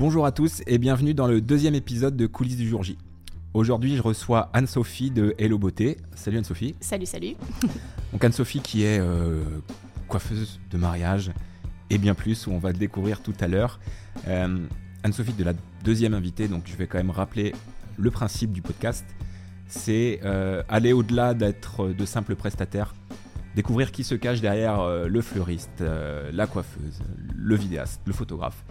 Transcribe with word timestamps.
Bonjour 0.00 0.24
à 0.24 0.32
tous 0.32 0.62
et 0.66 0.78
bienvenue 0.78 1.12
dans 1.12 1.26
le 1.26 1.42
deuxième 1.42 1.74
épisode 1.74 2.16
de 2.16 2.26
Coulisses 2.26 2.56
du 2.56 2.66
jour 2.66 2.82
J. 2.82 2.96
Aujourd'hui, 3.52 3.96
je 3.96 4.02
reçois 4.02 4.48
Anne-Sophie 4.54 5.10
de 5.10 5.34
Hello 5.36 5.58
Beauté. 5.58 5.98
Salut 6.14 6.38
Anne-Sophie. 6.38 6.74
Salut, 6.80 7.04
salut. 7.04 7.34
Donc 8.12 8.24
Anne-Sophie 8.24 8.60
qui 8.60 8.82
est 8.82 8.98
euh, 8.98 9.44
coiffeuse 10.08 10.58
de 10.70 10.78
mariage 10.78 11.32
et 11.90 11.98
bien 11.98 12.14
plus, 12.14 12.46
où 12.46 12.52
on 12.52 12.58
va 12.58 12.72
le 12.72 12.78
découvrir 12.78 13.22
tout 13.22 13.34
à 13.40 13.46
l'heure. 13.46 13.78
Euh, 14.26 14.64
Anne-Sophie 15.02 15.34
de 15.34 15.44
la 15.44 15.52
deuxième 15.84 16.14
invitée, 16.14 16.48
donc 16.48 16.62
je 16.64 16.76
vais 16.76 16.86
quand 16.86 16.96
même 16.96 17.10
rappeler 17.10 17.54
le 17.98 18.10
principe 18.10 18.52
du 18.52 18.62
podcast. 18.62 19.04
C'est 19.66 20.20
euh, 20.24 20.62
aller 20.70 20.94
au-delà 20.94 21.34
d'être 21.34 21.88
de 21.88 22.06
simples 22.06 22.36
prestataires, 22.36 22.94
découvrir 23.54 23.92
qui 23.92 24.04
se 24.04 24.14
cache 24.14 24.40
derrière 24.40 24.82
le 24.82 25.20
fleuriste, 25.20 25.84
la 26.32 26.46
coiffeuse, 26.46 27.02
le 27.36 27.54
vidéaste, 27.54 28.00
le 28.06 28.14
photographe. 28.14 28.64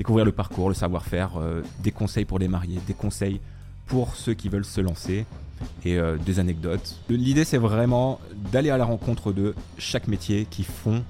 Découvrir 0.00 0.24
le 0.24 0.32
parcours, 0.32 0.70
le 0.70 0.74
savoir-faire, 0.74 1.36
euh, 1.36 1.60
des 1.80 1.92
conseils 1.92 2.24
pour 2.24 2.38
les 2.38 2.48
mariés, 2.48 2.80
des 2.86 2.94
conseils 2.94 3.38
pour 3.84 4.16
ceux 4.16 4.32
qui 4.32 4.48
veulent 4.48 4.64
se 4.64 4.80
lancer 4.80 5.26
et 5.84 5.98
euh, 5.98 6.16
des 6.16 6.38
anecdotes. 6.38 6.98
L'idée 7.10 7.44
c'est 7.44 7.58
vraiment 7.58 8.18
d'aller 8.50 8.70
à 8.70 8.78
la 8.78 8.86
rencontre 8.86 9.30
de 9.34 9.54
chaque 9.76 10.08
métier 10.08 10.46
qui 10.48 10.64
font 10.64 11.04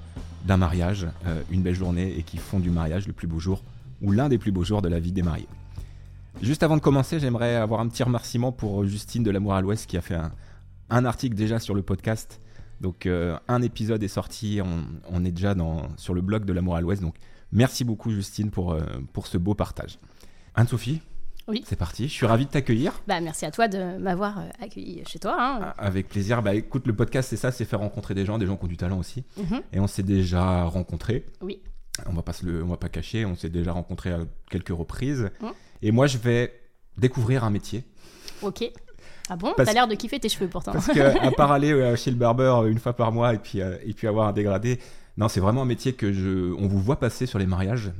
d'un 0.45 0.57
mariage 0.57 1.07
euh, 1.25 1.41
une 1.51 1.61
belle 1.61 1.75
journée 1.75 2.17
et 2.17 2.23
qui 2.23 2.35
font 2.35 2.59
du 2.59 2.69
mariage 2.69 3.07
le 3.07 3.13
plus 3.13 3.27
beau 3.27 3.39
jour 3.39 3.63
ou 4.01 4.11
l'un 4.11 4.27
des 4.27 4.37
plus 4.37 4.51
beaux 4.51 4.65
jours 4.65 4.81
de 4.81 4.89
la 4.89 4.99
vie 4.99 5.13
des 5.13 5.23
mariés. 5.23 5.47
Juste 6.41 6.61
avant 6.61 6.75
de 6.75 6.81
commencer, 6.81 7.17
j'aimerais 7.17 7.55
avoir 7.55 7.79
un 7.79 7.87
petit 7.87 8.03
remerciement 8.03 8.51
pour 8.51 8.83
Justine 8.83 9.23
de 9.23 9.31
l'Amour 9.31 9.53
à 9.53 9.61
l'Ouest 9.61 9.89
qui 9.89 9.95
a 9.95 10.01
fait 10.01 10.17
un, 10.89 11.05
article 11.05 11.35
déjà 11.37 11.59
sur 11.59 11.75
le 11.75 11.81
podcast. 11.81 12.41
Donc 12.81 13.07
un 13.07 13.61
épisode 13.61 14.03
est 14.03 14.09
sorti, 14.09 14.59
on, 15.09 15.23
est 15.23 15.31
déjà 15.31 15.55
sur 15.95 16.13
le 16.13 16.19
blog 16.19 16.43
de 16.43 16.51
l'Amour 16.51 16.75
à 16.75 16.81
l'Ouest. 16.81 17.01
Donc 17.01 17.15
merci 17.51 17.83
beaucoup 17.83 18.11
Justine 18.11 18.49
pour, 18.51 18.73
euh, 18.73 18.81
pour 19.13 19.27
ce 19.27 19.37
beau 19.37 19.53
partage. 19.53 19.99
Anne-Sophie, 20.55 21.01
Oui. 21.47 21.63
c'est 21.67 21.75
parti. 21.77 22.07
Je 22.07 22.13
suis 22.13 22.25
ravi 22.25 22.45
de 22.45 22.51
t'accueillir. 22.51 23.01
Bah, 23.07 23.19
merci 23.21 23.45
à 23.45 23.51
toi 23.51 23.67
de 23.67 23.97
m'avoir 23.97 24.39
euh, 24.39 24.43
accueilli 24.61 25.03
chez 25.07 25.19
toi. 25.19 25.35
hein. 25.39 25.73
Avec 25.77 26.09
plaisir. 26.09 26.41
Bah 26.41 26.53
écoute, 26.55 26.85
le 26.87 26.93
podcast 26.95 27.29
c'est 27.29 27.37
ça, 27.37 27.51
c'est 27.51 27.65
faire 27.65 27.79
rencontrer 27.79 28.13
des 28.13 28.25
gens, 28.25 28.37
des 28.37 28.45
gens 28.45 28.57
qui 28.57 28.65
ont 28.65 28.67
du 28.69 28.77
talent 28.77 28.99
aussi. 28.99 29.23
Mhm. 29.37 29.61
Et 29.73 29.79
on 29.79 29.87
s'est 29.87 30.03
déjà 30.03 30.63
rencontrés. 30.63 31.25
Oui. 31.41 31.61
On 32.07 32.13
va 32.13 32.21
pas 32.21 32.33
se 32.33 32.45
le, 32.45 32.63
on 32.63 32.67
va 32.67 32.77
pas 32.77 32.89
cacher, 32.89 33.25
on 33.25 33.35
s'est 33.35 33.49
déjà 33.49 33.71
rencontrés 33.73 34.11
à 34.11 34.19
quelques 34.49 34.69
reprises. 34.75 35.29
Mhm. 35.41 35.49
Et 35.81 35.91
moi 35.91 36.07
je 36.07 36.17
vais 36.17 36.53
découvrir 36.97 37.43
un 37.43 37.49
métier. 37.49 37.83
Ok. 38.41 38.63
Ah 39.29 39.35
bon? 39.37 39.53
T'as 39.55 39.71
l'air 39.71 39.87
de 39.87 39.95
kiffer 39.95 40.19
tes 40.19 40.27
cheveux 40.29 40.49
pourtant. 40.49 40.73
Parce 40.73 40.87
que 40.87 40.99
à 40.99 41.31
part 41.31 41.51
aller 41.53 41.71
euh, 41.71 41.95
chez 41.95 42.11
le 42.11 42.17
barbeur 42.17 42.65
une 42.65 42.79
fois 42.79 42.93
par 42.93 43.11
mois 43.13 43.33
et 43.33 43.37
puis, 43.37 43.61
euh, 43.61 43.77
et 43.85 43.93
puis 43.93 44.07
avoir 44.07 44.27
un 44.27 44.33
dégradé, 44.33 44.79
non, 45.17 45.27
c'est 45.27 45.39
vraiment 45.39 45.61
un 45.63 45.65
métier 45.65 45.93
que 45.93 46.11
je, 46.11 46.53
on 46.53 46.67
vous 46.67 46.79
voit 46.79 46.99
passer 46.99 47.25
sur 47.25 47.37
les 47.39 47.45
mariages. 47.45 47.91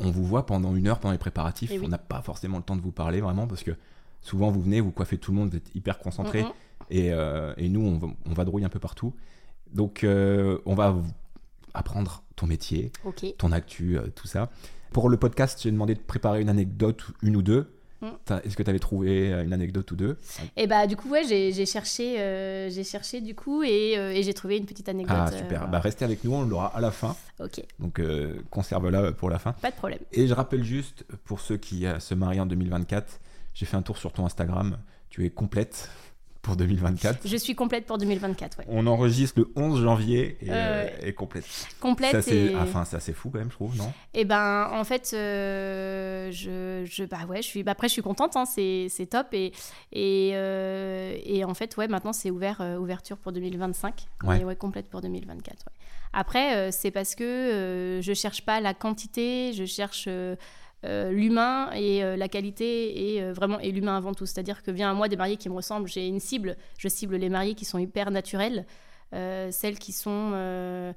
On 0.00 0.10
vous 0.10 0.24
voit 0.24 0.44
pendant 0.46 0.74
une 0.74 0.86
heure 0.88 0.98
pendant 0.98 1.12
les 1.12 1.18
préparatifs. 1.18 1.70
Eh 1.72 1.78
oui. 1.78 1.84
On 1.86 1.88
n'a 1.88 1.98
pas 1.98 2.20
forcément 2.22 2.56
le 2.58 2.62
temps 2.64 2.76
de 2.76 2.80
vous 2.82 2.92
parler 2.92 3.20
vraiment 3.20 3.46
parce 3.46 3.62
que 3.62 3.72
souvent 4.20 4.50
vous 4.50 4.60
venez, 4.62 4.80
vous 4.80 4.90
coiffez 4.90 5.18
tout 5.18 5.30
le 5.32 5.38
monde, 5.38 5.50
vous 5.50 5.56
êtes 5.56 5.74
hyper 5.74 5.98
concentré. 5.98 6.42
Et, 6.90 7.12
euh, 7.12 7.52
et 7.56 7.68
nous, 7.68 7.80
on, 7.82 7.98
va- 7.98 8.08
on 8.26 8.32
vadrouille 8.32 8.64
un 8.64 8.68
peu 8.70 8.78
partout. 8.80 9.14
Donc, 9.72 10.02
euh, 10.04 10.58
on 10.66 10.74
va 10.74 10.96
apprendre 11.74 12.22
ton 12.36 12.46
métier, 12.46 12.90
ton 13.38 13.52
actu, 13.52 13.98
euh, 13.98 14.06
tout 14.14 14.26
ça. 14.26 14.50
Pour 14.92 15.08
le 15.10 15.16
podcast, 15.18 15.60
j'ai 15.62 15.70
demandé 15.70 15.94
de 15.94 16.00
préparer 16.00 16.40
une 16.40 16.48
anecdote, 16.48 17.04
une 17.22 17.36
ou 17.36 17.42
deux. 17.42 17.77
Est-ce 18.02 18.56
que 18.56 18.62
tu 18.62 18.70
avais 18.70 18.78
trouvé 18.78 19.32
euh, 19.32 19.44
une 19.44 19.52
anecdote 19.52 19.90
ou 19.90 19.96
deux 19.96 20.18
Et 20.56 20.66
bah 20.66 20.86
du 20.86 20.96
coup 20.96 21.10
ouais 21.10 21.24
j'ai 21.24 21.66
cherché 21.66 22.20
euh, 22.20 22.70
j'ai 22.70 22.84
cherché 22.84 23.20
du 23.20 23.34
coup 23.34 23.62
et, 23.62 23.98
euh, 23.98 24.12
et 24.12 24.22
j'ai 24.22 24.34
trouvé 24.34 24.56
une 24.56 24.66
petite 24.66 24.88
anecdote. 24.88 25.16
Ah, 25.18 25.32
super. 25.32 25.68
Bah, 25.68 25.80
restez 25.80 26.04
avec 26.04 26.22
nous, 26.24 26.32
on 26.32 26.42
l'aura 26.44 26.68
à 26.76 26.80
la 26.80 26.90
fin. 26.90 27.16
Ok. 27.40 27.62
Donc, 27.78 28.00
conserve-la 28.50 29.12
pour 29.12 29.30
la 29.30 29.38
fin. 29.38 29.52
Pas 29.52 29.70
de 29.70 29.76
problème. 29.76 30.00
Et 30.12 30.26
je 30.26 30.34
rappelle 30.34 30.64
juste, 30.64 31.04
pour 31.24 31.40
ceux 31.40 31.56
qui 31.56 31.86
se 31.98 32.14
marient 32.14 32.40
en 32.40 32.46
2024, 32.46 33.20
j'ai 33.54 33.66
fait 33.66 33.76
un 33.76 33.82
tour 33.82 33.98
sur 33.98 34.12
ton 34.12 34.26
Instagram. 34.26 34.78
Tu 35.10 35.24
es 35.24 35.30
complète 35.30 35.90
pour 36.48 36.56
2024. 36.56 37.20
Je 37.28 37.36
suis 37.36 37.54
complète 37.54 37.84
pour 37.84 37.98
2024. 37.98 38.58
Ouais. 38.60 38.64
On 38.68 38.86
enregistre 38.86 39.38
le 39.40 39.52
11 39.54 39.82
janvier 39.82 40.38
et, 40.40 40.46
Euh, 40.50 40.88
et 41.02 41.12
complète. 41.12 41.44
Complète 41.78 42.12
Ça, 42.12 42.22
c'est 42.22 42.36
et. 42.36 42.54
ah, 42.54 42.62
enfin, 42.62 42.84
c'est 42.86 42.96
assez 42.96 43.12
fou 43.12 43.28
quand 43.30 43.38
même, 43.38 43.50
je 43.50 43.54
trouve, 43.56 43.76
non? 43.76 43.92
Et 44.14 44.24
ben 44.24 44.70
en 44.72 44.84
fait 44.84 45.10
euh, 45.14 46.30
je, 46.32 46.84
je 46.90 47.04
bah 47.04 47.18
ouais 47.28 47.42
je 47.42 47.46
suis 47.46 47.62
bah, 47.62 47.72
après 47.72 47.88
je 47.88 47.92
suis 47.92 48.02
contente 48.02 48.34
hein, 48.36 48.44
c'est 48.46 48.88
top 49.10 49.28
et 49.34 49.52
et, 49.92 50.30
euh, 50.34 51.16
et 51.24 51.44
en 51.44 51.54
fait 51.54 51.76
ouais 51.76 51.88
maintenant 51.88 52.12
c'est 52.12 52.30
ouvert 52.30 52.58
euh, 52.60 52.76
ouverture 52.78 53.18
pour 53.18 53.32
2025 53.32 54.06
Ouais. 54.24 54.38
mais 54.38 54.44
ouais 54.44 54.56
complète 54.56 54.88
pour 54.88 55.00
2024 55.00 55.56
ouais. 55.66 55.72
après 56.12 56.72
c'est 56.72 56.90
parce 56.90 57.14
que 57.14 58.00
je 58.02 58.12
cherche 58.14 58.42
pas 58.44 58.60
la 58.60 58.74
quantité 58.74 59.52
je 59.54 59.64
cherche 59.64 60.08
euh, 60.84 61.10
l'humain 61.10 61.70
et 61.74 62.04
euh, 62.04 62.16
la 62.16 62.28
qualité 62.28 63.14
et 63.14 63.22
euh, 63.22 63.32
vraiment 63.32 63.58
et 63.58 63.72
l'humain 63.72 63.96
avant 63.96 64.14
tout 64.14 64.26
c'est 64.26 64.38
à 64.38 64.44
dire 64.44 64.62
que 64.62 64.70
vient 64.70 64.90
à 64.90 64.94
moi 64.94 65.08
des 65.08 65.16
mariés 65.16 65.36
qui 65.36 65.48
me 65.48 65.54
ressemblent 65.56 65.88
j'ai 65.88 66.06
une 66.06 66.20
cible 66.20 66.56
je 66.78 66.86
cible 66.86 67.16
les 67.16 67.28
mariés 67.28 67.54
qui 67.56 67.64
sont 67.64 67.78
hyper 67.78 68.12
naturels 68.12 68.64
euh, 69.12 69.50
celles 69.50 69.78
qui 69.78 69.90
sont 69.92 70.94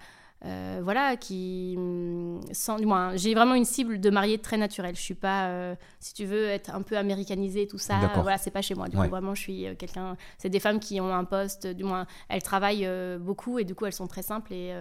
voilà, 0.84 1.18
qui 1.18 1.75
hum, 1.78 2.42
sans, 2.52 2.78
du 2.78 2.86
moins, 2.86 3.16
j'ai 3.16 3.34
vraiment 3.36 3.53
une 3.53 3.66
cible 3.66 4.00
de 4.00 4.09
mariée 4.09 4.40
très 4.40 4.58
naturelle. 4.58 4.96
Je 4.96 5.02
suis 5.02 5.14
pas, 5.14 5.75
si 6.00 6.16
tu 6.16 6.25
veux, 6.25 6.46
être 6.46 6.74
un 6.74 6.81
peu 6.81 6.98
américanisée, 6.98 7.68
tout 7.68 7.78
ça. 7.78 8.12
Voilà, 8.22 8.40
c'est 8.40 8.50
pas 8.50 8.63
chez 8.63 8.74
moi. 8.74 8.88
Du 8.88 8.98
Ouais. 8.98 9.03
coup, 9.06 9.12
vraiment, 9.12 9.36
je 9.36 9.42
suis 9.42 9.68
quelqu'un. 9.78 10.18
C'est 10.40 10.50
des 10.50 10.59
femmes 10.59 10.80
qui 10.80 11.00
ont 11.00 11.13
un 11.13 11.25
poste, 11.25 11.68
du 11.68 11.84
moins, 11.84 12.08
elles 12.28 12.42
travaillent 12.42 12.90
beaucoup 13.19 13.59
et 13.59 13.66
du 13.66 13.75
coup, 13.75 13.86
elles 13.86 13.94
sont 13.94 14.08
très 14.08 14.24
simples 14.24 14.52
et 14.52 14.74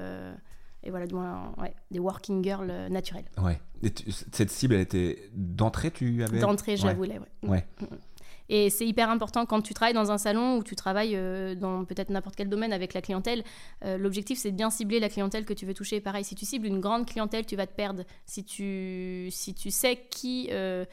et 0.83 0.91
voilà, 0.91 1.07
du 1.07 1.15
moins, 1.15 1.53
ouais, 1.59 1.75
des 1.91 1.99
working 1.99 2.43
girls 2.43 2.71
euh, 2.71 2.89
naturelles. 2.89 3.27
Ouais. 3.43 3.61
Et 3.83 3.91
tu- 3.91 4.11
cette 4.11 4.51
cible, 4.51 4.75
elle 4.75 4.81
était 4.81 5.31
d'entrée, 5.33 5.91
tu 5.91 6.23
avais? 6.23 6.39
D'entrée, 6.41 6.77
je 6.77 6.83
Ouais. 6.83 6.89
la 6.89 6.95
voulais, 6.95 7.21
ouais. 7.43 7.67
Mm. 7.81 7.85
Et 8.53 8.69
c'est 8.69 8.85
hyper 8.87 9.09
important 9.11 9.47
quand 9.47 9.63
tu 9.63 9.75
travailles 9.75 9.95
dans 9.95 10.11
un 10.11 10.19
salon 10.19 10.57
ou 10.57 10.65
tu 10.65 10.75
travailles 10.75 11.15
euh, 11.15 11.55
dans 11.55 11.85
peut-être 11.85 12.11
n'importe 12.11 12.35
quel 12.35 12.49
domaine 12.49 12.73
avec 12.73 12.95
la 12.95 13.01
clientèle. 13.01 13.45
euh, 13.85 13.97
L'objectif, 13.97 14.39
c'est 14.41 14.51
de 14.51 14.57
bien 14.57 14.71
cibler 14.71 14.99
la 14.99 15.09
clientèle 15.09 15.45
que 15.45 15.53
tu 15.53 15.67
veux 15.67 15.75
toucher. 15.75 16.01
Pareil, 16.01 16.25
si 16.25 16.35
tu 16.35 16.45
cibles 16.45 16.67
une 16.67 16.81
grande 16.81 17.07
clientèle, 17.07 17.47
tu 17.47 17.55
vas 17.55 17.69
te 17.69 17.75
perdre. 17.75 18.03
Si 18.27 18.43
tu, 18.45 19.29
si 19.31 19.55
tu 19.55 19.71
sais 19.71 20.05
qui, 20.11 20.49
euh, 20.51 20.85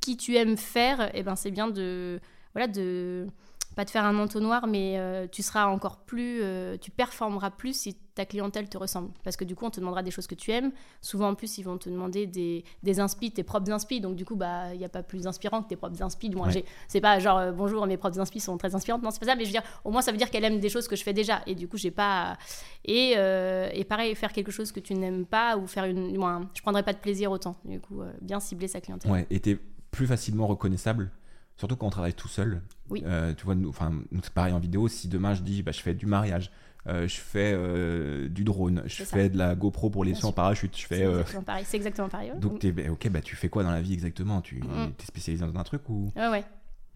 qui 0.00 0.16
tu 0.16 0.34
aimes 0.36 0.56
faire, 0.56 1.10
eh 1.14 1.22
ben, 1.22 1.36
c'est 1.36 1.52
bien 1.52 1.68
de, 1.68 2.20
voilà, 2.54 2.66
de 2.66 3.28
pas 3.76 3.84
de 3.84 3.90
faire 3.90 4.04
un 4.04 4.18
entonnoir, 4.18 4.66
mais 4.66 4.98
euh, 4.98 5.26
tu 5.30 5.42
seras 5.42 5.66
encore 5.66 5.98
plus, 6.04 6.40
euh, 6.42 6.76
tu 6.76 6.90
performeras 6.90 7.50
plus 7.50 7.72
si 7.76 7.96
ta 8.14 8.24
clientèle 8.24 8.68
te 8.68 8.78
ressemble. 8.78 9.10
Parce 9.24 9.36
que 9.36 9.44
du 9.44 9.54
coup, 9.56 9.64
on 9.66 9.70
te 9.70 9.80
demandera 9.80 10.02
des 10.02 10.10
choses 10.10 10.26
que 10.26 10.34
tu 10.34 10.50
aimes. 10.52 10.70
Souvent, 11.00 11.28
en 11.30 11.34
plus, 11.34 11.58
ils 11.58 11.62
vont 11.64 11.78
te 11.78 11.88
demander 11.90 12.26
des, 12.26 12.64
des 12.82 13.00
inspi, 13.00 13.30
tes 13.32 13.42
propres 13.42 13.70
inspi. 13.72 14.00
Donc, 14.00 14.14
du 14.16 14.24
coup, 14.24 14.36
bah, 14.36 14.72
il 14.72 14.78
n'y 14.78 14.84
a 14.84 14.88
pas 14.88 15.02
plus 15.02 15.26
inspirant 15.26 15.62
que 15.62 15.68
tes 15.68 15.76
propres 15.76 16.00
inspi. 16.02 16.30
Moins, 16.30 16.48
Ouais. 16.52 16.64
c'est 16.88 17.00
pas 17.00 17.18
genre 17.18 17.38
euh, 17.38 17.52
bonjour, 17.52 17.86
mes 17.86 17.96
propres 17.96 18.20
inspi 18.20 18.38
sont 18.40 18.56
très 18.56 18.74
inspirantes. 18.74 19.02
Non, 19.02 19.10
c'est 19.10 19.18
pas 19.20 19.26
ça. 19.26 19.34
Mais 19.34 19.42
je 19.44 19.48
veux 19.48 19.52
dire, 19.60 19.62
au 19.84 19.90
moins, 19.90 20.00
ça 20.02 20.12
veut 20.12 20.18
dire 20.18 20.30
qu'elle 20.30 20.44
aime 20.44 20.60
des 20.60 20.68
choses 20.68 20.86
que 20.88 20.94
je 20.96 21.02
fais 21.02 21.12
déjà. 21.12 21.42
Et 21.46 21.54
du 21.54 21.66
coup, 21.68 21.76
j'ai 21.76 21.90
pas. 21.90 22.36
Et, 22.84 23.14
euh, 23.16 23.68
et 23.72 23.84
pareil, 23.84 24.14
faire 24.14 24.32
quelque 24.32 24.52
chose 24.52 24.70
que 24.72 24.80
tu 24.80 24.94
n'aimes 24.94 25.26
pas 25.26 25.56
ou 25.56 25.66
faire 25.66 25.84
une. 25.84 26.16
moins, 26.16 26.48
je 26.54 26.62
prendrais 26.62 26.82
pas 26.82 26.92
de 26.92 26.98
plaisir 26.98 27.30
autant. 27.32 27.56
Du 27.64 27.80
coup, 27.80 28.00
euh, 28.02 28.12
bien 28.20 28.38
cibler 28.40 28.68
sa 28.68 28.80
clientèle. 28.80 29.10
Ouais, 29.10 29.26
et 29.30 29.40
t'es 29.40 29.58
plus 29.90 30.06
facilement 30.06 30.46
reconnaissable, 30.46 31.10
surtout 31.56 31.76
quand 31.76 31.86
on 31.86 31.90
travaille 31.90 32.14
tout 32.14 32.28
seul. 32.28 32.62
Oui. 32.90 33.02
Euh, 33.06 33.32
tu 33.34 33.44
vois, 33.44 33.54
nous, 33.54 33.68
enfin, 33.68 33.92
c'est 34.22 34.32
pareil 34.32 34.52
en 34.52 34.58
vidéo. 34.58 34.86
Si 34.88 35.08
demain 35.08 35.34
je 35.34 35.42
dis, 35.42 35.62
bah, 35.62 35.72
je 35.72 35.80
fais 35.80 35.94
du 35.94 36.06
mariage, 36.06 36.50
je 36.86 37.06
fais 37.16 37.52
euh, 37.54 38.28
du 38.28 38.44
drone, 38.44 38.82
je 38.86 38.96
C'est 38.96 39.04
fais 39.06 39.28
de 39.30 39.38
la 39.38 39.54
GoPro 39.54 39.90
pour 39.90 40.04
les 40.04 40.12
Bien 40.12 40.20
sauts 40.20 40.28
en 40.28 40.32
parachute, 40.32 40.76
je 40.76 40.82
C'est 40.82 40.96
fais. 40.96 41.02
euh, 41.04 41.12
exactement 41.20 41.42
pareil. 41.42 41.64
C'est 41.66 41.76
exactement 41.76 42.08
pareil. 42.08 42.30
ouais. 42.32 42.38
Donc, 42.38 42.58
t'es, 42.58 42.72
bah, 42.72 42.82
ok, 42.90 43.08
bah, 43.08 43.20
tu 43.22 43.36
fais 43.36 43.48
quoi 43.48 43.62
dans 43.62 43.70
la 43.70 43.80
vie 43.80 43.94
exactement? 43.94 44.40
Tu 44.40 44.56
Mm. 44.56 44.92
es 45.00 45.06
spécialisé 45.06 45.44
dans 45.46 45.58
un 45.58 45.64
truc 45.64 45.88
ou? 45.88 46.10
Ouais, 46.16 46.28
ouais. 46.28 46.44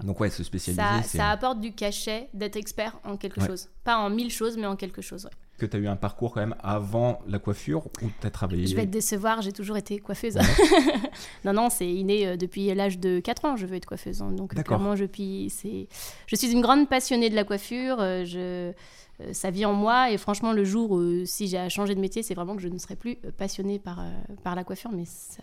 Donc, 0.04 0.20
ouais, 0.20 0.30
se 0.30 0.44
spécialiser, 0.44 0.80
Ça, 0.82 1.00
c'est. 1.02 1.18
ça 1.18 1.30
apporte 1.30 1.60
du 1.60 1.72
cachet 1.72 2.28
d'être 2.32 2.54
expert 2.56 3.00
en 3.04 3.16
quelque 3.16 3.40
Ouais. 3.40 3.46
chose. 3.48 3.68
Pas 3.82 3.96
en 3.96 4.10
mille 4.10 4.30
choses, 4.30 4.56
mais 4.56 4.66
en 4.66 4.76
quelque 4.76 5.02
chose. 5.02 5.24
ouais. 5.24 5.30
que 5.58 5.66
tu 5.66 5.76
as 5.76 5.80
eu 5.80 5.88
un 5.88 5.96
parcours 5.96 6.32
quand 6.34 6.38
même 6.40 6.54
avant 6.62 7.18
la 7.26 7.40
coiffure 7.40 7.86
ou 7.86 8.06
tu 8.20 8.24
as 8.24 8.30
travaillé? 8.30 8.68
Je 8.68 8.76
vais 8.76 8.86
te 8.86 8.92
décevoir, 8.92 9.42
j'ai 9.42 9.50
toujours 9.50 9.76
été 9.76 9.98
coiffeuse. 9.98 10.36
Ouais. 10.36 10.42
non, 11.44 11.52
non, 11.52 11.68
c'est 11.68 11.88
inné 11.92 12.28
euh, 12.28 12.36
depuis 12.36 12.72
l'âge 12.76 13.00
de 13.00 13.18
4 13.18 13.44
ans, 13.44 13.56
je 13.56 13.66
veux 13.66 13.74
être 13.74 13.86
coiffeuse. 13.86 14.22
hein. 14.22 14.30
Donc, 14.30 14.56
euh, 14.56 14.62
clairement, 14.62 14.94
je, 14.94 15.04
puis, 15.04 15.50
c'est... 15.50 15.88
je 16.28 16.36
suis 16.36 16.52
une 16.52 16.60
grande 16.60 16.88
passionnée 16.88 17.28
de 17.28 17.34
la 17.34 17.42
coiffure. 17.42 17.96
euh, 17.98 18.24
je... 18.24 18.72
euh, 19.20 19.32
Ça 19.32 19.50
vit 19.50 19.64
en 19.64 19.72
moi 19.72 20.10
et 20.10 20.18
franchement, 20.18 20.52
le 20.52 20.64
jour 20.64 20.90
où 20.90 21.24
si 21.24 21.48
j'ai 21.48 21.58
à 21.58 21.68
changer 21.68 21.94
de 21.94 22.00
métier, 22.00 22.22
c'est 22.22 22.34
vraiment 22.34 22.56
que 22.56 22.62
je 22.62 22.68
ne 22.68 22.78
serai 22.78 22.96
plus 22.96 23.18
euh, 23.24 23.30
passionnée 23.30 23.78
par, 23.78 24.00
euh, 24.00 24.10
par 24.42 24.54
la 24.54 24.64
coiffure. 24.64 24.90
Mais 24.92 25.04
ça... 25.04 25.42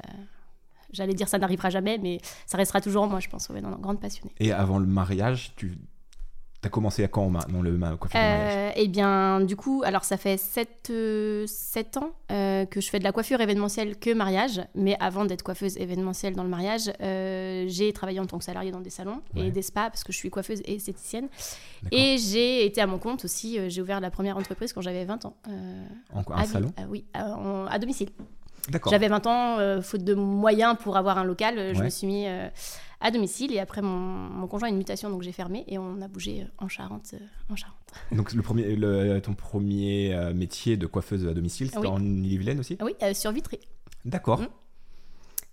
j'allais 0.91 1.13
dire 1.13 1.27
ça 1.27 1.37
n'arrivera 1.37 1.69
jamais, 1.69 1.97
mais 1.97 2.19
ça 2.45 2.57
restera 2.57 2.81
toujours 2.81 3.03
en 3.03 3.07
moi, 3.07 3.19
je 3.19 3.29
pense. 3.29 3.49
Ouais, 3.49 3.61
non, 3.61 3.69
non, 3.69 3.77
grande 3.77 3.99
passionnée. 3.99 4.33
Et 4.39 4.51
avant 4.51 4.79
le 4.79 4.87
mariage, 4.87 5.53
tu 5.55 5.77
as 6.65 6.69
commencé 6.69 7.03
à 7.03 7.07
quand 7.07 7.29
ma- 7.29 7.45
dans 7.45 7.61
le 7.61 7.71
coiffure 7.97 8.19
de 8.19 8.25
mariage? 8.25 8.53
Euh, 8.55 8.71
eh 8.75 8.87
bien, 8.87 9.41
du 9.41 9.55
coup, 9.55 9.81
alors 9.85 10.03
ça 10.03 10.17
fait 10.17 10.37
7, 10.37 10.91
ans 11.97 12.11
euh, 12.31 12.65
que 12.65 12.81
je 12.81 12.89
fais 12.89 12.99
de 12.99 13.03
la 13.03 13.11
coiffure 13.11 13.39
événementielle 13.41 13.97
que 13.97 14.13
mariage. 14.13 14.61
Mais 14.75 14.95
avant 14.99 15.25
d'être 15.25 15.43
coiffeuse 15.43 15.77
événementielle 15.77 16.35
dans 16.35 16.43
le 16.43 16.49
mariage, 16.49 16.91
euh, 17.01 17.65
j'ai 17.67 17.91
travaillé 17.93 18.19
en 18.19 18.25
tant 18.25 18.37
que 18.37 18.43
salariée 18.43 18.71
dans 18.71 18.81
des 18.81 18.89
salons 18.89 19.21
Ouais. 19.35 19.47
et 19.47 19.51
des 19.51 19.61
spas 19.61 19.89
parce 19.89 20.03
que 20.03 20.11
je 20.11 20.17
suis 20.17 20.29
coiffeuse 20.29 20.61
et 20.65 20.75
esthéticienne. 20.75 21.27
Et 21.91 22.17
j'ai 22.17 22.65
été 22.65 22.81
à 22.81 22.87
mon 22.87 22.97
compte 22.97 23.25
aussi. 23.25 23.59
euh, 23.59 23.69
j'ai 23.69 23.81
ouvert 23.81 23.99
la 23.99 24.11
première 24.11 24.37
entreprise 24.37 24.73
quand 24.73 24.81
j'avais 24.81 25.05
20 25.05 25.25
ans. 25.25 25.35
euh, 25.47 25.85
En 26.13 26.23
quoi, 26.23 26.37
à 26.37 26.39
un 26.39 26.43
Vi- 26.43 26.51
salon? 26.51 26.71
Ah 26.77 26.83
oui, 26.89 27.05
à, 27.13 27.35
en- 27.37 27.65
à 27.67 27.79
domicile. 27.79 28.09
J'avais 28.89 29.07
20 29.07 29.27
ans, 29.27 29.59
euh, 29.59 29.81
faute 29.81 30.03
de 30.03 30.13
moyens 30.13 30.75
pour 30.79 30.97
avoir 30.97 31.17
un 31.17 31.23
local, 31.23 31.57
euh, 31.57 31.73
je 31.73 31.79
Ouais. 31.79 31.85
me 31.85 31.89
suis 31.89 32.07
mis 32.07 32.25
euh, 32.27 32.47
à 33.01 33.11
domicile 33.11 33.53
et 33.53 33.59
après 33.59 33.81
mon, 33.81 33.89
mon 33.97 34.47
conjoint 34.47 34.67
a 34.67 34.71
une 34.71 34.77
mutation 34.77 35.09
donc 35.09 35.21
j'ai 35.21 35.31
fermé 35.31 35.63
et 35.67 35.77
on 35.77 36.01
a 36.01 36.07
bougé 36.07 36.47
en 36.57 36.67
Charente. 36.67 37.13
en 37.49 37.55
Charente. 37.55 37.75
Donc 38.11 38.33
le 38.33 38.41
premier, 38.41 38.75
le- 38.75 39.19
ton 39.21 39.33
premier 39.33 40.17
métier 40.33 40.75
de 40.77 40.85
coiffeuse 40.87 41.25
à 41.27 41.33
domicile, 41.33 41.67
c'était 41.67 41.79
Oui. 41.79 41.87
en 41.87 42.01
Ille-et-Vilaine 42.03 42.59
aussi? 42.59 42.77
Ah 42.79 42.85
oui, 42.85 42.93
sur 43.15 43.31
Vitry. 43.31 43.59
D'accord. 44.03 44.41
Mm. 44.41 44.47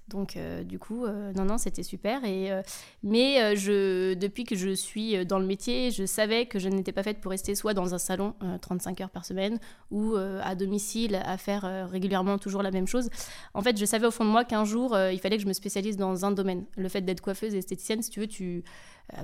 Donc 0.09 0.37
euh, 0.37 0.63
du 0.63 0.79
coup, 0.79 1.05
euh, 1.05 1.33
non, 1.33 1.45
non, 1.45 1.59
c'était 1.59 1.83
super. 1.83 2.25
Et, 2.25 2.53
euh, 2.53 2.63
mais 3.03 3.57
je, 3.57 4.15
depuis 4.15 4.45
que 4.45 4.57
je 4.57 4.71
suis 4.71 5.25
dans 5.25 5.39
le 5.39 5.47
métier, 5.47 5.91
je 5.91 6.05
savais 6.05 6.47
que 6.47 6.59
je 6.59 6.69
n'étais 6.69 6.93
pas 6.93 7.03
faite 7.03 7.21
pour 7.21 7.31
rester 7.31 7.55
soit 7.55 7.75
dans 7.75 7.95
un 7.95 7.99
salon 7.99 8.35
euh, 8.43 8.59
35 8.59 9.01
heures 9.01 9.11
par 9.11 9.25
semaine 9.25 9.59
ou 9.91 10.15
à 10.17 10.55
domicile 10.55 11.17
à 11.25 11.37
faire 11.37 11.89
régulièrement 11.91 12.39
toujours 12.39 12.63
la 12.63 12.71
même 12.71 12.87
chose. 12.87 13.09
En 13.55 13.63
fait, 13.63 13.79
je 13.79 13.85
savais 13.85 14.07
au 14.07 14.11
fond 14.11 14.25
de 14.25 14.31
moi 14.31 14.45
qu'un 14.45 14.65
jour, 14.65 14.97
il 14.99 15.19
fallait 15.21 15.37
que 15.37 15.43
je 15.43 15.49
me 15.49 15.53
spécialise 15.53 15.97
dans 15.97 16.25
un 16.25 16.31
domaine. 16.31 16.65
Le 16.77 16.89
fait 16.89 17.03
d'être 17.03 17.21
coiffeuse 17.21 17.55
et 17.55 17.59
esthéticienne, 17.59 18.03
si 18.03 18.11
tu 18.11 18.21
veux, 18.21 18.27
tu, 18.27 18.65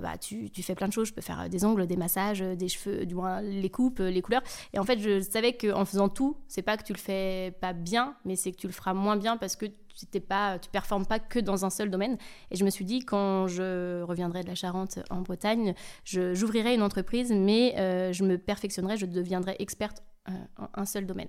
bah, 0.01 0.19
tu, 0.19 0.51
tu 0.51 0.63
fais 0.63 0.75
plein 0.75 0.89
de 0.89 0.93
choses. 0.93 1.09
Je 1.09 1.15
peux 1.15 1.21
faire 1.21 1.49
des 1.49 1.65
ongles, 1.65 1.87
des 1.87 1.97
massages, 1.97 2.41
des 2.41 2.69
cheveux, 2.69 3.07
du 3.07 3.15
moins 3.15 3.41
les 3.41 3.71
coupes, 3.71 4.01
les 4.01 4.21
couleurs. 4.21 4.43
Et 4.73 4.79
en 4.79 4.85
fait, 4.85 4.99
je 4.99 5.21
savais 5.21 5.55
qu'en 5.55 5.85
faisant 5.85 6.09
tout, 6.09 6.37
c'est 6.49 6.63
pas 6.63 6.77
que 6.77 6.85
tu 6.85 6.93
le 6.93 6.99
fais 6.99 7.57
pas 7.61 7.73
bien, 7.73 8.15
mais 8.25 8.37
c'est 8.37 8.53
que 8.53 8.59
tu 8.59 8.67
le 8.67 8.73
feras 8.73 8.93
moins 8.93 9.17
bien 9.17 9.37
parce 9.37 9.57
que 9.57 9.67
t'es 10.07 10.21
pas, 10.21 10.59
tu 10.59 10.69
performes 10.71 11.07
pas 11.07 11.19
que 11.19 11.39
dans 11.39 11.65
un 11.65 11.71
seul 11.71 11.91
domaine. 11.91 12.17
Et 12.51 12.57
je 12.57 12.65
me 12.65 12.71
suis 12.71 12.85
dit, 12.85 13.01
quand 13.01 13.47
je 13.49 14.03
reviendrai 14.03 14.43
de 14.43 14.49
la 14.49 14.55
Charente 14.55 14.99
en 15.11 15.23
Bretagne, 15.23 15.75
j'ouvrirai 16.05 16.75
une 16.75 16.83
entreprise, 16.83 17.33
mais 17.33 17.75
euh, 17.79 18.13
je 18.13 18.25
me 18.25 18.39
perfectionnerai, 18.39 18.97
je 18.97 19.07
deviendrai 19.07 19.57
experte 19.59 20.03
euh, 20.29 20.33
en 20.57 20.69
un 20.75 20.85
seul 20.85 21.07
domaine. 21.07 21.29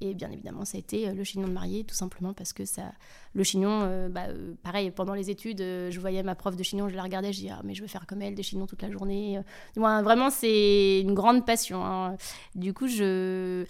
Et 0.00 0.14
bien 0.14 0.30
évidemment, 0.30 0.64
ça 0.64 0.76
a 0.76 0.78
été 0.78 1.08
euh, 1.08 1.12
le 1.12 1.24
chignon 1.24 1.48
de 1.48 1.52
mariée, 1.52 1.82
tout 1.82 1.94
simplement 1.94 2.32
parce 2.32 2.52
que 2.52 2.64
ça, 2.64 2.92
le 3.34 3.42
chignon, 3.42 4.08
bah, 4.10 4.26
pareil, 4.62 4.92
pendant 4.92 5.14
les 5.14 5.28
études, 5.28 5.58
je 5.58 5.98
voyais 5.98 6.22
ma 6.22 6.36
prof 6.36 6.54
de 6.54 6.62
chignon, 6.62 6.88
je 6.88 6.94
la 6.94 7.02
regardais, 7.02 7.32
je 7.32 7.40
dis, 7.40 7.50
ah, 7.50 7.60
mais 7.64 7.74
je 7.74 7.82
veux 7.82 7.88
faire 7.88 8.06
comme 8.06 8.22
elle, 8.22 8.36
des 8.36 8.44
chignons 8.44 8.66
toute 8.66 8.82
la 8.82 8.90
journée. 8.90 9.40
Moins, 9.76 10.02
vraiment, 10.02 10.30
c'est 10.30 11.00
une 11.00 11.14
grande 11.14 11.44
passion. 11.44 11.84
hein. 11.84 12.16
Du 12.54 12.72
coup, 12.74 12.86
je, 12.86 13.66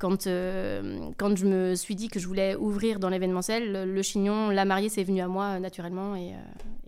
quand, 0.00 0.26
euh, 0.26 1.10
quand 1.18 1.36
je 1.36 1.46
me 1.46 1.74
suis 1.76 1.94
dit 1.94 2.08
que 2.08 2.18
je 2.18 2.26
voulais 2.26 2.56
ouvrir 2.56 2.98
dans 2.98 3.10
l'événementiel, 3.10 3.70
le, 3.70 3.84
le 3.84 4.02
chignon, 4.02 4.48
la 4.48 4.64
mariée, 4.64 4.88
c'est 4.88 5.04
venu 5.04 5.20
à 5.20 5.28
moi 5.28 5.44
euh, 5.44 5.58
naturellement 5.60 6.16
et, 6.16 6.32
euh, 6.32 6.38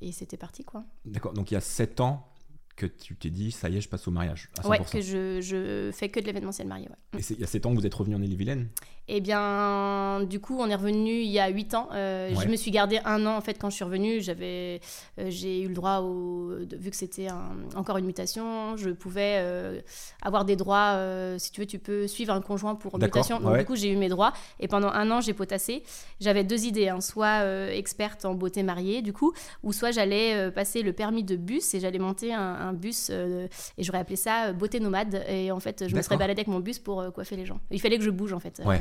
et 0.00 0.12
c'était 0.12 0.38
parti, 0.38 0.64
quoi. 0.64 0.82
D'accord. 1.05 1.35
Donc 1.35 1.50
il 1.50 1.55
y 1.55 1.56
a 1.56 1.61
7 1.61 2.00
ans 2.00 2.26
que 2.75 2.87
tu 2.87 3.14
t'es 3.14 3.29
dit, 3.29 3.53
ça 3.53 3.69
y 3.69 3.76
est, 3.76 3.82
je 3.82 3.88
passe 3.88 4.09
au 4.09 4.11
mariage. 4.11 4.49
À 4.59 4.62
100%. 4.62 4.69
Ouais, 4.70 4.79
que 4.79 5.00
je, 5.03 5.43
je 5.43 5.91
fais 5.93 6.09
que 6.09 6.20
de 6.20 6.25
l'événementiel 6.25 6.67
marié, 6.67 6.88
ouais. 6.88 7.20
Et 7.20 7.23
il 7.35 7.41
y 7.41 7.44
a 7.44 7.47
7 7.47 7.67
ans 7.67 7.70
que 7.75 7.79
vous 7.79 7.87
êtes 7.87 7.94
revenu 7.94 8.17
en 8.17 8.23
Ille-et-Vilaine? 8.23 8.70
Eh 9.08 9.20
bien, 9.20 10.20
du 10.28 10.38
coup, 10.40 10.56
on 10.60 10.69
est 10.69 10.75
revenu 10.75 11.10
il 11.10 11.31
y 11.31 11.40
a 11.40 11.49
8 11.49 11.75
ans. 11.75 11.88
Euh, 11.93 12.31
Ouais. 12.32 12.44
Je 12.44 12.49
me 12.49 12.56
suis 12.56 12.70
gardé 12.70 13.00
un 13.04 13.26
an 13.26 13.37
en 13.37 13.40
fait 13.40 13.54
quand 13.58 13.69
je 13.69 13.75
suis 13.75 13.84
revenue. 13.84 14.20
J'avais, 14.20 14.81
euh, 15.19 15.26
j'ai 15.28 15.62
eu 15.62 15.69
le 15.69 15.75
droit 15.75 15.99
au, 15.99 16.54
de- 16.64 16.76
vu 16.76 16.90
que 16.90 16.96
c'était 16.96 17.26
un- 17.28 17.56
encore 17.75 17.99
une 17.99 18.06
mutation, 18.06 18.76
je 18.76 18.90
pouvais 18.90 19.37
euh, 19.40 19.81
avoir 20.22 20.44
des 20.44 20.56
droits. 20.56 20.99
si 21.38 21.50
tu 21.52 21.60
veux, 21.60 21.66
tu 21.66 21.78
peux 21.78 22.06
suivre 22.06 22.32
un 22.32 22.40
conjoint 22.40 22.75
pour 22.75 22.99
mutation. 23.06 23.40
Donc 23.40 23.52
ouais. 23.52 23.58
du 23.60 23.64
coup, 23.64 23.76
j'ai 23.76 23.90
eu 23.90 23.96
mes 23.96 24.08
droits 24.08 24.32
et 24.60 24.69
pendant 24.69 24.88
un 24.88 25.10
an, 25.10 25.20
j'ai 25.20 25.34
potassé. 25.34 25.82
J'avais 26.20 26.44
deux 26.44 26.64
idées, 26.64 26.88
hein, 26.88 27.00
soit 27.00 27.44
experte 27.75 28.25
en 28.25 28.34
beauté 28.34 28.62
mariée, 28.62 29.02
du 29.02 29.12
coup, 29.12 29.32
ou 29.62 29.72
soit 29.72 29.90
j'allais 29.90 30.50
passer 30.52 30.82
le 30.82 30.93
permis 30.93 31.25
de 31.25 31.37
bus 31.37 31.75
et 31.75 31.81
j'allais 31.81 31.99
monter 31.99 32.32
un, 32.32 32.40
un 32.40 32.72
bus 32.72 33.10
et 33.10 33.49
j'aurais 33.82 33.99
appelé 33.99 34.16
ça 34.16 34.52
beauté 34.52 34.78
nomade. 34.81 35.25
Et 35.28 35.50
en 35.50 35.60
fait, 35.60 35.88
je 35.88 35.94
me 35.96 36.02
serais 36.02 36.16
baladée 36.16 36.40
avec 36.40 36.49
mon 36.49 36.60
bus 36.60 36.78
pour 36.78 37.12
coiffer 37.12 37.37
les 37.37 37.46
gens. 37.46 37.58
Il 37.70 37.81
fallait 37.81 37.99
que 37.99 38.04
je 38.04 38.10
bouge 38.10 38.32
en 38.32 38.40
fait. 38.40 38.60
Ouais. 38.64 38.81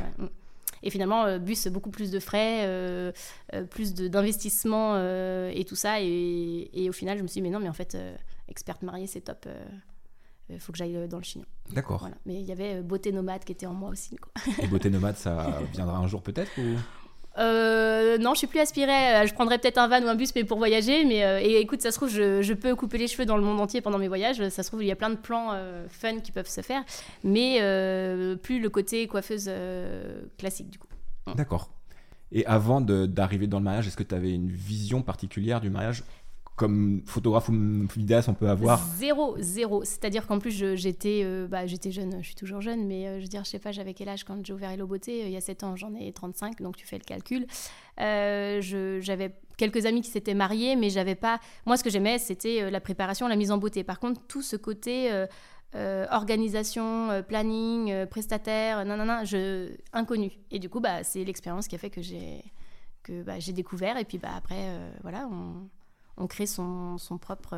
Et 0.84 0.90
finalement, 0.90 1.24
euh, 1.26 1.38
bus, 1.38 1.68
beaucoup 1.68 1.90
plus 1.90 2.10
de 2.10 2.18
frais, 2.18 2.62
euh, 2.66 3.12
euh, 3.54 3.62
plus 3.64 3.94
de- 3.94 4.08
d'investissement 4.08 4.96
et 5.48 5.64
tout 5.66 5.76
ça. 5.76 6.00
Et, 6.00 6.70
et 6.72 6.88
au 6.88 6.92
final, 6.92 7.18
je 7.18 7.22
me 7.22 7.28
suis 7.28 7.34
dit, 7.40 7.42
mais 7.42 7.50
non, 7.50 7.60
mais 7.60 7.68
en 7.68 7.72
fait, 7.72 7.96
experte 8.48 8.82
mariée, 8.82 9.06
c'est 9.06 9.20
top. 9.20 9.46
Il 10.50 10.58
faut 10.58 10.72
que 10.72 10.78
j'aille 10.78 11.08
dans 11.08 11.18
le 11.18 11.22
chignon. 11.22 11.46
D'accord. 11.70 12.00
Voilà. 12.00 12.16
Mais 12.26 12.34
il 12.34 12.44
y 12.44 12.52
avait 12.52 12.82
beauté 12.82 13.12
nomade 13.12 13.44
qui 13.44 13.52
était 13.52 13.66
en 13.66 13.74
moi 13.74 13.90
aussi. 13.90 14.16
quoi. 14.16 14.32
Et 14.60 14.66
beauté 14.66 14.90
nomade, 14.90 15.16
ça 15.16 15.60
viendra 15.72 15.96
un 15.98 16.06
jour 16.08 16.20
peut-être 16.22 16.50
ou... 16.58 16.76
Euh, 17.38 18.18
non, 18.18 18.34
je 18.34 18.38
suis 18.38 18.46
plus 18.46 18.60
aspirée. 18.60 19.14
euh, 19.14 19.26
Je 19.26 19.34
prendrais 19.34 19.58
peut-être 19.58 19.78
un 19.78 19.88
van 19.88 20.02
ou 20.02 20.08
un 20.08 20.14
bus, 20.14 20.34
mais 20.34 20.44
pour 20.44 20.58
voyager. 20.58 21.04
Mais 21.04 21.24
euh, 21.24 21.40
et 21.40 21.58
écoute, 21.58 21.80
ça 21.80 21.90
se 21.90 21.96
trouve, 21.96 22.10
je, 22.10 22.52
peux 22.52 22.74
couper 22.74 22.98
les 22.98 23.08
cheveux 23.08 23.26
dans 23.26 23.36
le 23.36 23.42
monde 23.42 23.60
entier 23.60 23.80
pendant 23.80 23.98
mes 23.98 24.08
voyages. 24.08 24.46
Ça 24.48 24.62
se 24.62 24.68
trouve, 24.68 24.82
il 24.82 24.86
y 24.86 24.92
a 24.92 24.96
plein 24.96 25.10
de 25.10 25.16
plans 25.16 25.56
fun 25.88 26.20
qui 26.20 26.32
peuvent 26.32 26.48
se 26.48 26.60
faire, 26.60 26.84
mais 27.24 27.58
plus 28.42 28.60
le 28.60 28.68
côté 28.68 29.06
coiffeuse 29.06 29.50
classique 30.38 30.70
du 30.70 30.78
coup. 30.78 30.88
D'accord. 31.34 31.70
Et 32.34 32.46
avant 32.46 32.80
d'arriver 32.80 33.46
dans 33.46 33.58
le 33.58 33.64
mariage, 33.64 33.86
est-ce 33.86 33.96
que 33.96 34.02
tu 34.02 34.14
avais 34.14 34.32
une 34.32 34.50
vision 34.50 35.02
particulière 35.02 35.60
du 35.60 35.70
mariage? 35.70 36.02
Comme 36.56 37.02
photographe 37.06 37.48
ou 37.48 37.52
vidéaste, 37.96 38.28
on 38.28 38.34
peut 38.34 38.48
avoir. 38.48 38.78
Zéro, 38.98 39.36
zéro. 39.38 39.84
C'est-à-dire 39.84 40.26
qu'en 40.26 40.38
plus, 40.38 40.76
j'étais 40.76 41.22
euh, 41.24 41.46
bah, 41.48 41.66
jeune, 41.66 42.18
je 42.20 42.26
suis 42.26 42.34
toujours 42.34 42.60
jeune, 42.60 42.86
mais 42.86 43.06
euh, 43.06 43.16
je 43.18 43.22
veux 43.22 43.28
dire, 43.28 43.42
je 43.44 43.50
sais 43.50 43.58
pas, 43.58 43.72
j'avais 43.72 43.94
quel 43.94 44.08
âge 44.10 44.24
quand 44.24 44.44
j'ai 44.44 44.52
ouvert 44.52 44.70
Hello 44.70 44.86
Beauté 44.86 45.22
Euh, 45.22 45.26
Il 45.28 45.32
y 45.32 45.36
a 45.36 45.40
7 45.40 45.64
ans, 45.64 45.76
j'en 45.76 45.94
ai 45.94 46.12
35, 46.12 46.60
donc 46.60 46.76
tu 46.76 46.86
fais 46.86 46.98
le 46.98 47.04
calcul. 47.04 47.46
Euh, 48.00 48.60
j'avais 49.00 49.34
quelques 49.56 49.86
amis 49.86 50.02
qui 50.02 50.10
s'étaient 50.10 50.34
mariés, 50.34 50.76
mais 50.76 50.90
j'avais 50.90 51.14
pas. 51.14 51.40
Moi, 51.64 51.76
ce 51.76 51.84
que 51.84 51.90
j'aimais, 51.90 52.18
c'était 52.18 52.70
la 52.70 52.80
préparation, 52.80 53.28
la 53.28 53.36
mise 53.36 53.50
en 53.50 53.58
beauté. 53.58 53.82
Par 53.82 53.98
contre, 53.98 54.20
tout 54.26 54.42
ce 54.42 54.56
côté. 54.56 55.10
euh, 55.10 55.26
euh, 55.74 56.04
organisation, 56.10 57.22
planning, 57.26 58.04
prestataire, 58.04 58.84
non, 58.84 59.24
je, 59.24 59.70
inconnu. 59.94 60.30
Et 60.50 60.58
du 60.58 60.68
coup, 60.68 60.80
bah, 60.80 61.02
c'est 61.02 61.24
l'expérience 61.24 61.66
qui 61.66 61.74
a 61.74 61.78
fait 61.78 61.88
que 61.88 62.02
j'ai 62.02 62.44
que 63.02 63.22
bah, 63.22 63.38
j'ai 63.38 63.54
découvert. 63.54 63.96
Et 63.96 64.04
puis 64.04 64.18
bah, 64.18 64.32
après, 64.36 64.68
voilà, 65.02 65.26
on 66.22 66.26
crée 66.26 66.46
son, 66.46 66.96
propre. 67.20 67.56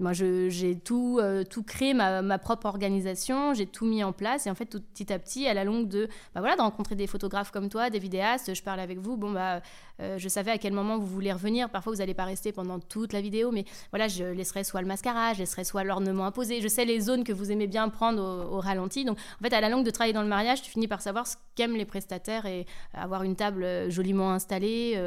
Moi, 0.00 0.12
j'ai 0.14 0.78
tout, 0.82 1.18
euh, 1.20 1.44
tout 1.44 1.62
créé, 1.62 1.92
ma, 1.92 2.22
ma 2.22 2.38
propre 2.38 2.66
organisation, 2.66 3.52
j'ai 3.52 3.66
tout 3.66 3.84
mis 3.84 4.02
en 4.02 4.12
place. 4.12 4.46
Et 4.46 4.50
en 4.50 4.54
fait, 4.54 4.64
tout 4.64 4.80
petit 4.80 5.12
à 5.12 5.18
petit, 5.18 5.46
à 5.46 5.54
la 5.54 5.62
longue 5.62 5.88
de, 5.88 6.08
bah 6.34 6.40
voilà, 6.40 6.56
de 6.56 6.62
rencontrer 6.62 6.94
des 6.94 7.06
photographes 7.06 7.50
comme 7.50 7.68
toi, 7.68 7.90
des 7.90 7.98
vidéastes, 7.98 8.54
je 8.54 8.62
parle 8.62 8.80
avec 8.80 8.98
vous. 8.98 9.18
Bon, 9.18 9.30
bah, 9.30 9.60
euh, 10.00 10.16
je 10.18 10.28
savais 10.28 10.50
à 10.50 10.58
quel 10.58 10.72
moment 10.72 10.98
vous 10.98 11.06
voulez 11.06 11.32
revenir. 11.32 11.68
Parfois, 11.68 11.92
vous 11.92 11.98
n'allez 11.98 12.14
pas 12.14 12.24
rester 12.24 12.50
pendant 12.52 12.78
toute 12.78 13.12
la 13.12 13.20
vidéo, 13.20 13.50
mais 13.52 13.64
voilà, 13.90 14.08
je 14.08 14.24
laisserai 14.24 14.64
soit 14.64 14.80
le 14.80 14.86
mascara, 14.86 15.34
je 15.34 15.40
laisserai 15.40 15.64
soit 15.64 15.84
l'ornement 15.84 16.24
imposé. 16.24 16.62
Je 16.62 16.68
sais 16.68 16.86
les 16.86 17.00
zones 17.00 17.22
que 17.22 17.32
vous 17.32 17.52
aimez 17.52 17.66
bien 17.66 17.88
prendre 17.90 18.48
au, 18.50 18.60
ralenti. 18.60 19.04
Donc, 19.04 19.18
en 19.40 19.44
fait, 19.44 19.54
à 19.54 19.60
la 19.60 19.68
longue 19.68 19.84
de 19.84 19.90
travailler 19.90 20.14
dans 20.14 20.22
le 20.22 20.28
mariage, 20.28 20.62
tu 20.62 20.70
finis 20.70 20.88
par 20.88 21.02
savoir 21.02 21.26
ce 21.26 21.36
qu'aiment 21.54 21.76
les 21.76 21.84
prestataires 21.84 22.46
et 22.46 22.66
avoir 22.94 23.22
une 23.22 23.36
table 23.36 23.64
euh, 23.64 23.90
joliment 23.90 24.32
installée, 24.32 24.98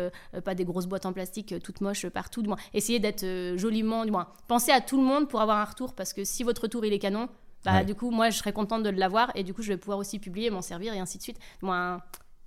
pas 0.46 0.54
des 0.56 0.66
grosses 0.66 0.86
boîtes 0.86 1.06
en 1.06 1.14
plastique 1.14 1.56
toutes 1.64 1.82
moches 1.82 2.08
partout. 2.10 2.42
Du 2.42 2.50
moins, 2.50 2.58
essayer 2.74 3.00
d'être 3.00 3.26
joliment, 3.58 4.06
du 4.06 4.12
moins, 4.12 4.28
penser 4.48 4.72
à 4.72 4.82
tout 4.84 4.98
le 4.98 5.04
monde 5.04 5.28
pour 5.28 5.42
avoir 5.42 5.58
un 5.58 5.66
retour, 5.66 5.94
parce 5.94 6.14
que 6.14 6.24
si 6.24 6.44
votre 6.44 6.64
retour 6.64 6.86
il 6.86 6.94
est 6.94 7.00
canon, 7.00 7.28
bah 7.66 7.76
Ouais. 7.76 7.86
du 7.86 7.96
coup, 7.96 8.12
moi, 8.12 8.30
je 8.30 8.38
serais 8.38 8.52
contente 8.54 8.84
de 8.84 8.90
l'avoir 8.90 9.32
et 9.36 9.44
du 9.44 9.54
coup, 9.54 9.62
je 9.62 9.70
vais 9.70 9.78
pouvoir 9.78 9.98
aussi 9.98 10.20
publier, 10.20 10.50
m'en 10.50 10.62
servir 10.62 10.94
et 10.94 11.00
ainsi 11.00 11.18
de 11.18 11.24
suite. 11.24 11.40
Moins, 11.62 12.02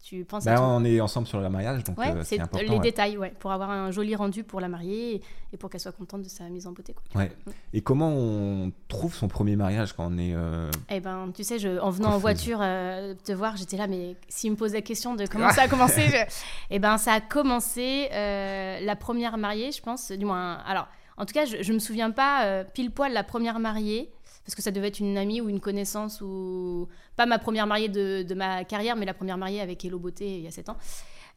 tu 0.05 0.25
penses 0.25 0.47
à 0.47 0.51
Bah, 0.53 0.57
tout. 0.59 0.63
on 0.63 0.85
est 0.85 1.01
ensemble 1.01 1.27
sur 1.27 1.41
le 1.41 1.49
mariage, 1.49 1.83
donc 1.85 1.99
Ouais, 1.99 2.11
euh, 2.15 2.23
c'est 2.23 2.39
important. 2.39 2.65
les 2.65 2.77
ouais. 2.77 2.79
détails, 2.81 3.17
ouais, 3.19 3.33
pour 3.41 3.51
avoir 3.51 3.71
un 3.71 3.91
joli 3.91 4.15
rendu 4.15 4.45
pour 4.45 4.61
la 4.61 4.69
mariée 4.69 5.15
et- 5.17 5.23
et 5.53 5.57
pour 5.57 5.69
qu'elle 5.71 5.81
soit 5.81 5.91
contente 5.93 6.23
de 6.23 6.29
sa 6.29 6.45
mise 6.51 6.67
en 6.69 6.73
beauté. 6.73 6.93
Quoi. 6.95 7.23
Ouais. 7.23 7.33
Et 7.73 7.81
comment 7.81 8.11
on 8.11 8.71
trouve 8.89 9.15
son 9.15 9.27
premier 9.27 9.57
mariage 9.57 9.95
quand 9.95 10.07
on 10.13 10.19
est. 10.19 10.35
euh, 10.35 10.71
Eh 10.91 11.01
ben, 11.01 11.33
tu 11.35 11.43
sais, 11.45 11.59
je, 11.59 11.81
en 11.81 11.91
venant 11.91 12.11
en 12.13 12.19
voiture 12.19 12.59
euh, 12.61 13.15
te 13.25 13.33
voir, 13.33 13.57
j'étais 13.57 13.79
là, 13.79 13.87
mais 13.89 14.17
s'il 14.29 14.51
me 14.53 14.57
pose 14.57 14.75
la 14.75 14.83
question 14.83 15.15
de 15.17 15.27
comment 15.27 15.51
ça 15.51 15.63
a 15.63 15.69
commencé, 15.69 16.03
je... 16.09 16.17
eh 16.71 16.79
ben, 16.79 16.99
ça 16.99 17.15
a 17.15 17.21
commencé 17.23 18.09
euh, 18.13 18.79
la 18.81 18.97
première 18.97 19.39
mariée, 19.39 19.73
je 19.73 19.81
pense, 19.83 20.13
du 20.13 20.25
moins. 20.27 20.59
Alors, 20.67 20.87
en 21.17 21.27
tout 21.27 21.33
cas, 21.33 21.45
je, 21.45 21.63
je 21.63 21.73
me 21.73 21.79
souviens 21.79 22.11
pas 22.11 22.45
euh, 22.45 22.65
pile 22.65 22.91
poil 22.91 23.13
la 23.13 23.25
première 23.25 23.59
mariée, 23.59 24.11
parce 24.45 24.55
que 24.55 24.63
ça 24.63 24.71
devait 24.71 24.89
être 24.89 25.01
une 25.01 25.19
amie 25.19 25.41
ou 25.41 25.49
une 25.49 25.61
connaissance 25.61 26.21
ou 26.21 26.89
pas 27.17 27.27
ma 27.27 27.39
première 27.39 27.67
mariée 27.67 27.89
de, 27.89 28.23
de 28.23 28.35
ma 28.35 28.65
carrière, 28.65 28.95
mais 28.95 29.05
la 29.05 29.15
première 29.15 29.39
mariée 29.39 29.61
avec 29.61 29.85
Hello 29.85 29.99
Beauté 29.99 30.39
il 30.39 30.45
y 30.45 30.47
a 30.47 30.53
7 30.53 30.69
ans. 30.69 30.77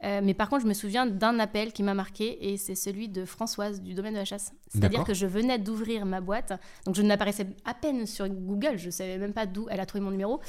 Euh, 0.03 0.21
mais 0.24 0.33
par 0.33 0.48
contre, 0.48 0.62
je 0.62 0.67
me 0.67 0.74
souviens 0.74 1.05
d'un 1.05 1.39
appel 1.39 1.74
qui 1.74 1.83
m'a 1.83 1.93
marqué 1.93 2.51
et 2.51 2.57
c'est 2.57 2.75
celui 2.75 3.09
de 3.09 3.25
Françoise 3.25 3.81
du 3.81 3.95
domaine 3.95 4.13
de 4.13 4.19
la 4.19 4.25
chasse. 4.25 4.53
C'est-à-dire 4.69 5.03
que 5.03 5.13
je 5.13 5.25
venais 5.25 5.57
d'ouvrir 5.57 6.05
ma 6.05 6.21
boîte, 6.21 6.53
donc 6.86 6.95
je 6.95 7.01
n'apparaissais 7.01 7.48
à 7.65 7.74
peine 7.74 8.05
sur 8.05 8.29
Google, 8.29 8.77
je 8.77 8.89
savais 8.91 9.17
même 9.17 9.33
pas 9.33 9.45
d'où 9.45 9.67
elle 9.69 9.79
a 9.79 9.86
trouvé 9.86 10.03
mon 10.03 10.12
numéro. 10.12 10.39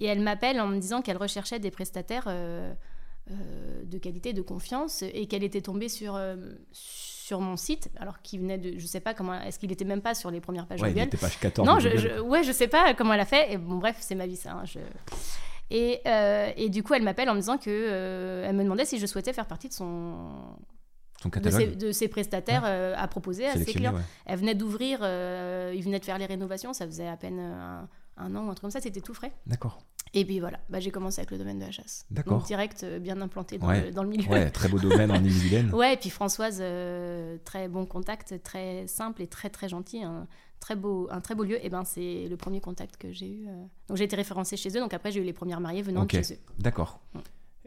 Et 0.00 0.06
elle 0.06 0.20
m'appelle 0.20 0.60
en 0.60 0.66
me 0.66 0.78
disant 0.78 1.00
qu'elle 1.02 1.16
recherchait 1.16 1.58
des 1.58 1.70
prestataires 1.70 2.24
euh, 2.26 2.74
euh, 3.30 3.84
de 3.84 3.98
qualité, 3.98 4.32
de 4.32 4.42
confiance 4.42 5.02
et 5.02 5.26
qu'elle 5.26 5.44
était 5.44 5.60
tombée 5.60 5.88
sur, 5.88 6.18
sur 7.30 7.40
mon 7.40 7.56
site, 7.56 7.90
alors 8.00 8.20
qu'il 8.22 8.40
venait 8.40 8.58
de. 8.58 8.76
Je 8.76 8.86
sais 8.86 8.98
pas 8.98 9.14
comment. 9.14 9.34
Est-ce 9.40 9.60
qu'il 9.60 9.70
était 9.70 9.84
même 9.84 10.00
pas 10.02 10.14
sur 10.14 10.32
les 10.32 10.40
premières 10.40 10.66
pages 10.66 10.82
Ouais, 10.82 10.88
il 10.90 10.94
Google 10.94 11.06
était 11.06 11.16
page 11.16 11.38
14. 11.38 11.64
non, 11.68 11.78
je, 11.78 11.96
je- 11.96 12.18
ouais, 12.20 12.42
je 12.42 12.50
sais 12.50 12.66
pas 12.66 12.92
comment 12.94 13.14
elle 13.14 13.20
a 13.20 13.24
fait. 13.24 13.52
Et 13.52 13.56
bon, 13.56 13.76
bref, 13.76 13.96
c'est 14.00 14.16
ma 14.16 14.26
vie, 14.26 14.34
ça. 14.34 14.50
hein, 14.52 14.64
je- 14.64 14.80
Et, 15.70 16.00
euh, 16.06 16.50
et 16.56 16.68
du 16.70 16.82
coup, 16.82 16.94
elle 16.94 17.04
m'appelle 17.04 17.30
en 17.30 17.34
me 17.34 17.38
disant 17.40 17.56
que 17.56 17.70
euh, 17.70 18.44
elle 18.48 18.56
me 18.56 18.64
demandait 18.64 18.84
si 18.84 18.98
je 18.98 19.06
souhaitais 19.06 19.32
faire 19.32 19.46
partie 19.46 19.68
de 19.68 19.72
son 19.72 20.26
Son 21.22 21.28
de 21.28 21.34
catalogue. 21.34 21.60
ses, 21.60 21.76
de 21.76 21.92
ses 21.92 22.08
prestataires 22.08 22.64
euh, 22.66 22.94
à 22.96 23.06
proposer 23.06 23.46
à 23.46 23.52
ses 23.56 23.64
clients. 23.64 23.94
ouais. 23.94 24.00
Elle 24.26 24.38
venait 24.40 24.56
d'ouvrir, 24.56 24.98
il 25.02 25.82
venait 25.84 26.00
de 26.00 26.04
faire 26.04 26.18
les 26.18 26.26
rénovations, 26.26 26.72
ça 26.72 26.86
faisait 26.86 27.06
à 27.06 27.16
peine 27.16 27.38
un, 27.38 27.88
un 28.16 28.34
an 28.36 28.46
ou 28.46 28.50
un 28.50 28.54
truc 28.54 28.62
comme 28.62 28.70
ça, 28.70 28.80
c'était 28.80 29.00
tout 29.00 29.14
frais. 29.14 29.32
D'accord. 29.46 29.82
Et 30.12 30.24
puis 30.24 30.40
voilà, 30.40 30.58
bah, 30.68 30.80
j'ai 30.80 30.90
commencé 30.90 31.20
avec 31.20 31.30
le 31.30 31.38
domaine 31.38 31.58
de 31.60 31.64
la 31.64 31.70
chasse. 31.70 32.04
D'accord. 32.10 32.38
Donc 32.38 32.46
direct, 32.46 32.82
euh, 32.82 32.98
bien 32.98 33.20
implanté 33.20 33.58
dans, 33.58 33.68
Ouais. 33.68 33.86
le, 33.86 33.90
dans 33.92 34.02
le 34.02 34.08
milieu. 34.08 34.28
Ouais, 34.28 34.50
très 34.50 34.68
beau 34.68 34.78
domaine 34.78 35.10
en 35.12 35.14
Ille-et-Vilaine. 35.22 35.70
Ouais, 35.74 35.94
et 35.94 35.96
puis 35.96 36.10
Françoise, 36.10 36.58
euh, 36.60 37.38
très 37.44 37.68
bon 37.68 37.86
contact, 37.86 38.42
très 38.42 38.86
simple 38.88 39.22
et 39.22 39.28
très 39.28 39.50
très 39.50 39.68
gentil, 39.68 40.02
un 40.02 40.26
très 40.58 40.74
beau, 40.74 41.06
un 41.12 41.20
très 41.20 41.36
beau 41.36 41.44
lieu. 41.44 41.64
Et 41.64 41.68
ben 41.70 41.84
c'est 41.84 42.26
le 42.28 42.36
premier 42.36 42.60
contact 42.60 42.96
que 42.96 43.12
j'ai 43.12 43.28
eu. 43.30 43.46
euh. 43.48 43.52
Donc 43.88 43.98
j'ai 43.98 44.04
été 44.04 44.16
référencée 44.16 44.56
chez 44.56 44.70
eux, 44.70 44.80
donc 44.80 44.92
après 44.94 45.12
j'ai 45.12 45.20
eu 45.20 45.24
les 45.24 45.32
premières 45.32 45.60
mariées 45.60 45.82
venant 45.82 46.04
de 46.04 46.10
chez 46.10 46.34
eux. 46.34 46.38
D'accord. 46.58 46.98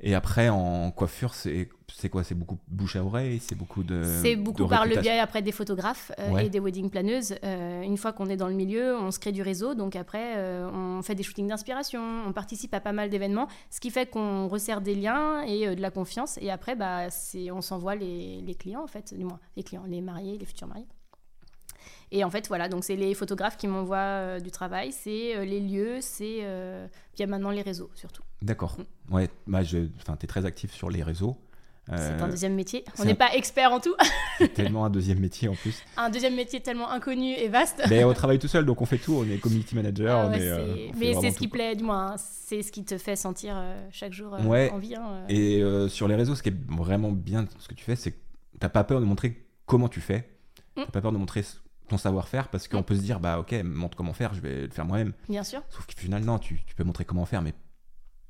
Et 0.05 0.15
après, 0.15 0.49
en 0.49 0.91
coiffure, 0.91 1.33
c'est 1.33 1.69
quoi? 2.09 2.25
C'est 2.25 2.35
beaucoup 2.35 2.57
bouche 2.67 2.97
à 2.97 3.03
oreille 3.03 3.39
C'est 3.39 3.55
beaucoup 3.55 3.83
de. 3.83 4.03
C'est 4.21 4.35
beaucoup 4.35 4.63
de 4.63 4.67
par 4.67 4.85
le 4.85 4.97
biais 4.97 5.19
après 5.19 5.41
des 5.41 5.53
photographes 5.53 6.11
euh, 6.19 6.31
Ouais. 6.31 6.47
et 6.47 6.49
des 6.49 6.59
wedding 6.59 6.89
planeuses. 6.89 7.35
Euh, 7.45 7.81
une 7.81 7.95
fois 7.95 8.11
qu'on 8.11 8.27
est 8.27 8.35
dans 8.35 8.49
le 8.49 8.53
milieu, 8.53 8.97
on 8.97 9.11
se 9.11 9.19
crée 9.19 9.31
du 9.31 9.41
réseau. 9.41 9.75
Donc 9.75 9.95
après, 9.95 10.33
euh, 10.35 10.69
on 10.69 11.01
fait 11.01 11.15
des 11.15 11.23
shootings 11.23 11.47
d'inspiration, 11.47 12.01
on 12.27 12.33
participe 12.33 12.73
à 12.73 12.81
pas 12.81 12.91
mal 12.91 13.09
d'événements, 13.09 13.47
ce 13.69 13.79
qui 13.79 13.91
fait 13.91 14.05
qu'on 14.09 14.49
resserre 14.49 14.81
des 14.81 14.95
liens 14.95 15.41
et 15.43 15.73
de 15.73 15.81
la 15.81 15.89
confiance. 15.89 16.37
Et 16.41 16.51
après, 16.51 16.75
bah, 16.75 17.07
on 17.53 17.61
s'envoie 17.61 17.95
les, 17.95 18.41
les 18.41 18.55
clients, 18.55 18.83
en 18.83 18.87
fait, 18.87 19.13
du 19.17 19.23
moins 19.23 19.39
les 19.55 19.63
clients, 19.63 19.85
les 19.87 20.01
mariés, 20.01 20.37
les 20.37 20.45
futurs 20.45 20.67
mariés. 20.67 20.87
Et 22.11 22.23
en 22.23 22.29
fait, 22.29 22.47
voilà, 22.47 22.69
donc 22.69 22.83
c'est 22.83 22.95
les 22.95 23.13
photographes 23.13 23.57
qui 23.57 23.67
m'envoient 23.67 23.97
euh, 23.97 24.39
du 24.39 24.51
travail, 24.51 24.91
c'est 24.91 25.35
euh, 25.35 25.45
les 25.45 25.59
lieux, 25.59 25.97
c'est 26.01 26.39
euh, 26.41 26.85
puis 26.87 27.17
il 27.17 27.21
y 27.21 27.23
a 27.23 27.27
maintenant 27.27 27.49
les 27.51 27.61
réseaux 27.63 27.89
surtout. 27.95 28.21
D'accord. 28.41 28.77
Mm. 29.09 29.13
Ouais, 29.15 29.29
bah, 29.47 29.63
je... 29.63 29.79
enfin, 29.97 30.15
tu 30.17 30.25
es 30.25 30.27
très 30.27 30.45
actif 30.45 30.71
sur 30.73 30.89
les 30.89 31.01
réseaux. 31.03 31.35
C'est 31.87 31.95
Euh, 31.95 32.19
un 32.23 32.29
deuxième 32.29 32.55
métier. 32.55 32.85
On 32.93 33.01
c'est 33.01 33.05
n'est 33.07 33.11
un- 33.11 33.15
pas 33.15 33.33
expert 33.35 33.73
en 33.73 33.81
tout. 33.81 33.93
c'est 34.37 34.53
tellement 34.53 34.85
un 34.85 34.89
deuxième 34.89 35.19
métier 35.19 35.49
en 35.49 35.53
plus. 35.53 35.81
un 35.97 36.09
deuxième 36.09 36.33
métier 36.35 36.61
tellement 36.61 36.89
inconnu 36.89 37.33
et 37.33 37.49
vaste. 37.49 37.81
Mais 37.89 38.05
on 38.05 38.13
travaille 38.13 38.39
tout 38.39 38.47
seul, 38.47 38.63
donc 38.65 38.81
on 38.81 38.85
fait 38.85 38.99
tout. 38.99 39.15
On 39.15 39.29
est 39.29 39.37
community 39.37 39.75
manager. 39.75 40.17
Ah 40.17 40.27
on 40.27 40.31
ouais, 40.31 40.37
est, 40.37 40.39
c'est- 40.39 40.61
on 40.61 40.93
fait 40.93 40.99
mais 40.99 41.13
c'est 41.19 41.31
ce 41.31 41.37
qui 41.37 41.49
quoi. 41.49 41.57
plaît, 41.57 41.75
du 41.75 41.83
moins, 41.83 42.11
hein. 42.13 42.15
c'est 42.17 42.61
ce 42.61 42.71
qui 42.71 42.85
te 42.85 42.97
fait 42.97 43.17
sentir 43.17 43.61
chaque 43.91 44.13
jour 44.13 44.33
Ouais. 44.45 44.69
en 44.71 44.77
vie. 44.77 44.95
hein. 44.95 45.25
Et 45.27 45.61
sur 45.89 46.07
les 46.07 46.15
réseaux, 46.15 46.35
ce 46.35 46.43
qui 46.43 46.49
est 46.49 46.67
vraiment 46.69 47.11
bien, 47.11 47.47
ce 47.59 47.67
que 47.67 47.73
tu 47.73 47.83
fais, 47.83 47.97
c'est 47.97 48.11
que 48.11 48.17
t'as 48.59 48.69
pas 48.69 48.85
peur 48.85 49.01
de 49.01 49.05
montrer 49.05 49.45
comment 49.65 49.89
tu 49.89 49.99
fais. 49.99 50.19
Mm. 50.77 50.83
T'as 50.85 50.91
pas 50.91 51.01
peur 51.01 51.11
de 51.11 51.17
montrer 51.17 51.43
ton 51.87 51.97
savoir-faire 51.97 52.47
parce 52.47 52.67
qu'on 52.67 52.83
peut 52.83 52.95
se 52.95 53.01
dire, 53.01 53.19
bah 53.19 53.39
ok, 53.39 53.53
montre 53.63 53.97
comment 53.97 54.13
faire, 54.13 54.33
je 54.33 54.41
vais 54.41 54.61
le 54.61 54.69
faire 54.71 54.85
moi-même. 54.85 55.13
Bien 55.29 55.43
sûr. 55.43 55.61
Sauf 55.69 55.85
que 55.85 55.93
finalement, 55.95 56.39
tu, 56.39 56.61
tu 56.65 56.75
peux 56.75 56.83
montrer 56.83 57.05
comment 57.05 57.25
faire, 57.25 57.41
mais 57.41 57.53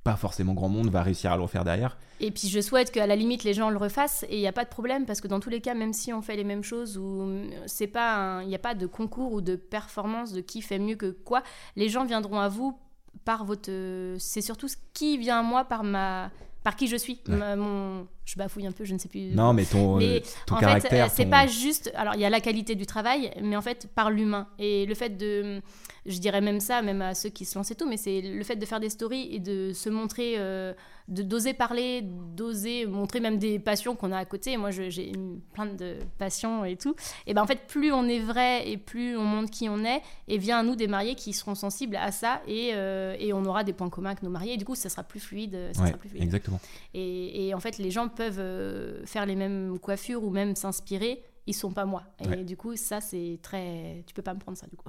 pas 0.04 0.16
forcément 0.18 0.54
grand 0.54 0.70
monde 0.70 0.90
va 0.90 1.02
réussir 1.02 1.32
à 1.32 1.38
le 1.38 1.44
refaire 1.44 1.64
derrière. 1.64 1.98
Et 2.20 2.32
puis 2.32 2.50
je 2.50 2.60
souhaite 2.60 2.92
qu'à 2.92 3.08
la 3.08 3.16
limite 3.16 3.44
les 3.44 3.54
gens 3.54 3.70
le 3.70 3.78
refassent 3.78 4.26
et 4.30 4.36
il 4.36 4.40
n'y 4.40 4.48
a 4.48 4.52
pas 4.52 4.66
de 4.66 4.70
problème 4.70 5.06
parce 5.06 5.22
que 5.22 5.28
dans 5.28 5.40
tous 5.40 5.50
les 5.50 5.62
cas, 5.62 5.74
même 5.74 5.94
si 5.94 6.12
on 6.14 6.22
fait 6.22 6.36
les 6.36 6.44
mêmes 6.44 6.64
choses 6.64 6.98
ou 6.98 7.22
euh, 7.22 7.50
c'est 7.68 7.88
pas, 7.88 8.42
il 8.44 8.50
n'y 8.50 8.56
a 8.56 8.60
pas 8.60 8.76
de 8.76 8.86
concours 8.86 9.34
ou 9.34 9.42
de 9.42 9.56
performance 9.56 10.34
de 10.34 10.42
qui 10.42 10.62
fait 10.62 10.80
mieux 10.80 10.96
que 10.96 11.12
quoi, 11.12 11.42
les 11.76 11.90
gens 11.90 12.06
viendront 12.06 12.40
à 12.40 12.50
vous 12.50 12.78
par 13.26 13.46
votre. 13.46 13.72
C'est 14.20 14.42
surtout 14.42 14.68
ce 14.68 14.78
qui 14.94 15.18
vient 15.18 15.40
à 15.40 15.44
moi 15.44 15.64
par 15.66 15.84
ma, 15.84 16.32
par 16.64 16.76
qui 16.76 16.88
je 16.88 16.96
suis. 16.96 17.20
Ouais. 17.28 17.56
Mon, 17.56 18.08
je 18.26 18.36
bafouille 18.36 18.66
un 18.68 18.72
peu, 18.72 18.86
je 18.86 18.94
ne 18.94 19.00
sais 19.00 19.10
plus. 19.10 19.34
Non, 19.36 19.54
mais 19.54 19.66
ton, 19.66 19.98
Mais 19.98 20.18
euh, 20.18 20.20
ton 20.48 20.56
en 20.56 20.60
caractère. 20.60 21.10
c'est 21.12 21.26
ton- 21.26 21.30
pas 21.30 21.46
juste. 21.48 21.92
Alors, 21.96 22.16
il 22.16 22.22
y 22.22 22.26
a 22.26 22.30
la 22.30 22.40
qualité 22.40 22.76
du 22.76 22.86
travail, 22.86 23.32
mais 23.42 23.56
en 23.56 23.62
fait, 23.62 23.88
par 23.94 24.10
l'humain. 24.12 24.48
Et 24.60 24.86
le 24.86 24.96
fait 24.96 25.10
de. 25.18 25.62
Je 26.06 26.18
dirais 26.20 26.42
même 26.42 26.60
ça, 26.60 26.82
même 26.82 27.02
à 27.02 27.14
ceux 27.16 27.30
qui 27.30 27.46
se 27.46 27.58
lancent 27.58 27.72
et 27.72 27.76
tout, 27.76 27.88
mais 27.88 27.98
c'est 27.98 28.22
le 28.22 28.44
fait 28.44 28.56
de 28.58 28.66
faire 28.66 28.80
des 28.82 28.90
stories 28.90 29.30
et 29.34 29.40
de 29.40 29.72
se 29.74 29.90
montrer, 29.90 30.34
euh, 30.38 30.74
d'oser 31.08 31.54
parler, 31.54 32.02
d'oser 32.02 32.86
montrer 32.86 33.20
même 33.20 33.38
des 33.38 33.60
passions 33.60 33.96
qu'on 33.96 34.12
a 34.12 34.18
à 34.18 34.26
côté. 34.26 34.56
Moi, 34.58 34.72
j'ai 34.72 35.12
plein 35.54 35.66
de 35.66 35.98
passions 36.18 36.64
et 36.66 36.76
tout. 36.78 36.96
Et 37.28 37.34
ben 37.34 37.42
en 37.42 37.48
fait, 37.48 37.68
plus 37.68 37.92
on 37.92 38.08
est 38.08 38.20
vrai 38.20 38.70
et 38.70 38.78
plus 38.78 39.18
on 39.18 39.24
montre 39.24 39.52
qui 39.52 39.68
on 39.70 39.84
est, 39.84 40.02
et 40.28 40.38
vient 40.38 40.60
à 40.60 40.64
nous 40.64 40.76
des 40.76 40.88
mariés 40.88 41.16
qui 41.16 41.34
seront 41.34 41.56
sensibles 41.56 41.96
à 41.98 42.12
ça 42.12 42.42
et, 42.48 42.72
euh, 42.74 43.16
et 43.20 43.34
on 43.34 43.44
aura 43.46 43.64
des 43.64 43.74
points 43.74 43.90
communs 43.90 44.12
avec 44.12 44.24
nos 44.24 44.30
mariés. 44.30 44.54
Et 44.54 44.58
du 44.58 44.66
coup, 44.66 44.76
ça 44.76 44.90
sera 44.90 45.04
plus 45.04 45.20
fluide. 45.20 45.58
Ça 45.74 45.82
Ouais, 45.82 45.88
sera 45.90 45.98
plus 45.98 46.10
fluide. 46.10 46.24
exactement. 46.24 46.60
Et, 46.94 47.48
et 47.48 47.54
en 47.54 47.60
fait, 47.60 47.78
les 47.78 47.92
gens 47.92 48.08
peuvent 48.08 48.40
euh, 48.40 49.06
faire 49.06 49.26
les 49.26 49.36
mêmes 49.36 49.78
coiffures 49.80 50.24
ou 50.24 50.30
même 50.30 50.56
s'inspirer. 50.56 51.24
Ils 51.46 51.54
sont 51.54 51.72
pas 51.72 51.84
moi. 51.84 52.04
Et 52.24 52.28
Ouais. 52.30 52.44
du 52.46 52.56
coup, 52.56 52.78
ça, 52.78 53.02
c'est 53.02 53.38
très. 53.42 54.04
Tu 54.08 54.14
peux 54.14 54.22
pas 54.22 54.34
me 54.34 54.40
prendre 54.40 54.58
ça, 54.58 54.66
du 54.68 54.78
coup. 54.78 54.88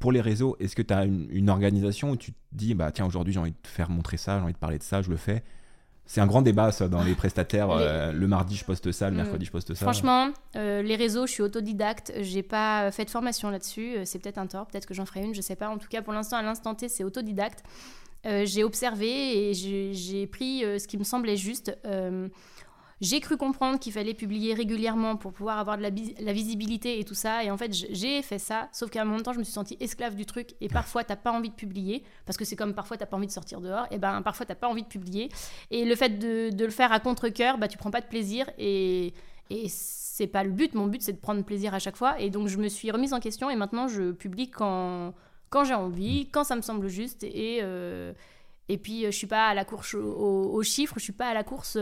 Pour 0.00 0.12
les 0.12 0.20
réseaux, 0.20 0.56
est-ce 0.60 0.76
que 0.76 0.82
tu 0.82 0.94
as 0.94 1.04
une, 1.04 1.26
une 1.30 1.50
organisation 1.50 2.10
où 2.10 2.16
tu 2.16 2.32
te 2.32 2.36
dis, 2.52 2.74
bah 2.74 2.90
tiens, 2.92 3.06
aujourd'hui 3.06 3.32
j'ai 3.32 3.40
envie 3.40 3.50
de 3.52 3.56
te 3.62 3.68
faire 3.68 3.90
montrer 3.90 4.16
ça, 4.16 4.38
j'ai 4.38 4.44
envie 4.44 4.52
de 4.52 4.58
parler 4.58 4.78
de 4.78 4.82
ça, 4.84 5.02
je 5.02 5.10
le 5.10 5.16
fais? 5.16 5.42
C'est 6.06 6.22
un 6.22 6.26
grand 6.26 6.40
débat, 6.40 6.72
ça, 6.72 6.88
dans 6.88 7.02
les 7.04 7.14
prestataires. 7.14 7.68
Les- 7.68 7.74
euh, 7.86 8.12
le 8.12 8.26
mardi, 8.26 8.56
je 8.56 8.64
poste 8.64 8.90
ça, 8.92 9.10
le 9.10 9.14
Mm. 9.14 9.18
mercredi, 9.18 9.44
je 9.44 9.50
poste 9.50 9.74
ça. 9.74 9.84
Franchement, 9.84 10.30
euh, 10.56 10.80
les 10.80 10.96
réseaux, 10.96 11.26
je 11.26 11.32
suis 11.32 11.42
autodidacte. 11.42 12.12
J'ai 12.20 12.42
pas 12.42 12.90
fait 12.92 13.04
de 13.04 13.10
formation 13.10 13.50
là-dessus. 13.50 13.96
Euh, 13.98 14.02
C'est 14.06 14.18
peut-être 14.18 14.38
un 14.38 14.46
tort. 14.46 14.66
Peut-être 14.68 14.86
que 14.86 14.94
j'en 14.94 15.04
ferai 15.04 15.22
une. 15.22 15.34
Je 15.34 15.42
sais 15.42 15.54
pas. 15.56 15.68
En 15.68 15.76
tout 15.76 15.88
cas, 15.88 16.00
pour 16.00 16.14
l'instant, 16.14 16.38
à 16.38 16.42
l'instant 16.42 16.74
T, 16.74 16.88
c'est 16.88 17.04
autodidacte. 17.04 17.62
Euh, 18.24 18.46
j'ai 18.46 18.64
observé 18.64 19.50
et 19.50 19.54
j'ai 19.92 20.26
pris 20.26 20.64
euh, 20.64 20.78
ce 20.78 20.88
qui 20.88 20.96
me 20.96 21.04
semblait 21.04 21.36
juste. 21.36 21.76
Euh, 23.00 23.04
j'ai 23.06 23.20
cru 23.20 23.36
comprendre 23.36 23.78
qu'il 23.78 23.92
fallait 23.92 24.14
publier 24.14 24.54
régulièrement 24.54 25.16
pour 25.16 25.32
pouvoir 25.32 25.58
avoir 25.58 25.76
de 25.78 25.82
la, 25.82 25.90
visibilité 26.32 26.98
et 26.98 27.04
tout 27.04 27.14
ça. 27.14 27.44
Et 27.44 27.50
en 27.50 27.56
fait, 27.56 27.72
j'ai 27.72 28.22
fait 28.22 28.38
ça. 28.38 28.68
Sauf 28.72 28.90
qu'à 28.90 29.02
un 29.02 29.04
moment, 29.04 29.32
je 29.32 29.38
me 29.38 29.44
suis 29.44 29.52
sentie 29.52 29.76
esclave 29.80 30.14
du 30.16 30.26
truc. 30.26 30.54
Et 30.60 30.68
parfois, 30.68 31.04
t'as 31.04 31.16
pas 31.16 31.30
envie 31.32 31.50
de 31.50 31.54
publier. 31.54 32.02
Parce 32.26 32.36
que 32.36 32.44
c'est 32.44 32.56
comme 32.56 32.74
parfois, 32.74 32.96
t'as 32.96 33.06
pas 33.06 33.16
envie 33.16 33.26
de 33.26 33.32
sortir 33.32 33.60
dehors. 33.60 33.86
Et 33.90 33.98
ben, 33.98 34.20
parfois, 34.22 34.46
t'as 34.46 34.54
pas 34.56 34.68
envie 34.68 34.82
de 34.82 34.88
publier. 34.88 35.28
Et 35.70 35.84
le 35.84 35.94
fait 35.94 36.18
de, 36.18 36.50
de 36.50 36.64
le 36.64 36.70
faire 36.70 36.92
à 36.92 37.00
contre-coeur, 37.00 37.58
bah, 37.58 37.68
tu 37.68 37.78
prends 37.78 37.90
pas 37.90 38.00
de 38.00 38.06
plaisir. 38.06 38.50
Et, 38.58 39.14
et 39.50 39.66
c'est 39.68 40.26
pas 40.26 40.42
le 40.42 40.50
but. 40.50 40.74
Mon 40.74 40.86
but, 40.86 41.02
c'est 41.02 41.12
de 41.12 41.18
prendre 41.18 41.42
plaisir 41.44 41.74
à 41.74 41.78
chaque 41.78 41.96
fois. 41.96 42.20
Et 42.20 42.30
donc, 42.30 42.48
je 42.48 42.58
me 42.58 42.68
suis 42.68 42.90
remise 42.90 43.12
en 43.12 43.20
question. 43.20 43.48
Et 43.50 43.56
maintenant, 43.56 43.86
je 43.88 44.10
publie 44.10 44.50
quand, 44.50 45.14
quand 45.50 45.64
j'ai 45.64 45.74
envie, 45.74 46.28
quand 46.30 46.44
ça 46.44 46.56
me 46.56 46.62
semble 46.62 46.88
juste. 46.88 47.22
Et, 47.22 47.60
euh, 47.62 48.12
et 48.68 48.76
puis, 48.76 49.04
euh, 49.06 49.10
je 49.12 49.16
suis 49.16 49.26
pas 49.28 49.46
à 49.46 49.54
la 49.54 49.64
course 49.64 49.94
aux, 49.94 50.00
aux- 50.02 50.52
aux 50.54 50.62
chiffres. 50.62 50.94
Je 50.98 51.04
suis 51.04 51.12
pas 51.12 51.28
à 51.28 51.34
la 51.34 51.44
course. 51.44 51.78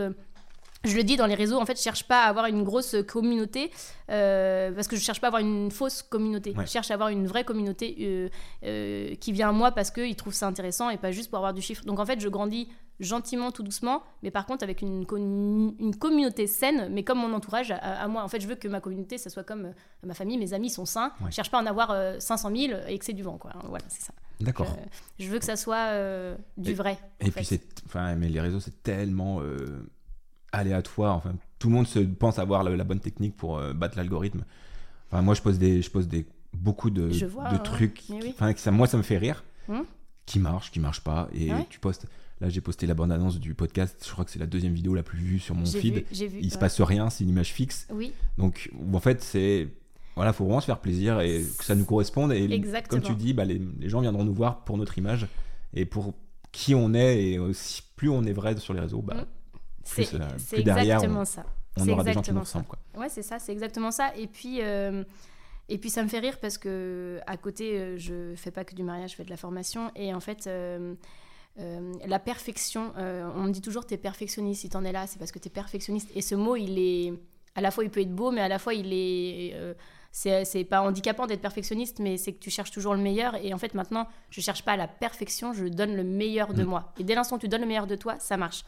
Je 0.85 0.95
le 0.95 1.03
dis 1.03 1.17
dans 1.17 1.25
les 1.25 1.35
réseaux, 1.35 1.59
en 1.59 1.65
fait, 1.65 1.77
je 1.77 1.81
cherche 1.83 2.03
pas 2.07 2.23
à 2.23 2.27
avoir 2.29 2.45
une 2.45 2.63
grosse 2.63 2.95
communauté 3.07 3.71
euh, 4.09 4.71
parce 4.71 4.87
que 4.87 4.95
je 4.95 5.01
cherche 5.01 5.19
pas 5.19 5.27
à 5.27 5.29
avoir 5.29 5.41
une 5.41 5.71
fausse 5.71 6.01
communauté. 6.03 6.53
Ouais. 6.55 6.65
Je 6.65 6.71
cherche 6.71 6.91
à 6.91 6.93
avoir 6.93 7.09
une 7.09 7.27
vraie 7.27 7.43
communauté 7.43 7.95
euh, 8.01 8.29
euh, 8.63 9.15
qui 9.15 9.31
vient 9.31 9.49
à 9.49 9.51
moi 9.51 9.71
parce 9.71 9.91
qu'ils 9.91 10.15
trouvent 10.15 10.33
ça 10.33 10.47
intéressant 10.47 10.89
et 10.89 10.97
pas 10.97 11.11
juste 11.11 11.29
pour 11.29 11.37
avoir 11.39 11.53
du 11.53 11.61
chiffre. 11.61 11.83
Donc 11.85 11.99
en 11.99 12.05
fait, 12.05 12.19
je 12.21 12.29
grandis 12.29 12.69
gentiment, 12.99 13.51
tout 13.51 13.61
doucement, 13.63 14.01
mais 14.23 14.31
par 14.31 14.45
contre 14.47 14.63
avec 14.63 14.81
une, 14.81 15.05
une 15.79 15.95
communauté 15.95 16.47
saine, 16.47 16.89
mais 16.91 17.03
comme 17.03 17.19
mon 17.19 17.31
entourage 17.33 17.69
à, 17.71 17.75
à 17.77 18.07
moi. 18.07 18.23
En 18.23 18.27
fait, 18.27 18.39
je 18.39 18.47
veux 18.47 18.55
que 18.55 18.67
ma 18.67 18.79
communauté, 18.79 19.17
ça 19.17 19.29
soit 19.29 19.43
comme 19.43 19.73
ma 20.03 20.13
famille, 20.15 20.37
mes 20.37 20.53
amis 20.53 20.69
sont 20.71 20.85
sains. 20.85 21.11
Ouais. 21.21 21.27
Je 21.29 21.35
cherche 21.35 21.51
pas 21.51 21.59
à 21.59 21.61
en 21.61 21.65
avoir 21.67 21.91
euh, 21.91 22.15
500 22.19 22.49
000 22.55 22.79
et 22.87 22.97
que 22.97 23.05
c'est 23.05 23.13
du 23.13 23.23
vent, 23.23 23.37
quoi. 23.37 23.51
Voilà, 23.65 23.85
c'est 23.87 24.01
ça. 24.03 24.13
D'accord. 24.39 24.67
Je 25.19 25.27
veux 25.27 25.37
que 25.39 25.45
ça 25.45 25.55
soit 25.55 25.91
du 26.57 26.71
Et- 26.71 26.73
vrai. 26.75 26.97
Et 27.19 27.29
puis 27.31 27.59
enfin, 27.87 28.15
mais 28.15 28.29
les 28.29 28.39
réseaux 28.41 28.59
c'est 28.59 28.83
tellement 28.83 29.41
aléatoire. 30.57 31.15
Enfin, 31.15 31.33
tout 31.59 31.69
le 31.69 31.75
monde 31.75 31.87
se 31.87 31.99
pense 31.99 32.39
avoir 32.39 32.63
la, 32.63 32.75
la 32.75 32.83
bonne 32.83 32.99
technique 32.99 33.35
pour 33.35 33.57
euh, 33.57 33.73
battre 33.73 33.97
l'algorithme. 33.97 34.43
Enfin, 35.11 35.21
moi 35.21 35.33
je 35.33 35.41
pose 35.41 35.57
des, 35.57 35.81
je 35.81 35.89
pose 35.89 36.07
des 36.07 36.25
beaucoup 36.53 36.89
de, 36.89 37.09
Je 37.11 37.25
vois, 37.25 37.49
de 37.49 37.55
ouais. 37.57 37.63
trucs. 37.63 38.03
Oui. 38.09 38.33
Enfin, 38.33 38.53
ça, 38.55 38.71
moi 38.71 38.87
ça 38.87 38.97
me 38.97 39.03
fait 39.03 39.17
rire. 39.17 39.43
Hmm. 39.67 39.81
Qui 40.25 40.39
marche, 40.39 40.71
qui 40.71 40.79
marche 40.79 41.01
pas. 41.01 41.29
Et 41.33 41.51
Ouais. 41.53 41.65
tu 41.69 41.79
postes. 41.79 42.05
Là 42.39 42.49
j'ai 42.49 42.61
posté 42.61 42.85
la 42.85 42.93
bande 42.93 43.11
annonce 43.11 43.39
du 43.39 43.53
podcast. 43.55 44.03
Je 44.05 44.11
crois 44.11 44.23
que 44.25 44.29
c'est 44.31 44.37
la 44.39 44.45
deuxième 44.45 44.73
vidéo 44.73 44.93
la 44.93 45.01
plus 45.03 45.17
vue 45.17 45.39
sur 45.39 45.55
mon 45.55 45.65
feed. 45.65 45.95
vu, 45.95 46.05
j'ai 46.11 46.27
vu. 46.27 46.37
Il 46.41 46.49
se 46.51 46.55
ouais. 46.55 46.59
passe 46.59 46.79
rien, 46.81 47.09
c'est 47.09 47.23
une 47.23 47.31
image 47.31 47.51
fixe. 47.51 47.87
Oui, 47.91 48.11
Donc 48.37 48.69
en 48.93 48.99
fait 48.99 49.23
c'est 49.23 49.69
voilà, 50.15 50.33
faut 50.33 50.43
vraiment 50.45 50.59
se 50.61 50.65
faire 50.67 50.79
plaisir 50.79 51.19
et 51.21 51.43
que 51.57 51.63
ça 51.63 51.73
nous 51.75 51.85
corresponde. 51.85 52.31
Et 52.33 52.43
Exactement. 52.51 53.01
comme 53.01 53.07
tu 53.09 53.15
dis, 53.15 53.33
bah, 53.33 53.45
les, 53.45 53.59
les 53.79 53.87
gens 53.89 54.01
viendront 54.01 54.23
nous 54.23 54.33
voir 54.33 54.63
pour 54.65 54.77
notre 54.77 54.97
image 54.97 55.27
et 55.73 55.85
pour 55.85 56.13
qui 56.51 56.73
on 56.75 56.93
est 56.95 57.23
et 57.23 57.39
aussi 57.39 57.81
plus 57.95 58.09
on 58.09 58.23
est 58.23 58.33
vrai 58.33 58.55
sur 58.57 58.73
les 58.73 58.79
réseaux, 58.81 59.01
bah, 59.01 59.15
Mm. 59.15 59.25
Plus, 59.87 60.05
c'est 60.05 60.15
euh, 60.21 60.27
c'est 60.37 60.55
plus 60.57 60.63
derrière, 60.63 60.95
exactement 60.97 61.25
ça. 61.25 61.45
on 61.77 61.83
C'est 61.83 61.91
aura 61.91 62.03
des 62.03 62.13
gens 62.13 62.21
qui 62.21 62.31
nous 62.33 62.39
ressemblent. 62.39 62.65
Quoi. 62.67 62.79
Ouais, 62.97 63.09
c'est 63.09 63.23
ça, 63.23 63.39
c'est 63.39 63.51
exactement 63.51 63.91
ça. 63.91 64.11
Et 64.15 64.27
puis, 64.27 64.59
euh, 64.61 65.03
et 65.69 65.77
puis 65.77 65.89
ça 65.89 66.01
me 66.03 66.07
fait 66.07 66.19
rire 66.19 66.37
parce 66.39 66.57
que 66.57 67.19
à 67.27 67.37
côté, 67.37 67.77
euh, 67.77 67.97
je 67.97 68.33
fais 68.35 68.51
pas 68.51 68.63
que 68.63 68.73
du 68.75 68.83
mariage, 68.83 69.11
je 69.11 69.15
fais 69.15 69.25
de 69.25 69.29
la 69.29 69.37
formation. 69.37 69.91
Et 69.95 70.13
en 70.13 70.19
fait, 70.19 70.47
euh, 70.47 70.95
euh, 71.59 71.93
la 72.05 72.19
perfection, 72.19 72.93
euh, 72.97 73.29
on 73.35 73.43
me 73.43 73.51
dit 73.51 73.61
toujours 73.61 73.85
t'es 73.85 73.97
perfectionniste. 73.97 74.61
Si 74.61 74.69
t'en 74.69 74.83
es 74.83 74.91
là, 74.91 75.07
c'est 75.07 75.19
parce 75.19 75.31
que 75.31 75.39
t'es 75.39 75.49
perfectionniste. 75.49 76.09
Et 76.15 76.21
ce 76.21 76.35
mot, 76.35 76.55
il 76.55 76.77
est 76.79 77.13
à 77.55 77.61
la 77.61 77.71
fois 77.71 77.83
il 77.83 77.89
peut 77.89 78.01
être 78.01 78.13
beau, 78.13 78.31
mais 78.31 78.41
à 78.41 78.47
la 78.47 78.59
fois 78.59 78.73
il 78.75 78.93
est 78.93 79.53
euh, 79.55 79.73
c'est 80.11 80.45
c'est 80.45 80.63
pas 80.63 80.81
handicapant 80.81 81.25
d'être 81.27 81.41
perfectionniste, 81.41 81.99
mais 81.99 82.17
c'est 82.17 82.31
que 82.33 82.39
tu 82.39 82.49
cherches 82.49 82.71
toujours 82.71 82.93
le 82.95 83.01
meilleur. 83.01 83.35
Et 83.43 83.53
en 83.53 83.57
fait, 83.57 83.73
maintenant, 83.73 84.07
je 84.29 84.39
cherche 84.41 84.63
pas 84.63 84.77
la 84.77 84.87
perfection, 84.87 85.53
je 85.53 85.65
donne 85.65 85.95
le 85.95 86.03
meilleur 86.03 86.53
de 86.53 86.63
Mm. 86.63 86.67
moi. 86.67 86.93
Et 86.99 87.03
dès 87.03 87.13
l'instant 87.15 87.35
où 87.35 87.39
tu 87.39 87.47
donnes 87.49 87.61
le 87.61 87.67
meilleur 87.67 87.87
de 87.87 87.95
toi, 87.95 88.15
ça 88.19 88.37
marche. 88.37 88.63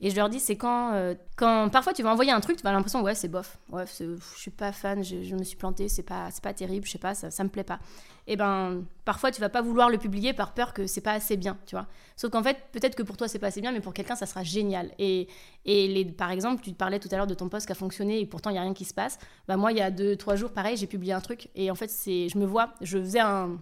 Et 0.00 0.10
je 0.10 0.16
leur 0.16 0.28
dis, 0.28 0.40
c'est 0.40 0.56
quand, 0.56 0.92
euh, 0.92 1.14
quand 1.36 1.68
parfois 1.70 1.92
tu 1.92 2.02
vas 2.02 2.10
envoyer 2.10 2.32
un 2.32 2.40
truc, 2.40 2.56
tu 2.56 2.62
vas 2.62 2.72
l'impression, 2.72 3.02
ouais, 3.02 3.14
c'est 3.14 3.28
bof, 3.28 3.58
ouais, 3.70 3.84
je 3.86 4.16
suis 4.36 4.50
pas 4.50 4.72
fan, 4.72 5.02
je, 5.02 5.34
me 5.34 5.42
suis 5.44 5.56
plantée, 5.56 5.88
c'est 5.88 6.02
pas, 6.02 6.30
c'est 6.30 6.42
pas 6.42 6.52
terrible, 6.52 6.86
je 6.86 6.92
sais 6.92 6.98
pas, 6.98 7.14
ça, 7.14 7.30
ça 7.30 7.44
me 7.44 7.48
plaît 7.48 7.64
pas. 7.64 7.78
Et 8.26 8.36
ben, 8.36 8.84
parfois 9.04 9.30
tu 9.30 9.40
vas 9.40 9.50
pas 9.50 9.60
vouloir 9.60 9.90
le 9.90 9.98
publier 9.98 10.32
par 10.32 10.54
peur 10.54 10.72
que 10.72 10.86
c'est 10.86 11.00
pas 11.00 11.12
assez 11.12 11.36
bien, 11.36 11.58
tu 11.66 11.76
vois. 11.76 11.86
Sauf 12.16 12.30
qu'en 12.30 12.42
fait, 12.42 12.56
peut-être 12.72 12.94
que 12.94 13.02
pour 13.02 13.16
toi 13.16 13.28
c'est 13.28 13.38
pas 13.38 13.48
assez 13.48 13.60
bien, 13.60 13.72
mais 13.72 13.80
pour 13.80 13.92
quelqu'un 13.92 14.16
ça 14.16 14.26
sera 14.26 14.42
génial. 14.42 14.90
Et, 14.98 15.28
et 15.64 15.88
les, 15.88 16.04
par 16.06 16.30
exemple, 16.30 16.62
tu 16.62 16.72
parlais 16.72 16.98
tout 16.98 17.08
à 17.12 17.16
l'heure 17.16 17.26
de 17.26 17.34
ton 17.34 17.48
poste 17.48 17.66
qui 17.66 17.72
a 17.72 17.76
fonctionné 17.76 18.20
et 18.20 18.26
pourtant 18.26 18.50
il 18.50 18.56
y 18.56 18.58
a 18.58 18.62
rien 18.62 18.74
qui 18.74 18.84
se 18.84 18.94
passe. 18.94 19.18
Bah 19.46 19.56
moi, 19.56 19.72
il 19.72 19.78
y 19.78 19.82
a 19.82 19.90
deux, 19.90 20.16
trois 20.16 20.36
jours, 20.36 20.52
pareil, 20.52 20.76
j'ai 20.76 20.86
publié 20.86 21.12
un 21.12 21.20
truc 21.20 21.48
et 21.54 21.70
en 21.70 21.74
fait, 21.74 21.88
c'est, 21.88 22.28
je 22.28 22.38
me 22.38 22.46
vois, 22.46 22.74
je 22.80 22.98
faisais 22.98 23.20
un 23.20 23.58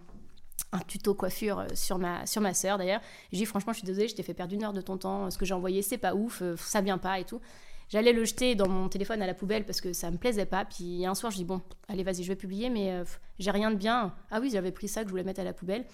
un 0.73 0.78
tuto 0.80 1.14
coiffure 1.14 1.61
euh, 1.61 1.66
sur 1.75 1.99
ma, 1.99 2.26
sur 2.26 2.40
ma 2.40 2.54
soeur 2.54 2.78
d'ailleurs. 2.78 3.00
J'ai 3.30 3.38
dit 3.38 3.47
franchement, 3.47 3.73
je 3.73 3.78
suis 3.78 3.87
désolée, 3.87 4.09
je 4.09 4.14
t'ai 4.14 4.23
fait 4.23 4.35
perdre 4.35 4.54
une 4.54 4.64
heure 4.64 4.73
de 4.73 4.80
ton 4.80 4.97
temps, 4.97 5.30
ce 5.30 5.38
que 5.38 5.44
j'ai 5.44 5.54
envoyé, 5.54 5.82
c'est 5.82 5.99
pas 5.99 6.14
ouf, 6.14 6.40
euh, 6.42 6.56
ça 6.56 6.80
vient 6.80 6.99
pas 6.99 7.21
et 7.21 7.25
tout. 7.25 7.40
J'allais 7.88 8.14
le 8.14 8.25
jeter 8.25 8.54
dans 8.54 8.68
mon 8.68 8.88
téléphone 8.88 9.21
à 9.21 9.26
la 9.26 9.35
poubelle 9.35 9.66
parce 9.66 9.82
que 9.82 9.92
ça 9.92 10.11
me 10.11 10.16
plaisait 10.16 10.47
pas. 10.47 10.64
Puis 10.64 11.04
un 11.04 11.14
soir, 11.14 11.30
je 11.30 11.37
dis 11.37 11.44
bon, 11.44 11.61
allez, 11.88 12.02
vas-y, 12.02 12.23
je 12.23 12.28
vais 12.28 12.37
publier, 12.37 12.71
mais 12.71 12.90
euh, 12.90 13.04
j'ai 13.38 13.50
rien 13.50 13.71
de 13.71 13.76
bien. 13.76 14.14
Ah 14.30 14.40
oui, 14.40 14.49
j'avais 14.50 14.73
pris 14.73 14.88
ça 14.88 15.02
que 15.02 15.09
je 15.09 15.11
voulais 15.11 15.25
mettre 15.25 15.40
à 15.40 15.44
la 15.44 15.52
poubelle. 15.52 15.85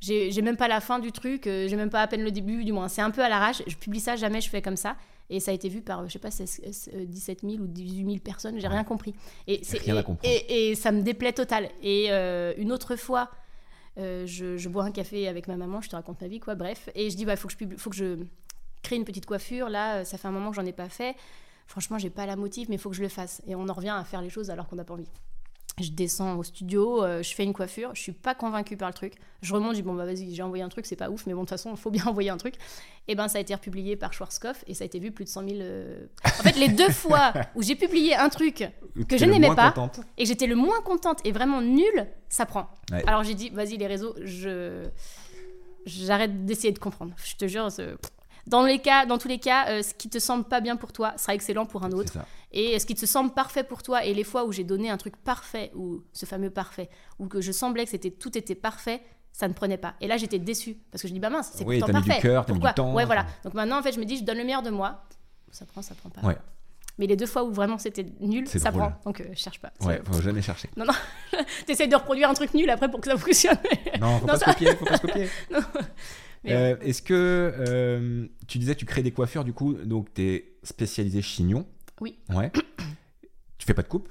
J'ai 0.00 0.42
même 0.42 0.56
pas 0.56 0.68
la 0.68 0.80
fin 0.80 1.00
du 1.00 1.10
truc, 1.10 1.42
j'ai 1.46 1.74
même 1.74 1.90
pas 1.90 2.02
à 2.02 2.06
peine 2.06 2.22
le 2.22 2.30
début, 2.30 2.62
du 2.62 2.72
moins. 2.72 2.86
C'est 2.86 3.02
un 3.02 3.10
peu 3.10 3.20
à 3.20 3.28
l'arrache. 3.28 3.64
Je 3.66 3.74
publie 3.74 3.98
ça, 3.98 4.14
jamais 4.14 4.40
je 4.40 4.48
fais 4.48 4.62
comme 4.62 4.76
ça. 4.76 4.96
Et 5.28 5.40
ça 5.40 5.50
a 5.50 5.54
été 5.54 5.68
vu 5.68 5.82
par, 5.82 6.06
je 6.06 6.12
sais 6.12 6.20
pas, 6.20 6.28
17 6.30 7.40
000 7.42 7.54
ou 7.54 7.66
18 7.66 8.04
000 8.04 8.18
personnes, 8.18 8.60
j'ai 8.60 8.68
rien 8.68 8.84
compris. 8.84 9.12
Et, 9.48 9.60
rien 9.84 10.04
et, 10.22 10.28
et, 10.28 10.70
et, 10.70 10.74
ça 10.76 10.92
me 10.92 11.02
déplaît 11.02 11.32
total. 11.32 11.68
Et 11.82 12.10
une 12.58 12.70
autre 12.70 12.94
fois, 12.94 13.28
euh, 13.98 14.26
je, 14.26 14.68
bois 14.68 14.84
un 14.84 14.90
café 14.90 15.28
avec 15.28 15.48
ma 15.48 15.56
maman, 15.56 15.80
je 15.80 15.88
te 15.88 15.96
raconte 15.96 16.20
ma 16.20 16.28
vie, 16.28 16.40
quoi, 16.40 16.54
bref. 16.54 16.88
Et 16.94 17.10
je 17.10 17.16
dis, 17.16 17.24
bah, 17.24 17.36
faut, 17.36 17.48
que 17.48 17.54
je 17.58 17.76
faut 17.76 17.90
que 17.90 17.96
je 17.96 18.18
crée 18.82 18.96
une 18.96 19.04
petite 19.04 19.26
coiffure. 19.26 19.68
Là, 19.68 20.04
ça 20.04 20.18
fait 20.18 20.28
un 20.28 20.32
moment 20.32 20.50
que 20.50 20.56
j'en 20.56 20.66
ai 20.66 20.72
pas 20.72 20.88
fait. 20.88 21.16
Franchement, 21.66 21.98
j'ai 21.98 22.10
pas 22.10 22.26
la 22.26 22.36
motive, 22.36 22.68
mais 22.70 22.76
il 22.76 22.78
faut 22.78 22.90
que 22.90 22.96
je 22.96 23.02
le 23.02 23.08
fasse. 23.08 23.42
Et 23.46 23.54
on 23.54 23.68
en 23.68 23.72
revient 23.72 23.94
à 23.96 24.04
faire 24.04 24.22
les 24.22 24.30
choses 24.30 24.50
alors 24.50 24.68
qu'on 24.68 24.76
n'a 24.76 24.84
pas 24.84 24.94
envie. 24.94 25.08
Je 25.80 25.90
descends 25.90 26.36
au 26.36 26.42
studio, 26.42 27.02
euh, 27.02 27.22
je 27.22 27.34
fais 27.34 27.44
une 27.44 27.52
coiffure, 27.52 27.90
je 27.94 28.00
suis 28.00 28.12
pas 28.12 28.34
convaincue 28.34 28.76
par 28.76 28.88
le 28.88 28.94
truc. 28.94 29.14
Je 29.42 29.54
remonte, 29.54 29.72
je 29.72 29.76
dis 29.76 29.82
bon 29.82 29.94
bah 29.94 30.04
vas-y, 30.04 30.34
j'ai 30.34 30.42
envoyé 30.42 30.62
un 30.64 30.68
truc, 30.68 30.86
c'est 30.86 30.96
pas 30.96 31.10
ouf, 31.10 31.26
mais 31.26 31.34
bon 31.34 31.40
de 31.40 31.44
toute 31.44 31.50
façon, 31.50 31.70
il 31.70 31.76
faut 31.76 31.90
bien 31.90 32.04
envoyer 32.06 32.30
un 32.30 32.36
truc. 32.36 32.54
Et 33.06 33.14
ben 33.14 33.28
ça 33.28 33.38
a 33.38 33.40
été 33.40 33.54
republié 33.54 33.96
par 33.96 34.12
Schwarzkopf 34.12 34.64
et 34.66 34.74
ça 34.74 34.84
a 34.84 34.86
été 34.86 34.98
vu 34.98 35.12
plus 35.12 35.24
de 35.24 35.30
100 35.30 35.48
000. 35.48 35.60
Euh, 35.60 36.06
en 36.24 36.42
fait, 36.42 36.56
les 36.56 36.68
deux 36.68 36.88
fois 36.90 37.32
où 37.54 37.62
j'ai 37.62 37.76
publié 37.76 38.14
un 38.14 38.28
truc 38.28 38.68
que 39.08 39.16
je 39.16 39.24
n'aimais 39.24 39.54
pas 39.54 39.72
et 40.16 40.26
j'étais 40.26 40.46
le 40.46 40.56
moins 40.56 40.80
contente 40.82 41.20
et 41.24 41.32
vraiment 41.32 41.62
nulle, 41.62 42.06
ça 42.28 42.46
prend. 42.46 42.68
Alors 43.06 43.22
j'ai 43.22 43.34
dit 43.34 43.50
vas-y 43.50 43.76
les 43.76 43.86
réseaux, 43.86 44.14
je 44.22 44.84
j'arrête 45.86 46.44
d'essayer 46.44 46.72
de 46.72 46.78
comprendre. 46.78 47.14
Je 47.24 47.36
te 47.36 47.46
jure, 47.46 47.68
dans, 48.48 48.62
les 48.62 48.78
cas, 48.78 49.06
dans 49.06 49.18
tous 49.18 49.28
les 49.28 49.38
cas, 49.38 49.68
euh, 49.68 49.82
ce 49.82 49.94
qui 49.94 50.08
te 50.08 50.18
semble 50.18 50.44
pas 50.44 50.60
bien 50.60 50.76
pour 50.76 50.92
toi 50.92 51.14
sera 51.16 51.34
excellent 51.34 51.66
pour 51.66 51.84
un 51.84 51.92
autre. 51.92 52.18
Et 52.50 52.78
ce 52.78 52.86
qui 52.86 52.94
te 52.94 53.06
semble 53.06 53.32
parfait 53.32 53.62
pour 53.62 53.82
toi, 53.82 54.04
et 54.04 54.14
les 54.14 54.24
fois 54.24 54.44
où 54.44 54.52
j'ai 54.52 54.64
donné 54.64 54.88
un 54.90 54.96
truc 54.96 55.16
parfait, 55.16 55.70
ou 55.74 56.02
ce 56.12 56.26
fameux 56.26 56.50
parfait, 56.50 56.88
ou 57.18 57.26
que 57.26 57.40
je 57.40 57.52
semblais 57.52 57.84
que 57.84 57.90
c'était 57.90 58.10
tout 58.10 58.36
était 58.38 58.54
parfait, 58.54 59.02
ça 59.32 59.46
ne 59.48 59.52
prenait 59.52 59.76
pas. 59.76 59.94
Et 60.00 60.08
là, 60.08 60.16
j'étais 60.16 60.38
déçue 60.38 60.78
parce 60.90 61.02
que 61.02 61.08
je 61.08 61.12
dis 61.12 61.20
bah 61.20 61.30
mince, 61.30 61.50
c'est 61.54 61.64
oui, 61.64 61.78
pourtant 61.78 61.92
parfait. 61.92 62.14
du 62.14 62.20
cœur, 62.20 62.46
t'as 62.46 62.54
mis 62.54 62.60
du 62.60 62.74
temps. 62.74 62.94
Ouais, 62.94 63.04
voilà. 63.04 63.26
Donc 63.44 63.54
maintenant, 63.54 63.78
en 63.78 63.82
fait, 63.82 63.92
je 63.92 64.00
me 64.00 64.04
dis, 64.04 64.16
je 64.16 64.24
donne 64.24 64.38
le 64.38 64.44
meilleur 64.44 64.62
de 64.62 64.70
moi. 64.70 65.04
Ça 65.50 65.64
prend, 65.64 65.82
ça 65.82 65.94
prend 65.94 66.10
pas. 66.10 66.26
Ouais. 66.26 66.36
Mais 66.98 67.06
les 67.06 67.16
deux 67.16 67.26
fois 67.26 67.44
où 67.44 67.52
vraiment 67.52 67.78
c'était 67.78 68.04
nul, 68.20 68.48
ça 68.48 68.72
prend. 68.72 68.92
Donc 69.04 69.20
euh, 69.20 69.26
cherche 69.34 69.60
pas. 69.60 69.72
Ouais, 69.82 70.02
faut 70.04 70.20
jamais 70.20 70.42
chercher. 70.42 70.68
Non, 70.76 70.84
non. 70.84 70.94
T'essayes 71.66 71.88
de 71.88 71.94
reproduire 71.94 72.28
un 72.28 72.34
truc 72.34 72.52
nul 72.54 72.68
après 72.68 72.90
pour 72.90 73.00
que 73.00 73.08
ça 73.08 73.16
fonctionne. 73.16 73.58
non, 74.00 74.18
faut 74.18 74.26
pas 74.26 74.38
se 74.38 74.44
copier, 74.44 74.74
faut 74.74 74.84
pas 74.84 74.96
se 74.96 75.02
copier. 75.02 75.28
Euh, 76.46 76.76
est-ce 76.80 77.02
que 77.02 77.14
euh, 77.14 78.26
tu 78.46 78.58
disais 78.58 78.74
que 78.74 78.80
tu 78.80 78.86
crées 78.86 79.02
des 79.02 79.10
coiffures 79.10 79.44
du 79.44 79.52
coup, 79.52 79.74
donc 79.74 80.12
tu 80.14 80.22
es 80.22 80.56
spécialisé 80.62 81.22
chignon 81.22 81.66
Oui. 82.00 82.18
Ouais. 82.30 82.50
tu 83.58 83.66
fais 83.66 83.74
pas 83.74 83.82
de 83.82 83.88
coupe 83.88 84.08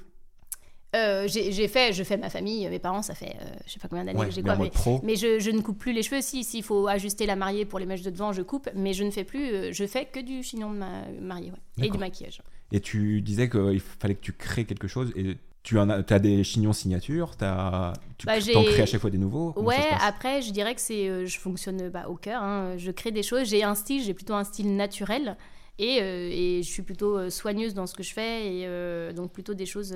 euh, 0.96 1.28
j'ai 1.28 1.68
fait, 1.68 1.92
je 1.92 2.02
fais 2.02 2.16
ma 2.16 2.30
famille, 2.30 2.66
mes 2.66 2.78
parents, 2.78 3.02
ça 3.02 3.14
fait 3.14 3.36
je 3.66 3.72
sais 3.72 3.78
pas 3.78 3.88
combien 3.88 4.06
d'années 4.06 4.24
que 4.24 4.30
j'ai 4.30 4.42
quoi, 4.42 4.56
mais, 4.56 4.70
mais 5.02 5.16
je, 5.16 5.38
je, 5.38 5.50
ne 5.50 5.60
coupe 5.60 5.78
plus 5.78 5.92
les 5.92 6.02
cheveux. 6.02 6.22
Si, 6.22 6.44
s'il 6.44 6.62
faut 6.62 6.88
ajuster 6.88 7.26
la 7.26 7.36
mariée 7.36 7.66
pour 7.66 7.78
les 7.78 7.84
mèches 7.84 8.00
de 8.00 8.08
devant, 8.08 8.32
je 8.32 8.40
coupe, 8.40 8.70
mais 8.74 8.94
je 8.94 9.04
ne 9.04 9.10
fais 9.10 9.24
plus, 9.24 9.74
je 9.74 9.86
fais 9.86 10.06
que 10.06 10.18
du 10.18 10.42
chignon 10.42 10.72
de 10.72 10.78
ma 10.78 11.06
mariée 11.20 11.52
et 11.76 11.90
du 11.90 11.98
maquillage. 11.98 12.40
Et 12.72 12.80
tu 12.80 13.20
disais 13.20 13.50
qu'il 13.50 13.80
fallait 13.80 14.14
que 14.14 14.22
tu 14.22 14.32
crées 14.32 14.64
quelque 14.64 14.88
chose 14.88 15.12
et 15.14 15.36
tu 15.68 15.78
en 15.78 15.90
as, 15.90 16.02
as, 16.10 16.18
des 16.18 16.44
chignons 16.44 16.72
signatures, 16.72 17.32
as, 17.42 17.92
tu 18.16 18.26
bah, 18.26 18.36
en 18.54 18.64
crées 18.64 18.80
à 18.80 18.86
chaque 18.86 19.02
fois 19.02 19.10
des 19.10 19.18
nouveaux 19.18 19.52
Ouais, 19.56 19.86
après, 20.00 20.40
je 20.40 20.50
dirais 20.50 20.74
que 20.74 20.80
c'est, 20.80 21.10
euh, 21.10 21.26
je 21.26 21.38
fonctionne 21.38 21.90
bah, 21.90 22.08
au 22.08 22.14
cœur. 22.14 22.42
Hein. 22.42 22.78
je 22.78 22.90
crée 22.90 23.10
des 23.10 23.22
choses. 23.22 23.48
J'ai 23.48 23.62
un 23.62 23.74
style, 23.74 24.02
j'ai 24.02 24.14
plutôt 24.14 24.32
un 24.32 24.44
style 24.44 24.74
naturel. 24.76 25.36
Et, 25.78 25.98
euh, 26.00 26.30
et, 26.32 26.62
je 26.62 26.68
suis 26.70 26.80
plutôt 26.80 27.18
euh, 27.18 27.28
soigneuse 27.28 27.74
dans 27.74 27.86
ce 27.86 27.94
que 27.94 28.02
je 28.02 28.14
fais. 28.14 28.46
Et 28.50 29.12
donc, 29.12 29.30
plutôt 29.30 29.52
des 29.52 29.66
choses 29.66 29.94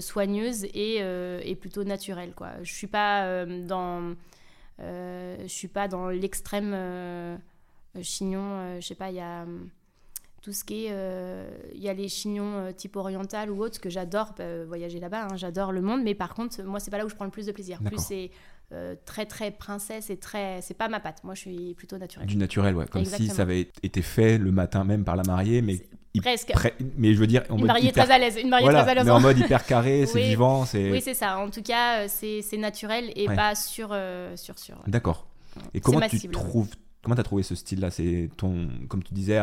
soigneuses 0.00 0.64
et, 0.64 0.96
et, 0.96 1.54
plutôt 1.54 1.84
naturelles. 1.84 2.32
Quoi. 2.34 2.50
Je 2.64 2.72
suis 2.72 2.88
pas 2.88 3.46
dans. 3.46 4.16
je 4.80 5.46
suis 5.46 5.68
pas 5.68 5.86
dans 5.86 6.08
l'extrême 6.08 7.38
chignon. 8.02 8.80
je 8.80 8.84
sais 8.84 8.96
pas, 8.96 9.10
il 9.10 9.16
y 9.16 9.20
a 9.20 9.46
tout 10.42 10.52
ce 10.52 10.64
qui 10.64 10.86
est. 10.86 10.90
Euh, 10.90 11.48
il 11.74 11.82
y 11.82 11.88
a 11.88 11.94
les 11.94 12.08
chignons 12.08 12.58
euh, 12.58 12.72
type 12.72 12.96
oriental 12.96 13.50
ou 13.50 13.62
autres 13.62 13.80
que 13.80 13.90
j'adore 13.90 14.34
bah, 14.36 14.64
voyager 14.66 15.00
là-bas, 15.00 15.24
hein, 15.24 15.36
j'adore 15.36 15.72
le 15.72 15.82
monde, 15.82 16.02
mais 16.02 16.14
par 16.14 16.34
contre, 16.34 16.62
moi, 16.62 16.80
c'est 16.80 16.90
pas 16.90 16.98
là 16.98 17.04
où 17.04 17.08
je 17.08 17.14
prends 17.14 17.24
le 17.24 17.30
plus 17.30 17.46
de 17.46 17.52
plaisir. 17.52 17.78
Plus 17.84 17.98
c'est 17.98 18.30
euh, 18.72 18.94
très, 19.04 19.26
très 19.26 19.50
princesse 19.50 20.10
et 20.10 20.16
très. 20.16 20.60
C'est 20.62 20.74
pas 20.74 20.88
ma 20.88 21.00
patte. 21.00 21.24
Moi, 21.24 21.34
je 21.34 21.40
suis 21.40 21.74
plutôt 21.74 21.98
naturelle. 21.98 22.26
Du 22.26 22.36
naturel, 22.36 22.76
ouais. 22.76 22.86
Comme 22.86 23.04
si 23.04 23.28
ça 23.28 23.42
avait 23.42 23.68
été 23.82 24.02
fait 24.02 24.38
le 24.38 24.52
matin 24.52 24.84
même 24.84 25.04
par 25.04 25.16
la 25.16 25.22
mariée, 25.24 25.62
mais. 25.62 25.80
Presque. 26.20 26.52
Mais 26.96 27.14
je 27.14 27.18
veux 27.20 27.28
dire. 27.28 27.44
une 27.50 27.66
mariée 27.66 27.92
très 27.92 28.10
à 28.10 28.18
l'aise. 28.18 28.38
Une 28.42 28.48
mariée 28.48 28.68
très 28.68 28.78
à 28.78 28.94
l'aise. 28.94 29.04
Mais 29.04 29.10
en 29.10 29.20
mode 29.20 29.38
hyper 29.38 29.64
carré, 29.64 30.06
c'est 30.12 30.22
vivant. 30.22 30.64
Oui, 30.74 31.00
c'est 31.00 31.14
ça. 31.14 31.38
En 31.38 31.50
tout 31.50 31.62
cas, 31.62 32.08
c'est 32.08 32.58
naturel 32.58 33.12
et 33.16 33.26
pas 33.26 33.54
sur. 33.54 33.96
sur, 34.36 34.58
sur 34.58 34.76
D'accord. 34.86 35.26
Et 35.74 35.80
comment 35.80 36.00
tu 36.08 36.28
trouves 36.28 36.68
Comment 37.02 37.14
tu 37.14 37.20
as 37.20 37.24
trouvé 37.24 37.42
ce 37.42 37.54
style-là? 37.54 37.90
C'est 37.90 38.28
ton, 38.36 38.68
comme 38.88 39.02
tu 39.02 39.14
disais, 39.14 39.38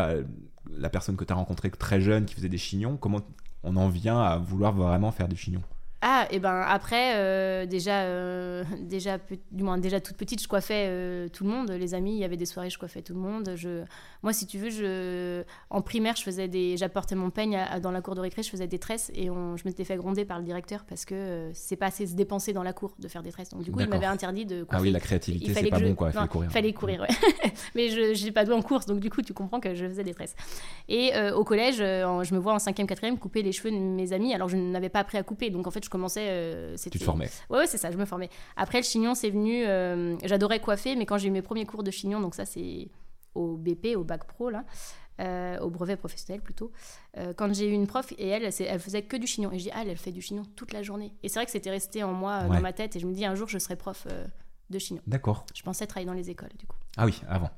la 0.71 0.89
personne 0.89 1.17
que 1.17 1.25
tu 1.25 1.33
as 1.33 1.35
rencontrée 1.35 1.69
très 1.71 2.01
jeune 2.01 2.25
qui 2.25 2.35
faisait 2.35 2.49
des 2.49 2.57
chignons. 2.57 2.97
Comment 2.97 3.21
on 3.63 3.75
en 3.75 3.89
vient 3.89 4.19
à 4.19 4.37
vouloir 4.37 4.73
vraiment 4.73 5.11
faire 5.11 5.27
des 5.27 5.35
chignons? 5.35 5.63
Ah, 6.01 6.27
et 6.29 6.39
ben 6.39 6.61
après, 6.67 7.15
euh, 7.15 7.65
déjà, 7.65 8.01
euh, 8.01 8.63
déjà, 8.79 9.17
du 9.51 9.63
moins 9.63 9.77
déjà 9.77 9.99
toute 9.99 10.17
petite, 10.17 10.41
je 10.41 10.47
coiffais 10.47 10.85
euh, 10.87 11.29
tout 11.29 11.43
le 11.43 11.49
monde. 11.49 11.71
Les 11.71 11.93
amis, 11.93 12.13
il 12.13 12.19
y 12.19 12.23
avait 12.23 12.37
des 12.37 12.45
soirées, 12.45 12.69
je 12.69 12.77
coiffais 12.77 13.01
tout 13.01 13.13
le 13.13 13.19
monde. 13.19 13.53
Je, 13.55 13.83
moi, 14.21 14.33
si 14.33 14.45
tu 14.45 14.57
veux, 14.57 14.69
je, 14.69 15.43
en 15.69 15.81
primaire, 15.81 16.15
je 16.15 16.23
faisais 16.23 16.47
des, 16.47 16.77
j'apportais 16.77 17.15
mon 17.15 17.29
peigne 17.29 17.59
dans 17.81 17.91
la 17.91 18.01
cour 18.01 18.13
de 18.13 18.21
récré, 18.21 18.43
je 18.43 18.49
faisais 18.49 18.67
des 18.67 18.77
tresses 18.77 19.11
et 19.15 19.29
on, 19.29 19.55
je 19.57 19.63
m'étais 19.65 19.83
fait 19.83 19.95
gronder 19.95 20.25
par 20.25 20.37
le 20.37 20.43
directeur 20.43 20.85
parce 20.85 21.05
que 21.05 21.49
c'est 21.53 21.75
pas 21.75 21.87
assez 21.87 22.05
se 22.05 22.13
dépenser 22.13 22.53
dans 22.53 22.63
la 22.63 22.73
cour 22.73 22.93
de 22.99 23.07
faire 23.07 23.23
des 23.23 23.31
tresses. 23.31 23.49
Donc 23.49 23.63
du 23.63 23.71
coup, 23.71 23.79
il 23.79 23.89
m'avait 23.89 24.05
interdit 24.05 24.45
de. 24.45 24.63
Coiffer. 24.63 24.79
Ah 24.79 24.81
oui, 24.81 24.91
la 24.91 24.99
créativité, 24.99 25.53
c'est 25.53 25.69
pas 25.69 25.79
bon 25.79 25.95
quoi. 25.95 26.09
Il 26.09 26.13
fallait 26.13 26.27
courir. 26.27 26.49
Il 26.49 26.53
fallait 26.53 26.73
courir, 26.73 27.01
ouais. 27.01 27.51
Mais 27.75 27.89
je 27.89 28.25
n'ai 28.25 28.31
pas 28.31 28.45
doué 28.45 28.53
en 28.53 28.61
course, 28.61 28.85
donc 28.85 28.99
du 28.99 29.09
coup, 29.09 29.21
tu 29.21 29.33
comprends 29.33 29.59
que 29.59 29.73
je 29.73 29.87
faisais 29.87 30.03
des 30.03 30.13
tresses. 30.13 30.35
Et 30.89 31.13
au 31.33 31.43
collège, 31.43 31.77
je 31.77 32.33
me 32.33 32.39
vois 32.39 32.53
en 32.53 32.57
5e, 32.57 32.85
4e 32.85 33.17
couper 33.17 33.41
les 33.41 33.51
cheveux 33.51 33.71
de 33.71 33.77
mes 33.77 34.13
amis. 34.13 34.33
Alors 34.35 34.49
je 34.49 34.57
n'avais 34.57 34.89
pas 34.89 34.99
appris 34.99 35.17
à 35.17 35.23
couper, 35.23 35.49
donc 35.49 35.65
en 35.65 35.71
fait, 35.71 35.83
je 35.85 35.89
commençais. 35.89 36.27
Euh, 36.29 36.75
tu 36.77 36.89
te 36.89 37.03
formais 37.03 37.29
Ouais, 37.49 37.59
ouais 37.59 37.67
c'est 37.67 37.77
ça, 37.77 37.91
je 37.91 37.97
me 37.97 38.05
formais. 38.05 38.29
Après, 38.57 38.79
le 38.79 38.83
chignon, 38.83 39.15
c'est 39.15 39.29
venu. 39.29 39.65
Euh, 39.65 40.15
j'adorais 40.23 40.59
coiffer, 40.59 40.95
mais 40.95 41.05
quand 41.05 41.17
j'ai 41.17 41.29
eu 41.29 41.31
mes 41.31 41.41
premiers 41.41 41.65
cours 41.65 41.83
de 41.83 41.91
chignon, 41.91 42.19
donc 42.19 42.35
ça, 42.35 42.45
c'est 42.45 42.89
au 43.33 43.57
BP, 43.57 43.95
au 43.95 44.03
bac 44.03 44.25
pro, 44.25 44.49
là. 44.49 44.65
Euh, 45.21 45.57
au 45.59 45.69
brevet 45.69 45.95
professionnel 45.95 46.41
plutôt. 46.41 46.73
quand 47.37 47.53
j'ai 47.53 47.69
eu 47.69 47.71
une 47.71 47.87
prof 47.87 48.11
et 48.17 48.27
elle, 48.27 48.43
elle 48.43 48.79
faisait 48.79 49.03
que 49.03 49.15
du 49.15 49.27
chignon. 49.27 49.49
Et 49.53 49.59
je 49.59 49.63
dis, 49.65 49.71
ah, 49.73 49.83
elle, 49.85 49.95
fait 49.97 50.11
du 50.11 50.21
chignon 50.21 50.43
toute 50.57 50.73
la 50.73 50.83
journée. 50.83 51.13
Et 51.23 51.29
c'est 51.29 51.39
vrai 51.39 51.45
que 51.45 51.51
c'était 51.51 51.69
resté 51.69 52.03
en 52.03 52.11
moi, 52.11 52.43
dans 52.43 52.59
ma 52.59 52.73
tête. 52.73 52.97
Et 52.97 52.99
je 52.99 53.07
me 53.07 53.13
dis, 53.13 53.23
un 53.23 53.35
jour, 53.35 53.47
je 53.47 53.57
serai 53.57 53.77
prof 53.77 54.07
de 54.69 54.79
chignon. 54.79 55.01
D'accord. 55.07 55.45
Je 55.53 55.61
pensais 55.61 55.87
travailler 55.87 56.07
dans 56.07 56.13
les 56.13 56.29
écoles, 56.29 56.51
du 56.59 56.67
coup. 56.67 56.77
Ah 56.97 57.05
oui, 57.05 57.21
avant. 57.29 57.49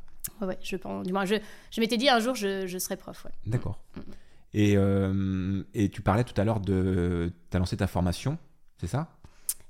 Ouais, 0.41 0.47
ouais, 0.47 0.57
je 0.61 0.75
pense. 0.75 1.05
Du 1.05 1.13
moins, 1.13 1.25
je, 1.25 1.35
je 1.71 1.81
m'étais 1.81 1.97
dit, 1.97 2.09
un 2.09 2.19
jour, 2.19 2.35
je, 2.35 2.67
je 2.67 2.77
serai 2.77 2.95
prof. 2.95 3.25
Ouais. 3.25 3.31
D'accord. 3.47 3.79
Mm, 3.95 3.99
mm. 4.01 4.03
Et, 4.53 4.75
et 5.73 5.89
tu 5.89 6.01
parlais 6.01 6.23
tout 6.23 6.39
à 6.39 6.43
l'heure 6.43 6.59
de. 6.59 7.31
Tu 7.51 7.57
as 7.57 7.59
lancé 7.59 7.77
ta 7.77 7.87
formation, 7.87 8.37
c'est 8.77 8.87
ça? 8.87 9.16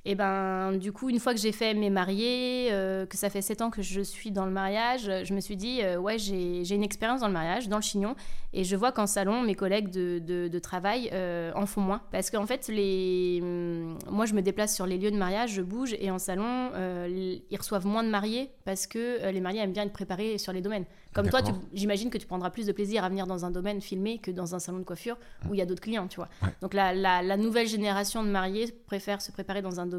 Et 0.09 0.15
ben, 0.15 0.71
du 0.77 0.93
coup, 0.93 1.09
une 1.09 1.19
fois 1.19 1.33
que 1.33 1.39
j'ai 1.39 1.51
fait 1.51 1.73
mes 1.73 1.89
mariés, 1.89 2.69
euh, 2.71 3.05
que 3.05 3.17
ça 3.17 3.29
fait 3.29 3.41
7 3.41 3.61
ans 3.61 3.69
que 3.69 3.81
je 3.81 3.99
suis 3.99 4.31
dans 4.31 4.45
le 4.45 4.53
mariage, 4.53 5.11
je 5.25 5.33
me 5.33 5.41
suis 5.41 5.57
dit, 5.57 5.81
euh, 5.83 5.97
ouais, 5.97 6.17
j'ai 6.17 6.73
une 6.73 6.83
expérience 6.83 7.19
dans 7.19 7.27
le 7.27 7.33
mariage, 7.33 7.67
dans 7.67 7.75
le 7.75 7.81
chignon, 7.81 8.15
et 8.53 8.63
je 8.63 8.77
vois 8.77 8.93
qu'en 8.93 9.05
salon, 9.05 9.41
mes 9.41 9.53
collègues 9.53 9.89
de, 9.89 10.19
de, 10.19 10.59
travail 10.59 11.09
euh, 11.11 11.51
en 11.55 11.65
font 11.65 11.81
moins. 11.81 12.01
Parce 12.09 12.31
qu'en 12.31 12.45
fait, 12.45 12.69
les... 12.69 13.39
Hum, 13.41 13.97
moi, 14.09 14.25
je 14.25 14.33
me 14.33 14.41
déplace 14.41 14.73
sur 14.73 14.85
les 14.85 14.97
lieux 14.97 15.11
de 15.11 15.17
mariage, 15.17 15.51
je 15.51 15.61
bouge, 15.61 15.93
et 15.99 16.09
en 16.09 16.19
salon, 16.19 16.71
ils 17.09 17.57
reçoivent 17.57 17.85
moins 17.85 18.05
de 18.05 18.09
mariés 18.09 18.49
parce 18.63 18.87
que 18.87 19.29
les 19.29 19.41
mariés 19.41 19.59
aiment 19.59 19.73
bien 19.73 19.83
être 19.83 19.91
préparés 19.91 20.37
sur 20.37 20.53
les 20.53 20.61
domaines. 20.61 20.85
Comme 21.17 21.29
toi, 21.29 21.41
j'imagine 21.73 22.11
que 22.11 22.17
tu 22.19 22.27
prendras 22.27 22.51
plus 22.51 22.67
de 22.67 22.71
plaisir 22.71 23.03
à 23.03 23.09
venir 23.09 23.25
dans 23.25 23.43
un 23.43 23.49
domaine 23.49 23.81
filmé 23.81 24.19
que 24.19 24.29
dans 24.29 24.53
un 24.53 24.59
salon 24.59 24.77
de 24.77 24.83
coiffure 24.83 25.17
où 25.49 25.55
il 25.55 25.57
y 25.57 25.61
a 25.63 25.65
d'autres 25.65 25.81
clients, 25.81 26.07
tu 26.07 26.17
vois. 26.17 26.29
Donc 26.61 26.75
la, 26.75 26.93
la, 26.93 27.37
nouvelle 27.37 27.67
génération 27.67 28.23
de 28.23 28.29
mariés 28.29 28.71
préfère 28.85 29.19
se 29.19 29.31
préparer 29.31 29.63
dans 29.63 29.79
un 29.79 29.87
domaine. 29.87 29.96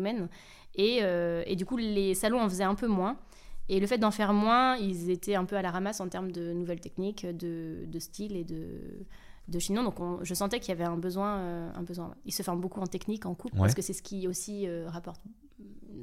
Et, 0.74 1.00
euh, 1.02 1.42
et, 1.46 1.56
du 1.56 1.64
coup, 1.66 1.76
les 1.76 2.14
salons 2.14 2.40
en 2.40 2.48
faisaient 2.48 2.64
un 2.64 2.74
peu 2.74 2.86
moins. 2.86 3.16
Et 3.68 3.80
le 3.80 3.86
fait 3.86 3.98
d'en 3.98 4.10
faire 4.10 4.32
moins, 4.32 4.76
ils 4.76 5.10
étaient 5.10 5.34
un 5.34 5.44
peu 5.44 5.56
à 5.56 5.62
la 5.62 5.70
ramasse 5.70 6.00
en 6.00 6.08
termes 6.08 6.32
de 6.32 6.52
nouvelles 6.52 6.80
techniques, 6.80 7.26
de, 7.26 7.84
de 7.86 7.98
style 7.98 8.36
et 8.36 8.44
de, 8.44 9.06
de. 9.48 9.82
Donc 9.82 9.96
je 10.22 10.34
sentais 10.34 10.60
qu'il 10.60 10.70
y 10.70 10.72
avait 10.72 10.84
un 10.84 10.96
besoin. 10.96 11.38
Euh, 11.38 11.70
un 11.74 11.82
besoin. 11.82 12.14
Ils 12.24 12.32
se 12.32 12.42
forment 12.42 12.60
beaucoup 12.60 12.80
en 12.80 12.86
technique, 12.86 13.26
en 13.26 13.34
coupe, 13.34 13.56
parce 13.56 13.74
que 13.74 13.82
c'est 13.82 13.92
ce 13.92 14.02
qui 14.02 14.26
aussi 14.26 14.66
euh, 14.66 14.88
rapporte 14.88 15.20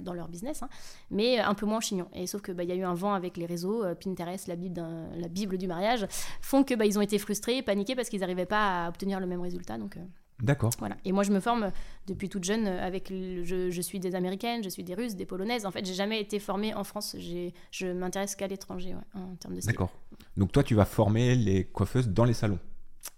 dans 0.04 0.14
leur 0.14 0.28
business, 0.28 0.62
hein, 0.62 0.70
mais 1.10 1.40
un 1.40 1.54
peu 1.54 1.66
moins 1.66 1.78
en 1.78 1.82
chignon. 1.82 2.08
Et 2.14 2.28
sauf 2.28 2.42
que 2.42 2.52
bah, 2.52 2.64
y 2.64 2.72
a 2.72 2.76
eu 2.76 2.84
un 2.84 2.94
vent 2.94 3.14
avec 3.14 3.38
les 3.38 3.46
réseaux, 3.46 3.84
euh, 3.84 3.96
Pinterest, 3.96 4.48
la 4.48 4.58
bible, 4.58 4.84
la 5.16 5.28
bible 5.28 5.58
du 5.58 5.68
mariage, 5.68 6.06
font 6.42 6.64
que 6.64 6.76
bah, 6.76 6.86
ils 6.86 7.00
ont 7.00 7.02
été 7.02 7.18
frustrés, 7.18 7.62
paniqués 7.62 7.96
parce 7.96 8.10
qu'ils 8.10 8.20
n'arrivaient 8.20 8.46
pas 8.46 8.86
à 8.86 8.90
obtenir 8.90 9.20
le 9.20 9.26
même 9.26 9.42
résultat. 9.42 9.78
Donc. 9.78 9.98
D'accord. 10.42 10.72
Voilà. 10.80 10.98
Et 11.06 11.12
moi, 11.12 11.24
je 11.24 11.32
me 11.32 11.40
forme 11.40 11.72
depuis 12.08 12.30
toute 12.30 12.44
jeune 12.44 12.68
avec. 12.68 13.10
Je, 13.10 13.70
je, 13.70 13.82
suis 13.82 14.00
des 14.00 14.16
Américaines, 14.16 14.64
je 14.64 14.70
suis 14.70 14.84
des 14.84 14.94
Russes, 14.94 15.16
des 15.16 15.26
Polonaises. 15.26 15.66
En 15.66 15.72
fait, 15.72 15.86
j'ai 15.86 15.94
jamais 15.94 16.20
été 16.20 16.40
formée 16.40 16.74
en 16.74 16.84
France. 16.84 17.16
Je 17.20 17.92
m'intéresse 17.92 18.36
qu'à 18.36 18.48
l'étranger 18.48 18.96
en 19.14 19.36
termes 19.36 19.56
de 19.56 19.62
style. 19.62 19.72
D'accord. 19.72 19.92
Donc 20.36 20.52
toi, 20.52 20.64
tu 20.64 20.76
vas 20.76 20.86
former 20.86 21.36
les 21.36 21.64
coiffeuses 21.64 22.10
dans 22.10 22.26
les 22.26 22.34
salons 22.34 22.60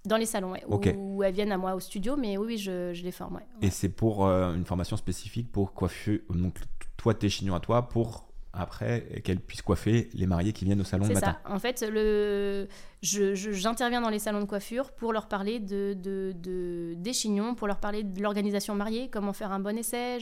dans 0.06 0.18
les 0.18 0.26
salons, 0.26 0.52
ouais, 0.52 0.64
où, 0.68 1.24
elles 1.24 1.34
viennent 1.34 1.52
à 1.52 1.58
moi 1.58 1.76
au 1.76 1.80
studio, 1.80 2.16
mais 2.18 2.38
oui, 2.38 2.48
oui 2.48 2.58
je, 2.58 2.94
je 2.94 3.04
les 3.04 3.12
forme. 3.12 3.36
Ouais, 3.36 3.46
Et 3.62 3.70
c'est 3.70 3.90
pour 3.90 4.26
euh, 4.26 4.54
une 4.54 4.66
formation 4.66 4.98
spécifique 4.98 5.52
pour 5.52 5.74
coiffer, 5.74 6.24
donc 6.30 6.60
toi, 6.98 7.14
tes 7.14 7.30
chignons 7.30 7.56
à 7.56 7.60
toi, 7.60 7.88
pour 7.88 8.27
après 8.54 9.22
qu'elles 9.24 9.40
puissent 9.40 9.62
coiffer 9.62 10.10
les 10.14 10.26
mariés 10.26 10.54
qui 10.54 10.66
viennent 10.66 10.82
au 10.82 10.86
salon 10.86 11.08
le 11.08 11.14
matin. 11.14 11.38
C'est 11.44 11.50
ça. 11.50 11.56
En 11.56 11.60
fait, 11.60 11.84
le... 11.88 12.68
j'interviens 13.02 14.02
dans 14.02 14.10
les 14.10 14.20
salons 14.20 14.42
de 14.42 14.46
coiffure 14.46 14.92
pour 14.92 15.14
leur 15.14 15.28
parler 15.28 15.60
de, 15.60 15.94
de, 15.94 16.94
des 16.96 17.14
chignons, 17.14 17.56
pour 17.56 17.68
leur 17.68 17.80
parler 17.80 18.04
de 18.04 18.22
l'organisation 18.22 18.76
mariée, 18.76 19.10
comment 19.10 19.34
faire 19.34 19.52
un 19.52 19.60
bon 19.60 19.78
essai, 19.78 20.20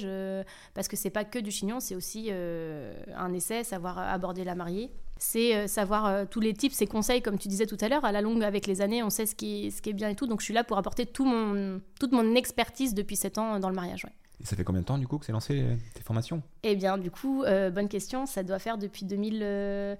parce 0.73 0.88
que 0.88 0.95
c'est 0.95 1.09
pas 1.09 1.23
que 1.23 1.39
du 1.39 1.51
chignon, 1.51 1.79
c'est 1.79 1.95
aussi 1.95 2.27
euh, 2.29 2.93
un 3.15 3.33
essai, 3.33 3.63
savoir 3.63 3.97
aborder 3.99 4.43
la 4.43 4.55
mariée. 4.55 4.91
C'est 5.17 5.55
euh, 5.55 5.67
savoir 5.67 6.05
euh, 6.05 6.25
tous 6.29 6.41
les 6.41 6.53
types, 6.53 6.73
ces 6.73 6.88
conseils, 6.88 7.21
comme 7.21 7.38
tu 7.38 7.47
disais 7.47 7.65
tout 7.65 7.77
à 7.79 7.88
l'heure, 7.88 8.03
à 8.03 8.11
la 8.11 8.21
longue, 8.21 8.43
avec 8.43 8.67
les 8.67 8.81
années, 8.81 9.01
on 9.01 9.09
sait 9.09 9.25
ce 9.25 9.33
qui, 9.33 9.71
ce 9.71 9.81
qui 9.81 9.91
est 9.91 9.93
bien 9.93 10.09
et 10.09 10.15
tout. 10.15 10.27
Donc 10.27 10.41
je 10.41 10.45
suis 10.45 10.53
là 10.53 10.65
pour 10.65 10.77
apporter 10.77 11.05
tout 11.05 11.23
mon, 11.23 11.79
toute 11.99 12.11
mon 12.11 12.35
expertise 12.35 12.93
depuis 12.93 13.15
7 13.15 13.38
ans 13.38 13.59
dans 13.59 13.69
le 13.69 13.75
mariage. 13.75 14.03
Ouais. 14.03 14.11
Et 14.41 14.45
ça 14.45 14.56
fait 14.56 14.63
combien 14.63 14.82
de 14.82 14.86
temps 14.86 14.98
du 14.98 15.08
coup 15.08 15.17
que 15.17 15.26
c'est 15.26 15.32
lancé 15.32 15.62
euh, 15.62 15.76
tes 15.93 16.02
formations? 16.02 16.41
Eh 16.63 16.76
bien, 16.76 16.98
du 16.98 17.12
coup, 17.12 17.43
euh, 17.43 17.69
bonne 17.69 17.88
question. 17.88 18.26
Ça 18.26 18.43
doit 18.43 18.60
faire 18.60 18.78
depuis 18.78 19.06
2000, 19.06 19.39
euh, 19.41 19.95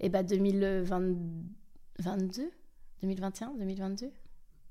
eh 0.00 0.08
ben 0.08 0.24
2022, 0.24 2.50
2021, 3.02 3.54
2022. 3.58 4.12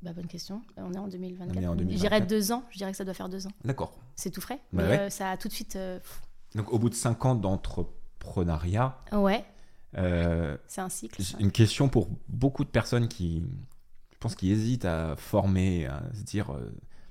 Bah, 0.02 0.14
bonne 0.14 0.28
question. 0.28 0.62
On 0.78 0.94
est 0.94 0.98
en 0.98 1.10
2024. 1.10 1.78
Je 1.78 1.98
dirais 1.98 2.22
deux 2.22 2.54
ans. 2.54 2.64
Je 2.72 2.78
dirais 2.78 2.92
que 2.92 2.98
ça 2.98 3.04
doit 3.04 3.14
faire 3.14 3.28
deux 3.28 3.48
ans. 3.48 3.52
D'accord. 3.66 4.00
C'est 4.16 4.32
tout 4.32 4.40
frais. 4.40 4.62
Bah 4.72 4.84
mais 4.88 5.10
ça 5.10 5.32
a 5.32 5.38
tout 5.38 5.50
de 5.50 5.54
suite. 5.54 5.78
Donc, 6.56 6.72
au 6.72 6.80
bout 6.80 6.90
de 6.90 6.96
cinq 6.96 7.26
ans 7.26 7.36
d'entrepreneuriat. 7.36 8.98
Ouais. 9.12 9.44
c'est 9.94 10.82
un 10.82 10.90
cycle. 10.90 11.22
Une 11.40 11.52
question 11.52 11.90
pour 11.90 12.08
beaucoup 12.30 12.64
de 12.64 12.70
personnes 12.70 13.10
qui, 13.10 13.44
je 14.14 14.18
pense, 14.20 14.36
qui 14.36 14.52
hésitent 14.52 14.86
à 14.86 15.18
former, 15.18 15.88
à 15.88 16.02
se 16.14 16.24
dire 16.24 16.58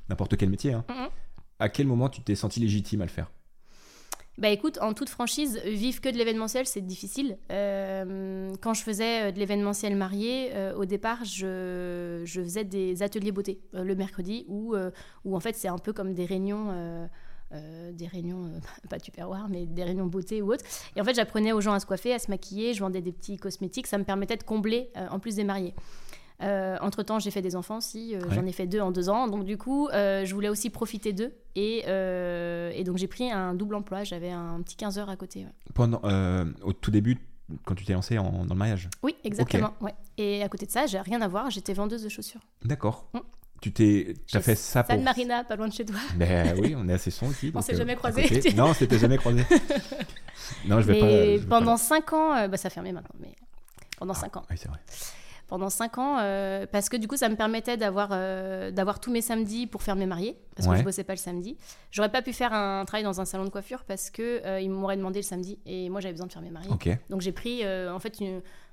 n'importe 0.09 0.39
quel 0.39 0.49
métier. 0.49 0.73
Hein 0.73 1.11
à 1.59 1.69
quel 1.69 1.87
moment 1.87 2.09
tu 2.09 2.21
t'es 2.23 2.35
senti 2.35 2.61
légitime 2.61 3.01
à 3.03 3.05
le 3.05 3.11
faire? 3.11 3.31
Bah 4.39 4.51
écoute, 4.51 4.79
en 4.81 4.95
toute 4.95 5.09
franchise, 5.09 5.61
vivre 5.65 6.01
que 6.01 6.09
de 6.09 6.17
l'événementiel, 6.17 6.65
c'est 6.65 6.81
difficile. 6.81 7.39
Euh, 7.51 8.53
quand 8.61 8.73
je 8.73 8.83
faisais 8.83 9.23
euh, 9.23 9.33
de 9.33 9.39
l'événementiel 9.41 9.97
marié, 9.97 10.51
euh, 10.55 10.77
au 10.77 10.85
départ, 10.85 11.25
je, 11.25 12.23
faisais 12.25 12.63
des 12.63 13.03
ateliers 13.03 13.33
beauté 13.33 13.61
le 13.73 13.97
mercredi, 13.97 14.45
où, 14.47 14.77
en 14.77 15.41
fait 15.41 15.57
c'est 15.57 15.67
un 15.67 15.79
peu 15.79 15.93
comme 15.93 16.15
des 16.15 16.25
réunions. 16.25 17.09
des 17.51 18.07
réunions, 18.07 18.49
pas 18.89 19.01
tupperware, 19.01 19.49
mais 19.49 19.67
des 19.67 19.83
réunions 19.83 20.07
beauté 20.07 20.41
ou 20.41 20.53
autres. 20.53 20.65
Et 20.95 21.01
en 21.01 21.05
fait, 21.05 21.15
j'apprenais 21.15 21.51
aux 21.51 21.61
gens 21.61 21.73
à 21.73 21.81
se 21.81 21.87
coiffer, 21.87 22.15
à 22.15 22.21
se 22.21 22.31
maquiller, 22.31 22.75
je 22.75 22.81
vendais 22.81 23.01
des 23.01 23.13
petits 23.13 23.39
cosmétiques, 23.39 23.89
ça 23.89 23.99
me 23.99 24.05
permettait 24.05 24.37
de 24.37 24.45
combler 24.45 24.91
en 25.11 25.19
plus 25.19 25.35
des 25.35 25.45
mariés. 25.45 25.75
Euh, 26.41 26.77
entre 26.81 27.03
temps, 27.03 27.19
j'ai 27.19 27.31
fait 27.31 27.43
des 27.43 27.57
enfants 27.57 27.79
aussi. 27.79 28.15
Euh, 28.15 28.21
j'en 28.31 28.47
ai 28.47 28.53
fait 28.53 28.67
deux 28.67 28.81
en 28.81 28.93
deux 28.93 29.09
ans. 29.09 29.27
Donc, 29.29 29.45
du 29.45 29.59
coup, 29.59 29.89
euh, 29.89 30.25
je 30.25 30.35
voulais 30.35 30.49
aussi 30.49 30.71
profiter 30.71 31.13
d'eux. 31.13 31.33
Et, 31.57 31.79
et, 31.81 32.85
donc, 32.85 32.99
j'ai 32.99 33.09
pris 33.09 33.31
un 33.31 33.55
double 33.55 33.75
emploi. 33.75 34.05
J'avais 34.05 34.31
un 34.31 34.61
petit 34.63 34.77
15 34.77 34.99
heures 34.99 35.11
à 35.11 35.17
côté. 35.17 35.47
Pendant, 35.75 36.01
au 36.63 36.73
tout 36.73 36.91
début, 36.91 37.19
quand 37.65 37.75
tu 37.75 37.85
t'es 37.85 37.95
lancée 37.95 38.17
dans 38.17 38.47
le 38.49 38.55
mariage? 38.55 38.89
Oui, 39.03 39.17
exactement. 39.25 39.75
Ouais. 39.81 39.95
Et 40.17 40.43
à 40.43 40.49
côté 40.49 40.67
de 40.67 40.71
ça, 40.71 40.87
j'ai 40.87 41.01
rien 41.01 41.21
à 41.21 41.29
voir. 41.29 41.51
J'étais 41.51 41.73
vendeuse 41.73 42.03
de 42.03 42.09
chaussures. 42.09 42.41
D'accord. 42.65 43.09
Mm. 43.15 43.19
Tu 43.61 43.73
t'es, 43.73 44.15
as 44.35 44.41
fait 44.41 44.55
ça 44.55 44.85
pour. 44.85 44.95
San 44.95 45.03
Marina, 45.03 45.43
pas 45.43 45.57
loin 45.57 45.67
de 45.67 45.73
chez 45.73 45.85
toi. 45.85 45.97
Ben 46.15 46.57
oui, 46.61 46.77
on 46.77 46.89
est 46.89 46.93
assez 46.93 47.11
son 47.11 47.29
ici. 47.33 47.51
on 47.55 47.61
s'est 47.61 47.75
jamais 47.75 47.97
croisés. 47.97 48.53
non, 48.57 48.67
on 48.67 48.75
s'était 48.75 48.99
jamais 48.99 49.17
croisés. 49.19 49.45
non, 50.65 50.81
je 50.81 50.87
vais 50.87 51.39
pas. 51.41 51.47
pendant 51.49 51.77
5 51.77 52.13
ans, 52.13 52.49
bah, 52.49 52.57
ça 52.57 52.69
a 52.69 52.71
fermé 52.71 52.93
maintenant, 52.93 53.17
mais 53.19 53.35
pendant 53.99 54.15
5 54.15 54.31
ah, 54.33 54.39
ans. 54.39 54.43
Oui, 54.49 54.57
c'est 54.57 54.69
vrai 54.69 54.79
pendant 55.49 55.71
5 55.71 55.99
ans 55.99 56.19
euh, 56.21 56.67
parce 56.71 56.89
que 56.89 56.97
du 56.97 57.09
coup 57.09 57.17
ça 57.17 57.29
me 57.29 57.35
permettait 57.35 57.77
d'avoir 57.77 58.11
euh, 58.13 58.71
d'avoir 58.71 59.01
tous 59.01 59.11
mes 59.11 59.23
samedis 59.23 59.67
pour 59.67 59.83
faire 59.83 59.97
mes 59.97 60.07
mariés 60.07 60.39
parce 60.55 60.69
que 60.69 60.77
je 60.77 60.83
bossais 60.83 61.05
pas 61.05 61.15
le 61.15 61.19
samedi. 61.19 61.57
J'aurais 61.91 62.11
pas 62.11 62.23
pu 62.23 62.33
faire 62.33 62.53
un 62.53 62.85
travail 62.85 63.05
dans 63.05 63.21
un 63.21 63.25
salon 63.25 63.45
de 63.45 63.51
coiffure 63.51 63.85
parce 63.85 64.11
que 64.11 64.45
euh, 64.45 64.61
ils 64.61 64.71
m'auraient 64.71 64.97
demandé 64.97 65.21
le 65.21 65.25
samedi 65.25 65.59
et 65.67 65.89
moi 65.89 66.01
j'avais 66.01 66.13
besoin 66.13 66.27
de 66.27 66.33
faire 66.33 66.43
mes 66.43 66.51
mariés. 66.51 66.71
Donc 67.11 67.23
j'ai 67.23 67.33
pris 67.33 67.67
en 67.67 67.99
fait 67.99 68.19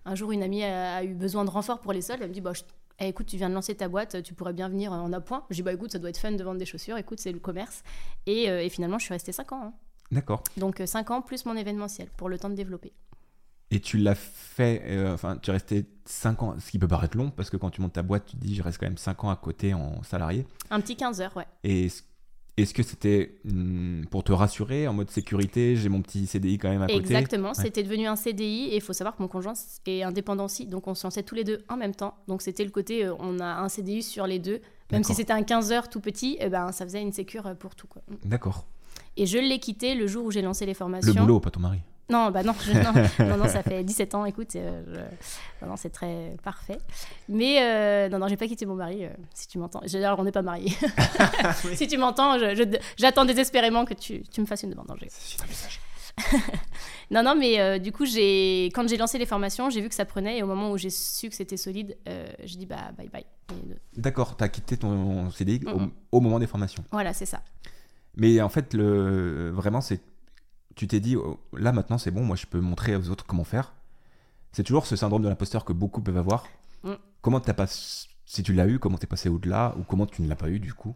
un 0.06 0.16
jour 0.16 0.32
une 0.32 0.44
amie 0.44 0.64
a, 0.64 1.04
eu 1.04 1.16
besoin 1.16 1.46
de 1.46 1.50
renfort 1.50 1.80
pour 1.80 1.94
les 1.94 2.02
soldes, 2.02 2.22
elle 2.22 2.30
me 2.30 2.34
dit 2.34 2.42
bah 2.42 2.54
eh, 3.00 3.10
écoute, 3.10 3.26
tu 3.26 3.36
viens 3.36 3.50
de 3.50 3.54
lancer 3.54 3.76
ta 3.76 3.90
boîte, 3.90 4.24
tu 4.24 4.34
pourrais 4.34 4.54
bien 4.54 4.70
venir 4.70 4.94
en 4.94 5.12
appoint. 5.12 5.44
J'ai 5.50 5.58
dit, 5.58 5.64
bah 5.64 5.74
écoute, 5.74 5.92
ça 5.92 6.00
doit 6.00 6.10
être 6.10 6.18
fun 6.18 6.32
de 6.32 6.42
vendre 6.42 6.60
des 6.60 6.66
chaussures, 6.66 6.98
écoute, 6.98 7.20
c'est 7.20 7.34
le 7.34 7.40
commerce. 7.40 7.84
Et, 8.26 8.44
et, 8.44 8.70
finalement, 8.70 9.00
je 9.00 9.04
suis 9.04 9.14
restée 9.14 9.34
5 9.34 9.52
ans. 9.52 9.62
Hein. 9.66 9.74
D'accord. 10.12 10.44
Donc 10.56 10.82
5 10.86 11.12
ans 11.12 11.22
plus 11.22 11.46
mon 11.46 11.58
événementiel 11.58 12.10
pour 12.16 12.30
le 12.30 12.40
temps 12.40 12.50
de 12.50 12.56
développer. 12.56 12.94
Et 13.76 13.82
tu 13.82 13.98
l'as 13.98 14.16
fait, 14.16 14.84
euh, 14.86 15.14
enfin, 15.14 15.36
tu 15.36 15.50
es 15.50 15.54
resté 15.54 15.84
5 16.06 16.44
ans, 16.44 16.56
ce 16.58 16.72
qui 16.72 16.80
peut 16.80 16.88
paraître 16.88 17.18
long, 17.18 17.30
parce 17.30 17.50
que 17.50 17.58
quand 17.58 17.72
tu 17.72 17.82
montes 17.82 17.92
ta 17.92 18.04
boîte, 18.04 18.26
tu 18.26 18.38
te 18.38 18.42
dis, 18.42 18.56
je 18.56 18.64
reste 18.64 18.78
quand 18.80 18.86
même 18.86 18.98
5 18.98 19.26
ans 19.26 19.30
à 19.30 19.36
côté 19.36 19.74
en 19.74 20.02
salarié. 20.04 20.48
Un 20.70 20.80
petit 20.80 20.96
15 20.96 21.20
heures, 21.20 21.36
ouais. 21.36 21.46
Et 21.66 21.90
est-ce 22.56 22.74
que 22.74 22.84
c'était 22.84 23.36
hmm, 23.44 24.06
pour 24.06 24.24
te 24.24 24.32
rassurer, 24.32 24.88
en 24.88 24.94
mode 24.94 25.10
sécurité, 25.10 25.76
j'ai 25.76 25.90
mon 25.90 26.02
petit 26.02 26.26
CDI 26.26 26.58
quand 26.58 26.70
même 26.70 26.84
à 26.84 26.88
côté? 26.88 27.00
Exactement, 27.00 27.54
c'était 27.54 27.84
devenu 27.84 28.08
un 28.08 28.16
CDI, 28.16 28.70
et 28.70 28.76
il 28.76 28.82
faut 28.82 28.94
savoir 28.94 29.18
que 29.18 29.22
mon 29.22 29.28
conjoint 29.28 29.56
est 29.88 30.04
indépendant 30.04 30.46
aussi, 30.46 30.68
donc 30.68 30.88
on 30.88 30.96
se 30.96 31.06
lançait 31.06 31.24
tous 31.24 31.36
les 31.36 31.44
deux 31.44 31.66
en 31.68 31.76
même 31.76 31.94
temps. 31.94 32.16
Donc 32.30 32.44
c'était 32.44 32.64
le 32.64 32.72
côté, 32.72 33.04
euh, 33.04 33.14
on 33.20 33.42
a 33.42 33.58
un 33.58 33.68
CDI 33.68 34.04
sur 34.04 34.26
les 34.26 34.40
deux, 34.40 34.62
même 34.90 35.04
si 35.04 35.14
c'était 35.14 35.34
un 35.34 35.44
15 35.44 35.74
heures 35.74 35.90
tout 35.90 36.00
petit, 36.00 36.38
eh 36.40 36.48
ben, 36.48 36.72
ça 36.72 36.86
faisait 36.86 37.02
une 37.02 37.12
sécure 37.12 37.54
pour 37.58 37.76
tout. 37.76 37.90
D'accord. 38.24 38.68
Et 39.18 39.26
je 39.26 39.38
l'ai 39.38 39.60
quitté 39.60 39.96
le 39.96 40.08
jour 40.08 40.24
où 40.24 40.32
j'ai 40.32 40.42
lancé 40.42 40.66
les 40.66 40.74
formations. 40.74 41.14
Le 41.14 41.20
boulot, 41.20 41.42
pas 41.42 41.52
ton 41.52 41.60
mari? 41.60 41.82
Non, 42.10 42.30
bah 42.30 42.44
non, 42.44 42.54
non, 43.20 43.38
non, 43.38 43.48
ça 43.48 43.64
fait 43.64 43.84
17 43.84 44.14
ans, 44.14 44.26
écoute, 44.26 44.56
euh, 44.56 45.08
non, 45.66 45.76
c'est 45.76 45.90
très 45.90 46.36
parfait. 46.44 46.78
Mais 47.30 47.58
euh, 47.62 48.10
non, 48.10 48.20
non, 48.20 48.28
j'ai 48.28 48.38
pas 48.38 48.48
quitté 48.48 48.66
mon 48.68 48.76
mari, 48.76 49.06
euh, 49.06 49.10
si 49.34 49.48
tu 49.48 49.58
m'entends. 49.58 49.82
Alors, 49.96 50.20
on 50.20 50.24
n'est 50.24 50.32
pas 50.32 50.44
mariés. 50.44 50.76
si 51.74 51.88
tu 51.88 51.98
m'entends, 51.98 52.38
j'attends 52.98 53.26
désespérément 53.26 53.86
que 53.86 53.96
tu, 53.96 54.22
tu, 54.22 54.42
me 54.42 54.46
fasses 54.46 54.64
une 54.64 54.70
demande. 54.70 54.96
C'est 55.08 55.42
un 55.44 55.48
message. 55.48 55.80
non, 57.12 57.24
non, 57.24 57.36
mais 57.36 57.80
du 57.80 57.92
coup, 57.92 58.06
j'ai 58.06 58.66
quand 58.66 58.88
j'ai 58.88 58.98
lancé 58.98 59.18
les 59.18 59.26
formations, 59.26 59.72
j'ai 59.72 59.82
vu 59.82 59.90
que 59.90 59.96
ça 59.96 60.06
prenait, 60.06 60.38
et 60.38 60.44
au 60.44 60.48
moment 60.48 60.72
où 60.72 60.78
j'ai 60.78 60.92
su 60.92 61.30
que 61.30 61.36
c'était 61.36 61.58
solide, 61.58 61.98
j'ai 62.44 62.58
dit 62.58 62.68
bah 62.68 62.92
bye 62.96 63.10
bye. 63.10 63.26
D'accord, 63.98 64.38
tu 64.38 64.44
as 64.44 64.50
quitté 64.50 64.78
ton 64.78 65.32
CDI 65.32 65.62
au, 65.68 66.18
au, 66.18 66.22
moment 66.22 66.40
des 66.40 66.48
formations. 66.48 66.84
Voilà, 66.92 67.14
c'est 67.14 67.26
ça. 67.26 67.42
Mais 68.16 68.42
en 68.42 68.50
fait, 68.50 68.74
le, 68.74 69.50
vraiment, 69.52 69.82
c'est 69.82 70.02
tu 70.76 70.88
t'es 70.88 71.00
dit, 71.00 71.16
oh, 71.16 71.40
là 71.54 71.72
maintenant 71.72 71.98
c'est 71.98 72.12
bon, 72.12 72.24
moi 72.24 72.36
je 72.36 72.46
peux 72.46 72.60
montrer 72.60 72.96
aux 72.96 73.10
autres 73.10 73.26
comment 73.26 73.44
faire. 73.44 73.74
C'est 74.52 74.64
toujours 74.64 74.86
ce 74.86 74.96
syndrome 74.96 75.24
de 75.24 75.30
l'imposteur 75.30 75.66
que 75.66 75.74
beaucoup 75.74 76.02
peuvent 76.02 76.18
avoir. 76.18 76.46
Mm. 76.84 76.94
Comment 77.22 77.40
t'as 77.40 77.54
pas, 77.54 77.68
si 77.68 78.44
tu 78.44 78.54
l'as 78.54 78.68
eu, 78.68 78.80
comment 78.80 78.98
t'es 78.98 79.08
passé 79.08 79.30
au-delà 79.30 79.76
ou 79.78 79.84
comment 79.84 80.06
tu 80.06 80.22
ne 80.22 80.30
l'as 80.30 80.36
pas 80.36 80.50
eu 80.50 80.60
du 80.60 80.74
coup? 80.74 80.96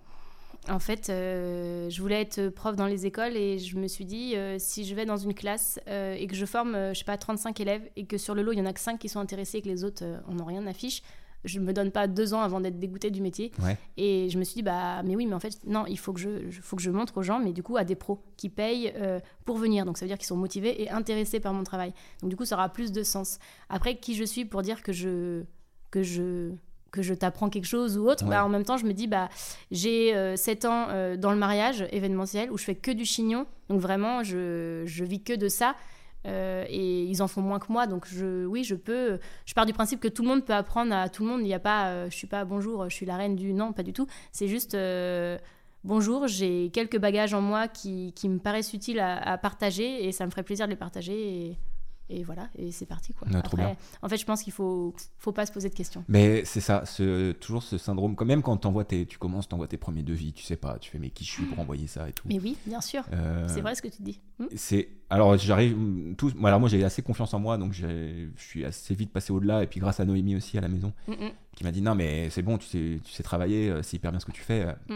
En 0.68 0.80
fait, 0.80 1.10
euh, 1.10 1.90
je 1.90 2.02
voulais 2.02 2.22
être 2.22 2.50
prof 2.50 2.76
dans 2.76 2.86
les 2.86 3.06
écoles 3.06 3.36
et 3.36 3.58
je 3.60 3.78
me 3.78 3.88
suis 3.88 4.06
dit, 4.06 4.36
euh, 4.36 4.58
si 4.60 4.84
je 4.86 4.94
vais 4.94 5.06
dans 5.06 5.18
une 5.18 5.34
classe 5.34 5.80
euh, 5.88 6.14
et 6.14 6.28
que 6.28 6.36
je 6.36 6.46
forme, 6.46 6.76
je 6.94 7.00
sais 7.00 7.06
pas, 7.06 7.18
35 7.18 7.60
élèves 7.60 7.90
et 7.96 8.06
que 8.06 8.18
sur 8.18 8.36
le 8.36 8.44
lot 8.44 8.52
il 8.52 8.60
y 8.60 8.62
en 8.62 8.66
a 8.66 8.74
que 8.74 8.80
5 8.80 9.00
qui 9.00 9.10
sont 9.10 9.20
intéressés 9.20 9.60
et 9.60 9.62
que 9.62 9.70
les 9.70 9.84
autres 9.84 10.04
en 10.28 10.38
ont 10.40 10.46
rien 10.46 10.66
affiche, 10.68 11.02
je 11.46 11.60
me 11.60 11.72
donne 11.74 11.92
pas 11.92 12.08
deux 12.08 12.34
ans 12.34 12.42
avant 12.42 12.60
d'être 12.60 12.80
dégoûtée 12.80 13.12
du 13.12 13.22
métier. 13.22 13.52
Et 13.98 14.30
je 14.30 14.38
me 14.38 14.44
suis 14.44 14.56
dit, 14.56 14.64
bah, 14.64 15.02
mais 15.04 15.16
oui, 15.16 15.26
mais 15.26 15.34
en 15.36 15.40
fait, 15.40 15.58
non, 15.66 15.86
il 15.88 15.98
faut 15.98 16.12
que 16.14 16.20
je, 16.20 16.30
faut 16.62 16.76
que 16.76 16.82
je 16.82 16.92
montre 16.92 17.18
aux 17.18 17.24
gens, 17.24 17.40
mais 17.40 17.54
du 17.54 17.64
coup, 17.64 17.78
à 17.78 17.84
des 17.84 17.96
pros 17.96 18.20
qui 18.38 18.50
payent 18.50 18.94
euh, 18.98 19.20
pour 19.46 19.58
venir. 19.58 19.86
Donc, 19.86 19.98
ça 19.98 20.06
veut 20.06 20.10
dire 20.10 20.18
qu'ils 20.18 20.28
sont 20.28 20.36
motivés 20.38 20.82
et 20.82 20.90
intéressés 20.90 21.40
par 21.40 21.54
mon 21.54 21.64
travail. 21.64 21.94
Donc, 22.22 22.30
du 22.30 22.36
coup, 22.36 22.46
ça 22.46 22.56
aura 22.56 22.70
plus 22.70 22.92
de 22.92 23.04
sens. 23.04 23.40
Après, 23.70 23.96
qui 23.96 24.16
je 24.16 24.24
suis 24.24 24.46
pour 24.46 24.62
dire 24.62 24.84
que 24.84 24.92
je, 24.92 25.44
que 25.92 26.04
je, 26.04 26.52
que 26.92 27.02
je 27.02 27.14
t'apprends 27.14 27.50
quelque 27.50 27.68
chose 27.68 27.98
ou 27.98 28.10
autre, 28.10 28.26
bah, 28.26 28.44
en 28.46 28.50
même 28.50 28.64
temps, 28.66 28.78
je 28.78 28.86
me 28.86 28.94
dis, 28.94 29.08
bah, 29.08 29.30
j'ai 29.72 30.16
euh, 30.16 30.36
7 30.36 30.66
ans 30.66 30.88
euh, 30.90 31.16
dans 31.16 31.32
le 31.32 31.38
mariage 31.38 31.86
événementiel 31.92 32.52
où 32.52 32.58
je 32.58 32.66
fais 32.66 32.76
que 32.76 32.92
du 32.92 33.06
chignon. 33.06 33.46
Donc, 33.70 33.80
vraiment, 33.80 34.24
je, 34.24 34.84
je 34.86 35.04
vis 35.06 35.22
que 35.24 35.34
de 35.34 35.48
ça. 35.48 35.76
Euh, 36.26 36.66
et 36.68 37.04
ils 37.04 37.22
en 37.22 37.28
font 37.28 37.42
moins 37.42 37.60
que 37.60 37.72
moi, 37.72 37.88
donc 37.88 38.06
je, 38.08 38.46
oui, 38.46 38.64
je 38.64 38.76
peux. 38.76 39.20
Je 39.46 39.54
pars 39.54 39.66
du 39.66 39.74
principe 39.74 40.00
que 40.00 40.08
tout 40.08 40.24
le 40.24 40.28
monde 40.28 40.46
peut 40.46 40.54
apprendre 40.54 40.94
à 40.94 41.10
tout 41.10 41.24
le 41.24 41.30
monde. 41.30 41.42
Il 41.42 41.46
n'y 41.46 41.54
a 41.54 41.60
pas, 41.60 41.90
euh, 41.90 42.10
je 42.10 42.16
suis 42.16 42.28
pas 42.28 42.46
bonjour, 42.46 42.90
je 42.90 42.96
suis 42.96 43.06
la 43.06 43.18
reine 43.18 43.36
du 43.36 43.54
non, 43.54 43.74
pas 43.74 43.84
du 43.84 43.94
tout. 43.94 44.08
C'est 44.32 44.48
juste 44.48 44.76
euh, 44.76 45.38
bonjour, 45.84 46.28
j'ai 46.28 46.70
quelques 46.72 47.00
bagages 47.00 47.34
en 47.34 47.42
moi 47.42 47.68
qui, 47.68 48.14
qui 48.14 48.28
me 48.30 48.40
paraissent 48.40 48.74
utiles 48.74 49.00
à, 49.00 49.38
partager 49.38 50.06
et 50.06 50.12
ça 50.12 50.26
me 50.26 50.32
ferait 50.32 50.44
plaisir 50.44 50.66
de 50.66 50.72
les 50.72 50.78
partager. 50.78 51.58
Et 52.10 52.24
voilà, 52.24 52.50
et 52.58 52.72
c'est 52.72 52.86
parti. 52.86 53.14
Quoi. 53.14 53.28
Ah. 53.34 53.74
En 54.02 54.10
fait, 54.10 54.18
je 54.18 54.26
pense 54.26 54.44
qu'il 54.44 54.54
faut, 54.54 54.94
faut 55.18 55.32
pas 55.32 55.46
se 55.46 55.52
poser 55.52 55.70
de 55.70 55.76
questions. 55.76 56.04
Mais 56.08 56.44
c'est 56.46 56.62
ça, 56.62 56.86
ce, 56.86 57.32
toujours 57.34 57.64
ce 57.64 57.78
syndrome. 57.78 58.16
Quand 58.16 58.26
même, 58.26 58.42
quand 58.42 58.58
t'envoies 58.58 58.86
tes, 58.86 59.06
tu 59.06 59.18
commences, 59.18 59.48
t'envoies 59.48 59.68
tes 59.68 59.78
premiers 59.78 60.04
devis, 60.04 60.34
tu 60.34 60.44
sais 60.44 60.56
pas, 60.56 60.78
tu 60.80 60.90
fais 60.92 61.00
mais 61.00 61.10
qui 61.10 61.24
je 61.26 61.32
suis 61.32 61.46
pour 61.46 61.60
envoyer 61.60 61.88
ça 61.88 62.10
et 62.10 62.14
tout. 62.14 62.28
Mais 62.28 62.40
oui, 62.40 62.58
bien 62.66 62.82
sûr. 62.82 63.04
Euh, 63.14 63.48
C'est 63.48 63.62
vrai 63.62 63.76
ce 63.76 63.82
que 63.82 63.88
tu 63.88 64.02
dis. 64.02 64.20
Hmm 64.40 64.46
C'est 64.56 64.90
alors 65.12 65.38
j'arrive 65.38 65.76
tout. 66.18 66.32
Alors 66.44 66.60
moi 66.60 66.70
j'ai 66.70 66.84
assez 66.84 67.02
confiance 67.02 67.34
en 67.34 67.40
moi, 67.40 67.58
donc 67.58 67.74
je 67.74 68.28
suis 68.38 68.64
assez 68.66 68.94
vite 68.94 69.12
passé 69.12 69.34
au-delà. 69.34 69.64
Et 69.64 69.68
puis 69.68 69.80
grâce 69.80 70.00
à 70.00 70.06
Noémie 70.06 70.36
aussi 70.36 70.58
à 70.58 70.62
la 70.62 70.68
maison, 70.68 70.94
Mm, 71.08 71.12
mm. 71.14 71.32
qui 71.56 71.64
m'a 71.64 71.72
dit 71.72 71.82
non 71.82 71.96
mais 71.96 72.30
c'est 72.30 72.42
bon, 72.42 72.58
tu 72.58 72.68
sais, 72.68 73.00
tu 73.04 73.12
sais 73.12 73.24
travailler, 73.24 73.70
euh, 73.70 73.82
c'est 73.84 73.98
hyper 73.98 74.12
bien 74.12 74.20
ce 74.20 74.26
que 74.26 74.32
tu 74.32 74.42
fais. 74.42 74.66
Mm. 74.88 74.96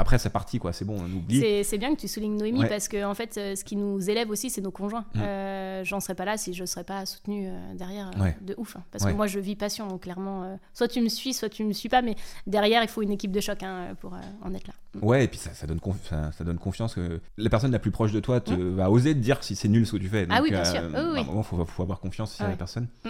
Après 0.00 0.16
c'est 0.18 0.30
parti 0.30 0.58
quoi, 0.60 0.72
c'est 0.72 0.84
bon, 0.84 0.96
on 1.00 1.12
oublie. 1.16 1.40
C'est 1.40 1.64
c'est 1.64 1.76
bien 1.78 1.92
que 1.94 2.00
tu 2.00 2.06
soulignes 2.08 2.36
Noémie 2.36 2.60
Ouais. 2.60 2.68
parce 2.68 2.86
que 2.88 3.04
en 3.04 3.14
fait, 3.14 3.36
euh, 3.36 3.56
ce 3.56 3.64
qui 3.64 3.74
nous 3.76 4.08
élève 4.08 4.30
aussi, 4.30 4.48
c'est 4.48 4.60
nos 4.60 4.70
conjoints. 4.70 5.04
Mm. 5.14 5.20
Euh, 5.20 5.84
J'en 5.84 6.00
serais 6.00 6.14
pas 6.14 6.24
là 6.24 6.36
si 6.36 6.54
je 6.54 6.64
serais 6.64 6.84
pas 6.84 7.04
soutenue 7.04 7.48
euh, 7.48 7.74
derrière 7.74 8.10
euh, 8.16 8.22
Ouais. 8.22 8.36
de 8.40 8.54
ouf. 8.58 8.76
hein. 8.76 8.82
parce 8.92 9.04
Ouais. 9.04 9.10
que 9.12 9.16
moi, 9.16 9.26
je 9.26 9.38
vis 9.40 9.56
passion, 9.56 9.86
donc 9.88 10.02
clairement, 10.02 10.44
euh, 10.44 10.56
soit 10.72 10.88
tu 10.88 11.00
me 11.00 11.08
suis, 11.08 11.34
soit 11.34 11.48
tu 11.48 11.64
me 11.64 11.72
suis 11.72 11.88
pas, 11.88 12.00
mais 12.02 12.14
derrière, 12.46 12.82
il 12.82 12.88
faut 12.88 13.02
une 13.02 13.10
équipe 13.10 13.32
de 13.32 13.40
choc 13.40 13.62
hein, 13.62 13.94
pour 14.00 14.14
euh, 14.14 14.18
en 14.42 14.54
être 14.54 14.66
là. 14.68 14.74
Mm. 14.94 15.04
Ouais, 15.04 15.24
et 15.24 15.28
puis 15.28 15.38
ça, 15.38 15.52
ça 15.52 15.66
donne 15.66 15.80
ça, 16.04 16.30
ça 16.32 16.44
donne 16.44 16.58
confiance 16.58 16.94
que 16.94 17.20
la 17.36 17.50
personne 17.50 17.72
la 17.72 17.78
plus 17.80 17.90
proche 17.90 18.12
de 18.12 18.20
toi 18.20 18.40
te, 18.40 18.52
va 18.54 18.90
oser 18.90 19.14
te 19.14 19.18
dire 19.18 19.42
si 19.42 19.56
c'est 19.56 19.68
nul 19.68 19.86
ce 19.86 19.92
que 19.92 19.96
tu 19.98 20.08
fais. 20.08 20.26
Ah 20.30 20.40
oui, 20.42 20.50
bien 20.50 20.64
sûr. 20.64 20.80
Un 20.94 21.12
oui. 21.14 21.24
moment, 21.24 21.42
faut, 21.42 21.64
faut 21.64 21.82
avoir 21.82 21.98
confiance 22.00 22.30
aussi 22.32 22.42
Ah 22.42 22.46
à 22.46 22.50
la 22.50 22.56
personne. 22.56 22.86
Mm. 23.04 23.08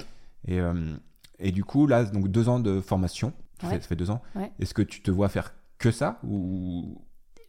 Et, 0.49 0.59
et 1.49 1.53
du 1.53 1.65
coup, 1.65 1.87
là, 1.87 2.05
donc 2.05 2.29
deux 2.29 2.49
ans 2.49 2.61
de 2.61 2.81
formation, 2.81 3.33
ça, 3.61 3.67
Ouais. 3.69 3.75
fait, 3.75 3.83
ça 3.83 3.89
fait 3.89 3.97
deux 3.97 4.11
ans. 4.11 4.23
Ouais. 4.35 4.51
Est-ce 4.61 4.73
que 4.75 4.83
tu 4.83 5.03
te 5.03 5.11
vois 5.11 5.29
faire 5.29 5.53
que 5.79 5.91
ça 5.91 6.19
ou 6.27 7.01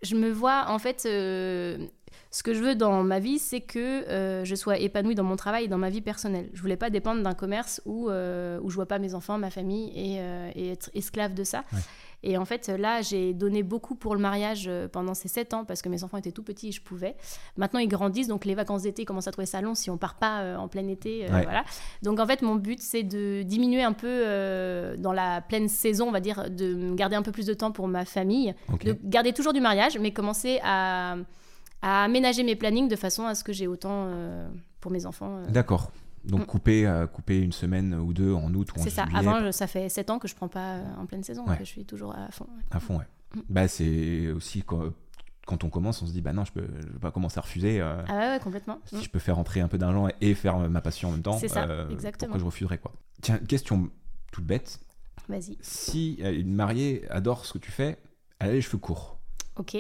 je 0.01 0.15
me 0.15 0.29
vois 0.31 0.65
en 0.69 0.79
fait 0.79 1.03
euh, 1.05 1.77
ce 2.31 2.43
que 2.43 2.53
je 2.53 2.59
veux 2.63 2.75
dans 2.75 3.03
ma 3.03 3.19
vie 3.19 3.39
c'est 3.39 3.61
que 3.61 3.79
euh, 4.07 4.45
je 4.45 4.55
sois 4.55 4.77
épanouie 4.77 5.15
dans 5.15 5.23
mon 5.23 5.35
travail 5.35 5.65
et 5.65 5.67
dans 5.67 5.77
ma 5.77 5.89
vie 5.89 6.01
personnelle 6.01 6.49
je 6.53 6.61
voulais 6.61 6.77
pas 6.77 6.89
dépendre 6.89 7.21
d'un 7.23 7.33
commerce 7.33 7.81
où 7.85 8.09
euh, 8.09 8.59
où 8.61 8.69
je 8.69 8.75
vois 8.75 8.85
pas 8.85 8.99
mes 8.99 9.13
enfants 9.15 9.37
ma 9.37 9.49
famille 9.49 9.91
et, 9.95 10.21
euh, 10.21 10.51
et 10.55 10.71
être 10.71 10.89
esclave 10.93 11.33
de 11.33 11.43
ça 11.43 11.63
Ouais. 11.73 11.79
Et 12.23 12.37
en 12.37 12.45
fait 12.45 12.67
là 12.67 13.01
j'ai 13.01 13.33
donné 13.33 13.63
beaucoup 13.63 13.95
pour 13.95 14.13
le 14.15 14.21
mariage 14.21 14.65
euh, 14.67 14.87
pendant 14.87 15.13
ces 15.13 15.27
sept 15.27 15.53
ans 15.53 15.65
parce 15.65 15.81
que 15.81 15.89
mes 15.89 16.03
enfants 16.03 16.17
étaient 16.17 16.31
tout 16.31 16.43
petits 16.43 16.69
et 16.69 16.71
je 16.71 16.81
pouvais. 16.81 17.15
Maintenant 17.57 17.79
ils 17.79 17.87
grandissent 17.87 18.27
donc 18.27 18.45
les 18.45 18.55
vacances 18.55 18.83
d'été 18.83 19.03
ils 19.03 19.05
commencent 19.05 19.27
à 19.27 19.31
trouver 19.31 19.45
ça 19.45 19.61
long 19.61 19.75
si 19.75 19.89
on 19.89 19.97
part 19.97 20.15
pas 20.15 20.41
euh, 20.41 20.57
en 20.57 20.67
plein 20.67 20.87
été 20.87 21.25
euh, 21.25 21.27
voilà. 21.29 21.63
Donc 22.03 22.19
en 22.19 22.25
fait 22.27 22.41
mon 22.41 22.55
but 22.55 22.81
c'est 22.81 23.03
de 23.03 23.43
diminuer 23.43 23.83
un 23.83 23.93
peu 23.93 24.07
euh, 24.07 24.95
dans 24.97 25.13
la 25.13 25.41
pleine 25.41 25.67
saison 25.69 26.07
on 26.07 26.11
va 26.11 26.19
dire 26.19 26.49
de 26.49 26.93
garder 26.93 27.15
un 27.15 27.21
peu 27.21 27.31
plus 27.31 27.45
de 27.45 27.53
temps 27.53 27.71
pour 27.71 27.87
ma 27.87 28.05
famille. 28.05 28.53
De 28.83 28.97
garder 29.03 29.33
toujours 29.33 29.53
du 29.53 29.61
mariage, 29.61 29.97
mais 29.99 30.11
commencer 30.11 30.59
à, 30.63 31.15
à 31.81 32.03
aménager 32.03 32.43
mes 32.43 32.55
plannings 32.55 32.87
de 32.87 32.95
façon 32.95 33.25
à 33.25 33.35
ce 33.35 33.43
que 33.43 33.53
j'ai 33.53 33.67
autant 33.67 34.05
euh, 34.07 34.49
pour 34.79 34.91
mes 34.91 35.05
enfants. 35.05 35.41
D'accord. 35.49 35.91
Donc 36.25 36.41
Mm. 36.41 36.45
couper, 36.45 36.87
euh, 36.87 37.07
couper 37.07 37.39
une 37.41 37.51
semaine 37.51 37.93
ou 37.95 38.13
deux 38.13 38.33
en 38.33 38.53
août 38.53 38.69
ou 38.75 38.79
en 38.79 38.83
C'est 38.83 38.89
ça. 38.89 39.03
juillet 39.05 39.17
Avant, 39.19 39.39
je- 39.45 39.51
ça 39.51 39.67
fait 39.67 39.89
7 39.89 40.09
ans 40.09 40.19
que 40.19 40.27
je 40.27 40.35
prends 40.35 40.47
pas 40.49 40.75
euh, 40.75 40.83
en 40.97 41.05
pleine 41.05 41.23
saison, 41.23 41.45
Ouais. 41.47 41.57
que 41.57 41.63
je 41.63 41.69
suis 41.69 41.85
toujours 41.85 42.13
à 42.15 42.29
fond. 42.31 42.47
à 42.71 42.79
fond, 42.79 42.97
ouais. 42.97 43.05
Mm. 43.35 43.39
Bah 43.49 43.67
c'est 43.67 44.27
aussi 44.31 44.63
quand, 44.63 44.91
quand 45.45 45.63
on 45.63 45.69
commence, 45.69 46.01
on 46.01 46.07
se 46.07 46.11
dit 46.11 46.21
bah 46.21 46.33
non, 46.33 46.45
je 46.45 46.51
peux, 46.51 46.67
je 46.81 46.97
pas 46.99 47.11
commencer 47.11 47.37
à 47.37 47.41
refuser. 47.41 47.79
euh, 47.81 48.01
Ah 48.07 48.13
ouais, 48.17 48.27
ouais, 48.33 48.39
complètement. 48.43 48.79
Si 48.85 48.95
Mm. 48.97 49.01
je 49.03 49.09
peux 49.09 49.19
faire 49.19 49.39
entrer 49.39 49.61
un 49.61 49.67
peu 49.67 49.77
d'argent 49.77 50.07
et 50.21 50.33
faire 50.35 50.57
ma 50.69 50.81
passion 50.81 51.09
en 51.09 51.11
même 51.13 51.21
temps, 51.21 51.37
C'est 51.37 51.47
ça, 51.47 51.63
euh, 51.67 51.89
exactement. 51.89 52.29
pourquoi 52.31 52.39
je 52.39 52.45
refuserais 52.45 52.77
quoi 52.79 52.91
Tiens, 53.21 53.37
question 53.37 53.89
toute 54.31 54.45
bête. 54.45 54.79
Vas-y. 55.27 55.57
Si 55.61 56.15
une 56.21 56.53
mariée 56.53 57.05
adore 57.09 57.45
ce 57.45 57.53
que 57.53 57.59
tu 57.59 57.71
fais, 57.71 57.97
elle 58.39 58.49
a 58.49 58.53
les 58.53 58.61
cheveux 58.61 58.77
courts. 58.79 59.19
Ok. 59.57 59.77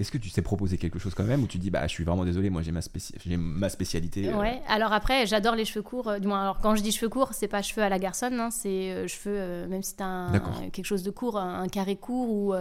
Est-ce 0.00 0.10
que 0.10 0.18
tu 0.18 0.30
sais 0.30 0.42
proposer 0.42 0.78
quelque 0.78 0.98
chose 0.98 1.14
quand 1.14 1.24
même 1.24 1.42
ou 1.42 1.46
tu 1.46 1.58
dis 1.58 1.70
bah 1.70 1.82
je 1.86 1.92
suis 1.92 2.04
vraiment 2.04 2.24
désolé, 2.24 2.48
moi 2.50 2.62
j'ai 2.62 2.72
ma, 2.72 2.80
spéci- 2.80 3.14
ma 3.36 3.68
spécialité. 3.68 4.28
euh, 4.30 4.36
Ouais. 4.38 4.62
Alors 4.66 4.92
après, 4.92 5.26
j'adore 5.26 5.54
les 5.54 5.64
cheveux 5.64 5.82
courts. 5.82 6.08
euh, 6.08 6.18
Du 6.18 6.26
moins, 6.26 6.40
alors 6.42 6.58
quand 6.58 6.74
je 6.74 6.82
dis 6.82 6.90
cheveux 6.90 7.08
courts, 7.10 7.34
c'est 7.34 7.48
pas 7.48 7.62
cheveux 7.62 7.82
à 7.82 7.88
la 7.88 7.98
garçonne, 7.98 8.40
hein, 8.40 8.50
c'est 8.50 8.90
euh, 8.92 9.06
cheveux, 9.06 9.36
euh, 9.38 9.68
même 9.68 9.82
si 9.82 9.94
t'as 9.96 10.04
un, 10.06 10.70
quelque 10.72 10.86
chose 10.86 11.02
de 11.02 11.10
court, 11.10 11.38
un, 11.38 11.62
un 11.62 11.68
carré 11.68 11.96
court 11.96 12.30
ou 12.30 12.54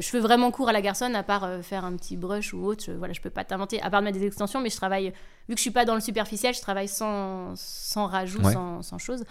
cheveux 0.00 0.20
vraiment 0.20 0.50
courts 0.50 0.68
à 0.68 0.72
la 0.72 0.80
garçonne, 0.82 1.14
à 1.14 1.22
part 1.22 1.48
faire 1.62 1.84
un 1.84 1.94
petit 1.96 2.16
brush 2.16 2.52
ou 2.54 2.64
autre. 2.64 2.84
je- 2.86 2.92
voilà, 2.92 3.12
je 3.12 3.20
peux 3.20 3.30
pas 3.30 3.44
t'inventer, 3.44 3.80
à 3.82 3.90
part 3.90 4.00
de 4.00 4.06
mettre 4.06 4.18
des 4.18 4.26
extensions, 4.26 4.60
mais 4.60 4.70
je 4.70 4.76
travaille, 4.76 5.12
vu 5.48 5.54
que 5.54 5.56
je 5.58 5.62
suis 5.62 5.70
pas 5.70 5.84
dans 5.84 5.94
le 5.94 6.00
superficiel, 6.00 6.54
je 6.54 6.60
travaille 6.60 6.88
sans, 6.88 7.52
sans 7.56 8.06
rajout, 8.06 8.40
Ouais. 8.42 8.52
sans, 8.52 8.82
sans 8.82 8.98
chose. 8.98 9.24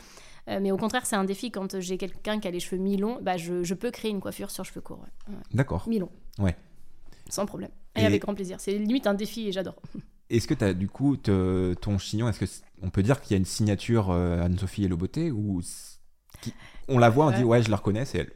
Euh, 0.47 0.59
mais 0.61 0.71
au 0.71 0.77
contraire, 0.77 1.05
c'est 1.07 1.15
un 1.15 1.23
défi 1.23 1.49
quand 1.49 1.79
j'ai 1.79 1.97
quelqu'un 1.97 2.39
qui 2.39 2.47
a 2.47 2.51
les 2.51 2.59
cheveux 2.59 2.79
mi-longs, 2.79 3.17
bah, 3.21 3.35
je, 3.37 3.63
je 3.63 3.73
peux 3.73 3.89
créer 3.89 4.11
une 4.11 4.21
coiffure 4.21 4.51
sur 4.51 4.63
cheveux 4.63 4.81
courts. 4.81 4.99
ouais. 4.99 5.33
Ouais. 5.35 5.41
D'accord. 5.53 5.83
Mi-longs. 5.87 6.11
Ouais. 6.37 6.55
Sans 7.29 7.45
problème. 7.45 7.71
Et, 7.95 8.01
Et- 8.01 8.05
avec 8.05 8.21
grand 8.21 8.33
plaisir. 8.35 8.59
C'est 8.59 8.77
limite 8.77 9.07
un 9.07 9.13
défi 9.13 9.47
et 9.47 9.51
j'adore. 9.51 9.75
Est-ce 10.29 10.47
que 10.47 10.53
tu 10.55 10.63
as 10.63 10.73
du 10.73 10.87
coup 10.87 11.17
te- 11.17 11.75
ton 11.75 11.99
chignon, 11.99 12.27
est-ce 12.27 12.39
que 12.39 12.45
on 12.81 12.89
peut 12.89 13.03
dire 13.03 13.21
qu'il 13.21 13.31
y 13.31 13.35
a 13.35 13.37
une 13.37 13.45
signature 13.45 14.09
euh, 14.09 14.41
Anne-Sophie 14.43 14.83
et 14.85 14.87
Beauté 14.87 15.29
ou 15.29 15.61
qui- 16.41 16.51
on 16.87 16.97
la 16.97 17.11
voit, 17.11 17.27
on 17.27 17.31
dit 17.31 17.43
ouais 17.43 17.61
je 17.61 17.69
la 17.69 17.77
reconnais, 17.77 18.05
c'est 18.05 18.17
elle. 18.17 18.31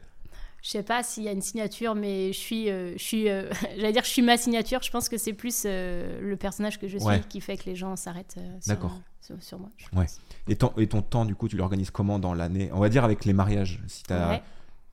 Je 0.62 0.68
sais 0.68 0.82
pas 0.84 1.02
s'il 1.02 1.24
y 1.24 1.28
a 1.28 1.32
une 1.32 1.40
signature, 1.42 1.96
mais 1.96 2.32
je 2.32 2.38
suis, 2.38 2.70
euh, 2.70 2.92
je 2.96 3.02
suis, 3.02 3.28
euh, 3.28 3.50
j'allais 3.76 3.92
dire, 3.92 4.04
je 4.04 4.08
suis 4.10 4.22
ma 4.22 4.36
signature. 4.36 4.82
Je 4.82 4.90
pense 4.92 5.08
que 5.08 5.18
c'est 5.18 5.32
plus 5.32 5.62
euh, 5.66 6.20
le 6.20 6.36
personnage 6.36 6.78
que 6.78 6.86
je 6.86 6.96
suis 6.98 7.06
Ouais. 7.08 7.22
qui 7.28 7.40
fait 7.40 7.56
que 7.56 7.64
les 7.64 7.74
gens 7.74 7.96
s'arrêtent 7.96 8.36
euh, 8.38 8.58
sur, 8.60 9.00
sur, 9.20 9.42
sur 9.42 9.58
moi. 9.58 9.70
Ouais. 9.94 10.06
Et 10.46 10.54
ton, 10.54 10.72
et 10.76 10.86
ton 10.86 11.02
temps 11.02 11.24
du 11.24 11.34
coup 11.34 11.48
tu 11.48 11.56
l'organises 11.56 11.90
comment 11.90 12.20
dans 12.20 12.34
l'année? 12.34 12.70
On 12.72 12.78
va 12.78 12.88
dire 12.88 13.02
avec 13.04 13.24
les 13.24 13.32
mariages. 13.32 13.82
Si 13.88 14.04
Ouais. 14.10 14.42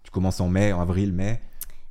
tu 0.01 0.09
commences 0.09 0.39
en 0.39 0.47
mai, 0.49 0.73
en 0.73 0.81
avril, 0.81 1.11
mai. 1.13 1.41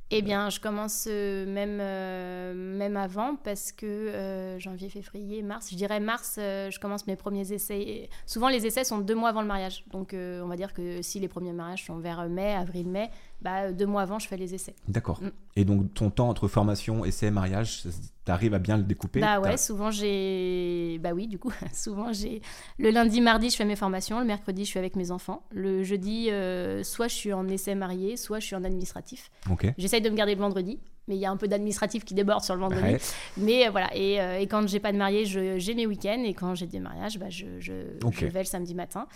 Eh 0.09 0.21
bien, 0.21 0.49
je 0.49 0.61
commence 0.61 1.05
euh, 1.11 1.45
même, 1.45 1.79
euh, 1.81 2.53
même 2.53 2.95
avant 2.95 3.35
parce 3.35 3.73
que 3.73 3.85
euh, 3.85 4.57
janvier, 4.57 4.87
février, 4.87 5.41
mars, 5.41 5.67
je 5.69 5.75
dirais 5.75 5.99
mars, 5.99 6.35
je 6.37 6.79
commence 6.79 7.07
mes 7.07 7.17
premiers 7.17 7.51
essais. 7.51 8.07
Souvent, 8.25 8.47
les 8.47 8.65
essais 8.65 8.85
sont 8.85 8.99
deux 8.99 9.15
mois 9.15 9.29
avant 9.29 9.41
le 9.41 9.47
mariage. 9.47 9.83
Donc, 9.91 10.13
on 10.13 10.47
va 10.47 10.55
dire 10.55 10.73
que 10.73 11.01
si 11.01 11.19
les 11.19 11.27
premiers 11.27 11.51
mariages 11.51 11.85
sont 11.85 11.99
vers 11.99 12.29
mai, 12.29 12.53
avril, 12.53 12.87
mai, 12.87 13.09
bah, 13.41 13.71
deux 13.71 13.85
mois 13.85 14.01
avant, 14.01 14.19
je 14.19 14.27
fais 14.27 14.37
les 14.37 14.55
essais. 14.55 14.75
D'accord. 14.87 15.21
Mm. 15.21 15.29
Et 15.55 15.65
donc 15.65 15.93
ton 15.93 16.09
temps 16.09 16.29
entre 16.29 16.47
formation, 16.47 17.05
essai, 17.05 17.31
mariage, 17.31 17.83
t'arrives 18.25 18.53
à 18.53 18.59
bien 18.59 18.77
le 18.77 18.83
découper? 18.83 19.19
Bah 19.19 19.39
ouais, 19.39 19.57
souvent 19.57 19.91
j'ai. 19.91 20.99
Bah 21.01 21.11
oui, 21.13 21.27
du 21.27 21.37
coup, 21.37 21.51
souvent 21.73 22.11
j'ai. 22.13 22.41
Le 22.77 22.89
lundi, 22.89 23.21
mardi, 23.21 23.49
je 23.49 23.55
fais 23.55 23.65
mes 23.65 23.75
formations. 23.75 24.19
Le 24.19 24.25
mercredi, 24.25 24.65
je 24.65 24.69
suis 24.69 24.79
avec 24.79 24.95
mes 24.95 25.11
enfants. 25.11 25.43
Le 25.51 25.83
jeudi, 25.83 26.29
euh, 26.31 26.83
soit 26.83 27.07
je 27.07 27.15
suis 27.15 27.33
en 27.33 27.47
essai 27.47 27.75
marié, 27.75 28.17
soit 28.17 28.39
je 28.39 28.45
suis 28.47 28.55
en 28.55 28.63
administratif. 28.63 29.29
Ok. 29.51 29.67
J'essaye 29.77 30.01
de 30.01 30.09
me 30.09 30.15
garder 30.15 30.33
le 30.35 30.41
vendredi, 30.41 30.79
mais 31.07 31.15
il 31.15 31.19
y 31.19 31.25
a 31.25 31.31
un 31.31 31.37
peu 31.37 31.47
d'administratif 31.47 32.03
qui 32.05 32.13
déborde 32.15 32.43
sur 32.43 32.55
le 32.55 32.61
vendredi. 32.61 32.81
Ouais. 32.83 32.99
Mais 33.37 33.67
euh, 33.67 33.71
voilà, 33.71 33.95
et, 33.95 34.19
euh, 34.19 34.39
et 34.39 34.47
quand 34.47 34.67
j'ai 34.67 34.79
pas 34.79 34.91
de 34.91 34.97
marié, 34.97 35.25
j'ai 35.25 35.75
mes 35.75 35.85
week-ends. 35.85 36.23
Et 36.25 36.33
quand 36.33 36.55
j'ai 36.55 36.67
des 36.67 36.79
mariages, 36.79 37.17
bah, 37.19 37.29
je, 37.29 37.45
je, 37.59 37.73
Ok. 38.03 38.15
je 38.19 38.25
vais 38.25 38.39
le 38.39 38.45
samedi 38.45 38.73
matin. 38.75 39.07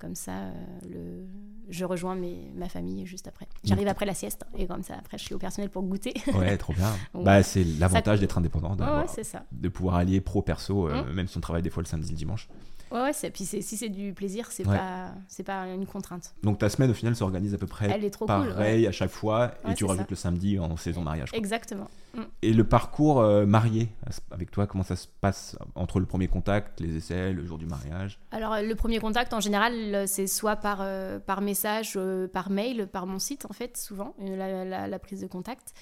Comme 0.00 0.14
ça, 0.14 0.32
euh, 0.32 0.52
le... 0.90 1.26
je 1.68 1.84
rejoins 1.84 2.14
mes... 2.16 2.50
ma 2.56 2.68
famille 2.68 3.04
juste 3.06 3.28
après. 3.28 3.46
J'arrive 3.64 3.86
après 3.86 4.06
la 4.06 4.14
sieste. 4.14 4.44
Et 4.56 4.66
comme 4.66 4.82
ça, 4.82 4.94
après, 4.98 5.18
je 5.18 5.24
suis 5.24 5.34
au 5.34 5.38
personnel 5.38 5.68
pour 5.70 5.82
goûter. 5.82 6.14
Ouais, 6.34 6.56
trop 6.56 6.72
bien. 6.72 6.90
Donc, 7.14 7.24
bah 7.24 7.42
c'est 7.42 7.62
l'avantage 7.64 8.18
d'être 8.18 8.38
indépendant, 8.38 8.70
ouais, 8.70 8.76
d'avoir- 8.76 9.00
ouais, 9.02 9.08
c'est 9.14 9.24
ça. 9.24 9.44
de 9.52 9.68
pouvoir 9.68 9.96
allier 9.96 10.20
pro 10.22 10.40
perso, 10.42 10.88
euh, 10.88 11.04
Mm. 11.04 11.12
même 11.12 11.28
si 11.28 11.36
on 11.36 11.40
travaille 11.40 11.62
des 11.62 11.70
fois 11.70 11.82
le 11.82 11.86
samedi, 11.88 12.10
le 12.10 12.16
dimanche. 12.16 12.48
Ouais, 12.90 13.02
ouais, 13.02 13.12
c'est- 13.12 13.30
puis 13.30 13.44
c'est- 13.44 13.60
si 13.62 13.76
c'est 13.76 13.88
du 13.88 14.12
plaisir, 14.12 14.48
c'est 14.50 14.66
Ouais. 14.66 14.76
pas, 14.76 15.12
c'est 15.28 15.42
pas 15.44 15.66
une 15.68 15.86
contrainte. 15.86 16.34
Donc 16.42 16.58
ta 16.58 16.68
semaine 16.68 16.90
au 16.90 16.94
final 16.94 17.14
s'organise 17.14 17.54
à 17.54 17.58
peu 17.58 17.66
près 17.66 17.88
Elle 17.90 18.04
est 18.04 18.10
trop 18.10 18.26
cool. 18.26 18.34
pareil 18.54 18.82
ouais. 18.82 18.88
à 18.88 18.92
chaque 18.92 19.10
fois 19.10 19.52
et 19.68 19.74
tu 19.74 19.84
rajoutes 19.84 20.02
ça. 20.02 20.06
le 20.10 20.16
samedi 20.16 20.58
en 20.58 20.76
saison 20.76 21.02
mariage. 21.02 21.30
quoi. 21.30 21.38
Exactement. 21.38 21.88
Mm. 22.14 22.22
Et 22.42 22.52
le 22.52 22.64
parcours 22.64 23.20
euh, 23.20 23.46
marié 23.46 23.88
avec 24.32 24.50
toi, 24.50 24.66
comment 24.66 24.82
ça 24.82 24.96
se 24.96 25.06
passe 25.20 25.56
entre 25.76 26.00
le 26.00 26.06
premier 26.06 26.26
contact, 26.26 26.80
les 26.80 26.96
essais, 26.96 27.32
le 27.32 27.44
jour 27.46 27.58
du 27.58 27.66
mariage? 27.66 28.18
Alors, 28.32 28.56
le 28.60 28.74
premier 28.74 28.98
contact, 28.98 29.32
en 29.32 29.40
général, 29.40 29.72
euh, 29.94 30.04
c'est 30.08 30.26
soit 30.26 30.56
par, 30.56 30.78
euh, 30.80 31.20
par 31.20 31.40
message, 31.40 31.92
euh, 31.96 32.26
par 32.26 32.50
mail, 32.50 32.88
par 32.88 33.06
mon 33.06 33.20
site, 33.20 33.46
en 33.48 33.52
fait, 33.52 33.76
souvent, 33.76 34.14
la, 34.18 34.64
la- 34.64 34.88
la 34.88 34.98
prise 34.98 35.20
de 35.20 35.26
contact. 35.28 35.72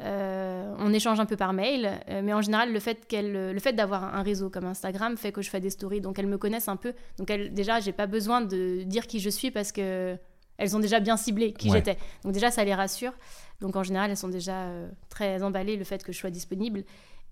On 0.00 0.92
échange 0.92 1.18
un 1.20 1.26
peu 1.26 1.36
par 1.36 1.52
mail, 1.52 1.90
mais 2.22 2.32
en 2.32 2.42
général, 2.42 2.72
le 2.72 2.80
fait, 2.80 3.06
qu'elle, 3.06 3.52
le 3.52 3.58
fait 3.60 3.72
d'avoir 3.72 4.14
un 4.14 4.22
réseau 4.22 4.48
comme 4.50 4.64
Instagram 4.66 5.16
fait 5.16 5.32
que 5.32 5.42
je 5.42 5.50
fais 5.50 5.60
des 5.60 5.70
stories, 5.70 6.00
donc 6.00 6.18
elles 6.18 6.26
me 6.26 6.38
un 6.66 6.74
peu. 6.76 6.94
Donc, 7.18 7.30
elles, 7.30 7.54
déjà, 7.54 7.78
j'ai 7.78 7.92
pas 7.92 8.08
besoin 8.08 8.40
de 8.40 8.82
dire 8.82 9.06
qui 9.06 9.20
je 9.20 9.30
suis 9.30 9.52
parce 9.52 9.70
que 9.70 10.16
elles 10.56 10.74
ont 10.74 10.80
déjà 10.80 10.98
bien 10.98 11.16
ciblé 11.16 11.52
qui 11.52 11.70
Ouais. 11.70 11.76
j'étais. 11.76 11.96
Donc, 12.24 12.32
déjà, 12.32 12.50
ça 12.50 12.64
les 12.64 12.74
rassure. 12.74 13.12
Donc, 13.60 13.76
en 13.76 13.84
général, 13.84 14.10
elles 14.10 14.16
sont 14.16 14.28
déjà 14.28 14.64
euh, 14.64 14.88
très 15.08 15.40
emballées 15.44 15.76
le 15.76 15.84
fait 15.84 16.02
que 16.02 16.10
je 16.12 16.18
sois 16.18 16.30
disponible. 16.30 16.82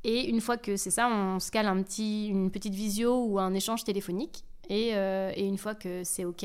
Et 0.04 0.28
une 0.28 0.40
fois 0.40 0.56
que 0.56 0.76
c'est 0.76 0.90
ça, 0.92 1.08
on 1.08 1.40
se 1.40 1.50
cale 1.50 1.66
un 1.66 1.82
petit, 1.82 2.28
une 2.28 2.52
petite 2.52 2.74
visio 2.74 3.24
ou 3.24 3.40
un 3.40 3.52
échange 3.54 3.82
téléphonique. 3.82 4.44
Et, 4.68 4.90
euh, 4.94 5.32
et 5.34 5.44
une 5.44 5.58
fois 5.58 5.74
que 5.74 6.04
c'est 6.04 6.24
OK, 6.24 6.44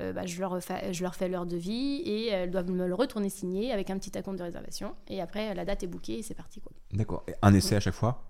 euh, 0.00 0.12
bah, 0.12 0.26
je, 0.26 0.38
leur 0.40 0.62
fais, 0.62 0.92
je 0.92 1.02
leur 1.02 1.14
fais 1.14 1.28
leur 1.28 1.46
devis 1.46 1.96
et 2.04 2.28
elles 2.28 2.50
doivent 2.50 2.70
me 2.70 2.86
le 2.86 2.94
retourner 2.94 3.28
signé 3.28 3.72
avec 3.72 3.90
un 3.90 3.98
petit 3.98 4.16
acompte 4.16 4.38
de 4.38 4.44
réservation. 4.44 4.94
Et 5.08 5.20
après, 5.20 5.54
la 5.54 5.64
date 5.64 5.82
est 5.82 5.86
bookée 5.86 6.18
et 6.18 6.22
c'est 6.22 6.34
parti. 6.34 6.60
Quoi. 6.60 6.72
D'accord. 6.92 7.24
Un 7.42 7.54
essai 7.54 7.76
à 7.76 7.80
chaque 7.80 7.94
fois? 7.94 8.29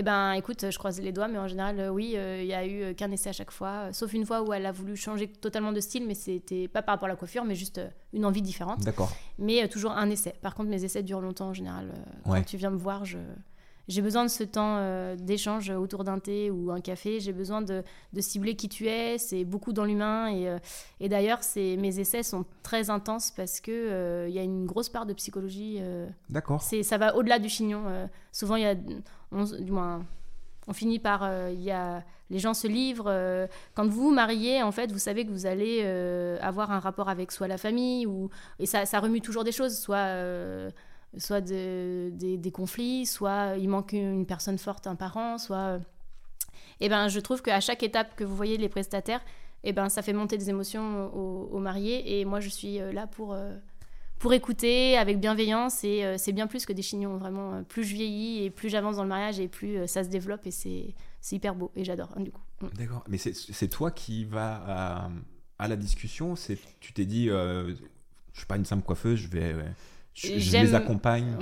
Eh 0.00 0.02
ben, 0.04 0.32
écoute, 0.34 0.70
je 0.70 0.78
croise 0.78 1.00
les 1.00 1.10
doigts, 1.10 1.26
mais 1.26 1.38
en 1.38 1.48
général, 1.48 1.80
euh, 1.80 1.88
oui, 1.88 2.12
euh, 2.14 2.40
il 2.40 2.46
y 2.46 2.54
a 2.54 2.64
eu 2.64 2.82
euh, 2.82 2.94
qu'un 2.94 3.10
essai 3.10 3.30
à 3.30 3.32
chaque 3.32 3.50
fois, 3.50 3.86
euh, 3.88 3.92
sauf 3.92 4.12
une 4.12 4.24
fois 4.24 4.42
où 4.42 4.52
elle 4.52 4.64
a 4.64 4.70
voulu 4.70 4.94
changer 4.94 5.26
totalement 5.26 5.72
de 5.72 5.80
style, 5.80 6.06
mais 6.06 6.14
c'était 6.14 6.68
pas 6.68 6.82
par 6.82 6.94
rapport 6.94 7.06
à 7.06 7.08
la 7.08 7.16
coiffure, 7.16 7.44
mais 7.44 7.56
juste 7.56 7.78
euh, 7.78 7.88
une 8.12 8.24
envie 8.24 8.40
différente. 8.40 8.78
D'accord. 8.84 9.10
Mais 9.38 9.64
euh, 9.64 9.66
toujours 9.66 9.90
un 9.90 10.08
essai. 10.08 10.34
Par 10.40 10.54
contre, 10.54 10.70
mes 10.70 10.84
essais 10.84 11.02
durent 11.02 11.20
longtemps 11.20 11.48
en 11.48 11.52
général. 11.52 11.88
euh, 11.90 12.30
Ouais. 12.30 12.38
Quand 12.38 12.46
tu 12.46 12.56
viens 12.56 12.70
me 12.70 12.76
voir, 12.76 13.04
je... 13.04 13.18
j'ai 13.88 14.02
besoin 14.02 14.22
de 14.24 14.28
ce 14.28 14.44
temps 14.44 14.76
euh, 14.78 15.16
d'échange 15.16 15.70
autour 15.70 16.04
d'un 16.04 16.18
thé 16.18 16.50
ou 16.50 16.70
un 16.70 16.80
café. 16.80 17.20
J'ai 17.20 17.32
besoin 17.32 17.62
de, 17.62 17.82
de, 18.12 18.20
cibler 18.20 18.54
qui 18.54 18.68
tu 18.68 18.86
es. 18.86 19.16
C'est 19.16 19.44
beaucoup 19.44 19.72
dans 19.72 19.84
l'humain. 19.84 20.28
Et, 20.28 20.46
euh, 20.46 20.58
et 21.00 21.08
d'ailleurs, 21.08 21.40
mes 21.56 21.98
essais 21.98 22.22
sont 22.22 22.44
très 22.62 22.90
intenses 22.90 23.30
parce 23.30 23.60
qu'il 23.60 23.72
euh, 23.74 24.28
il 24.28 24.34
y 24.34 24.38
a 24.38 24.42
une 24.42 24.66
grosse 24.66 24.90
part 24.90 25.06
de 25.06 25.14
psychologie. 25.14 25.80
D'accord. 26.28 26.62
Ça 26.62 26.98
va 26.98 27.16
au-delà 27.16 27.38
du 27.38 27.48
chignon. 27.48 27.84
souvent, 28.30 28.56
il 28.56 28.62
y 28.62 28.66
a. 28.66 28.74
du 28.74 29.72
moins, 29.72 30.04
on 30.66 30.74
finit 30.74 30.98
par. 30.98 31.26
Il 31.50 31.62
y 31.62 31.70
a, 31.70 32.04
les 32.28 32.38
gens 32.38 32.52
se 32.52 32.66
livrent. 32.66 33.10
quand 33.74 33.88
vous 33.88 34.02
vous 34.02 34.14
mariez, 34.14 34.62
en 34.62 34.70
fait, 34.70 34.92
vous 34.92 34.98
savez 34.98 35.24
que 35.24 35.30
vous 35.30 35.46
allez 35.46 35.82
avoir 36.42 36.72
un 36.72 36.78
rapport 36.78 37.08
avec 37.08 37.32
soit 37.32 37.48
la 37.48 37.56
famille, 37.56 38.04
ou, 38.04 38.28
et 38.58 38.66
ça, 38.66 38.84
ça 38.84 39.00
remue 39.00 39.22
toujours 39.22 39.44
des 39.44 39.52
choses. 39.52 39.78
Soit 39.78 40.70
soit 41.16 41.40
des 41.40 42.52
conflits, 42.52 43.06
soit 43.06 43.56
il 43.56 43.68
manque 43.68 43.92
une 43.92 44.26
personne 44.26 44.58
forte, 44.58 44.86
un 44.86 44.96
parent, 44.96 45.38
soit... 45.38 45.80
Et 46.80 46.86
eh 46.86 46.88
ben, 46.88 47.08
je 47.08 47.18
trouve 47.18 47.42
qu'à 47.42 47.58
chaque 47.58 47.82
étape 47.82 48.14
que 48.14 48.22
vous 48.22 48.36
voyez 48.36 48.56
les 48.56 48.68
prestataires, 48.68 49.20
et 49.64 49.70
eh 49.70 49.72
ben, 49.72 49.88
ça 49.88 50.02
fait 50.02 50.12
monter 50.12 50.38
des 50.38 50.50
émotions 50.50 51.12
aux, 51.12 51.58
mariés. 51.58 52.20
Et 52.20 52.24
moi, 52.24 52.38
je 52.38 52.48
suis 52.48 52.80
euh, 52.80 52.92
là 52.92 53.08
pour, 53.08 53.32
euh, 53.32 53.56
pour 54.20 54.32
écouter 54.32 54.96
avec 54.96 55.18
bienveillance. 55.18 55.82
Et 55.82 56.04
euh, 56.04 56.14
c'est 56.16 56.30
bien 56.32 56.46
plus 56.46 56.64
que 56.64 56.72
des 56.72 56.82
chignons. 56.82 57.16
Vraiment, 57.16 57.64
plus 57.64 57.82
je 57.82 57.94
vieillis 57.94 58.44
et 58.44 58.50
plus 58.50 58.68
j'avance 58.68 58.96
dans 58.96 59.02
le 59.02 59.08
mariage 59.08 59.40
et 59.40 59.48
plus 59.48 59.88
ça 59.88 60.04
se 60.04 60.08
développe. 60.08 60.46
Et 60.46 60.52
c'est 60.52 60.94
hyper 61.32 61.56
beau. 61.56 61.72
Et 61.74 61.82
j'adore, 61.82 62.14
du 62.18 62.30
coup. 62.30 62.40
Mm. 62.60 62.68
D'accord. 62.78 63.02
Mais 63.08 63.18
c'est 63.18 63.68
toi 63.68 63.90
qui 63.90 64.24
vas 64.24 65.10
à, 65.58 65.68
la 65.68 65.76
discussion? 65.76 66.34
Tu 66.78 66.92
t'es 66.92 67.04
dit, 67.04 67.26
je 67.26 67.74
suis 68.32 68.46
pas 68.46 68.56
une 68.56 68.64
simple 68.64 68.84
coiffeuse, 68.84 69.18
je 69.18 69.28
vais 69.28 69.56
je, 70.20 70.56
les 70.56 70.74
accompagne. 70.74 71.36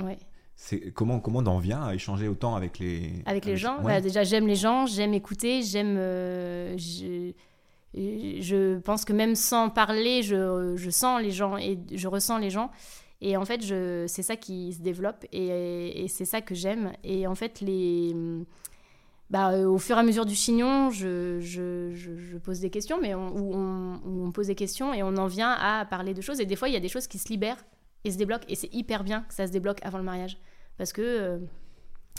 C'est 0.55 0.91
comment 0.91 1.19
comment 1.19 1.39
on 1.39 1.45
en 1.45 1.59
vient 1.59 1.83
à 1.83 1.93
échanger 1.93 2.27
autant 2.27 2.55
avec 2.55 2.79
les 2.79 3.23
avec 3.25 3.45
les 3.45 3.57
gens? 3.57 3.81
Bah, 3.83 4.01
déjà 4.01 4.23
j'aime 4.23 4.47
les 4.47 4.55
gens, 4.55 4.85
j'aime 4.87 5.13
écouter, 5.13 5.61
j'aime 5.61 5.95
euh, 5.97 6.75
je, 6.77 7.31
je 7.93 8.79
pense 8.79 9.05
que 9.05 9.13
même 9.13 9.35
sans 9.35 9.69
parler, 9.69 10.23
je, 10.23 10.73
je, 10.75 10.89
sens 10.89 11.21
les 11.21 11.31
gens 11.31 11.57
et 11.57 11.77
je 11.93 12.07
ressens 12.07 12.39
les 12.39 12.49
gens. 12.49 12.71
Et 13.21 13.35
en 13.37 13.45
fait, 13.45 13.61
c'est 14.07 14.23
ça 14.23 14.35
qui 14.35 14.73
se 14.73 14.81
développe 14.81 15.25
et, 15.31 16.03
et 16.03 16.07
c'est 16.07 16.25
ça 16.25 16.41
que 16.41 16.53
j'aime. 16.53 16.91
Et 17.03 17.25
en 17.25 17.33
fait, 17.33 17.61
les, 17.61 18.15
bah, 19.29 19.51
euh, 19.51 19.65
au 19.65 19.77
fur 19.77 19.97
et 19.97 19.99
à 19.99 20.03
mesure 20.03 20.25
du 20.25 20.35
chignon, 20.35 20.89
je, 20.89 21.39
je, 21.41 21.91
je, 21.93 22.37
pose 22.37 22.61
des 22.61 22.69
questions, 22.69 22.99
mais 23.01 23.13
on, 23.13 23.35
on, 23.35 23.99
on, 24.05 24.31
pose 24.31 24.47
des 24.47 24.55
questions 24.55 24.93
et 24.93 25.03
on 25.03 25.17
en 25.17 25.27
vient 25.27 25.51
à 25.51 25.85
parler 25.85 26.13
de 26.13 26.21
choses. 26.21 26.39
Et 26.39 26.45
des 26.45 26.55
fois, 26.55 26.69
il 26.69 26.73
y 26.73 26.77
a 26.77 26.79
des 26.79 26.87
choses 26.87 27.07
qui 27.07 27.17
se 27.17 27.27
libèrent 27.29 27.63
et 28.07 28.11
se 28.11 28.17
débloque. 28.17 28.43
Et 28.47 28.55
c'est 28.55 28.73
hyper 28.73 29.03
bien 29.03 29.21
que 29.21 29.33
ça 29.33 29.47
se 29.47 29.51
débloque 29.51 29.79
avant 29.83 29.97
le 29.97 30.03
mariage. 30.03 30.37
Parce 30.77 30.93
que 30.93 31.01
euh, 31.01 31.37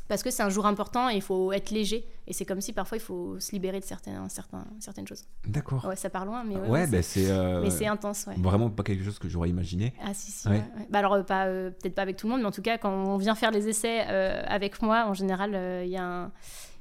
parce 0.09 0.23
que 0.23 0.31
c'est 0.31 0.43
un 0.43 0.49
jour 0.49 0.65
important 0.65 1.11
et 1.11 1.17
il 1.17 1.23
faut 1.23 1.53
être 1.53 1.71
léger. 1.71 2.07
Et 2.27 2.33
c'est 2.33 2.47
comme 2.47 2.63
si 2.63 2.73
parfois 2.73 2.97
il 2.97 3.01
faut 3.01 3.39
se 3.41 3.53
libérer 3.53 3.79
de 3.79 3.85
certaines, 3.85 4.27
certains, 4.31 4.65
certaines 4.81 5.07
choses. 5.07 5.25
D'accord. 5.47 5.85
Ouais, 5.85 5.97
ça 5.97 6.09
part 6.09 6.25
loin, 6.25 6.45
mais 6.45 6.57
ouais, 6.57 6.87
bah, 6.87 7.03
c'est. 7.03 7.31
Euh, 7.31 7.63
mais 7.63 7.71
c'est 7.71 7.87
intense, 7.87 8.27
ouais. 8.27 8.35
Vraiment 8.39 8.71
pas 8.71 8.83
quelque 8.85 9.05
chose 9.05 9.19
que 9.19 9.29
j'aurais 9.29 9.51
imaginé. 9.51 9.93
Ah 10.03 10.15
si 10.15 10.31
si. 10.31 10.49
Bah 10.89 11.01
alors 11.01 11.25
pas 11.27 11.47
euh, 11.47 11.71
peut-être 11.71 11.95
pas 11.95 12.03
avec 12.03 12.17
tout 12.17 12.27
le 12.27 12.33
monde, 12.33 12.41
mais 12.41 12.49
en 12.49 12.53
tout 12.53 12.63
cas 12.63 12.79
quand 12.79 12.91
on 12.91 13.17
vient 13.19 13.35
faire 13.35 13.51
les 13.51 13.69
essais 13.69 14.01
avec 14.01 14.81
moi, 14.83 15.07
en 15.07 15.15
général, 15.15 15.51
il 15.85 15.91
y 15.91 15.97
a 15.97 16.05
un, 16.05 16.33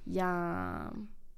y 0.07 0.19
a 0.19 0.91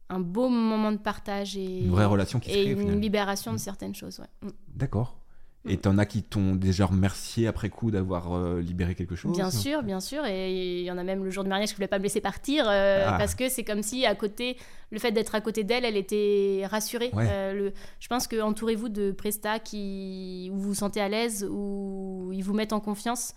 un, 0.10 0.20
beau 0.20 0.50
moment 0.50 0.92
de 0.92 0.98
partage 0.98 1.58
et 1.58 1.80
une 1.80 1.92
vraie 1.92 2.06
relation 2.06 2.40
qui 2.40 2.52
et 2.52 2.54
se 2.54 2.74
crée, 2.74 2.84
une 2.84 3.02
libération 3.02 3.52
de 3.52 3.56
mm. 3.56 3.60
certaines 3.60 3.96
choses. 3.96 4.20
Ouais. 4.20 4.48
Mm. 4.48 4.54
D'accord. 4.76 5.19
Et 5.68 5.78
t'en 5.78 5.98
as 5.98 6.06
qui 6.06 6.24
t'ont 6.24 6.56
déjà 6.56 6.86
remercié 6.86 7.46
après 7.46 7.70
coup 7.70 7.92
d'avoir 7.92 8.34
euh, 8.34 8.62
libéré 8.62 8.96
quelque 8.96 9.16
chose 9.16 9.36
Bien 9.36 9.52
sûr, 9.52 9.84
bien 9.84 10.00
sûr. 10.00 10.26
Et 10.26 10.80
il 10.80 10.86
y 10.86 10.92
en 10.92 10.98
a 10.98 11.04
même 11.04 11.24
le 11.26 11.30
jour 11.32 11.44
de 11.44 11.50
mariage 11.50 11.70
qui 11.70 11.76
voulait 11.76 11.88
pas 11.88 12.00
me 12.00 12.04
laisser 12.04 12.22
partir 12.22 12.66
euh, 12.68 13.06
ah. 13.06 13.18
parce 13.18 13.36
que 13.36 13.50
c'est 13.50 13.66
comme 13.66 13.84
si 13.84 14.06
à 14.06 14.16
côté, 14.16 14.58
le 14.90 15.00
fait 15.00 15.12
d'être 15.12 15.36
à 15.36 15.42
côté 15.42 15.66
d'elle, 15.66 15.84
elle 15.84 15.98
était 15.98 16.66
rassurée. 16.66 17.12
Euh, 17.14 17.54
le, 17.54 17.74
je 18.00 18.08
pense 18.08 18.28
que 18.28 18.42
entourez-vous 18.42 18.88
de 18.88 19.12
prestats 19.12 19.60
qui 19.60 20.50
où 20.54 20.58
vous 20.58 20.70
vous 20.70 20.76
sentez 20.76 21.02
à 21.02 21.10
l'aise, 21.10 21.46
où 21.50 22.32
ils 22.32 22.44
vous 22.44 22.54
mettent 22.54 22.74
en 22.74 22.80
confiance. 22.80 23.34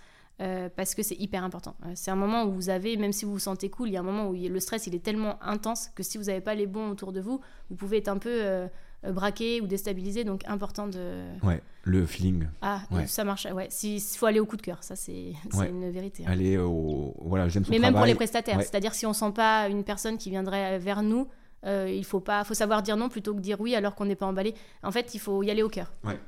parce 0.76 0.94
que 0.94 1.02
c'est 1.02 1.16
hyper 1.16 1.42
important. 1.42 1.76
c'est 1.94 2.12
un 2.12 2.16
moment 2.16 2.44
où 2.44 2.52
vous 2.52 2.68
avez, 2.68 2.96
même 2.96 3.12
si 3.12 3.24
vous 3.24 3.32
vous 3.32 3.38
sentez 3.40 3.68
cool, 3.68 3.88
il 3.88 3.92
y 3.92 3.96
a 3.96 4.00
un 4.00 4.04
moment 4.04 4.28
où 4.28 4.34
le 4.34 4.60
stress 4.60 4.86
il 4.86 4.94
est 4.94 5.04
tellement 5.04 5.42
intense 5.42 5.90
que 5.94 6.04
si 6.04 6.18
vous 6.18 6.24
n'avez 6.24 6.40
pas 6.40 6.54
les 6.54 6.66
bons 6.66 6.90
autour 6.90 7.12
de 7.12 7.20
vous, 7.20 7.40
vous 7.68 7.76
pouvez 7.76 7.98
être 7.98 8.08
un 8.08 8.18
peu 8.18 8.68
braqué 9.10 9.60
ou 9.60 9.66
déstabilisé, 9.66 10.24
donc 10.24 10.42
important 10.46 10.86
de. 10.86 11.24
Ouais, 11.42 11.60
le 11.84 12.06
feeling. 12.06 12.46
Ah, 12.60 12.82
ça 13.06 13.24
marche. 13.24 13.46
Ouais, 13.46 13.66
s'il 13.70 14.00
faut 14.00 14.26
aller 14.26 14.40
au 14.40 14.46
coup 14.46 14.56
de 14.56 14.62
cœur, 14.62 14.82
ça 14.82 14.96
c'est 14.96 15.34
une 15.68 15.90
vérité. 15.90 16.24
Hein. 16.24 16.30
Aller 16.30 16.58
au. 16.58 17.14
Voilà, 17.20 17.48
j'aime 17.48 17.64
son 17.64 17.70
Mais 17.70 17.78
même 17.78 17.94
pour 17.94 18.04
les 18.04 18.14
prestataires, 18.14 18.60
c'est-à-dire 18.60 18.94
si 18.94 19.06
on 19.06 19.12
sent 19.12 19.32
pas 19.34 19.68
une 19.68 19.84
personne 19.84 20.18
qui 20.18 20.30
viendrait 20.30 20.78
vers 20.78 21.02
nous, 21.02 21.28
euh, 21.64 21.92
il 21.92 22.04
faut 22.04 22.20
pas, 22.20 22.44
faut 22.44 22.54
savoir 22.54 22.82
dire 22.82 22.96
non 22.96 23.08
plutôt 23.08 23.34
que 23.34 23.40
dire 23.40 23.60
oui 23.60 23.74
alors 23.74 23.94
qu'on 23.94 24.04
n'est 24.04 24.16
pas 24.16 24.26
emballé. 24.26 24.54
En 24.82 24.92
fait, 24.92 25.14
il 25.14 25.20
faut 25.20 25.42
y 25.42 25.50
aller 25.50 25.62
au 25.62 25.68
cœur. 25.68 25.92
Ouais. 26.04 26.18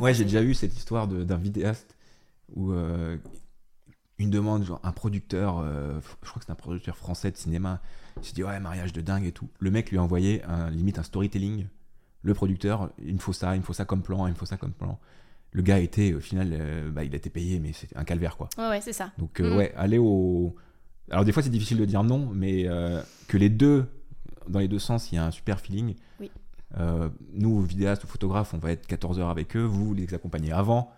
ouais, 0.00 0.14
j'ai 0.14 0.24
déjà 0.24 0.42
eu 0.42 0.54
cette 0.54 0.76
histoire 0.76 1.08
d'un 1.08 1.36
vidéaste 1.36 1.96
où 2.54 2.72
euh, 2.72 3.16
une 4.18 4.30
demande, 4.30 4.64
genre 4.64 4.80
un 4.82 4.92
producteur, 4.92 5.64
je 5.64 6.28
crois 6.28 6.40
que 6.40 6.46
c'est 6.46 6.52
un 6.52 6.56
producteur 6.56 6.96
français 6.96 7.30
de 7.30 7.36
cinéma, 7.36 7.80
il 8.16 8.24
s'est 8.24 8.34
dit 8.34 8.42
ouais 8.42 8.58
mariage 8.58 8.92
de 8.92 9.00
dingue 9.00 9.26
et 9.26 9.32
tout. 9.32 9.48
Le 9.60 9.70
mec 9.70 9.90
lui 9.90 9.98
a 9.98 10.02
envoyé 10.02 10.42
un, 10.44 10.70
limite 10.70 10.98
un 10.98 11.04
storytelling 11.04 11.66
le 12.22 12.34
producteur, 12.34 12.90
il 12.98 13.14
me 13.14 13.18
faut 13.18 13.32
ça, 13.32 13.54
il 13.54 13.60
me 13.60 13.64
faut 13.64 13.72
ça 13.72 13.84
comme 13.84 14.02
plan, 14.02 14.26
il 14.26 14.30
me 14.30 14.36
faut 14.36 14.46
ça 14.46 14.56
comme 14.56 14.72
plan. 14.72 14.98
Le 15.52 15.62
gars 15.62 15.78
était, 15.78 16.12
au 16.14 16.20
final, 16.20 16.50
euh, 16.52 16.90
bah, 16.90 17.04
il 17.04 17.12
a 17.14 17.16
été 17.16 17.30
payé, 17.30 17.58
mais 17.58 17.72
c'est 17.72 17.96
un 17.96 18.04
calvaire, 18.04 18.36
quoi. 18.36 18.48
Ouais, 18.58 18.68
ouais, 18.68 18.80
c'est 18.80 18.92
ça. 18.92 19.12
Donc, 19.18 19.40
euh, 19.40 19.56
ouais, 19.56 19.72
aller 19.76 19.98
au. 19.98 20.54
Alors, 21.10 21.24
des 21.24 21.32
fois, 21.32 21.42
c'est 21.42 21.50
difficile 21.50 21.78
de 21.78 21.86
dire 21.86 22.02
non, 22.04 22.28
mais 22.34 22.64
euh, 22.66 23.00
que 23.28 23.38
les 23.38 23.48
deux, 23.48 23.86
dans 24.46 24.58
les 24.58 24.68
deux 24.68 24.78
sens, 24.78 25.10
il 25.10 25.14
y 25.14 25.18
a 25.18 25.24
un 25.24 25.30
super 25.30 25.60
feeling. 25.60 25.94
Oui. 26.20 26.30
nous, 27.32 27.62
vidéastes 27.62 28.04
ou 28.04 28.06
photographes, 28.06 28.52
on 28.52 28.58
va 28.58 28.72
être 28.72 28.86
14 28.86 29.20
heures 29.20 29.30
avec 29.30 29.56
eux, 29.56 29.62
vous 29.62 29.94
les 29.94 30.12
accompagnez 30.12 30.52
avant. 30.52 30.92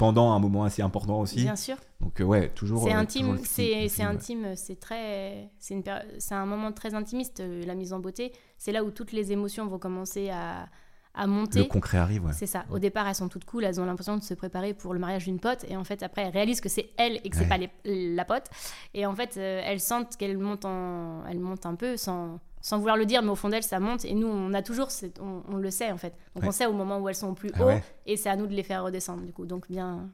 Pendant 0.00 0.32
un 0.32 0.38
moment 0.38 0.64
assez 0.64 0.80
important 0.80 1.20
aussi. 1.20 1.42
Bien 1.42 1.56
sûr. 1.56 1.76
Donc 2.00 2.22
euh, 2.22 2.24
ouais, 2.24 2.48
toujours. 2.48 2.84
C'est 2.84 2.94
euh, 2.94 2.98
intime, 2.98 3.38
c'est 3.44 4.02
intime, 4.02 4.56
c'est 4.56 4.80
très, 4.80 5.50
c'est 5.58 6.34
un 6.34 6.46
moment 6.46 6.72
très 6.72 6.94
intimiste. 6.94 7.40
Euh, 7.40 7.66
la 7.66 7.74
mise 7.74 7.92
en 7.92 7.98
beauté, 8.00 8.32
c'est 8.56 8.72
là 8.72 8.82
où 8.82 8.90
toutes 8.90 9.12
les 9.12 9.30
émotions 9.30 9.66
vont 9.66 9.78
commencer 9.78 10.30
à, 10.30 10.70
à 11.12 11.26
monter. 11.26 11.58
Le 11.58 11.64
concret 11.66 11.98
arrive, 11.98 12.24
ouais. 12.24 12.32
C'est 12.32 12.46
ça. 12.46 12.64
Au 12.70 12.78
départ, 12.78 13.06
elles 13.08 13.14
sont 13.14 13.28
toutes 13.28 13.44
cool, 13.44 13.62
elles 13.64 13.78
ont 13.78 13.84
l'impression 13.84 14.16
de 14.16 14.22
se 14.22 14.32
préparer 14.32 14.72
pour 14.72 14.94
le 14.94 15.00
mariage 15.00 15.24
d'une 15.24 15.38
pote, 15.38 15.66
et 15.68 15.76
en 15.76 15.84
fait, 15.84 16.02
après, 16.02 16.22
elles 16.22 16.32
réalisent 16.32 16.62
que 16.62 16.70
c'est 16.70 16.88
elle 16.96 17.20
et 17.22 17.28
que 17.28 17.36
c'est 17.36 17.48
pas 17.48 17.58
la 17.84 18.24
pote, 18.24 18.46
et 18.94 19.04
en 19.04 19.14
fait, 19.14 19.36
elles 19.36 19.80
sentent 19.80 20.16
qu'elles 20.16 20.38
montent 20.38 20.64
en, 20.64 21.26
elles 21.26 21.40
montent 21.40 21.66
un 21.66 21.74
peu 21.74 21.98
sans 21.98 22.40
sans 22.60 22.78
vouloir 22.78 22.96
le 22.96 23.06
dire, 23.06 23.22
mais 23.22 23.30
au 23.30 23.34
fond 23.34 23.48
d'elles, 23.48 23.62
ça 23.62 23.80
monte. 23.80 24.04
Et 24.04 24.14
nous, 24.14 24.26
on 24.26 24.52
a 24.52 24.62
toujours, 24.62 24.88
on, 25.20 25.42
on, 25.48 25.56
le 25.56 25.70
sait 25.70 25.90
en 25.90 25.96
fait. 25.96 26.14
Donc 26.34 26.44
on 26.44 26.52
sait 26.52 26.66
au 26.66 26.72
moment 26.72 26.98
où 26.98 27.08
elles 27.08 27.14
sont 27.14 27.28
au 27.28 27.34
plus 27.34 27.50
ah 27.54 27.66
haut, 27.66 27.80
et 28.06 28.16
c'est 28.16 28.28
à 28.28 28.36
nous 28.36 28.46
de 28.46 28.54
les 28.54 28.62
faire 28.62 28.84
redescendre 28.84 29.22
du 29.22 29.32
coup. 29.32 29.46
Donc 29.46 29.68
bien, 29.68 30.10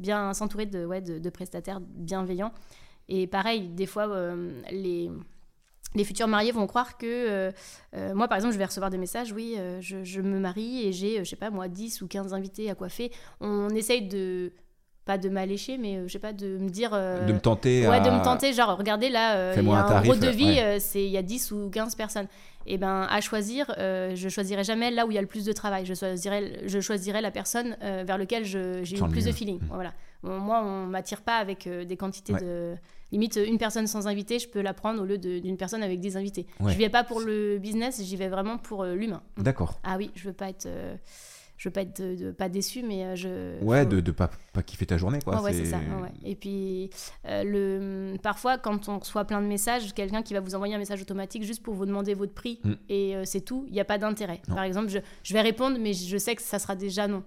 bien 0.00 0.32
s'entourer 0.34 0.66
de, 0.66 0.84
ouais, 0.84 1.00
de, 1.00 1.30
prestataires 1.30 1.80
bienveillants. 1.80 2.52
Et 3.08 3.26
pareil, 3.26 3.68
des 3.68 3.86
fois, 3.86 4.08
euh, 4.08 4.60
les, 4.70 5.10
les 5.94 6.04
futurs 6.04 6.28
mariés 6.28 6.52
vont 6.52 6.66
croire 6.66 6.96
que 6.96 7.06
euh, 7.06 7.52
euh, 7.94 8.14
moi, 8.14 8.28
par 8.28 8.36
exemple, 8.36 8.54
je 8.54 8.58
vais 8.58 8.64
recevoir 8.64 8.90
des 8.90 8.98
messages. 8.98 9.32
Oui, 9.32 9.56
je, 9.80 10.02
je, 10.04 10.20
me 10.20 10.38
marie 10.38 10.86
et 10.86 10.92
j'ai, 10.92 11.18
je 11.18 11.28
sais 11.28 11.36
pas 11.36 11.50
moi, 11.50 11.68
10 11.68 12.02
ou 12.02 12.08
15 12.08 12.34
invités 12.34 12.70
à 12.70 12.74
coiffer. 12.74 13.12
On 13.40 13.68
essaye 13.70 14.08
de 14.08 14.52
pas 15.04 15.18
de 15.18 15.28
m'allécher, 15.28 15.78
mais 15.78 15.96
euh, 15.96 16.06
je 16.06 16.12
sais 16.12 16.18
pas, 16.18 16.32
de 16.32 16.58
me 16.58 16.68
dire. 16.68 16.90
Euh, 16.92 17.26
de 17.26 17.32
me 17.32 17.40
tenter. 17.40 17.88
Ouais, 17.88 18.00
de 18.00 18.10
me 18.10 18.22
tenter, 18.22 18.52
genre, 18.52 18.76
regardez 18.76 19.08
là, 19.08 19.36
euh, 19.36 19.54
il 19.56 19.66
y 19.66 19.70
a 19.70 19.84
un, 19.84 19.88
tarif, 19.88 20.18
de 20.18 20.28
vie, 20.28 20.60
c'est 20.78 21.02
il 21.02 21.10
y 21.10 21.16
a 21.16 21.22
10 21.22 21.52
ou 21.52 21.70
15 21.70 21.94
personnes. 21.94 22.26
Et 22.66 22.74
eh 22.74 22.78
ben 22.78 23.06
à 23.08 23.22
choisir, 23.22 23.74
je 23.78 24.28
choisirai 24.28 24.64
jamais 24.64 24.90
là 24.90 25.06
où 25.06 25.10
il 25.10 25.14
y 25.14 25.18
a 25.18 25.22
le 25.22 25.26
plus 25.26 25.46
de 25.46 25.52
travail. 25.52 25.86
Je 25.86 25.94
choisirai, 25.94 26.60
je 26.66 26.80
choisirai 26.80 27.22
la 27.22 27.30
personne 27.30 27.74
vers 27.80 28.18
laquelle 28.18 28.44
j'ai 28.44 28.58
eu 28.58 29.00
le 29.00 29.08
plus 29.08 29.24
de 29.24 29.32
feeling. 29.32 29.58
Voilà. 29.70 29.94
moi, 30.22 30.62
on 30.62 30.84
m'attire 30.86 31.22
pas 31.22 31.38
avec 31.38 31.66
des 31.66 31.96
quantités 31.96 32.34
de. 32.34 32.74
Limite, 33.12 33.40
une 33.44 33.58
personne 33.58 33.88
sans 33.88 34.06
invité, 34.06 34.38
je 34.38 34.46
peux 34.46 34.60
la 34.60 34.72
prendre 34.72 35.02
au 35.02 35.04
lieu 35.04 35.18
d'une 35.18 35.56
personne 35.56 35.82
avec 35.82 36.00
10 36.00 36.18
invités. 36.18 36.46
Je 36.60 36.76
vais 36.76 36.90
pas 36.90 37.02
pour 37.02 37.20
le 37.20 37.56
business, 37.58 38.02
j'y 38.04 38.16
vais 38.16 38.28
vraiment 38.28 38.58
pour 38.58 38.84
l'humain. 38.84 39.22
D'accord. 39.38 39.80
Ah 39.82 39.96
oui, 39.96 40.10
je 40.14 40.24
veux 40.28 40.34
pas 40.34 40.50
être 40.50 40.68
je 41.60 41.68
veux 41.68 41.72
pas 41.72 41.82
être 41.82 42.00
de, 42.00 42.30
pas 42.30 42.48
déçu 42.48 42.82
mais 42.82 43.04
euh, 43.04 43.16
je 43.16 43.62
ouais 43.62 43.84
de, 43.84 44.00
de 44.00 44.10
pas 44.12 44.30
pas 44.54 44.62
kiffer 44.62 44.86
ta 44.86 44.96
journée 44.96 45.18
quoi 45.22 45.42
ouais, 45.42 45.52
c'est 45.52 45.66
ça 45.66 45.78
et 46.24 46.34
puis 46.34 46.88
euh, 47.26 47.44
le 47.44 48.16
parfois 48.16 48.56
quand 48.56 48.88
on 48.88 48.98
reçoit 48.98 49.26
plein 49.26 49.42
de 49.42 49.46
messages 49.46 49.92
quelqu'un 49.92 50.22
qui 50.22 50.32
va 50.32 50.40
vous 50.40 50.54
envoyer 50.54 50.74
un 50.74 50.78
message 50.78 51.02
automatique 51.02 51.44
juste 51.44 51.62
pour 51.62 51.74
vous 51.74 51.84
demander 51.84 52.14
votre 52.14 52.32
prix 52.32 52.60
mm. 52.64 52.72
et 52.88 53.14
euh, 53.14 53.24
c'est 53.26 53.42
tout 53.42 53.66
il 53.68 53.74
n'y 53.74 53.80
a 53.80 53.84
pas 53.84 53.98
d'intérêt 53.98 54.40
par 54.48 54.62
exemple 54.64 54.88
je, 54.88 55.00
je, 55.22 55.34
vais 55.34 55.42
répondre 55.42 55.76
mais 55.78 55.92
je 55.92 56.16
sais 56.16 56.34
que 56.34 56.40
ça 56.40 56.58
sera 56.58 56.74
déjà 56.74 57.06
non 57.06 57.22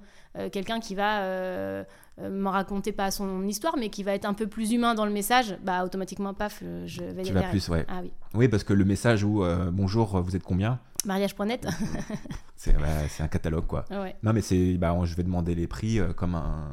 quelqu'un 0.52 0.80
qui 0.80 0.96
va 0.96 1.86
m'en 2.20 2.50
raconter 2.50 2.92
pas 2.92 3.12
son 3.12 3.46
histoire, 3.46 3.76
mais 3.78 3.90
qui 3.90 4.02
va 4.02 4.16
être 4.16 4.26
un 4.26 4.34
peu 4.34 4.48
plus 4.48 4.72
humain 4.72 4.96
dans 4.96 5.06
le 5.06 5.12
message, 5.12 5.56
bah 5.64 5.86
automatiquement, 5.86 6.34
paf, 6.34 6.64
je 6.88 7.04
vais. 7.04 7.22
Tu 7.22 7.34
vas 7.34 7.44
plus, 7.44 7.70
ouais. 7.70 7.86
Ah 7.88 8.00
oui. 8.02 8.12
Oui, 8.34 8.48
parce 8.48 8.64
que 8.64 8.74
le 8.74 8.84
message 8.84 9.24
où 9.24 9.44
bonjour, 9.72 10.20
vous 10.22 10.36
êtes 10.36 10.42
combien? 10.42 10.80
Mariage.net. 11.06 11.68
c'est 12.56 12.74
un 13.22 13.28
catalogue, 13.28 13.68
quoi. 13.68 13.86
Non, 14.24 14.34
mais 14.34 14.42
c'est, 14.42 14.76
bah, 14.76 14.98
je 15.04 15.16
vais 15.16 15.24
demander 15.24 15.56
les 15.56 15.68
prix 15.68 16.00
euh, 16.00 16.14
comme 16.14 16.36
un. 16.36 16.70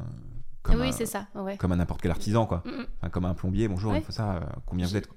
Comme 0.62 0.80
oui, 0.80 0.92
c'est 0.92 1.06
ça. 1.06 1.26
Comme 1.58 1.72
un 1.72 1.76
n'importe 1.76 2.02
quel 2.02 2.10
artisan, 2.10 2.46
quoi. 2.46 2.62
comme 3.10 3.24
un 3.24 3.34
plombier. 3.34 3.68
Bonjour, 3.68 3.94
il 3.94 4.02
faut 4.02 4.12
ça. 4.12 4.36
Euh, 4.36 4.40
combien 4.66 4.86
vous 4.86 4.96
êtes 4.96 5.08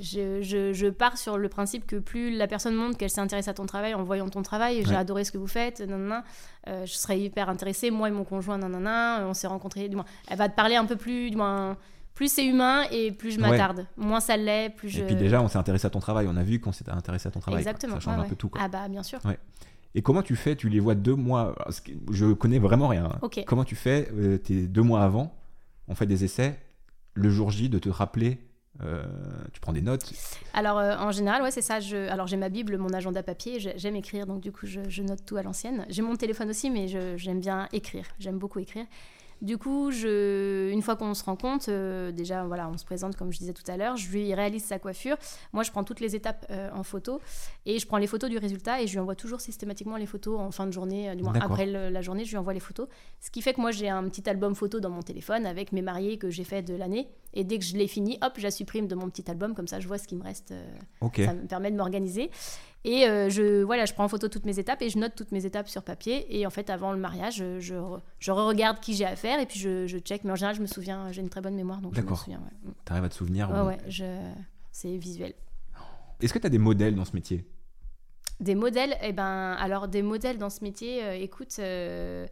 je, 0.00 0.88
pars 0.90 1.16
sur 1.16 1.38
le 1.38 1.48
principe 1.48 1.86
que 1.86 1.96
plus 1.96 2.36
la 2.36 2.46
personne 2.46 2.74
montre 2.74 2.96
qu'elle 2.96 3.10
s'intéresse 3.10 3.48
à 3.48 3.54
ton 3.54 3.66
travail 3.66 3.94
en 3.94 4.02
voyant 4.02 4.28
ton 4.28 4.42
travail, 4.42 4.84
j'ai 4.86 4.96
adoré 4.96 5.24
ce 5.24 5.32
que 5.32 5.38
vous 5.38 5.46
faites, 5.46 5.80
nanana, 5.80 6.24
euh, 6.68 6.86
je 6.86 6.92
serais 6.92 7.20
hyper 7.20 7.48
intéressée, 7.48 7.90
moi 7.90 8.08
et 8.08 8.10
mon 8.10 8.24
conjoint, 8.24 8.58
nanana, 8.58 9.24
on 9.26 9.34
s'est 9.34 9.46
rencontrés, 9.46 9.88
du 9.88 9.96
moins, 9.96 10.06
elle 10.28 10.38
va 10.38 10.48
te 10.48 10.56
parler 10.56 10.76
un 10.76 10.86
peu 10.86 10.96
plus, 10.96 11.30
du 11.30 11.36
moins, 11.36 11.76
plus 12.14 12.32
c'est 12.32 12.44
humain 12.44 12.84
et 12.90 13.12
plus 13.12 13.32
je 13.32 13.40
m'attarde. 13.40 13.86
Moins 13.96 14.20
ça 14.20 14.36
l'est, 14.36 14.70
plus 14.70 14.88
je. 14.88 15.00
Et 15.02 15.06
puis 15.06 15.16
déjà, 15.16 15.40
on 15.40 15.48
s'est 15.48 15.58
intéressé 15.58 15.86
à 15.86 15.90
ton 15.90 16.00
travail, 16.00 16.26
on 16.28 16.36
a 16.36 16.42
vu 16.42 16.60
qu'on 16.60 16.72
s'était 16.72 16.90
intéressé 16.90 17.28
à 17.28 17.30
ton 17.30 17.40
travail. 17.40 17.60
Exactement. 17.60 17.94
Ça 17.94 18.00
change 18.00 18.18
un 18.18 18.28
peu 18.28 18.36
tout. 18.36 18.50
Ah 18.58 18.68
bah 18.68 18.88
bien 18.88 19.02
sûr. 19.02 19.20
Et 19.94 20.02
comment 20.02 20.22
tu 20.22 20.36
fais 20.36 20.56
Tu 20.56 20.68
les 20.68 20.80
vois 20.80 20.94
deux 20.94 21.14
mois. 21.14 21.54
Je 22.10 22.32
connais 22.32 22.58
vraiment 22.58 22.88
rien. 22.88 23.10
Comment 23.46 23.64
tu 23.64 23.76
fais 23.76 24.08
euh, 24.14 24.38
Tes 24.38 24.66
deux 24.66 24.82
mois 24.82 25.02
avant, 25.02 25.34
on 25.88 25.94
fait 25.94 26.06
des 26.06 26.24
essais. 26.24 26.58
Le 27.14 27.28
jour 27.28 27.50
J, 27.50 27.68
de 27.68 27.78
te 27.78 27.90
rappeler 27.90 28.38
euh, 28.82 29.04
tu 29.52 29.60
prends 29.60 29.72
des 29.72 29.82
notes? 29.82 30.12
Alors 30.54 30.78
euh, 30.78 30.96
en 30.96 31.10
général, 31.12 31.42
ouais, 31.42 31.50
c'est 31.50 31.62
ça. 31.62 31.78
Je... 31.78 32.08
Alors 32.08 32.26
j'ai 32.26 32.38
ma 32.38 32.48
Bible, 32.48 32.78
mon 32.78 32.92
agenda 32.94 33.22
papier. 33.22 33.58
J'aime 33.76 33.96
écrire, 33.96 34.26
donc 34.26 34.40
du 34.40 34.50
coup 34.50 34.66
je, 34.66 34.80
je 34.88 35.02
note 35.02 35.24
tout 35.26 35.36
à 35.36 35.42
l'ancienne. 35.42 35.84
J'ai 35.90 36.02
mon 36.02 36.16
téléphone 36.16 36.48
aussi, 36.50 36.70
mais 36.70 36.88
j'aime 37.18 37.40
bien 37.40 37.68
écrire. 37.72 38.06
J'aime 38.18 38.38
beaucoup 38.38 38.58
écrire. 38.58 38.86
Du 39.42 39.58
coup, 39.58 39.90
je, 39.90 40.70
une 40.70 40.82
fois 40.82 40.94
qu'on 40.94 41.14
se 41.14 41.24
rend 41.24 41.34
compte, 41.34 41.68
euh, 41.68 42.12
déjà, 42.12 42.44
voilà, 42.44 42.68
on 42.68 42.78
se 42.78 42.84
présente 42.84 43.16
comme 43.16 43.32
je 43.32 43.38
disais 43.38 43.52
tout 43.52 43.68
à 43.68 43.76
l'heure, 43.76 43.96
je 43.96 44.08
lui 44.08 44.32
réalise 44.32 44.62
sa 44.62 44.78
coiffure. 44.78 45.16
Moi, 45.52 45.64
je 45.64 45.72
prends 45.72 45.82
toutes 45.82 45.98
les 45.98 46.14
étapes 46.14 46.46
euh, 46.50 46.70
en 46.72 46.84
photo 46.84 47.20
et 47.66 47.80
je 47.80 47.86
prends 47.88 47.98
les 47.98 48.06
photos 48.06 48.30
du 48.30 48.38
résultat 48.38 48.80
et 48.80 48.86
je 48.86 48.92
lui 48.92 49.00
envoie 49.00 49.16
toujours 49.16 49.40
systématiquement 49.40 49.96
les 49.96 50.06
photos 50.06 50.38
en 50.38 50.52
fin 50.52 50.64
de 50.64 50.70
journée, 50.70 51.10
euh, 51.10 51.16
du 51.16 51.24
moins 51.24 51.34
après 51.40 51.66
la 51.66 52.02
journée, 52.02 52.24
je 52.24 52.30
lui 52.30 52.36
envoie 52.36 52.54
les 52.54 52.60
photos. 52.60 52.86
Ce 53.20 53.32
qui 53.32 53.42
fait 53.42 53.52
que 53.52 53.60
moi, 53.60 53.72
j'ai 53.72 53.88
un 53.88 54.04
petit 54.08 54.28
album 54.30 54.54
photo 54.54 54.78
dans 54.78 54.90
mon 54.90 55.02
téléphone 55.02 55.44
avec 55.44 55.72
mes 55.72 55.82
mariés 55.82 56.18
que 56.18 56.30
j'ai 56.30 56.44
fait 56.44 56.62
de 56.62 56.74
l'année. 56.74 57.08
Et 57.34 57.42
dès 57.42 57.58
que 57.58 57.64
je 57.64 57.76
l'ai 57.76 57.88
fini, 57.88 58.18
hop, 58.22 58.34
je 58.36 58.44
la 58.44 58.50
supprime 58.52 58.86
de 58.86 58.94
mon 58.94 59.10
petit 59.10 59.28
album, 59.28 59.54
comme 59.54 59.66
ça 59.66 59.80
je 59.80 59.88
vois 59.88 59.98
ce 59.98 60.06
qui 60.06 60.14
me 60.14 60.22
reste. 60.22 60.54
Ça 61.24 61.34
me 61.34 61.46
permet 61.48 61.72
de 61.72 61.76
m'organiser. 61.76 62.30
Et 62.84 63.06
euh, 63.06 63.30
je, 63.30 63.62
voilà, 63.62 63.84
je 63.84 63.92
prends 63.92 64.04
en 64.04 64.08
photo 64.08 64.28
toutes 64.28 64.44
mes 64.44 64.58
étapes 64.58 64.82
et 64.82 64.90
je 64.90 64.98
note 64.98 65.14
toutes 65.14 65.30
mes 65.30 65.46
étapes 65.46 65.68
sur 65.68 65.82
papier. 65.82 66.36
Et 66.36 66.46
en 66.46 66.50
fait, 66.50 66.68
avant 66.68 66.92
le 66.92 66.98
mariage, 66.98 67.36
je, 67.36 67.60
je, 68.18 68.30
regarde 68.30 68.80
qui 68.80 68.94
j'ai 68.94 69.04
à 69.04 69.14
faire 69.14 69.38
et 69.38 69.46
puis 69.46 69.58
je, 69.58 69.86
je, 69.86 69.98
check. 69.98 70.24
Mais 70.24 70.32
en 70.32 70.36
général, 70.36 70.56
je 70.56 70.62
me 70.62 70.66
souviens, 70.66 71.12
j'ai 71.12 71.20
une 71.20 71.28
très 71.28 71.40
bonne 71.40 71.54
mémoire. 71.54 71.80
donc 71.80 71.94
D'accord. 71.94 72.24
Tu 72.24 72.32
arrives 72.92 73.04
à 73.04 73.08
te 73.08 73.14
souvenir 73.14 73.50
Ouais, 73.50 73.60
ouais, 73.60 73.78
je... 73.86 74.04
c'est 74.72 74.96
visuel. 74.96 75.34
Est-ce 76.20 76.32
que 76.32 76.38
tu 76.38 76.46
as 76.46 76.50
des 76.50 76.58
modèles 76.58 76.96
dans 76.96 77.04
ce 77.04 77.14
métier? 77.14 77.46
Des 78.40 78.56
modèles? 78.56 78.96
Eh 79.02 79.12
ben, 79.12 79.52
alors, 79.52 79.86
des 79.86 80.02
modèles 80.02 80.38
dans 80.38 80.50
ce 80.50 80.64
métier, 80.64 81.04
euh, 81.04 81.14
écoute. 81.14 81.54
Euh, 81.60 82.26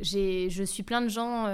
je 0.00 0.64
suis 0.64 0.82
plein 0.82 1.02
de 1.02 1.08
gens 1.08 1.44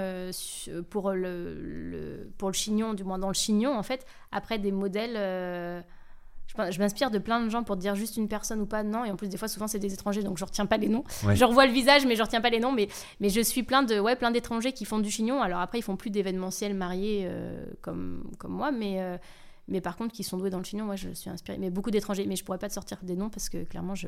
pour, 0.89 1.11
le, 1.11 1.53
le, 1.61 2.31
pour 2.39 2.49
le 2.49 2.55
chignon, 2.55 2.95
du 2.95 3.03
moins 3.03 3.19
dans 3.19 3.27
le 3.27 3.35
chignon 3.35 3.77
en 3.77 3.83
fait. 3.83 4.07
Après, 4.31 4.57
des 4.57 4.71
modèles, 4.71 5.83
je, 6.69 6.79
m'inspire 6.79 7.11
de 7.11 7.17
plein 7.17 7.43
de 7.43 7.49
gens 7.49 7.63
pour 7.63 7.77
dire 7.77 7.95
juste 7.95 8.17
une 8.17 8.27
personne 8.27 8.61
ou 8.61 8.65
pas, 8.65 8.83
non. 8.83 9.05
Et 9.05 9.11
en 9.11 9.15
plus, 9.15 9.29
des 9.29 9.37
fois, 9.37 9.47
souvent, 9.47 9.67
c'est 9.67 9.79
des 9.79 9.93
étrangers, 9.93 10.23
donc 10.23 10.37
je 10.37 10.45
retiens 10.45 10.65
pas 10.65 10.77
les 10.77 10.89
noms. 10.89 11.03
Je 11.33 11.45
revois 11.45 11.65
le 11.65 11.71
visage, 11.71 12.05
mais 12.05 12.15
je 12.15 12.21
retiens 12.21 12.41
pas 12.41 12.49
les 12.49 12.59
noms. 12.59 12.71
Mais, 12.71 12.87
mais 13.19 13.29
je 13.29 13.41
suis 13.41 13.63
plein 13.63 13.83
de, 13.83 13.99
ouais, 13.99 14.15
plein 14.15 14.31
d'étrangers 14.31 14.73
qui 14.73 14.85
font 14.85 14.99
du 14.99 15.09
chignon. 15.09 15.41
Alors 15.41 15.59
après, 15.59 15.79
ils 15.79 15.83
font 15.83 15.95
plus 15.95 16.09
d'événementiels 16.09 16.73
mariés 16.73 17.23
euh, 17.25 17.65
comme, 17.81 18.29
comme 18.37 18.51
moi, 18.51 18.71
mais, 18.71 19.01
euh, 19.01 19.17
mais 19.67 19.81
par 19.81 19.95
contre, 19.95 20.13
qui 20.13 20.23
sont 20.23 20.37
doués 20.37 20.49
dans 20.49 20.59
le 20.59 20.63
chignon, 20.63 20.85
moi, 20.85 20.95
je 20.95 21.09
suis 21.13 21.29
inspirée. 21.29 21.57
Mais 21.57 21.69
beaucoup 21.69 21.91
d'étrangers. 21.91 22.25
Mais 22.27 22.35
je 22.35 22.43
pourrais 22.43 22.59
pas 22.59 22.69
te 22.69 22.73
sortir 22.73 22.97
des 23.03 23.15
noms 23.15 23.29
parce 23.29 23.49
que 23.49 23.63
clairement, 23.63 23.95
je. 23.95 24.07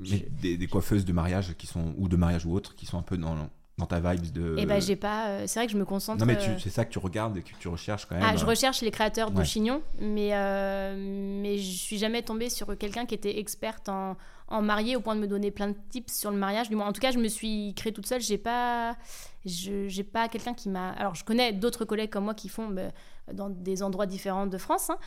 Des, 0.00 0.56
des, 0.56 0.66
coiffeuses 0.66 1.04
de 1.04 1.12
mariage 1.12 1.54
qui 1.56 1.68
sont, 1.68 1.94
ou 1.96 2.08
de 2.08 2.16
mariage 2.16 2.44
ou 2.44 2.52
autres, 2.52 2.74
qui 2.74 2.86
sont 2.86 2.98
un 2.98 3.02
peu 3.02 3.16
dans 3.16 3.36
dans 3.78 3.86
ta 3.86 4.00
vibe 4.00 4.32
de. 4.32 4.54
Eh 4.58 4.66
ben, 4.66 4.80
j'ai 4.80 4.96
pas. 4.96 5.28
Euh, 5.28 5.44
c'est 5.46 5.58
vrai 5.58 5.66
que 5.66 5.72
je 5.72 5.78
me 5.78 5.84
concentre. 5.84 6.20
Non, 6.20 6.26
mais 6.26 6.36
euh, 6.36 6.58
c'est 6.58 6.70
ça 6.70 6.84
que 6.84 6.92
tu 6.92 6.98
regardes 6.98 7.36
et 7.38 7.42
que 7.42 7.54
tu 7.58 7.68
recherches 7.68 8.06
quand 8.06 8.14
même. 8.14 8.24
Ah, 8.26 8.36
je 8.36 8.44
recherche 8.44 8.82
les 8.82 8.90
créateurs 8.90 9.30
de 9.30 9.42
Chignon, 9.42 9.82
mais, 9.98 10.30
euh, 10.32 10.94
mais 11.42 11.56
je 11.58 11.78
suis 11.78 11.98
jamais 11.98 12.22
tombée 12.22 12.50
sur 12.50 12.76
quelqu'un 12.76 13.06
qui 13.06 13.14
était 13.14 13.38
experte 13.38 13.88
en, 13.88 14.16
en 14.48 14.62
marié 14.62 14.94
au 14.94 15.00
point 15.00 15.16
de 15.16 15.20
me 15.20 15.26
donner 15.26 15.50
plein 15.50 15.68
de 15.68 15.76
tips 15.88 16.12
sur 16.12 16.30
le 16.30 16.36
mariage. 16.36 16.68
Du 16.68 16.76
moins, 16.76 16.86
en 16.86 16.92
tout 16.92 17.00
cas, 17.00 17.12
je 17.12 17.18
me 17.18 17.28
suis 17.28 17.72
créée 17.74 17.92
toute 17.92 18.06
seule. 18.06 18.20
J'ai 18.20 18.38
pas. 18.38 18.96
J'ai 19.44 20.04
pas 20.04 20.28
quelqu'un 20.28 20.54
qui 20.54 20.68
m'a. 20.68 20.90
Alors, 20.90 21.14
je 21.14 21.24
connais 21.24 21.52
d'autres 21.52 21.86
collègues 21.86 22.10
comme 22.10 22.24
moi 22.24 22.34
qui 22.34 22.50
font 22.50 22.68
bah, 22.68 22.92
dans 23.32 23.48
des 23.48 23.82
endroits 23.82 24.06
différents 24.06 24.46
de 24.46 24.58
France. 24.58 24.90
Hein, 24.90 24.98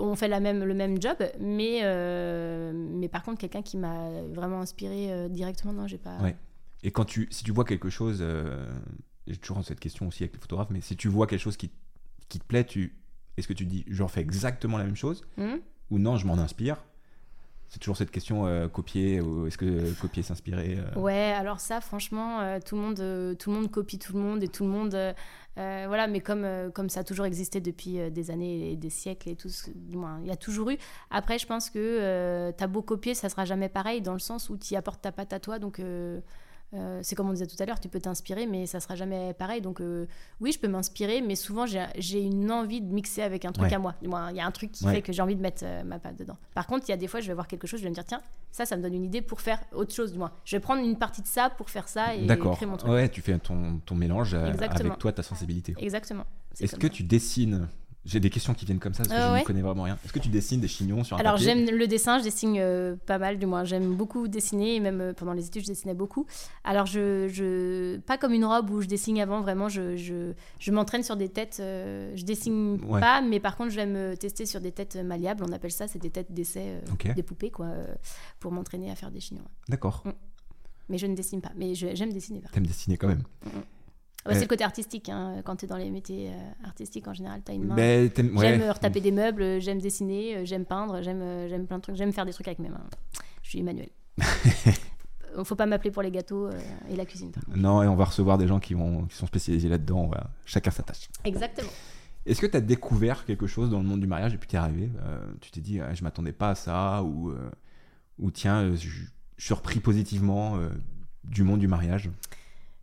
on 0.00 0.14
fait 0.14 0.28
la 0.28 0.38
même, 0.38 0.62
le 0.62 0.74
même 0.74 1.02
job, 1.02 1.16
mais, 1.40 1.80
mais 2.72 3.08
par 3.08 3.24
contre, 3.24 3.40
quelqu'un 3.40 3.62
qui 3.62 3.76
m'a 3.76 4.22
vraiment 4.32 4.60
inspiré 4.60 5.28
directement, 5.30 5.72
non, 5.72 5.88
j'ai 5.88 5.98
pas. 5.98 6.16
Ouais. 6.22 6.36
Et 6.84 6.90
quand 6.90 7.06
tu, 7.06 7.26
si 7.30 7.42
tu 7.42 7.50
vois 7.50 7.64
quelque 7.64 7.88
chose, 7.88 8.18
euh, 8.20 8.70
j'ai 9.26 9.38
toujours 9.38 9.64
cette 9.64 9.80
question 9.80 10.06
aussi 10.06 10.22
avec 10.22 10.34
les 10.34 10.38
photographes, 10.38 10.68
mais 10.70 10.82
si 10.82 10.96
tu 10.96 11.08
vois 11.08 11.26
quelque 11.26 11.40
chose 11.40 11.56
qui, 11.56 11.72
qui 12.28 12.38
te 12.38 12.44
plaît, 12.44 12.64
tu, 12.64 12.94
est-ce 13.38 13.48
que 13.48 13.54
tu 13.54 13.64
dis, 13.64 13.84
j'en 13.88 14.06
fais 14.06 14.20
exactement 14.20 14.76
la 14.76 14.84
même 14.84 14.94
chose 14.94 15.26
hmm. 15.38 15.56
Ou 15.90 15.98
non, 15.98 16.16
je 16.18 16.26
m'en 16.26 16.34
inspire? 16.34 16.76
C'est 17.70 17.78
toujours 17.78 17.96
cette 17.96 18.10
question 18.10 18.46
euh, 18.46 18.68
copier 18.68 19.20
ou 19.20 19.46
est-ce 19.46 19.56
que 19.58 19.98
copier 20.00 20.22
s'inspirer 20.22 20.78
euh? 20.78 21.00
Ouais, 21.00 21.32
alors 21.32 21.58
ça 21.58 21.80
franchement 21.80 22.60
tout 22.64 22.76
le 22.76 22.82
monde 22.82 23.36
tout 23.36 23.50
le 23.50 23.56
monde 23.56 23.70
copie 23.70 23.98
tout 23.98 24.12
le 24.12 24.20
monde 24.20 24.44
et 24.44 24.48
tout 24.48 24.62
le 24.62 24.70
monde 24.70 24.96
voilà 25.56 26.06
mais 26.06 26.20
comme 26.20 26.46
comme 26.72 26.88
ça 26.88 27.00
a 27.00 27.04
toujours 27.04 27.26
existé 27.26 27.60
depuis 27.60 27.98
des 28.12 28.30
années 28.30 28.70
et 28.70 28.76
des 28.76 28.90
siècles 28.90 29.30
et 29.30 29.34
tout 29.34 29.48
du 29.74 29.96
moins 29.96 30.20
il 30.22 30.28
y 30.28 30.30
a 30.30 30.36
toujours 30.36 30.70
eu. 30.70 30.78
Après 31.10 31.38
je 31.38 31.46
pense 31.46 31.68
que 31.68 32.52
t'as 32.52 32.66
beau 32.68 32.82
copier, 32.82 33.14
ça 33.14 33.28
sera 33.28 33.44
jamais 33.44 33.68
pareil 33.68 34.02
dans 34.02 34.12
le 34.12 34.20
sens 34.20 34.50
où 34.50 34.56
tu 34.56 34.76
apportes 34.76 35.02
ta 35.02 35.10
patte 35.10 35.32
à 35.32 35.40
toi 35.40 35.58
donc 35.58 35.80
euh, 36.74 37.00
c'est 37.02 37.14
comme 37.14 37.28
on 37.28 37.32
disait 37.32 37.46
tout 37.46 37.60
à 37.60 37.66
l'heure, 37.66 37.78
tu 37.78 37.88
peux 37.88 38.00
t'inspirer, 38.00 38.46
mais 38.46 38.66
ça 38.66 38.80
sera 38.80 38.96
jamais 38.96 39.32
pareil. 39.34 39.60
Donc 39.60 39.80
euh, 39.80 40.06
oui, 40.40 40.52
je 40.52 40.58
peux 40.58 40.68
m'inspirer, 40.68 41.20
mais 41.20 41.36
souvent 41.36 41.66
j'ai 41.66 42.20
une 42.20 42.50
envie 42.50 42.80
de 42.80 42.92
mixer 42.92 43.22
avec 43.22 43.44
un 43.44 43.52
truc 43.52 43.72
à 43.72 43.78
moi. 43.78 43.94
Il 44.02 44.36
y 44.36 44.40
a 44.40 44.46
un 44.46 44.50
truc 44.50 44.72
qui 44.72 44.86
fait 44.86 45.02
que 45.02 45.12
j'ai 45.12 45.22
envie 45.22 45.36
de 45.36 45.42
mettre 45.42 45.62
euh, 45.64 45.84
ma 45.84 45.98
patte 45.98 46.18
dedans. 46.18 46.36
Par 46.54 46.66
contre, 46.66 46.84
il 46.88 46.90
y 46.90 46.94
a 46.94 46.96
des 46.96 47.08
fois, 47.08 47.20
je 47.20 47.28
vais 47.28 47.34
voir 47.34 47.46
quelque 47.46 47.66
chose, 47.66 47.80
je 47.80 47.84
vais 47.84 47.90
me 47.90 47.94
dire 47.94 48.04
tiens, 48.04 48.20
ça, 48.50 48.66
ça 48.66 48.76
me 48.76 48.82
donne 48.82 48.94
une 48.94 49.04
idée 49.04 49.22
pour 49.22 49.40
faire 49.40 49.60
autre 49.72 49.94
chose. 49.94 50.12
Du 50.12 50.18
moins, 50.18 50.32
je 50.44 50.56
vais 50.56 50.60
prendre 50.60 50.82
une 50.82 50.96
partie 50.96 51.22
de 51.22 51.26
ça 51.26 51.50
pour 51.50 51.70
faire 51.70 51.88
ça 51.88 52.14
et 52.14 52.26
créer 52.26 52.66
mon 52.66 52.76
truc. 52.76 52.90
Ouais, 52.90 53.08
tu 53.08 53.20
fais 53.20 53.38
ton, 53.38 53.80
ton 53.84 53.94
mélange 53.94 54.34
avec 54.34 54.98
toi, 54.98 55.12
ta 55.12 55.22
sensibilité. 55.22 55.74
Exactement. 55.78 56.24
Est-ce 56.60 56.76
que 56.76 56.86
tu 56.86 57.02
dessines 57.02 57.68
j'ai 58.04 58.20
des 58.20 58.30
questions 58.30 58.52
qui 58.52 58.66
viennent 58.66 58.78
comme 58.78 58.92
ça 58.92 59.02
parce 59.02 59.14
que 59.14 59.36
je 59.36 59.40
ne 59.40 59.44
connais 59.44 59.62
vraiment 59.62 59.84
rien. 59.84 59.98
Est-ce 60.04 60.12
que 60.12 60.18
tu 60.18 60.28
dessines 60.28 60.60
des 60.60 60.68
chignons 60.68 61.04
sur 61.04 61.16
un 61.16 61.20
Alors 61.20 61.36
j'aime 61.38 61.64
le 61.70 61.86
dessin, 61.86 62.18
je 62.18 62.24
dessine 62.24 62.56
euh, 62.58 62.96
pas 63.06 63.18
mal 63.18 63.38
du 63.38 63.46
moins. 63.46 63.64
J'aime 63.64 63.94
beaucoup 63.94 64.28
dessiner 64.28 64.76
et 64.76 64.80
même 64.80 65.00
euh, 65.00 65.12
pendant 65.14 65.32
les 65.32 65.46
études 65.46 65.62
je 65.62 65.68
dessinais 65.68 65.94
beaucoup. 65.94 66.26
Alors 66.64 66.86
je, 66.86 67.28
je 67.28 67.98
pas 68.00 68.18
comme 68.18 68.32
une 68.32 68.44
robe 68.44 68.70
où 68.70 68.82
je 68.82 68.88
dessine 68.88 69.18
avant 69.20 69.40
vraiment. 69.40 69.68
Je, 69.68 69.96
je, 69.96 70.32
je 70.58 70.70
m'entraîne 70.70 71.02
sur 71.02 71.16
des 71.16 71.30
têtes. 71.30 71.58
Euh, 71.60 72.12
je 72.14 72.24
dessine 72.24 72.78
pas, 73.00 73.22
mais 73.22 73.40
par 73.40 73.56
contre 73.56 73.70
je 73.70 73.76
vais 73.76 73.86
me 73.86 74.16
tester 74.16 74.44
sur 74.44 74.60
des 74.60 74.72
têtes 74.72 74.96
malléables. 74.96 75.44
On 75.48 75.52
appelle 75.52 75.72
ça, 75.72 75.88
c'est 75.88 76.00
des 76.00 76.10
têtes 76.10 76.32
d'essai, 76.32 76.82
des 77.16 77.22
poupées 77.22 77.50
quoi, 77.50 77.68
pour 78.38 78.52
m'entraîner 78.52 78.90
à 78.90 78.94
faire 78.94 79.10
des 79.10 79.20
chignons. 79.20 79.44
D'accord. 79.68 80.02
Mm. 80.04 80.10
Mais 80.90 80.98
je 80.98 81.06
ne 81.06 81.14
dessine 81.14 81.40
pas. 81.40 81.52
Mais 81.56 81.74
j'aime 81.74 82.12
dessiner. 82.12 82.42
T'aimes 82.52 82.66
dessiner 82.66 82.98
quand 82.98 83.08
même. 83.08 83.22
Mm, 84.24 84.30
mm. 84.30 84.34
C'est 84.34 84.40
le 84.40 84.48
côté 84.48 84.64
artistique. 84.64 85.08
Hein. 85.08 85.42
Quand 85.44 85.56
tu 85.56 85.64
es 85.64 85.68
dans 85.68 85.76
les 85.76 85.90
métiers 85.90 86.30
euh, 86.30 86.66
artistiques, 86.66 87.06
en 87.08 87.14
général, 87.14 87.42
tu 87.44 87.52
as 87.52 87.54
une 87.54 87.64
main. 87.64 87.76
J'aime 87.76 88.70
retaper 88.70 89.00
des 89.00 89.12
meubles, 89.12 89.60
j'aime 89.60 89.80
dessiner, 89.80 90.36
euh, 90.36 90.44
j'aime 90.44 90.64
peindre, 90.64 91.02
j'aime 91.02 91.20
euh, 91.22 91.64
plein 91.64 91.76
de 91.76 91.82
trucs. 91.82 91.96
J'aime 91.96 92.12
faire 92.12 92.24
des 92.24 92.32
trucs 92.32 92.48
avec 92.48 92.58
mes 92.58 92.70
mains. 92.70 92.86
Je 93.42 93.50
suis 93.50 93.60
Emmanuel. 93.60 93.88
faut 95.44 95.56
pas 95.56 95.66
m'appeler 95.66 95.90
pour 95.90 96.02
les 96.02 96.12
gâteaux 96.12 96.48
et 96.88 96.96
la 96.96 97.04
cuisine. 97.04 97.32
Non, 97.54 97.82
et 97.82 97.88
on 97.88 97.96
va 97.96 98.04
recevoir 98.04 98.38
des 98.38 98.46
gens 98.46 98.60
qui, 98.60 98.74
vont, 98.74 99.04
qui 99.06 99.16
sont 99.16 99.26
spécialisés 99.26 99.68
là-dedans. 99.68 100.12
Chacun 100.44 100.70
sa 100.70 100.84
tâche. 100.84 101.08
Exactement. 101.24 101.70
Est-ce 102.24 102.40
que 102.40 102.46
tu 102.46 102.56
as 102.56 102.60
découvert 102.60 103.24
quelque 103.24 103.48
chose 103.48 103.68
dans 103.68 103.80
le 103.80 103.84
monde 103.84 104.00
du 104.00 104.06
mariage 104.06 104.32
et 104.32 104.38
puis 104.38 104.48
tu 104.48 104.54
es 104.54 104.58
arrivé 104.58 104.90
Tu 105.40 105.50
t'es 105.50 105.60
dit, 105.60 105.80
je 105.92 106.04
m'attendais 106.04 106.32
pas 106.32 106.50
à 106.50 106.54
ça 106.54 107.02
ou, 107.02 107.34
ou 108.20 108.30
tiens, 108.30 108.70
je 108.70 108.76
suis 108.76 109.08
surpris 109.36 109.80
positivement 109.80 110.56
du 111.24 111.42
monde 111.42 111.58
du 111.58 111.68
mariage? 111.68 112.10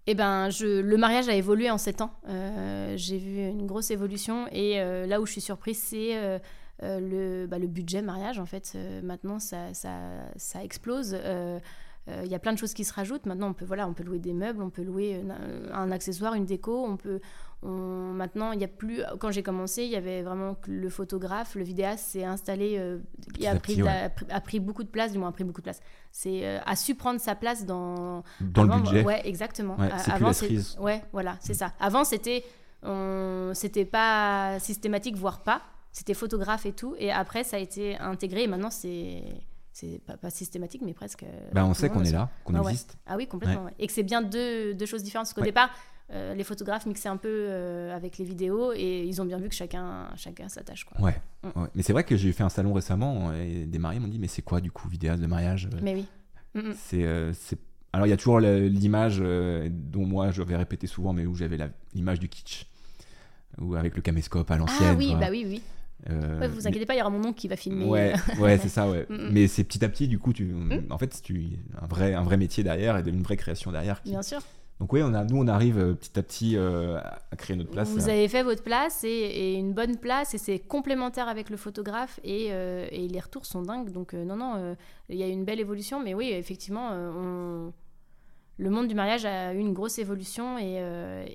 Eh 0.07 0.15
ben, 0.15 0.49
je, 0.49 0.81
le 0.81 0.97
mariage 0.97 1.29
a 1.29 1.35
évolué 1.35 1.69
en 1.69 1.77
7 1.77 2.01
ans. 2.01 2.11
Euh, 2.27 2.93
j'ai 2.97 3.17
vu 3.17 3.37
une 3.47 3.67
grosse 3.67 3.91
évolution 3.91 4.47
et 4.51 4.79
euh, 4.79 5.05
là 5.05 5.21
où 5.21 5.25
je 5.25 5.33
suis 5.33 5.41
surprise, 5.41 5.77
c'est 5.77 6.17
euh, 6.17 6.39
le, 6.81 7.45
bah, 7.47 7.59
le, 7.59 7.67
budget 7.67 8.01
mariage. 8.01 8.39
En 8.39 8.47
fait, 8.47 8.75
maintenant, 9.03 9.37
ça, 9.39 9.67
explose. 10.63 11.15
Il 12.07 12.27
y 12.27 12.35
a 12.35 12.39
plein 12.39 12.53
de 12.53 12.57
choses 12.57 12.73
qui 12.73 12.83
se 12.83 12.93
rajoutent. 12.93 13.27
Maintenant, 13.27 13.49
on 13.49 13.53
peut, 13.53 13.65
voilà, 13.65 13.87
on 13.87 13.93
peut 13.93 14.03
louer 14.03 14.19
des 14.19 14.33
meubles, 14.33 14.63
on 14.63 14.71
peut 14.71 14.83
louer 14.83 15.21
un 15.71 15.91
accessoire, 15.91 16.33
une 16.33 16.45
déco, 16.45 16.83
on 16.83 16.97
peut, 16.97 17.21
maintenant, 17.69 18.51
il 18.51 18.61
y 18.61 18.63
a 18.63 18.67
plus. 18.67 19.01
Quand 19.19 19.31
j'ai 19.31 19.43
commencé, 19.43 19.83
il 19.83 19.89
y 19.89 19.95
avait 19.95 20.21
vraiment 20.23 20.55
le 20.67 20.89
photographe, 20.89 21.55
le 21.55 21.63
vidéaste 21.63 22.05
s'est 22.05 22.23
installé, 22.23 22.77
euh, 22.77 22.99
il 23.37 23.47
a 23.47 23.55
pris, 23.55 23.81
a, 23.81 24.41
pris 24.41 24.59
beaucoup 24.59 24.83
de 24.83 24.89
place, 24.89 25.11
du 25.11 25.19
moins 25.19 25.29
a 25.29 25.31
pris 25.31 25.43
beaucoup 25.43 25.61
de 25.61 25.65
place. 25.65 25.79
C'est 26.11 26.45
euh, 26.45 26.59
a 26.65 26.75
su 26.75 26.95
prendre 26.95 27.19
sa 27.19 27.35
place 27.35 27.65
dans 27.65 28.23
dans 28.39 28.63
le 28.63 28.81
budget. 28.81 29.03
Ouais, 29.03 29.21
exactement. 29.27 29.77
c'est 29.97 30.11
Avant, 30.11 30.31
plus 30.31 30.77
ouais, 30.79 31.03
voilà, 31.13 31.37
c'est 31.39 31.53
ça. 31.53 31.73
Avant, 31.79 32.03
c'était 32.03 32.43
c'était 33.53 33.85
pas 33.85 34.57
systématique, 34.59 35.15
voire 35.15 35.43
pas. 35.43 35.61
C'était 35.91 36.13
photographe 36.13 36.65
et 36.65 36.71
tout. 36.71 36.95
Et 36.99 37.11
après, 37.11 37.43
ça 37.43 37.57
a 37.57 37.59
été 37.59 37.97
intégré. 37.97 38.43
Et 38.43 38.47
maintenant, 38.47 38.69
c'est 38.69 39.23
c'est 39.73 40.01
pas, 40.05 40.29
systématique, 40.29 40.81
mais 40.83 40.93
presque. 40.93 41.25
Ben, 41.53 41.65
on 41.65 41.73
sait 41.73 41.89
qu'on 41.89 42.03
est 42.03 42.11
là, 42.11 42.29
qu'on 42.43 42.61
existe. 42.61 42.97
Ah 43.05 43.15
oui, 43.17 43.27
complètement. 43.27 43.67
Et 43.79 43.87
que 43.87 43.93
c'est 43.93 44.03
bien 44.03 44.21
deux, 44.21 44.73
deux 44.73 44.85
choses 44.85 45.03
différentes. 45.03 45.27
Parce 45.27 45.33
qu'au 45.33 45.41
départ, 45.41 45.69
les 46.11 46.43
photographes 46.43 46.85
mixaient 46.85 47.09
un 47.09 47.17
peu 47.17 47.49
avec 47.93 48.17
les 48.17 48.25
vidéos 48.25 48.73
et 48.73 49.03
ils 49.05 49.21
ont 49.21 49.25
bien 49.25 49.37
vu 49.37 49.49
que 49.49 49.55
chacun, 49.55 50.09
chacun 50.15 50.49
s'attache. 50.49 50.83
Quoi. 50.83 50.99
Ouais. 51.01 51.15
Mm. 51.43 51.61
ouais. 51.61 51.67
Mais 51.75 51.83
c'est 51.83 51.93
vrai 51.93 52.03
que 52.03 52.17
j'ai 52.17 52.31
fait 52.31 52.43
un 52.43 52.49
salon 52.49 52.73
récemment 52.73 53.33
et 53.33 53.65
des 53.65 53.79
mariés 53.79 53.99
m'ont 53.99 54.07
dit 54.07 54.19
mais 54.19 54.27
c'est 54.27 54.41
quoi 54.41 54.61
du 54.61 54.71
coup 54.71 54.89
vidéaste 54.89 55.21
de 55.21 55.27
mariage 55.27 55.69
Mais 55.81 55.95
oui. 55.95 56.05
Mm, 56.53 56.71
c'est 56.75 57.57
alors 57.93 58.07
il 58.07 58.09
y 58.09 58.13
a 58.13 58.17
toujours 58.17 58.39
l'image 58.39 59.19
dont 59.19 60.05
moi 60.05 60.31
je 60.31 60.41
vais 60.41 60.55
répéter 60.55 60.87
souvent 60.87 61.13
mais 61.13 61.25
où 61.25 61.35
j'avais 61.35 61.57
l'image 61.93 62.19
du 62.19 62.29
kitsch 62.29 62.65
ou 63.59 63.75
avec 63.75 63.95
le 63.95 64.01
caméscope 64.01 64.49
à 64.51 64.57
l'ancienne. 64.57 64.89
Ah 64.91 64.95
oui, 64.95 65.15
bah 65.19 65.27
oui, 65.29 65.45
oui. 65.47 65.61
Euh, 66.09 66.49
vous 66.51 66.67
inquiétez 66.67 66.85
pas, 66.85 66.95
il 66.95 66.97
y 66.97 67.01
aura 67.01 67.11
mon 67.11 67.23
oncle 67.23 67.39
qui 67.39 67.47
va 67.47 67.55
filmer. 67.55 67.85
Ouais, 67.85 68.13
ouais 68.39 68.57
c'est 68.57 68.69
ça, 68.69 68.89
ouais. 68.89 69.05
Mm, 69.09 69.13
mm. 69.13 69.29
mais 69.31 69.47
c'est 69.47 69.63
petit 69.63 69.83
à 69.85 69.89
petit, 69.89 70.07
du 70.07 70.17
coup, 70.17 70.33
tu, 70.33 70.45
mm. 70.45 70.87
en 70.89 70.97
fait, 70.97 71.21
tu 71.21 71.59
un 71.79 71.87
vrai, 71.87 72.13
un 72.13 72.23
vrai 72.23 72.37
métier 72.37 72.63
derrière 72.63 72.97
et 72.97 73.07
une 73.07 73.21
vraie 73.21 73.37
création 73.37 73.71
derrière. 73.71 74.01
Bien 74.03 74.23
sûr. 74.23 74.39
Donc 74.81 74.91
oui, 74.91 75.01
on 75.01 75.13
a, 75.13 75.23
nous, 75.23 75.37
on 75.37 75.47
arrive 75.47 75.77
euh, 75.77 75.93
petit 75.93 76.19
à 76.19 76.23
petit 76.23 76.57
euh, 76.57 76.99
à 76.99 77.35
créer 77.37 77.55
notre 77.55 77.71
place. 77.71 77.87
Vous 77.89 78.09
avez 78.09 78.27
fait 78.27 78.43
votre 78.43 78.63
place 78.63 79.05
et, 79.05 79.53
une 79.53 79.73
bonne 79.73 79.95
place 79.95 80.33
et 80.33 80.37
c'est 80.37 80.59
complémentaire 80.59 81.29
avec 81.29 81.49
le 81.49 81.55
photographe 81.55 82.19
et, 82.23 82.47
et, 82.47 83.07
les 83.07 83.19
retours 83.19 83.45
sont 83.45 83.61
dingues. 83.61 83.91
Donc 83.91 84.13
non, 84.13 84.35
non, 84.35 84.75
il 85.07 85.17
y 85.17 85.23
a 85.23 85.27
une 85.27 85.45
belle 85.45 85.59
évolution, 85.59 86.03
mais 86.03 86.13
oui, 86.13 86.31
effectivement, 86.31 86.89
on... 86.91 87.71
le 88.57 88.69
monde 88.69 88.87
du 88.87 88.95
mariage 88.95 89.23
a 89.23 89.53
eu 89.53 89.59
une 89.59 89.73
grosse 89.73 89.99
évolution 89.99 90.57
et, 90.57 90.81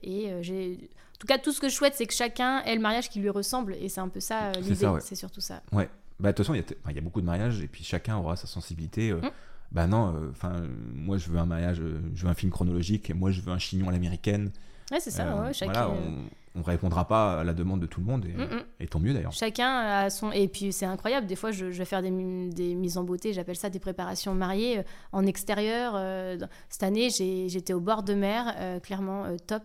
et 0.03 0.43
j'ai 0.43 0.91
en 1.17 1.19
tout 1.19 1.27
cas, 1.27 1.39
tout 1.39 1.51
ce 1.51 1.61
que 1.61 1.71
je 1.71 1.75
souhaite, 1.75 1.95
c'est 1.97 2.05
que 2.05 2.13
chacun 2.13 2.63
ait 2.65 2.75
le 2.75 2.81
mariage 2.83 3.09
qui 3.09 3.21
lui 3.21 3.31
ressemble. 3.31 3.75
Et 3.81 3.89
c'est 3.89 4.03
un 4.03 4.09
peu 4.11 4.21
ça 4.21 4.49
euh, 4.49 4.53
l'idée. 4.61 4.87
C'est 5.01 5.15
surtout 5.15 5.41
ça. 5.41 5.63
Ouais. 5.73 5.89
Bah, 6.21 6.33
de 6.33 6.37
toute 6.37 6.45
façon, 6.45 6.55
il 6.55 6.95
y, 6.95 6.99
a 6.99 7.01
beaucoup 7.01 7.23
de 7.23 7.27
mariages 7.27 7.63
et 7.63 7.69
puis 7.69 7.85
chacun 7.85 8.19
aura 8.19 8.37
sa 8.37 8.47
sensibilité. 8.47 9.13
Euh, 9.13 9.21
mm. 9.23 9.31
Bah 9.77 9.87
non, 9.87 10.15
euh, 10.17 10.67
moi 10.95 11.19
je 11.19 11.29
veux 11.29 11.39
un 11.39 11.45
mariage, 11.45 11.83
je 12.15 12.23
veux 12.25 12.31
un 12.31 12.35
film 12.35 12.51
chronologique 12.51 13.11
et 13.11 13.13
moi 13.13 13.31
je 13.31 13.43
veux 13.43 13.53
un 13.53 13.59
chignon 13.59 13.91
à 13.91 13.93
l'américaine. 13.93 14.51
Ouais, 14.91 15.01
c'est 15.01 15.11
ça, 15.11 15.37
ouais, 15.37 15.53
chacun 15.53 15.89
on 15.89 16.25
répondra 16.63 17.07
pas 17.07 17.41
à 17.41 17.45
la 17.45 17.53
demande 17.53 17.81
de 17.81 17.87
tout 17.87 18.01
le 18.01 18.07
monde 18.07 18.25
et, 18.25 18.33
mm, 18.33 18.85
mm. 18.85 18.87
tant 18.89 19.01
mieux 19.01 19.13
d'ailleurs. 19.13 19.33
Chacun 19.33 19.79
a 19.79 20.11
son 20.11 20.33
et 20.33 20.49
puis 20.49 20.73
c'est 20.73 20.87
incroyable. 20.87 21.27
Des 21.27 21.37
fois, 21.37 21.51
je, 21.51 21.67
vais 21.67 21.85
faire 21.85 22.03
des, 22.03 22.11
mises 22.11 22.99
en 22.99 23.05
beauté. 23.05 23.33
J'appelle 23.33 23.57
ça 23.57 23.71
des 23.71 23.79
préparations 23.79 24.35
mariées 24.35 24.79
euh, 24.79 24.83
en 25.13 25.27
extérieur. 25.27 25.95
Euh, 25.97 26.39
cette 26.69 26.83
année, 26.83 27.11
j'étais 27.11 27.73
au 27.73 27.81
bord 27.81 28.03
de 28.03 28.15
mer, 28.15 28.55
euh, 28.59 28.81
clairement 28.81 29.25
top. 29.47 29.63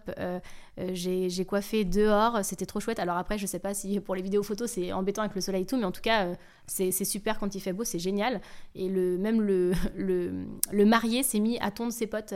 j'ai 0.94 1.46
coiffé 1.46 1.86
dehors, 1.86 2.44
c'était 2.44 2.66
trop 2.66 2.80
chouette. 2.80 3.00
Alors 3.00 3.18
après, 3.18 3.38
je 3.38 3.46
sais 3.46 3.60
pas 3.60 3.74
si 3.74 4.00
pour 4.02 4.16
les 4.16 4.22
vidéos 4.22 4.44
photos 4.44 4.70
c'est 4.72 4.92
embêtant 4.92 5.22
avec 5.22 5.36
le 5.36 5.42
soleil 5.42 5.64
et 5.64 5.66
tout, 5.66 5.78
mais 5.78 5.86
en 5.86 5.92
tout 5.92 6.02
cas, 6.02 6.28
c'est 6.68 6.92
super 6.92 7.40
quand 7.40 7.54
il 7.56 7.60
fait 7.60 7.74
beau, 7.74 7.84
c'est 7.84 8.00
génial. 8.00 8.42
Et 8.76 8.90
le 8.90 9.18
même 9.18 9.42
le, 9.42 9.72
le, 9.96 10.46
le 10.72 10.86
marié 10.86 11.24
s'est 11.24 11.40
mis 11.40 11.58
à 11.60 11.72
tondre 11.72 11.92
ses 11.92 12.08
potes. 12.08 12.34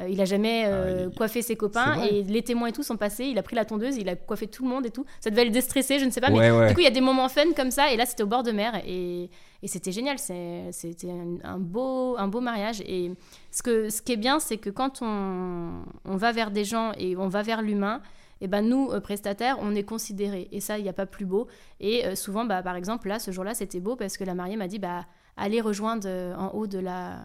Euh, 0.00 0.08
il 0.08 0.20
a 0.22 0.24
jamais 0.24 0.64
euh, 0.66 1.08
ah, 1.10 1.14
coiffé 1.14 1.42
ses 1.42 1.54
copains 1.54 2.02
et 2.04 2.22
les 2.22 2.42
témoins 2.42 2.68
et 2.68 2.72
tout 2.72 2.82
sont 2.82 2.96
passés. 2.96 3.26
Il 3.26 3.38
a 3.38 3.42
pris 3.42 3.56
la 3.56 3.66
tondeuse, 3.66 3.96
il 3.96 4.08
a 4.08 4.16
coiffé 4.16 4.46
tout 4.46 4.62
le 4.64 4.70
monde 4.70 4.86
et 4.86 4.90
tout. 4.90 5.04
Ça 5.20 5.28
devait 5.28 5.44
le 5.44 5.50
déstresser, 5.50 5.98
je 5.98 6.06
ne 6.06 6.10
sais 6.10 6.20
pas. 6.20 6.30
mais 6.30 6.68
du 6.68 6.74
coup, 6.74 6.80
il 6.80 6.84
y 6.84 6.88
a 6.88 6.92
des 6.92 7.02
moments 7.02 7.28
fun 7.28 7.52
comme 7.54 7.70
ça. 7.70 7.92
Et 7.92 7.96
là, 7.96 8.06
c'était 8.06 8.22
au 8.22 8.26
bord 8.26 8.42
de 8.42 8.52
mer 8.52 8.80
et, 8.86 9.28
et 9.62 9.68
c'était 9.68 9.92
génial. 9.92 10.18
C'était 10.18 11.10
un, 11.44 11.58
beau, 11.58 12.16
un 12.18 12.28
beau 12.28 12.40
mariage. 12.40 12.80
Et 12.86 13.12
ce, 13.50 13.62
que, 13.62 13.90
ce 13.90 14.00
qui 14.00 14.12
est 14.12 14.16
bien, 14.16 14.40
c'est 14.40 14.56
que 14.56 14.70
quand 14.70 15.02
on, 15.02 15.82
on, 16.06 16.16
va 16.16 16.32
vers 16.32 16.50
des 16.50 16.64
gens 16.64 16.92
et 16.96 17.16
on 17.16 17.28
va 17.28 17.42
vers 17.42 17.60
l'humain, 17.60 18.00
et 18.40 18.46
eh 18.46 18.48
ben 18.48 18.62
nous, 18.62 18.90
euh, 18.90 18.98
prestataires, 18.98 19.58
on 19.60 19.72
est 19.74 19.84
considérés. 19.84 20.48
Et 20.50 20.58
ça, 20.58 20.76
il 20.78 20.82
n'y 20.82 20.88
a 20.88 20.92
pas 20.92 21.06
plus 21.06 21.26
beau. 21.26 21.46
Et 21.78 22.16
souvent, 22.16 22.44
bah, 22.44 22.60
par 22.62 22.74
exemple, 22.74 23.06
là, 23.06 23.20
ce 23.20 23.30
jour-là, 23.30 23.54
c'était 23.54 23.78
beau 23.78 23.94
parce 23.94 24.16
que 24.16 24.24
la 24.24 24.34
mariée 24.34 24.56
m'a 24.56 24.66
dit 24.66 24.80
bah, 24.80 25.04
allez 25.36 25.60
rejoindre 25.60 26.08
en 26.08 26.48
haut 26.48 26.66
de 26.66 26.78
la 26.78 27.24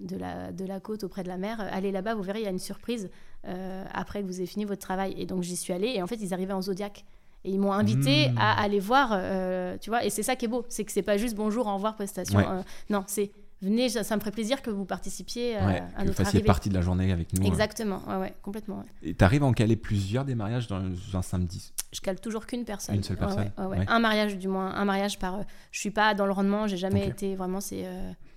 de 0.00 0.16
la, 0.16 0.52
de 0.52 0.64
la 0.64 0.80
côte 0.80 1.04
auprès 1.04 1.22
de 1.22 1.28
la 1.28 1.36
mer, 1.36 1.60
allez 1.72 1.92
là-bas, 1.92 2.14
vous 2.14 2.22
verrez, 2.22 2.40
il 2.40 2.44
y 2.44 2.48
a 2.48 2.50
une 2.50 2.58
surprise 2.58 3.10
euh, 3.46 3.84
après 3.92 4.22
que 4.22 4.26
vous 4.26 4.38
ayez 4.38 4.46
fini 4.46 4.64
votre 4.64 4.80
travail. 4.80 5.14
Et 5.16 5.26
donc 5.26 5.42
j'y 5.42 5.56
suis 5.56 5.72
allée 5.72 5.88
et 5.88 6.02
en 6.02 6.06
fait 6.06 6.16
ils 6.16 6.34
arrivaient 6.34 6.52
en 6.52 6.62
Zodiac. 6.62 7.04
Et 7.44 7.50
ils 7.50 7.60
m'ont 7.60 7.72
invité 7.72 8.30
mmh. 8.30 8.38
à 8.38 8.60
aller 8.60 8.80
voir, 8.80 9.10
euh, 9.12 9.76
tu 9.80 9.90
vois, 9.90 10.04
et 10.04 10.10
c'est 10.10 10.24
ça 10.24 10.34
qui 10.34 10.46
est 10.46 10.48
beau, 10.48 10.64
c'est 10.68 10.84
que 10.84 10.90
c'est 10.90 11.02
pas 11.02 11.16
juste 11.16 11.36
bonjour, 11.36 11.68
au 11.68 11.74
revoir, 11.74 11.94
prestation. 11.94 12.40
Euh, 12.40 12.62
non, 12.90 13.04
c'est 13.06 13.30
venez, 13.62 13.88
ça, 13.88 14.16
me 14.16 14.20
ferait 14.20 14.32
plaisir 14.32 14.62
que 14.62 14.70
vous 14.70 14.84
participiez 14.84 15.54
ouais, 15.54 15.80
à 15.96 16.02
que 16.02 16.06
notre 16.08 16.18
vous 16.18 16.24
fassiez 16.24 16.40
partie 16.40 16.70
de 16.70 16.74
la 16.74 16.80
journée 16.80 17.12
avec 17.12 17.32
nous. 17.32 17.46
Exactement, 17.46 18.02
ouais, 18.08 18.16
ouais 18.16 18.34
complètement. 18.42 18.84
Et 19.02 19.14
tu 19.14 19.24
arrives 19.24 19.44
à 19.44 19.46
en 19.46 19.52
caler 19.52 19.76
plusieurs 19.76 20.24
des 20.24 20.34
mariages 20.34 20.66
dans 20.66 20.82
un 21.14 21.22
samedi? 21.22 21.72
Je 21.92 22.00
cale 22.00 22.18
toujours 22.18 22.46
qu'une 22.46 22.64
personne. 22.64 22.96
Une 22.96 23.04
seule 23.04 23.16
personne? 23.16 23.52
Un 23.56 23.98
mariage, 24.00 24.36
du 24.38 24.48
moins, 24.48 24.74
un 24.74 24.84
mariage 24.84 25.20
par. 25.20 25.40
je 25.70 25.78
suis 25.78 25.92
pas 25.92 26.14
dans 26.14 26.26
le 26.26 26.32
rendement, 26.32 26.66
j'ai 26.66 26.76
jamais 26.76 27.06
été 27.06 27.36
vraiment. 27.36 27.60
C'est 27.60 27.86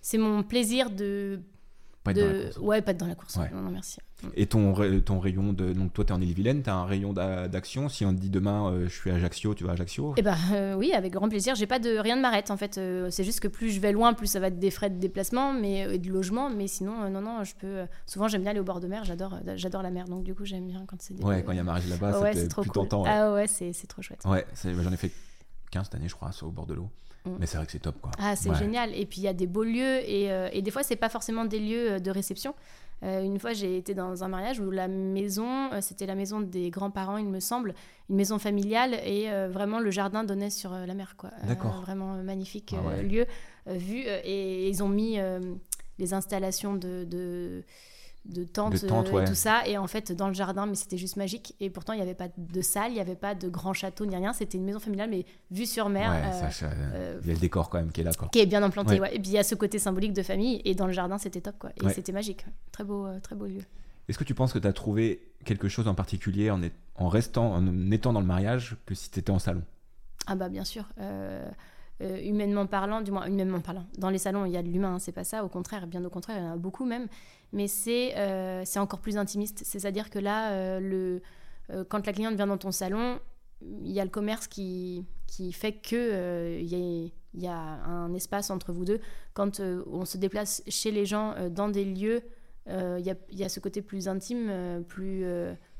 c'est 0.02 0.18
mon 0.18 0.44
plaisir 0.44 0.90
de 0.90 1.40
pas 2.04 2.14
de... 2.14 2.52
Ouais, 2.60 2.82
pas 2.82 2.92
être 2.92 2.98
dans 2.98 3.08
la 3.08 3.16
course. 3.16 3.38
Non, 3.38 3.62
non, 3.62 3.72
merci. 3.72 3.98
Et 4.36 4.46
ton, 4.46 4.74
ton 5.02 5.20
rayon 5.20 5.54
de. 5.54 5.74
Donc, 5.74 5.94
toi, 5.94 6.06
tu 6.06 6.12
es 6.12 6.16
en 6.16 6.22
Ille-Vilaine, 6.22 6.64
tu 6.64 6.70
as 6.70 6.76
un 6.76 6.86
rayon 6.86 7.14
d'action. 7.14 7.90
Si 7.90 8.06
on 8.06 8.14
te 8.14 8.20
dit 8.20 8.30
demain, 8.30 8.72
euh, 8.72 8.84
je 8.88 8.94
suis 8.94 9.12
à 9.12 9.16
Ajaccio, 9.16 9.54
tu 9.54 9.64
vas 9.64 9.72
à 9.72 9.74
Ajaccio 9.74 10.14
Eh 10.18 10.22
bah, 10.22 10.36
euh, 10.52 10.76
oui, 10.76 10.94
avec 10.94 11.14
grand 11.14 11.30
plaisir. 11.30 11.56
J'ai 11.56 11.68
pas 11.68 11.80
de. 11.80 11.98
Rien 11.98 12.16
de 12.18 12.22
m'arrête, 12.22 12.52
en 12.52 12.58
fait. 12.58 12.78
Euh, 12.78 13.10
c'est 13.12 13.24
juste 13.24 13.40
que 13.40 13.48
plus 13.48 13.70
je 13.70 13.80
vais 13.80 13.92
loin, 13.92 14.14
plus 14.14 14.28
ça 14.28 14.40
va 14.40 14.48
être 14.48 14.60
des 14.60 14.72
frais 14.72 14.90
de 14.90 14.98
déplacement 14.98 15.54
mais, 15.54 15.96
et 15.96 16.00
de 16.00 16.10
logement. 16.10 16.50
Mais 16.50 16.68
sinon, 16.68 17.10
non, 17.10 17.22
non, 17.22 17.44
je 17.44 17.56
peux. 17.56 17.86
Souvent, 18.06 18.28
j'aime 18.28 18.42
bien 18.42 18.52
aller 18.52 18.60
au 18.60 18.66
bord 18.66 18.80
de 18.80 18.88
mer. 18.88 19.04
J'adore 19.06 19.38
j'adore 19.56 19.84
la 19.84 19.92
mer. 19.92 20.06
Donc, 20.06 20.24
du 20.24 20.34
coup, 20.34 20.46
j'aime 20.46 20.68
bien 20.68 20.84
quand 20.86 21.02
c'est. 21.02 21.22
Ouais, 21.24 21.44
quand 21.44 21.52
il 21.52 21.58
y 21.58 21.62
a 21.62 21.64
mariage 21.64 21.90
là-bas, 21.90 22.20
ouais, 22.20 22.34
c'est 22.34 22.48
trop 22.48 22.64
cool. 22.64 22.88
Ah 23.06 23.34
ouais, 23.34 23.48
c'est 23.48 23.88
trop 23.88 24.02
chouette. 24.02 24.24
Ouais, 24.26 24.46
j'en 24.64 24.92
ai 24.92 24.98
fait 24.98 25.12
15 25.72 25.86
cette 25.86 25.96
année, 25.96 26.10
je 26.10 26.16
crois, 26.16 26.32
au 26.42 26.52
bord 26.52 26.66
de 26.66 26.74
l'eau. 26.74 26.90
Mm. 27.26 27.32
Mais 27.40 27.46
c'est 27.46 27.58
vrai 27.58 27.66
que 27.66 27.72
c'est 27.72 27.80
top, 27.80 28.00
quoi. 28.02 28.12
Ah, 28.18 28.36
c'est 28.36 28.54
génial. 28.56 28.96
Et 28.96 29.06
puis, 29.06 29.22
il 29.22 29.24
y 29.24 29.28
a 29.28 29.34
des 29.34 29.48
beaux 29.48 29.64
lieux. 29.64 30.00
Et, 30.10 30.32
euh, 30.32 30.50
et 30.52 30.62
des 30.62 30.72
fois, 30.72 30.84
c'est 30.84 30.96
pas 30.96 31.10
forcément 31.10 31.46
des 31.46 31.60
lieux 31.60 31.92
euh, 31.92 32.00
de 32.00 32.12
réception. 32.12 32.56
Euh, 33.04 33.24
une 33.24 33.40
fois, 33.40 33.54
j'ai 33.54 33.78
été 33.78 33.94
dans 33.94 34.24
un 34.24 34.28
mariage 34.28 34.60
où 34.60 34.72
la 34.72 34.88
maison, 34.90 35.70
c'était 35.82 36.06
la 36.06 36.16
maison 36.16 36.42
des 36.42 36.70
grands-parents, 36.70 37.18
il 37.18 37.28
me 37.28 37.40
semble, 37.40 37.74
une 38.10 38.18
maison 38.18 38.40
familiale. 38.40 38.96
Et 39.06 39.30
vraiment, 39.48 39.80
le 39.80 39.90
jardin 39.90 40.26
donnait 40.26 40.50
sur 40.50 40.72
la 40.72 40.94
mer, 40.94 41.16
quoi. 41.18 41.30
D'accord. 41.48 41.82
vraiment 41.82 42.22
magnifique 42.24 42.76
ah 42.78 43.02
lieu, 43.02 43.26
vu. 43.68 44.00
et 44.00 44.68
ils 44.68 44.84
ont 44.84 44.90
mis 44.90 45.18
les 45.98 46.14
installations 46.14 46.74
de, 46.74 47.06
de 47.06 47.64
de 48.26 48.44
tentes, 48.44 48.84
euh, 48.84 49.22
et 49.22 49.26
tout 49.26 49.36
ça. 49.36 49.68
Et 49.68 49.78
en 49.78 49.88
fait, 49.88 50.12
dans 50.12 50.28
le 50.28 50.34
jardin, 50.34 50.66
mais 50.66 50.76
c'était 50.76 50.98
juste 50.98 51.16
magique. 51.16 51.56
Et 51.60 51.70
pourtant, 51.70 51.94
il 51.94 51.98
n'y 51.98 52.02
avait 52.02 52.16
pas 52.16 52.28
de 52.38 52.62
salle, 52.62 52.92
il 52.92 52.96
n'y 52.96 53.00
avait 53.00 53.16
pas 53.16 53.36
de 53.36 53.50
grand 53.50 53.74
château 53.74 54.06
ni 54.06 54.16
rien. 54.16 54.34
C'était 54.34 54.58
une 54.58 54.66
maison 54.66 54.80
familiale, 54.80 55.10
mais 55.10 55.26
vue 55.52 55.66
sur 55.66 55.90
mer. 55.90 56.12
Euh, 56.12 56.50
euh, 56.64 57.20
il 57.24 57.28
y 57.28 57.32
a 57.32 57.34
le 57.34 57.40
décor 57.40 57.70
quand 57.70 57.80
même 57.80 57.92
qui 57.92 58.02
est 58.02 58.04
là. 58.04 58.12
Quoi. 58.14 58.30
Qui 58.30 58.40
est 58.40 58.46
bien 58.46 58.62
implanté, 58.64 58.96
Et 58.96 59.20
puis 59.20 59.30
il 59.30 59.32
y 59.32 59.38
a 59.38 59.44
ce 59.44 59.56
côté 59.56 59.80
symbolique 59.80 60.14
de 60.14 60.24
famille. 60.24 60.62
Et 60.66 60.76
dans 60.76 60.86
le 60.86 60.94
jardin, 60.94 61.18
c'était 61.18 61.42
top. 61.42 61.56
Quoi. 61.58 61.72
Et 61.76 61.90
c'était 61.90 62.12
magique. 62.12 62.46
Très 62.72 62.84
beau, 62.84 63.08
très 63.24 63.36
beau 63.36 63.46
lieu. 63.46 63.62
Est-ce 64.08 64.18
que 64.18 64.24
tu 64.24 64.34
penses 64.34 64.54
que 64.54 64.60
tu 64.60 64.68
as 64.68 64.74
trouvé 64.74 65.22
quelque 65.46 65.68
chose 65.68 65.88
en 65.88 65.94
particulier 65.94 66.50
en, 66.50 66.60
en 66.96 67.10
restant, 67.10 67.54
en 67.54 67.92
étant 67.92 68.12
dans 68.12 68.22
le 68.22 68.26
mariage, 68.26 68.76
que 68.86 68.96
si 68.96 69.10
tu 69.12 69.20
étais 69.20 69.32
en 69.32 69.40
salon? 69.40 69.62
Ah, 70.28 70.36
bah 70.36 70.50
bien 70.50 70.64
sûr. 70.66 70.86
humainement 72.02 72.68
parlant, 72.68 73.02
du 73.02 73.12
moins 73.12 73.26
humainement 73.26 73.60
parlant. 73.60 73.86
Dans 73.98 74.10
les 74.10 74.18
salons, 74.20 74.46
il 74.46 74.52
y 74.52 74.58
a 74.58 74.64
de 74.64 74.68
l'humain, 74.68 74.96
hein, 74.96 75.00
c'est 75.00 75.12
pas 75.12 75.24
ça. 75.24 75.44
Au 75.44 75.50
contraire, 75.50 75.88
bien 75.88 76.04
au 76.06 76.10
contraire, 76.10 76.38
il 76.38 76.44
y 76.44 76.48
en 76.48 76.54
a 76.54 76.58
beaucoup 76.58 76.86
même 76.86 77.08
mais 77.52 77.68
c'est 77.68 78.14
euh, 78.18 78.64
encore 78.78 79.00
plus 79.00 79.18
intimiste. 79.18 79.62
C'est-à-dire 79.64 80.10
que 80.10 80.20
là, 80.20 80.52
euh, 80.52 81.20
euh, 81.72 81.84
quand 81.88 82.06
la 82.06 82.14
cliente 82.14 82.36
vient 82.36 82.48
dans 82.48 82.58
ton 82.58 82.72
salon, 82.72 83.20
il 83.62 83.92
y 83.92 84.00
a 84.00 84.04
le 84.04 84.10
commerce 84.10 84.48
qui, 84.48 85.06
qui 85.28 85.52
fait 85.52 85.74
qu'il 85.74 85.98
il 86.04 87.12
y, 87.42 87.48
a 87.48 87.58
un 87.58 88.14
espace 88.14 88.50
entre 88.50 88.72
vous 88.72 88.86
deux. 88.86 89.00
Quand 89.34 89.60
on 89.60 90.06
se 90.06 90.18
déplace 90.18 90.64
chez 90.68 90.92
les 90.92 91.06
gens 91.06 91.36
dans 91.50 91.70
des 91.70 91.86
lieux, 91.86 92.22
il 92.68 93.04
y 93.04 93.10
a, 93.10 93.16
y, 93.32 93.44
a, 93.44 93.50
ce 93.50 93.60
côté 93.60 93.82
plus 93.82 94.08
intime, 94.08 94.84
plus, 94.88 95.26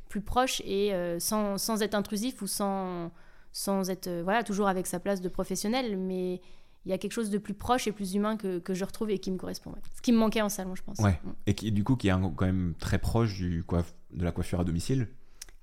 plus 0.10 0.22
proche 0.22 0.62
et 0.66 0.92
sans, 1.20 1.58
sans, 1.58 1.82
être 1.82 1.96
intrusif 1.96 2.42
ou 2.42 2.48
sans, 2.48 3.12
sans 3.54 3.90
être 3.90 4.10
voilà, 4.24 4.44
toujours 4.44 4.68
avec 4.68 4.86
sa 4.86 5.00
place 5.00 5.22
de 5.22 5.30
professionnel, 5.30 5.98
mais 5.98 6.42
il 6.86 6.92
y 6.92 6.94
a 6.94 6.98
quelque 6.98 7.12
chose 7.12 7.30
de 7.30 7.38
plus 7.38 7.54
proche 7.54 7.88
et 7.88 7.92
plus 7.92 8.14
humain 8.14 8.38
que, 8.38 8.60
que 8.60 8.74
je 8.74 8.86
retrouve 8.86 9.10
et 9.10 9.20
qui 9.20 9.32
me 9.32 9.38
correspond. 9.38 9.74
Ce 9.96 10.02
qui 10.02 10.12
me 10.12 10.18
manquait 10.18 10.42
en 10.42 10.50
salon, 10.50 10.76
je 10.76 10.84
pense. 10.84 11.00
Ouais. 11.00 11.20
Mm. 11.24 11.30
Et 11.48 11.54
qui, 11.54 11.72
du 11.72 11.84
coup, 11.84 11.96
qui 11.96 12.08
est 12.08 12.12
quand 12.12 12.46
même 12.46 12.74
très 12.80 13.00
proche 13.00 13.36
du 13.36 13.66
de 14.12 14.24
la 14.24 14.32
coiffure 14.32 14.60
à 14.60 14.64
domicile. 14.64 15.08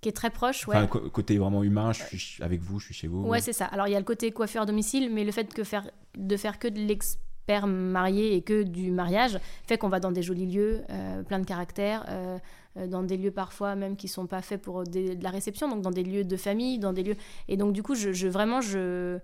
Qui 0.00 0.10
est 0.10 0.12
très 0.12 0.30
proche, 0.30 0.68
ouais. 0.68 0.76
Enfin, 0.76 0.86
côté 0.86 1.38
vraiment 1.38 1.64
humain, 1.64 1.92
je 1.92 2.16
suis 2.16 2.42
avec 2.42 2.60
vous, 2.60 2.78
je 2.78 2.86
suis 2.86 2.94
chez 2.94 3.08
vous. 3.08 3.22
Ouais, 3.26 3.40
c'est 3.40 3.52
ça. 3.52 3.64
Alors, 3.66 3.88
il 3.88 3.92
y 3.92 3.96
a 3.96 3.98
le 3.98 4.04
côté 4.04 4.30
coiffure 4.30 4.62
à 4.62 4.66
domicile, 4.66 5.10
mais 5.12 5.24
le 5.24 5.32
fait 5.32 5.52
que 5.52 5.64
faire, 5.64 5.90
de 6.16 6.36
faire 6.36 6.58
que 6.58 6.68
de 6.68 6.78
l'expert 6.78 7.66
marié 7.66 8.36
et 8.36 8.42
que 8.42 8.62
du 8.62 8.90
mariage 8.90 9.38
fait 9.66 9.78
qu'on 9.78 9.88
va 9.88 10.00
dans 10.00 10.12
des 10.12 10.22
jolis 10.22 10.46
lieux, 10.46 10.82
euh, 10.90 11.22
plein 11.22 11.38
de 11.38 11.46
caractères. 11.46 12.04
Euh, 12.08 12.38
euh, 12.76 12.86
dans 12.86 13.02
des 13.02 13.16
lieux 13.16 13.30
parfois 13.30 13.74
même 13.74 13.96
qui 13.96 14.06
sont 14.08 14.26
pas 14.26 14.42
faits 14.42 14.60
pour 14.60 14.84
de 14.84 15.16
la 15.22 15.30
réception, 15.30 15.68
donc 15.68 15.80
dans 15.80 15.90
des 15.90 16.02
lieux 16.02 16.24
de 16.24 16.36
famille, 16.36 16.78
dans 16.78 16.92
des 16.92 17.02
lieux... 17.02 17.16
Et 17.48 17.56
donc 17.56 17.72
du 17.72 17.82
coup, 17.82 17.94
je, 17.94 18.12
je 18.12 18.28
vraiment, 18.28 18.60
je, 18.60 19.18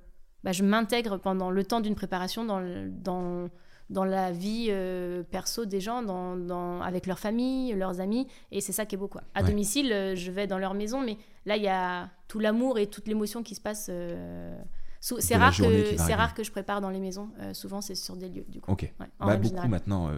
bah, 0.45 0.53
je 0.53 0.64
m'intègre 0.64 1.18
pendant 1.18 1.51
le 1.51 1.64
temps 1.64 1.80
d'une 1.80 1.95
préparation 1.95 2.45
dans, 2.45 2.61
dans, 2.88 3.49
dans 3.90 4.05
la 4.05 4.32
vie 4.32 4.66
euh, 4.70 5.22
perso 5.22 5.64
des 5.64 5.80
gens, 5.80 6.03
dans, 6.03 6.36
dans, 6.36 6.80
avec 6.80 7.07
leur 7.07 7.18
famille, 7.18 7.72
leurs 7.74 8.01
amis. 8.01 8.26
Et 8.51 8.61
c'est 8.61 8.72
ça 8.72 8.86
qui 8.86 8.95
est 8.95 8.99
beau. 8.99 9.09
Quoi. 9.09 9.22
À 9.34 9.43
domicile, 9.43 9.93
euh, 9.93 10.16
je 10.16 10.30
vais 10.30 10.47
dans 10.47 10.59
leur 10.59 10.74
maison, 10.74 11.01
mais 11.01 11.16
là, 11.47 11.57
il 11.57 11.62
y 11.62 11.68
a 11.68 12.09
tout 12.28 12.38
l'amour 12.38 12.78
et 12.78 12.86
toute 12.86 13.07
l'émotion 13.07 13.43
qui 13.43 13.55
se 13.55 13.61
passe. 13.61 13.86
Euh, 13.90 14.57
c'est 15.01 15.36
rare, 15.36 15.57
que, 15.57 15.97
c'est 15.97 16.14
rare 16.14 16.32
que 16.32 16.45
je 16.45 16.53
prépare 16.53 16.80
dans 16.80 16.90
les 16.90 17.01
maisons. 17.01 17.30
souvent, 17.55 17.80
c'est 17.80 17.97
sur 17.97 18.16
des 18.16 18.28
lieux. 18.28 18.45
Du 18.49 18.61
coup. 18.61 18.70
Ok. 18.70 18.93
bah, 19.18 19.36
beaucoup 19.36 19.68
maintenant. 19.68 20.11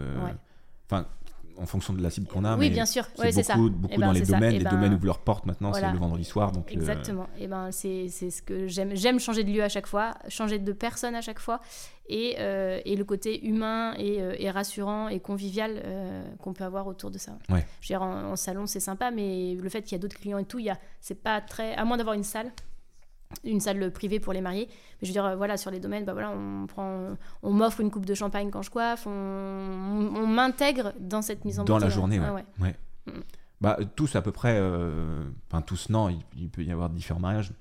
Enfin, 0.87 1.07
en 1.57 1.65
fonction 1.65 1.93
de 1.93 2.01
la 2.01 2.09
cible 2.09 2.27
qu'on 2.27 2.43
a. 2.45 2.53
Oui, 2.53 2.67
mais 2.67 2.69
bien 2.69 2.85
sûr. 2.85 3.05
c'est 3.15 3.21
Ouais, 3.21 3.31
ça. 3.31 3.55
beaucoup, 3.55 3.69
beaucoup 3.69 3.93
Eh 3.95 3.97
ben, 3.99 4.07
dans 4.07 4.11
les 4.13 4.19
c'est 4.19 4.25
ça. 4.25 4.33
domaines. 4.33 4.53
Eh 4.55 4.57
les 4.59 4.63
ben, 4.63 4.71
domaines 4.71 4.93
où 4.93 4.97
vous 4.99 5.05
leur 5.05 5.19
porte 5.19 5.45
maintenant, 5.45 5.71
voilà. 5.71 5.87
c'est 5.87 5.93
le 5.93 5.99
vendredi 5.99 6.23
soir. 6.23 6.51
Donc, 6.51 6.69
euh, 6.69 6.73
Exactement. 6.73 7.27
Et 7.39 7.47
ben 7.47 7.71
c'est 7.71 8.09
ce 8.09 8.41
que 8.41 8.67
j'aime. 8.67 8.95
J'aime 8.95 9.19
changer 9.19 9.43
de 9.43 9.51
lieu 9.51 9.63
à 9.63 9.69
chaque 9.69 9.87
fois, 9.87 10.13
changer 10.29 10.59
de 10.59 10.71
personne 10.73 11.15
à 11.15 11.21
chaque 11.21 11.39
fois, 11.39 11.61
et, 12.07 12.35
euh, 12.39 12.79
et 12.85 12.95
le 12.95 13.03
côté 13.03 13.45
humain 13.45 13.93
et, 13.97 14.21
euh, 14.21 14.35
et 14.37 14.49
rassurant 14.51 15.07
et 15.07 15.19
convivial 15.19 15.81
euh, 15.83 16.23
qu'on 16.39 16.53
peut 16.53 16.63
avoir 16.63 16.87
autour 16.87 17.09
de 17.11 17.17
ça. 17.17 17.31
Ouais. 17.49 17.65
Je 17.81 17.87
veux 17.93 17.97
dire, 17.97 18.01
en, 18.03 18.31
en 18.31 18.35
salon 18.35 18.67
c'est 18.67 18.79
sympa, 18.79 19.11
mais 19.11 19.55
le 19.55 19.69
fait 19.69 19.81
qu'il 19.81 19.93
y 19.93 19.95
a 19.95 19.99
d'autres 19.99 20.17
clients 20.19 20.37
et 20.37 20.45
tout, 20.45 20.59
c'est 21.01 21.21
pas 21.21 21.41
très. 21.41 21.73
À 21.75 21.85
moins 21.85 21.97
d'avoir 21.97 22.15
une 22.15 22.23
salle. 22.23 22.51
Une 23.43 23.59
salle 23.59 23.91
privée 23.91 24.19
pour 24.19 24.33
les 24.33 24.41
mariés, 24.41 24.67
mais 24.69 24.75
je 25.03 25.07
veux 25.07 25.13
dire, 25.13 25.25
euh, 25.25 25.35
voilà, 25.35 25.57
sur 25.57 25.71
les 25.71 25.79
domaines, 25.79 26.05
bah 26.05 26.13
voilà, 26.13 26.31
on 26.31 26.65
prend, 26.67 27.15
on 27.43 27.51
m'offre 27.51 27.81
une 27.81 27.91
coupe 27.91 28.05
de 28.05 28.13
champagne 28.13 28.49
quand 28.49 28.61
je 28.61 28.71
coiffe, 28.71 29.05
on, 29.07 29.11
on, 29.11 30.15
on 30.15 30.27
m'intègre 30.27 30.93
dans 30.99 31.21
cette 31.21 31.45
mise 31.45 31.59
en 31.59 31.63
dans 31.63 31.77
la 31.77 31.89
journée, 31.89 32.19
ouais. 32.19 32.25
Ah 32.27 32.33
ouais. 32.33 32.45
Ouais. 32.61 32.75
Mm. 33.07 33.19
Bah, 33.61 33.77
tous 33.95 34.15
à 34.15 34.21
peu 34.21 34.31
près, 34.31 34.57
euh, 34.59 35.23
enfin 35.49 35.61
tous 35.61 35.89
non, 35.89 36.09
il, 36.09 36.19
il 36.37 36.49
peut 36.49 36.63
y 36.63 36.71
avoir 36.71 36.89
différents 36.89 37.19
mariages. 37.19 37.51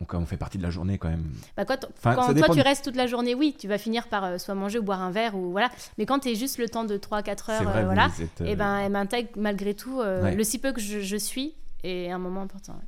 On, 0.00 0.16
on 0.16 0.26
fait 0.26 0.36
partie 0.36 0.58
de 0.58 0.62
la 0.62 0.70
journée 0.70 0.98
quand 0.98 1.08
même. 1.08 1.30
Bah, 1.56 1.64
quand 1.64 1.86
Enfin, 1.96 2.14
quand 2.16 2.34
toi 2.34 2.48
tu 2.48 2.60
restes 2.60 2.84
toute 2.84 2.96
la 2.96 3.06
journée, 3.06 3.34
oui, 3.34 3.54
tu 3.58 3.68
vas 3.68 3.78
finir 3.78 4.08
par 4.08 4.24
euh, 4.24 4.38
soit 4.38 4.54
manger 4.54 4.78
ou 4.78 4.82
boire 4.82 5.00
un 5.00 5.10
verre 5.12 5.36
ou 5.36 5.52
voilà. 5.52 5.70
Mais 5.98 6.06
quand 6.06 6.18
tu 6.20 6.30
es 6.30 6.34
juste 6.34 6.58
le 6.58 6.68
temps 6.68 6.84
de 6.84 6.96
3-4 6.96 7.50
heures, 7.52 7.62
vrai, 7.62 7.82
euh, 7.82 7.84
voilà, 7.84 8.08
êtes, 8.20 8.40
et 8.40 8.56
ben 8.56 8.78
elle 8.78 8.92
m'intègre 8.92 9.30
malgré 9.36 9.74
tout 9.74 9.98
Ouais. 10.00 10.34
le 10.34 10.44
si 10.44 10.58
peu 10.58 10.72
que 10.72 10.80
je, 10.80 11.00
je 11.00 11.16
suis 11.16 11.54
est 11.84 12.10
un 12.10 12.18
moment 12.18 12.42
important. 12.42 12.80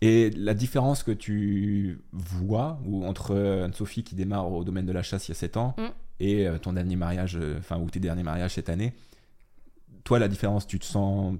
Et 0.00 0.30
la 0.30 0.54
différence 0.54 1.02
que 1.02 1.12
tu 1.12 1.98
vois 2.12 2.78
ou 2.86 3.04
entre 3.06 3.34
euh, 3.34 3.64
Anne-Sophie 3.64 4.04
qui 4.04 4.14
démarre 4.14 4.50
au 4.52 4.62
domaine 4.64 4.86
de 4.86 4.92
la 4.92 5.02
chasse 5.02 5.28
il 5.28 5.30
y 5.30 5.32
a 5.32 5.36
7 5.36 5.56
ans 5.56 5.74
Mm. 5.78 5.82
et 6.20 6.46
euh, 6.46 6.58
ton 6.58 6.72
dernier 6.74 6.96
mariage, 6.96 7.36
euh, 7.40 7.58
enfin, 7.58 7.78
ou 7.78 7.88
tes 7.88 8.00
derniers 8.00 8.22
mariages 8.22 8.54
cette 8.54 8.68
année, 8.68 8.92
toi, 10.04 10.18
la 10.18 10.28
différence, 10.28 10.66
tu 10.66 10.78
te 10.78 10.84
sens 10.84 11.34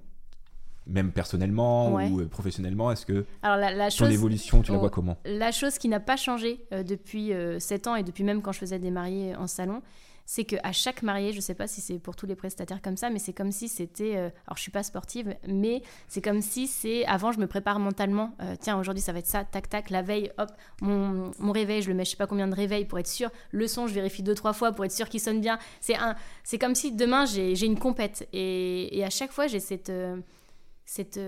même 0.87 1.13
personnellement 1.13 1.93
Ouais. 1.95 2.09
ou 2.11 2.21
euh, 2.21 2.27
professionnellement? 2.27 2.91
Est-ce 2.93 3.05
que 3.07 3.27
Alors 3.43 3.57
la, 3.59 3.71
la 3.73 3.91
ton 3.91 3.97
chose, 3.97 4.13
évolution, 4.13 4.63
tu 4.63 4.73
la 4.73 4.79
vois 4.79 4.91
comment? 4.91 5.19
la 5.25 5.51
chose 5.53 5.77
qui 5.79 5.89
n'a 5.89 6.01
pas 6.01 6.17
changé 6.17 6.65
euh, 6.73 6.83
depuis 6.83 7.33
7 7.59 7.87
ans 7.89 7.97
et 7.97 8.03
depuis 8.03 8.25
même 8.25 8.41
quand 8.41 8.53
je 8.53 8.59
faisais 8.61 8.79
des 8.79 8.91
mariés 8.91 9.35
en 9.37 9.47
salon, 9.47 9.83
c'est 10.27 10.45
qu'à 10.45 10.73
chaque 10.73 11.03
mariée, 11.03 11.33
je 11.33 11.41
sais 11.41 11.55
pas 11.55 11.67
si 11.67 11.81
c'est 11.81 11.99
pour 11.99 12.17
tous 12.17 12.27
les 12.27 12.35
prestataires 12.35 12.81
comme 12.81 12.97
ça, 12.97 13.11
mais 13.11 13.19
c'est 13.19 13.33
comme 13.35 13.53
si 13.53 13.69
c'était. 13.69 14.17
euh, 14.17 14.31
alors 14.47 14.57
je 14.57 14.63
suis 14.63 14.71
pas 14.71 14.83
sportive, 14.83 15.37
mais 15.47 15.83
c'est 16.09 16.23
comme 16.23 16.41
si 16.41 16.67
c'est. 16.67 17.05
Avant, 17.07 17.33
je 17.33 17.39
me 17.41 17.47
prépare 17.47 17.79
mentalement. 17.79 18.35
euh, 18.41 18.57
tiens, 18.59 18.79
aujourd'hui 18.79 19.03
ça 19.03 19.13
va 19.13 19.19
être 19.19 19.27
ça, 19.27 19.45
tac 19.45 19.69
tac. 19.69 19.91
La 19.91 20.03
veille, 20.03 20.31
hop, 20.39 20.51
mon, 20.81 21.31
mon 21.39 21.53
réveil, 21.53 21.83
je 21.83 21.89
le 21.89 21.95
mets 21.95 22.05
je 22.05 22.11
sais 22.13 22.17
pas 22.17 22.27
combien 22.27 22.49
de 22.49 22.55
réveils 22.55 22.85
pour 22.87 22.99
être 22.99 23.07
sûr. 23.07 23.31
Le 23.51 23.67
son, 23.67 23.87
je 23.87 23.95
vérifie 23.95 24.23
deux 24.23 24.35
trois 24.35 24.53
fois 24.53 24.73
pour 24.73 24.85
être 24.85 24.93
sûr 24.93 25.09
qu'il 25.09 25.21
sonne 25.21 25.41
bien. 25.41 25.59
C'est 25.81 25.97
un. 25.97 26.15
C'est 26.43 26.59
comme 26.59 26.75
si 26.75 26.93
demain 26.93 27.27
j'ai 27.27 27.65
une 27.67 27.79
compète 27.79 28.29
et, 28.33 28.97
et 28.99 29.05
à 29.05 29.11
chaque 29.11 29.33
fois 29.33 29.47
j'ai 29.47 29.61
cette 29.61 29.91
euh, 29.91 30.17
cette 30.87 31.19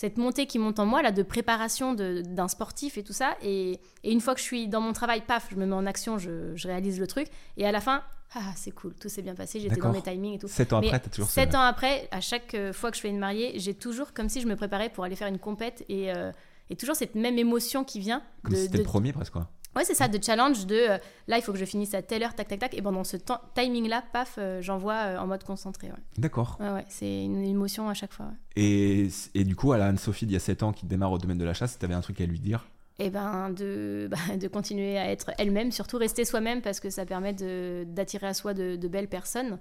cette 0.00 0.16
montée 0.16 0.46
qui 0.46 0.58
monte 0.58 0.78
en 0.78 0.86
moi 0.86 1.02
là 1.02 1.12
de 1.12 1.22
préparation 1.22 1.92
de- 1.92 2.22
d'un 2.24 2.48
sportif 2.48 2.96
et 2.96 3.02
tout 3.02 3.12
ça 3.12 3.36
et, 3.42 3.78
et 4.02 4.10
une 4.12 4.20
fois 4.22 4.32
que 4.34 4.40
je 4.40 4.44
suis 4.46 4.66
dans 4.66 4.80
mon 4.80 4.94
travail 4.94 5.20
paf 5.20 5.48
je 5.50 5.56
me 5.56 5.66
mets 5.66 5.74
en 5.74 5.84
action 5.84 6.16
je, 6.16 6.56
je 6.56 6.68
réalise 6.68 6.98
le 6.98 7.06
truc 7.06 7.26
et 7.58 7.66
à 7.66 7.72
la 7.72 7.80
fin 7.82 8.02
ah 8.34 8.52
c'est 8.56 8.70
cool 8.70 8.94
tout 8.94 9.10
s'est 9.10 9.20
bien 9.20 9.34
passé 9.34 9.60
j'étais 9.60 9.76
dans 9.80 9.92
mes 9.92 10.00
timings 10.00 10.36
et 10.36 10.38
tout 10.38 10.48
7 10.48 10.72
ans 10.72 10.80
Mais 10.80 10.86
après, 10.86 11.00
t'as 11.00 11.10
toujours 11.10 11.28
sept 11.28 11.52
ça. 11.52 11.58
ans 11.60 11.64
après 11.64 12.08
à 12.12 12.20
chaque 12.22 12.54
euh, 12.54 12.72
fois 12.72 12.90
que 12.90 12.96
je 12.96 13.02
fais 13.02 13.10
une 13.10 13.18
mariée 13.18 13.52
j'ai 13.56 13.74
toujours 13.74 14.14
comme 14.14 14.30
si 14.30 14.40
je 14.40 14.46
me 14.46 14.56
préparais 14.56 14.88
pour 14.88 15.04
aller 15.04 15.16
faire 15.16 15.28
une 15.28 15.38
compète 15.38 15.84
et, 15.90 16.10
euh, 16.14 16.32
et 16.70 16.76
toujours 16.76 16.96
cette 16.96 17.14
même 17.14 17.36
émotion 17.38 17.84
qui 17.84 18.00
vient 18.00 18.22
Comme 18.42 18.52
de, 18.54 18.56
si 18.56 18.62
c'était 18.64 18.78
de- 18.78 18.82
le 18.84 18.88
premier 18.88 19.12
presque, 19.12 19.32
quoi. 19.32 19.50
Ouais 19.76 19.84
c'est 19.84 19.94
ça 19.94 20.08
de 20.08 20.22
challenge 20.22 20.66
de 20.66 20.74
euh, 20.74 20.98
là 21.28 21.38
il 21.38 21.42
faut 21.42 21.52
que 21.52 21.58
je 21.58 21.64
finisse 21.64 21.94
à 21.94 22.02
telle 22.02 22.22
heure 22.22 22.34
tac 22.34 22.48
tac 22.48 22.58
tac 22.58 22.74
et 22.74 22.82
pendant 22.82 23.04
ce 23.04 23.16
temps- 23.16 23.40
timing 23.54 23.88
là 23.88 24.02
paf 24.12 24.34
euh, 24.38 24.60
j'envoie 24.62 24.94
euh, 24.94 25.18
en 25.18 25.26
mode 25.26 25.44
concentré 25.44 25.88
ouais, 25.88 25.94
D'accord. 26.18 26.56
ouais, 26.60 26.70
ouais, 26.70 26.84
c'est 26.88 27.22
une 27.24 27.44
émotion 27.44 27.88
à 27.88 27.94
chaque 27.94 28.12
fois 28.12 28.26
ouais. 28.26 28.62
Et, 28.62 29.08
et 29.34 29.44
du 29.44 29.54
coup, 29.56 29.72
à 29.72 29.78
la 29.78 29.86
Anne-Sophie 29.86 30.26
d'il 30.26 30.34
y 30.34 30.36
a 30.36 30.40
7 30.40 30.62
ans 30.64 30.72
qui 30.72 30.86
démarre 30.86 31.12
au 31.12 31.18
domaine 31.18 31.38
de 31.38 31.44
la 31.44 31.54
chasse, 31.54 31.78
tu 31.78 31.84
avais 31.84 31.94
un 31.94 32.00
truc 32.00 32.20
à 32.20 32.26
lui 32.26 32.40
dire? 32.40 32.66
Et 32.98 33.08
ben 33.08 33.48
de, 33.50 34.08
bah, 34.10 34.36
de 34.36 34.48
continuer 34.48 34.98
à 34.98 35.10
être 35.10 35.30
elle-même, 35.38 35.70
surtout 35.72 35.96
rester 35.98 36.24
soi-même 36.24 36.60
parce 36.60 36.80
que 36.80 36.90
ça 36.90 37.06
permet 37.06 37.32
de- 37.32 37.84
d'attirer 37.86 38.26
à 38.26 38.34
soi 38.34 38.52
de, 38.54 38.76
de 38.76 38.88
belles 38.88 39.08
personnes. 39.08 39.58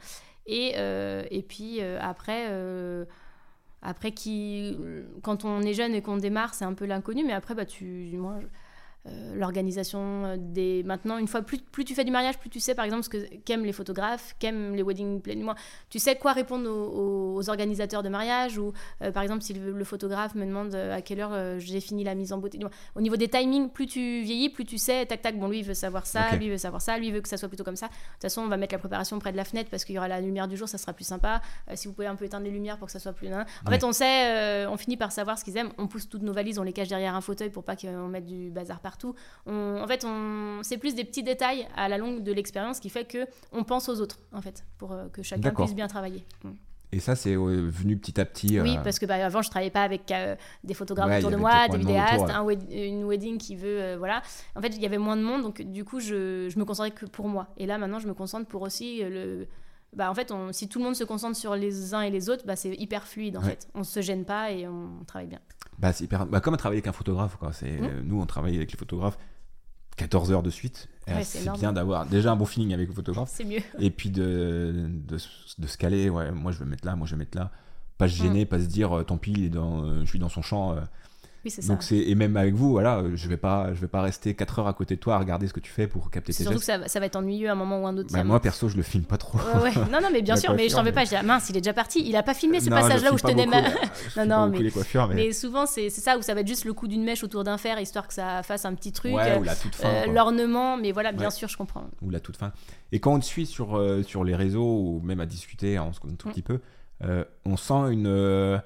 Et, 0.47 0.74
euh, 0.78 1.24
et 1.30 1.43
puis 1.43 1.80
après, 1.82 2.47
après 3.82 4.12
qui, 4.12 4.76
quand 5.24 5.45
on 5.45 5.62
est 5.62 5.74
jeune 5.74 5.93
et 5.95 6.01
qu'on 6.01 6.18
démarre, 6.18 6.53
c'est 6.53 6.66
un 6.66 6.74
peu 6.74 6.86
l'inconnu, 6.86 7.24
mais 7.26 7.34
après, 7.34 7.55
bah, 7.55 7.66
tu, 7.66 8.10
moi, 8.18 8.39
je- 8.41 8.47
euh, 9.10 9.36
l'organisation 9.36 10.36
des 10.38 10.84
maintenant 10.84 11.18
une 11.18 11.28
fois 11.28 11.41
plus, 11.41 11.57
plus 11.60 11.86
tu 11.86 11.95
fais 11.95 12.03
du 12.03 12.12
mariage 12.12 12.38
plus 12.38 12.49
tu 12.49 12.60
sais 12.60 12.76
par 12.76 12.86
exemple 12.86 13.03
ce 13.03 13.10
que 13.10 13.36
qu'aiment 13.45 13.66
les 13.66 13.74
photographes 13.74 14.36
qu'aiment 14.39 14.76
les 14.76 14.84
wedding 14.84 15.22
planners 15.22 15.53
tu 15.89 15.99
sais 15.99 16.16
quoi 16.16 16.34
répondre 16.34 16.70
aux, 16.70 17.36
aux 17.36 17.49
organisateurs 17.49 18.03
de 18.03 18.10
mariage 18.10 18.57
ou 18.57 18.74
euh, 19.01 19.12
par 19.12 19.24
exemple 19.24 19.41
si 19.41 19.53
le, 19.53 19.72
le 19.72 19.84
photographe 19.84 20.36
me 20.36 20.45
demande 20.45 20.76
euh, 20.76 20.95
à 20.95 21.01
quelle 21.01 21.20
heure 21.22 21.34
euh, 21.34 21.57
j'ai 21.60 21.80
fini 21.80 22.03
la 22.03 22.16
mise 22.16 22.34
en 22.34 22.38
beauté 22.38 22.60
au 22.95 23.01
niveau 23.01 23.16
des 23.16 23.28
timings, 23.30 23.70
plus 23.70 23.86
tu 23.86 24.22
vieillis, 24.22 24.49
plus 24.49 24.66
tu 24.66 24.78
sais, 24.78 25.05
tac 25.05 25.22
tac, 25.22 25.39
bon 25.39 25.47
lui 25.47 25.60
il 25.60 25.66
veut 25.66 25.74
savoir 25.74 26.05
ça, 26.05 26.36
lui 26.36 26.45
il 26.45 26.51
veut 26.51 26.57
savoir 26.57 26.82
ça, 26.82 26.97
lui 26.97 27.07
il 27.07 27.14
veut 27.14 27.22
que 27.22 27.30
ça 27.30 27.38
soit 27.38 27.47
plutôt 27.47 27.64
comme 27.64 27.78
ça. 27.78 27.88
De 27.88 27.91
toute 28.14 28.22
façon, 28.24 28.41
on 28.41 28.47
va 28.47 28.57
mettre 28.57 28.74
la 28.74 28.80
préparation 28.80 29.18
près 29.18 29.32
de 29.32 29.38
la 29.38 29.45
fenêtre 29.45 29.70
parce 29.70 29.86
qu'il 29.86 29.95
y 29.95 29.97
aura 29.97 30.07
la 30.10 30.20
lumière 30.20 30.47
du 30.49 30.57
jour, 30.57 30.68
ça 30.68 30.78
sera 30.78 30.91
plus 30.91 31.05
sympa. 31.05 31.41
Euh, 31.70 31.74
si 31.76 31.88
vous 31.88 31.93
pouvez 31.93 32.07
un 32.07 32.16
peu 32.16 32.26
éteindre 32.26 32.43
les 32.45 32.51
lumières 32.51 32.78
pour 32.78 32.88
que 32.88 32.91
ça 32.91 32.99
soit 32.99 33.14
plus. 33.14 33.28
En 33.30 33.38
Ouais. 33.38 33.45
fait, 33.70 33.84
on 33.86 33.91
sait, 33.93 34.66
euh, 34.66 34.70
on 34.70 34.76
finit 34.78 34.97
par 34.97 35.12
savoir 35.14 35.38
ce 35.39 35.45
qu'ils 35.45 35.55
aiment. 35.57 35.72
On 35.78 35.88
pousse 35.88 36.10
toutes 36.10 36.24
nos 36.24 36.34
valises, 36.34 36.60
on 36.60 36.64
les 36.64 36.74
cache 36.74 36.89
derrière 36.89 37.16
un 37.16 37.22
fauteuil 37.22 37.49
pour 37.49 37.64
pas 37.64 37.76
qu'on 37.78 38.07
mette 38.10 38.26
du 38.26 38.49
bazar 38.49 38.82
partout. 38.82 38.99
On- 39.45 39.80
en 39.82 39.88
fait, 39.88 40.06
on... 40.06 40.60
c'est 40.64 40.78
plus 40.78 40.95
des 40.95 41.04
petits 41.04 41.24
détails 41.24 41.68
à 41.76 41.88
la 41.89 41.97
longue 41.97 42.24
de 42.24 42.32
l'expérience 42.32 42.80
qui 42.80 42.89
fait 42.89 43.06
que 43.06 43.26
on 43.52 43.64
pense 43.64 43.89
aux 43.89 44.00
autres, 44.02 44.20
en 44.34 44.41
fait, 44.41 44.64
pour 44.78 44.91
euh, 44.91 45.08
que 45.10 45.22
chacun 45.24 45.52
puisse 45.52 45.76
bien 45.76 45.88
travailler. 45.88 46.24
Mm. 46.43 46.50
Et 46.91 47.00
ça, 47.00 47.16
c'est 47.16 47.36
euh, 47.36 47.70
venu 47.70 47.97
petit 47.97 48.20
à 48.20 48.26
petit. 48.26 48.60
Oui, 48.60 48.76
euh, 48.76 48.82
parce 48.84 48.97
que 48.97 49.06
bah, 49.06 49.24
avant, 49.24 49.43
je 49.43 49.50
travaillais 49.52 49.70
pas 49.70 49.84
avec 49.84 50.10
euh, 50.12 50.36
des 50.64 50.74
photographes 50.74 51.08
Ouais, 51.08 51.18
autour 51.20 51.30
de 51.30 51.36
moi, 51.36 51.68
des 51.68 51.78
vidéastes, 51.78 52.24
autour, 52.24 52.36
un 52.36 52.43
wed- 52.43 52.72
une 52.72 53.04
wedding 53.06 53.38
qui 53.38 53.56
veut, 53.56 53.80
euh, 53.80 53.95
voilà. 54.00 54.24
En 54.56 54.62
fait, 54.62 54.70
il 54.70 54.82
y 54.82 54.88
avait 54.88 54.97
moins 54.97 55.16
de 55.16 55.22
monde, 55.22 55.43
donc 55.43 55.62
du 55.62 55.86
coup, 55.86 56.00
je, 56.00 56.50
je 56.50 56.58
me 56.58 56.66
concentrais 56.66 56.89
que 56.89 57.06
pour 57.06 57.28
moi. 57.28 57.47
Et 57.58 57.68
là, 57.68 57.78
maintenant, 57.78 58.00
je 58.00 58.08
me 58.08 58.16
concentre 58.16 58.47
pour 58.47 58.64
aussi 58.64 59.04
le. 59.04 59.45
Bah, 59.95 60.10
en 60.10 60.16
fait, 60.16 60.32
on- 60.32 60.52
si 60.52 60.68
tout 60.68 60.80
le 60.80 60.86
monde 60.86 60.95
se 60.95 61.04
concentre 61.04 61.36
sur 61.38 61.56
les 61.56 61.93
uns 61.93 62.02
et 62.02 62.10
les 62.10 62.28
autres, 62.30 62.43
bah, 62.47 62.56
c'est 62.56 62.74
hyper 62.76 63.06
fluide 63.08 63.38
en 63.38 63.41
Ouais. 63.41 63.50
fait. 63.50 63.68
On 63.76 63.84
se 63.84 64.02
gêne 64.02 64.26
pas 64.26 64.52
et 64.52 64.68
on 64.68 65.04
travaille 65.06 65.28
bien. 65.28 65.39
Bah, 65.80 65.93
c'est 65.93 66.03
hyper... 66.03 66.25
bah, 66.25 66.39
comme 66.41 66.55
travailler 66.57 66.80
avec 66.80 66.88
un 66.88 66.93
photographe, 66.93 67.38
quoi. 67.38 67.53
C'est... 67.53 67.71
Mm. 67.71 67.84
euh, 67.86 68.01
Nous, 68.03 68.19
on 68.21 68.25
travaille 68.25 68.55
avec 68.55 68.71
les 68.71 68.77
photographes 68.77 69.17
14 69.95 70.32
heures 70.32 70.43
de 70.43 70.49
suite. 70.49 70.88
Ouais, 71.07 71.23
c'est 71.23 71.51
bien 71.53 71.73
d'avoir 71.73 72.05
déjà 72.05 72.32
un 72.32 72.36
bon 72.36 72.45
feeling 72.45 72.73
avec 72.73 72.88
le 72.88 72.93
photographe. 72.93 73.30
C'est 73.34 73.43
mieux. 73.43 73.61
Et 73.80 73.89
puis 73.89 74.09
de, 74.09 74.88
de, 74.88 75.17
de 75.57 75.67
se 75.67 75.77
caler. 75.77 76.09
Ouais, 76.09 76.32
moi, 76.32 76.51
je 76.51 76.59
vais 76.59 76.65
mettre 76.65 76.86
là, 76.86 76.95
moi, 76.95 77.05
je 77.07 77.15
vais 77.15 77.19
mettre 77.19 77.38
là. 77.38 77.51
Pas 77.97 78.07
se 78.07 78.15
gêner, 78.15 78.45
pas 78.45 78.59
se 78.59 78.65
dire, 78.65 78.97
euh, 78.97 79.03
tant 79.03 79.17
pis, 79.17 79.34
il 79.34 79.45
est 79.45 79.49
dans, 79.49 79.84
euh, 79.84 80.01
je 80.01 80.05
suis 80.05 80.19
dans 80.19 80.30
son 80.30 80.41
champ. 80.41 80.77
Oui, 81.45 81.51
c'est 81.51 81.61
ça. 81.61 81.71
Donc 81.73 81.83
c'est 81.83 81.97
et 81.97 82.15
même 82.15 82.35
avec 82.35 82.53
vous, 82.53 82.71
voilà, 82.71 83.03
je 83.15 83.27
vais 83.29 83.37
pas, 83.37 83.73
je 83.73 83.79
vais 83.79 83.87
pas 83.87 84.01
rester 84.01 84.33
4 84.35 84.59
heures 84.59 84.67
à 84.67 84.73
côté 84.73 84.95
de 84.95 84.99
toi 84.99 85.15
à 85.15 85.19
regarder 85.19 85.47
ce 85.47 85.53
que 85.53 85.59
tu 85.61 85.71
fais 85.71 85.87
pour 85.87 86.11
capter 86.11 86.33
tes 86.33 86.43
surtout 86.43 86.59
que 86.59 86.65
gestes. 86.65 86.65
ça, 86.71 86.77
va- 86.79 86.87
ça 86.89 86.99
va 86.99 87.05
être 87.05 87.15
ennuyeux 87.15 87.47
à 87.47 87.53
un 87.53 87.55
moment 87.55 87.81
ou 87.81 87.87
un 87.87 87.95
autre. 87.97 88.09
Bah, 88.11 88.17
ça 88.19 88.23
moi 88.25 88.41
perso, 88.41 88.67
je 88.67 88.75
le 88.75 88.83
filme 88.83 89.05
pas 89.05 89.17
trop. 89.17 89.37
Ouais, 89.37 89.63
ouais. 89.63 89.75
Non, 89.91 89.99
non, 90.01 90.09
mais 90.11 90.21
bien 90.21 90.35
sûr, 90.37 90.53
mais 90.53 90.67
je 90.69 90.75
t'en 90.75 90.83
veux 90.83 90.91
coiffure, 90.91 90.95
pas. 90.95 91.03
Je 91.05 91.09
dis, 91.09 91.15
ah, 91.15 91.23
mince, 91.23 91.49
il 91.49 91.55
est 91.57 91.61
déjà 91.61 91.73
parti. 91.73 92.03
Il 92.05 92.15
a 92.17 92.23
pas 92.23 92.33
filmé 92.33 92.59
ce 92.59 92.69
Non, 92.69 92.75
passage-là 92.75 93.13
où 93.13 93.17
je 93.17 93.23
tenais 93.23 93.45
ma. 94.15 94.25
non, 94.25 94.47
beaucoup 94.47 94.57
mais- 94.57 94.63
les 94.65 94.71
coiffures, 94.71 95.07
mais, 95.07 95.15
Mais 95.15 95.31
souvent, 95.31 95.65
c'est 95.65 95.89
ça 95.89 96.17
où 96.17 96.21
ça 96.21 96.33
va 96.33 96.41
être 96.41 96.47
juste 96.47 96.65
le 96.65 96.73
coup 96.73 96.87
d'une 96.89 97.03
mèche 97.03 97.23
autour 97.23 97.43
d'un 97.45 97.57
fer, 97.57 97.79
histoire 97.79 98.07
que 98.07 98.13
ça 98.13 98.43
fasse 98.43 98.65
un 98.65 98.73
petit 98.73 98.91
truc. 98.91 99.13
ouais, 99.13 99.31
euh, 99.31 99.39
ou 99.39 99.43
la 99.43 99.55
toute 99.55 99.75
fin. 99.75 100.03
quoi. 100.03 100.13
L'ornement, 100.13 100.75
mais 100.77 100.91
voilà, 100.91 101.11
bien 101.13 101.29
sûr, 101.29 101.47
je 101.47 101.55
comprends. 101.57 101.85
ou 102.01 102.09
la 102.09 102.19
toute 102.19 102.35
fin. 102.37 102.51
Et 102.91 102.99
quand 102.99 103.13
on 103.13 103.19
te 103.19 103.25
suit 103.25 103.45
sur, 103.45 103.77
euh, 103.77 104.03
sur 104.03 104.23
les 104.23 104.35
réseaux 104.35 104.63
ou 104.81 105.01
même 105.03 105.19
à 105.21 105.25
discuter, 105.25 105.79
on 105.79 105.93
se 105.93 105.99
connaît 105.99 106.13
un 106.13 106.17
tout 106.17 106.27
Mm. 106.27 106.31
petit 106.31 106.41
peu, 106.41 106.59
euh, 107.05 107.23
on 107.45 107.55
sent 107.55 107.91
une, 107.91 108.07
euh, 108.07 108.57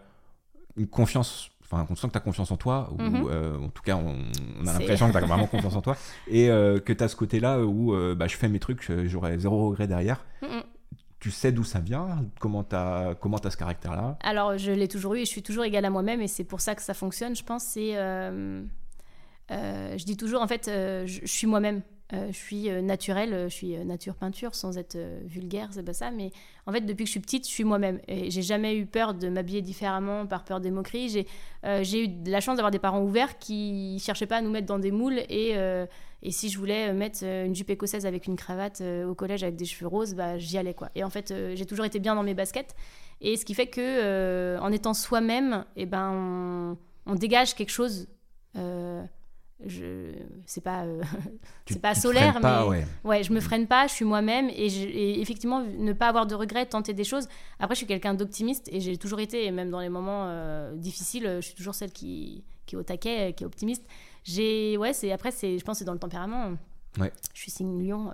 une 0.78 0.88
confiance, 0.88 1.50
enfin 1.74 1.88
on 1.90 1.96
sent 1.96 2.08
que 2.08 2.12
tu 2.14 2.18
as 2.18 2.22
confiance 2.22 2.52
en 2.52 2.58
toi, 2.58 2.90
ou 2.92 3.02
Mhm. 3.02 3.28
euh, 3.30 3.58
en 3.60 3.70
tout 3.70 3.82
cas 3.84 3.96
on, 3.98 4.16
on 4.62 4.68
a 4.68 4.74
l'impression 4.74 5.08
que 5.08 5.12
tu 5.12 5.18
as 5.18 5.22
vraiment 5.28 5.48
confiance 5.48 5.76
en 5.76 5.82
toi, 5.82 5.96
et 6.28 6.50
euh, 6.50 6.80
que 6.80 6.94
tu 6.94 7.04
as 7.04 7.08
ce 7.08 7.16
côté-là 7.16 7.60
où 7.60 7.94
euh, 7.94 8.16
bah, 8.16 8.28
je 8.28 8.36
fais 8.38 8.48
mes 8.48 8.60
trucs, 8.60 8.90
j'aurai 9.06 9.38
zéro 9.40 9.70
regret 9.70 9.88
derrière. 9.88 10.24
Mm, 10.42 10.46
mm. 10.58 10.64
Tu 11.20 11.32
sais 11.32 11.52
d'où 11.54 11.64
ça 11.64 11.80
vient? 11.80 12.26
Comment 12.40 12.64
tu 12.66 12.76
as, 12.76 13.16
comment 13.20 13.38
as 13.38 13.50
ce 13.50 13.56
caractère-là? 13.58 14.18
Alors, 14.22 14.58
je 14.58 14.72
l'ai 14.72 14.90
toujours 14.90 15.14
eu 15.16 15.20
et 15.20 15.26
je 15.26 15.30
suis 15.30 15.42
toujours 15.44 15.64
égale 15.64 15.86
à 15.86 15.90
moi-même 15.90 16.22
et 16.22 16.28
c'est 16.28 16.44
pour 16.44 16.60
ça 16.60 16.76
que 16.76 16.82
ça 16.82 16.94
fonctionne, 16.94 17.34
je 17.36 17.44
pense. 17.44 17.64
C'est. 17.64 17.94
je 19.50 20.04
dis 20.06 20.18
toujours, 20.18 20.42
en 20.42 20.48
fait, 20.48 20.64
je, 20.68 21.22
je 21.24 21.32
suis 21.32 21.48
moi-même. 21.48 21.82
Euh, 22.14 22.28
je 22.28 22.38
suis 22.38 22.70
euh, 22.70 22.82
naturelle, 22.82 23.34
euh, 23.34 23.50
je 23.50 23.56
suis 23.56 23.78
nature 23.86 24.14
peinture 24.16 24.54
sans 24.54 24.78
être 24.78 24.98
vulgaire, 25.26 25.70
c'est 25.72 25.84
pas 25.84 25.94
ça. 25.94 26.12
Mais 26.12 26.32
en 26.68 26.72
fait, 26.72 26.82
depuis 26.82 27.06
que 27.06 27.08
je 27.08 27.12
suis 27.12 27.20
petite, 27.20 27.48
je 27.48 27.52
suis 27.52 27.64
moi-même. 27.64 28.00
Et 28.08 28.30
j'ai 28.30 28.42
jamais 28.42 28.78
eu 28.78 28.86
peur 28.86 29.14
de 29.14 29.30
m'habiller 29.30 29.62
différemment 29.62 30.28
par 30.28 30.46
peur 30.46 30.60
des 30.60 30.72
moqueries. 30.72 31.26
J'ai 31.82 32.06
eu 32.06 32.10
la 32.26 32.40
chance 32.40 32.58
d'avoir 32.58 32.72
des 32.72 32.80
parents 32.80 33.02
ouverts 33.02 33.38
qui 33.40 34.00
cherchaient 34.00 34.28
pas 34.28 34.38
à 34.38 34.42
nous 34.42 34.52
mettre 34.52 34.68
dans 34.68 34.80
des 34.80 34.92
moules. 34.92 35.20
Et, 35.30 35.56
si 36.30 36.50
je 36.50 36.58
voulais 36.58 36.94
mettre 36.94 37.24
une 37.24 37.54
jupe 37.54 37.70
écossaise 37.70 38.06
avec 38.06 38.28
une 38.28 38.38
cravate 38.38 38.82
au 38.82 39.14
collège 39.14 39.44
avec 39.44 39.56
des 39.56 39.66
cheveux 39.66 39.88
roses, 39.88 40.14
bah, 40.14 40.38
j'y 40.38 40.58
allais 40.58 40.74
quoi. 40.74 40.90
Et 40.96 41.04
en 41.04 41.10
fait, 41.10 41.34
j'ai 41.56 41.66
toujours 41.66 41.86
été 41.86 42.00
bien 42.00 42.16
dans 42.16 42.24
mes 42.24 42.34
baskets. 42.34 42.76
Et 43.22 43.36
ce 43.36 43.44
qui 43.44 43.54
fait 43.54 43.68
que, 43.68 44.58
en 44.60 44.72
étant 44.72 44.94
soi-même, 44.94 45.66
eh 45.76 45.86
ben, 45.86 46.78
on 47.06 47.16
dégage 47.16 47.56
quelque 47.56 47.72
chose. 47.72 48.08
Je 49.66 50.12
c'est 50.46 50.64
pas 50.64 50.84
euh, 50.84 51.02
c'est 51.70 51.82
pas 51.82 51.96
solaire 51.96 52.40
pas, 52.42 52.64
mais 52.64 52.70
ouais. 52.70 52.88
ouais 53.04 53.24
je 53.24 53.32
me 53.32 53.40
freine 53.40 53.68
pas 53.68 53.88
je 53.88 53.94
suis 53.94 54.06
moi-même 54.06 54.50
et, 54.50 54.68
et 54.68 55.22
effectivement 55.22 55.62
ne 55.62 55.94
pas 55.94 56.08
avoir 56.08 56.26
de 56.26 56.36
regrets 56.36 56.66
tenter 56.66 56.94
des 56.94 57.04
choses. 57.04 57.28
Après 57.60 57.76
je 57.76 57.80
suis 57.80 57.88
quelqu'un 57.88 58.14
d'optimiste 58.14 58.70
et 58.72 58.80
j'ai 58.80 58.98
toujours 58.98 59.20
été 59.20 59.46
et 59.46 59.52
même 59.52 59.70
dans 59.70 59.80
les 59.80 59.90
moments 59.90 60.26
euh, 60.28 60.76
difficiles 60.76 61.38
je 61.38 61.46
suis 61.46 61.56
toujours 61.56 61.76
celle 61.76 61.92
qui 61.92 62.44
qui 62.66 62.76
est 62.76 62.78
au 62.78 62.84
taquet 62.84 63.34
qui 63.34 63.44
est 63.44 63.48
optimiste. 63.48 63.84
J'ai 64.24 64.78
ouais 64.78 64.94
c'est 64.94 65.12
après 65.12 65.32
c'est 65.32 65.58
je 65.58 65.64
pense 65.64 65.76
que 65.76 65.80
c'est 65.80 65.86
dans 65.86 65.94
le 65.94 66.00
tempérament 66.00 66.54
Ouais. 67.00 67.12
je 67.34 67.42
suis 67.42 67.52
signe 67.52 67.88
lion 67.88 68.14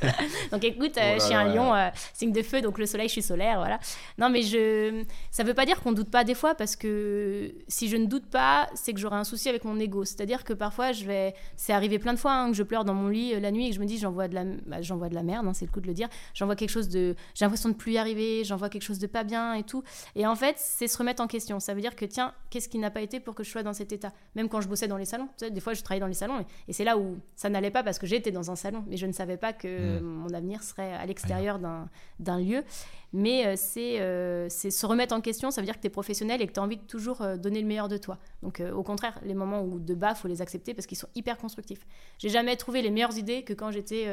donc 0.50 0.64
écoute 0.64 0.92
Oh 0.96 1.00
là 1.00 1.18
je 1.18 1.22
suis 1.24 1.34
un 1.34 1.44
là. 1.44 1.54
lion 1.54 1.74
euh, 1.74 1.88
signe 2.14 2.32
de 2.32 2.42
feu 2.42 2.60
donc 2.60 2.78
le 2.78 2.86
soleil 2.86 3.06
je 3.06 3.12
suis 3.12 3.22
solaire 3.22 3.58
voilà 3.58 3.78
non 4.18 4.28
mais 4.28 4.42
je 4.42 5.04
ça 5.30 5.44
veut 5.44 5.54
pas 5.54 5.66
dire 5.66 5.80
qu'on 5.80 5.92
doute 5.92 6.10
pas 6.10 6.24
des 6.24 6.34
fois 6.34 6.54
parce 6.54 6.76
que 6.76 7.54
si 7.68 7.88
je 7.88 7.96
ne 7.96 8.06
doute 8.06 8.26
pas, 8.26 8.68
c'est 8.74 8.92
que 8.92 9.00
j'aurai 9.00 9.16
un 9.16 9.24
souci 9.24 9.48
avec 9.48 9.64
mon 9.64 9.78
ego. 9.78 10.04
C'est-à-dire 10.04 10.44
que 10.44 10.52
parfois 10.52 10.92
je 10.92 11.04
vais, 11.04 11.34
c'est 11.56 11.72
arrivé 11.72 11.98
plein 11.98 12.12
de 12.14 12.18
fois 12.18 12.32
hein, 12.32 12.50
que 12.50 12.56
je 12.56 12.62
pleure 12.62 12.84
dans 12.84 12.94
mon 12.94 13.08
lit 13.08 13.34
euh, 13.34 13.40
la 13.40 13.50
nuit 13.50 13.66
et 13.66 13.70
que 13.70 13.74
je 13.76 13.80
me 13.80 13.86
dis 13.86 13.98
j'envoie 13.98 14.28
de 14.28 14.34
la, 14.34 14.44
bah, 14.66 14.82
j'envoie 14.82 15.08
de 15.08 15.14
la 15.14 15.22
merde, 15.22 15.46
hein, 15.46 15.52
c'est 15.54 15.66
le 15.66 15.70
coup 15.70 15.80
de 15.80 15.86
le 15.86 15.94
dire. 15.94 16.08
J'envoie 16.34 16.56
quelque 16.56 16.70
chose 16.70 16.88
de, 16.88 17.14
j'ai 17.34 17.44
l'impression 17.44 17.68
de 17.68 17.74
plus 17.74 17.92
y 17.92 17.98
arriver, 17.98 18.44
j'envoie 18.44 18.68
quelque 18.68 18.82
chose 18.82 18.98
de 18.98 19.06
pas 19.06 19.24
bien 19.24 19.54
et 19.54 19.62
tout. 19.62 19.82
Et 20.14 20.26
en 20.26 20.36
fait, 20.36 20.56
c'est 20.58 20.88
se 20.88 20.96
remettre 20.98 21.22
en 21.22 21.26
question. 21.26 21.60
Ça 21.60 21.74
veut 21.74 21.80
dire 21.80 21.96
que 21.96 22.04
tiens, 22.04 22.32
qu'est-ce 22.50 22.68
qui 22.68 22.78
n'a 22.78 22.90
pas 22.90 23.00
été 23.00 23.20
pour 23.20 23.34
que 23.34 23.44
je 23.44 23.50
sois 23.50 23.62
dans 23.62 23.72
cet 23.72 23.92
état? 23.92 24.12
Même 24.34 24.48
quand 24.48 24.60
je 24.60 24.68
bossais 24.68 24.88
dans 24.88 24.96
les 24.96 25.04
salons, 25.04 25.28
tu 25.38 25.46
sais, 25.46 25.50
des 25.50 25.60
fois 25.60 25.74
je 25.74 25.82
travaillais 25.82 26.00
dans 26.00 26.06
les 26.06 26.14
salons 26.14 26.40
et, 26.40 26.46
et 26.68 26.72
c'est 26.72 26.84
là 26.84 26.98
où 26.98 27.18
ça 27.34 27.48
n'allait 27.48 27.70
pas 27.70 27.75
parce 27.82 27.98
que 27.98 28.06
j'étais 28.06 28.30
dans 28.30 28.50
un 28.50 28.56
salon, 28.56 28.84
mais 28.88 28.96
je 28.96 29.06
ne 29.06 29.12
savais 29.12 29.36
pas 29.36 29.52
que 29.52 30.00
Mm. 30.00 30.04
mon 30.04 30.32
avenir 30.34 30.62
serait 30.62 30.92
à 30.92 31.04
l'extérieur 31.06 31.58
d'un 31.58 32.40
lieu. 32.40 32.64
Mais 33.12 33.46
euh, 33.46 33.54
c'est 33.56 34.00
euh, 34.00 34.48
c'est 34.50 34.70
se 34.70 34.84
remettre 34.84 35.14
en 35.14 35.20
question, 35.20 35.50
ça 35.50 35.60
veut 35.60 35.64
dire 35.64 35.76
que 35.76 35.80
tu 35.80 35.86
es 35.86 35.90
professionnel 35.90 36.42
et 36.42 36.46
que 36.46 36.52
tu 36.52 36.60
as 36.60 36.62
envie 36.62 36.76
de 36.76 36.82
toujours 36.82 37.22
euh, 37.22 37.36
donner 37.36 37.60
le 37.60 37.66
meilleur 37.66 37.88
de 37.88 37.96
toi. 37.96 38.18
Donc 38.42 38.62
au 38.74 38.82
contraire, 38.82 39.18
les 39.24 39.34
moments 39.34 39.62
où 39.62 39.78
de 39.78 39.94
bas, 39.94 40.14
faut 40.14 40.28
les 40.28 40.42
accepter 40.42 40.74
parce 40.74 40.86
qu'ils 40.86 40.98
sont 40.98 41.08
hyper 41.14 41.38
constructifs. 41.38 41.86
J'ai 42.18 42.28
jamais 42.28 42.56
trouvé 42.56 42.82
les 42.82 42.90
meilleures 42.90 43.16
idées 43.16 43.42
que 43.42 43.54
quand 43.54 43.70
j'étais 43.70 44.06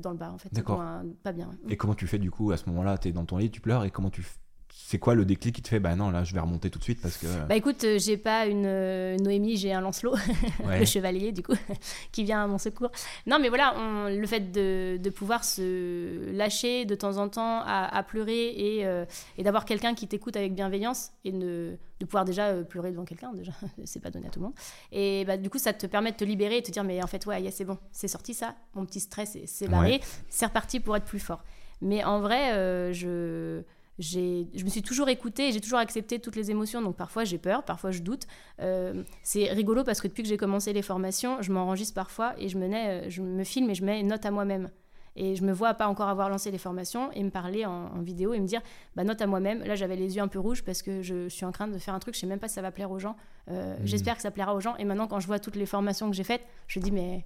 dans 0.00 0.10
le 0.10 0.16
bas 0.16 0.30
en 0.32 0.38
fait. 0.38 0.52
D'accord. 0.52 0.82
Pas 1.22 1.32
bien. 1.32 1.50
Et 1.68 1.76
comment 1.76 1.94
tu 1.94 2.06
fais 2.06 2.18
du 2.18 2.30
coup 2.30 2.50
à 2.50 2.56
ce 2.56 2.68
moment-là? 2.68 2.98
Tu 2.98 3.08
es 3.08 3.12
dans 3.12 3.24
ton 3.24 3.38
lit, 3.38 3.50
tu 3.50 3.60
pleures 3.60 3.84
et 3.84 3.90
comment 3.90 4.10
tu 4.10 4.24
C'est 4.78 4.98
quoi 4.98 5.14
le 5.14 5.24
déclic 5.24 5.56
qui 5.56 5.62
te 5.62 5.68
fait 5.68 5.80
bah 5.80 5.96
non 5.96 6.10
là 6.10 6.22
je 6.22 6.34
vais 6.34 6.38
remonter 6.38 6.68
tout 6.70 6.78
de 6.78 6.84
suite 6.84 7.00
parce 7.00 7.16
que 7.16 7.26
Bah 7.48 7.56
écoute, 7.56 7.82
euh, 7.84 7.98
j'ai 7.98 8.16
pas 8.18 8.46
une 8.46 8.66
euh, 8.66 9.16
Noémie, 9.16 9.56
j'ai 9.56 9.72
un 9.72 9.80
Lancelot, 9.80 10.14
ouais. 10.64 10.80
le 10.80 10.84
chevalier 10.84 11.32
du 11.32 11.42
coup, 11.42 11.54
qui 12.12 12.24
vient 12.24 12.44
à 12.44 12.46
mon 12.46 12.58
secours. 12.58 12.90
Non 13.26 13.38
mais 13.40 13.48
voilà, 13.48 13.74
on- 13.78 14.08
le 14.14 14.26
fait 14.26 14.52
de, 14.52 14.98
de 14.98 15.10
pouvoir 15.10 15.44
se 15.44 16.30
lâcher 16.30 16.84
de 16.84 16.94
temps 16.94 17.16
en 17.16 17.28
temps 17.28 17.62
à, 17.62 17.88
à 17.96 18.02
pleurer 18.02 18.48
et, 18.50 18.86
euh, 18.86 19.04
et 19.38 19.42
d'avoir 19.42 19.64
quelqu'un 19.64 19.94
qui 19.94 20.06
t'écoute 20.06 20.36
avec 20.36 20.54
bienveillance 20.54 21.10
et 21.24 21.32
de, 21.32 21.78
de 21.98 22.04
pouvoir 22.04 22.24
déjà 22.26 22.48
euh, 22.48 22.62
pleurer 22.62 22.90
devant 22.92 23.04
quelqu'un, 23.06 23.32
déjà, 23.32 23.52
c'est 23.84 24.00
pas 24.02 24.10
donné 24.10 24.26
à 24.26 24.30
tout 24.30 24.40
le 24.40 24.44
monde. 24.46 24.54
Et 24.92 25.24
bah, 25.24 25.36
du 25.38 25.48
coup, 25.50 25.58
ça 25.58 25.72
te 25.72 25.86
permet 25.86 26.12
de 26.12 26.16
te 26.16 26.24
libérer 26.24 26.58
et 26.58 26.60
de 26.60 26.66
te 26.66 26.70
dire, 26.70 26.84
mais 26.84 27.02
en 27.02 27.06
fait, 27.06 27.24
ouais, 27.26 27.40
yeah, 27.42 27.50
c'est 27.50 27.64
bon, 27.64 27.78
c'est 27.92 28.08
sorti 28.08 28.34
ça, 28.34 28.54
mon 28.74 28.84
petit 28.84 29.00
stress, 29.00 29.38
c'est- 29.46 29.68
barré, 29.68 30.00
c'est 30.28 30.46
reparti 30.46 30.80
pour 30.80 30.96
être 30.96 31.06
plus 31.06 31.18
fort. 31.18 31.42
Mais 31.80 32.04
en 32.04 32.20
vrai, 32.20 32.52
euh, 32.52 32.92
je 32.92 33.62
je 33.98 34.64
me 34.64 34.68
suis 34.68 34.82
toujours 34.82 35.08
écoutée 35.08 35.48
et 35.48 35.52
j'ai 35.52 35.60
toujours 35.60 35.78
accepté 35.78 36.18
toutes 36.18 36.36
les 36.36 36.50
émotions. 36.50 36.82
Donc 36.82 36.96
parfois 36.96 37.24
j'ai 37.24 37.38
peur, 37.38 37.62
parfois 37.64 37.90
je 37.90 38.00
doute. 38.00 38.26
Euh, 38.60 39.02
c'est 39.22 39.50
rigolo 39.52 39.84
parce 39.84 40.00
que 40.00 40.08
depuis 40.08 40.22
que 40.22 40.28
j'ai 40.28 40.36
commencé 40.36 40.72
les 40.72 40.82
formations, 40.82 41.42
je 41.42 41.52
m'enregistre 41.52 41.94
parfois 41.94 42.34
et 42.38 42.48
je 42.48 42.58
me, 42.58 42.66
euh, 42.66 43.08
je 43.08 43.22
me 43.22 43.44
filme 43.44 43.70
et 43.70 43.74
je 43.74 43.84
mets 43.84 44.00
une 44.00 44.08
note 44.08 44.26
à 44.26 44.30
moi-même. 44.30 44.70
Et 45.18 45.34
je 45.34 45.42
me 45.44 45.52
vois 45.52 45.72
pas 45.72 45.88
encore 45.88 46.08
avoir 46.08 46.28
lancé 46.28 46.50
les 46.50 46.58
formations 46.58 47.10
et 47.12 47.24
me 47.24 47.30
parler 47.30 47.64
en, 47.64 47.70
en 47.70 48.02
vidéo 48.02 48.34
et 48.34 48.38
me 48.38 48.46
dire, 48.46 48.60
bah, 48.96 49.02
note 49.02 49.22
à 49.22 49.26
moi-même. 49.26 49.64
Là, 49.64 49.74
j'avais 49.74 49.96
les 49.96 50.16
yeux 50.16 50.22
un 50.22 50.28
peu 50.28 50.38
rouges 50.38 50.62
parce 50.62 50.82
que 50.82 51.00
je, 51.00 51.30
suis 51.30 51.46
en 51.46 51.52
train 51.52 51.68
de 51.68 51.78
faire 51.78 51.94
un 51.94 51.98
truc, 51.98 52.14
je 52.14 52.20
sais 52.20 52.26
même 52.26 52.38
pas 52.38 52.48
si 52.48 52.54
ça 52.54 52.62
va 52.62 52.70
plaire 52.70 52.90
aux 52.90 52.98
gens. 52.98 53.16
Euh, 53.50 53.76
Mhm. 53.78 53.86
J'espère 53.86 54.16
que 54.16 54.22
ça 54.22 54.30
plaira 54.30 54.54
aux 54.54 54.60
gens. 54.60 54.76
Et 54.76 54.84
maintenant, 54.84 55.06
quand 55.06 55.20
je 55.20 55.26
vois 55.26 55.38
toutes 55.38 55.56
les 55.56 55.66
formations 55.66 56.10
que 56.10 56.16
j'ai 56.16 56.24
faites, 56.24 56.42
je 56.66 56.80
dis, 56.80 56.90
mais. 56.90 57.24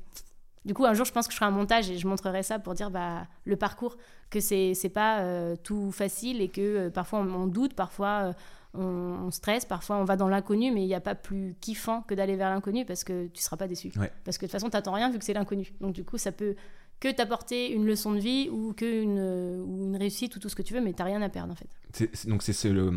Du 0.64 0.74
coup, 0.74 0.84
un 0.84 0.94
jour, 0.94 1.06
je 1.06 1.12
pense 1.12 1.26
que 1.26 1.32
je 1.32 1.38
ferai 1.38 1.48
un 1.48 1.54
montage 1.54 1.90
et 1.90 1.96
je 1.96 2.06
montrerai 2.06 2.42
ça 2.42 2.58
pour 2.58 2.74
dire 2.74 2.90
bah, 2.90 3.26
le 3.44 3.56
parcours, 3.56 3.96
que 4.28 4.40
c'est 4.40 4.92
pas 4.92 5.20
euh, 5.20 5.56
tout 5.62 5.90
facile 5.90 6.40
et 6.40 6.48
que 6.48 6.60
euh, 6.60 6.90
parfois 6.90 7.20
on, 7.20 7.34
on 7.34 7.46
doute, 7.46 7.74
parfois 7.74 8.08
euh, 8.08 8.32
on, 8.74 9.26
on 9.26 9.30
stresse, 9.30 9.64
parfois 9.64 9.96
on 9.96 10.04
va 10.04 10.16
dans 10.16 10.28
l'inconnu, 10.28 10.70
mais 10.70 10.82
il 10.82 10.86
n'y 10.86 10.94
a 10.94 11.00
pas 11.00 11.14
plus 11.14 11.56
kiffant 11.60 12.02
que 12.02 12.14
d'aller 12.14 12.36
vers 12.36 12.50
l'inconnu 12.50 12.84
parce 12.84 13.04
que 13.04 13.26
tu 13.28 13.42
seras 13.42 13.56
pas 13.56 13.68
déçu. 13.68 13.90
Ouais. 13.96 14.12
Parce 14.24 14.36
que 14.36 14.44
de 14.44 14.48
toute 14.48 14.52
façon, 14.52 14.68
t'attends 14.68 14.92
rien 14.92 15.10
vu 15.10 15.18
que 15.18 15.24
c'est 15.24 15.32
l'inconnu. 15.32 15.72
Donc 15.80 15.94
du 15.94 16.04
coup, 16.04 16.18
ça 16.18 16.30
peut 16.30 16.54
que 17.00 17.10
t'apporter 17.10 17.72
une 17.72 17.86
leçon 17.86 18.12
de 18.12 18.18
vie 18.18 18.50
ou 18.50 18.74
que 18.74 19.02
une, 19.02 19.64
ou 19.64 19.84
une 19.84 19.96
réussite 19.96 20.36
ou 20.36 20.38
tout 20.38 20.50
ce 20.50 20.54
que 20.54 20.60
tu 20.60 20.74
veux, 20.74 20.82
mais 20.82 20.92
t'as 20.92 21.04
rien 21.04 21.22
à 21.22 21.30
perdre 21.30 21.52
en 21.52 21.56
fait. 21.56 22.28
Donc 22.28 22.42
c'est 22.42 22.52
ce 22.52 22.68
le 22.68 22.90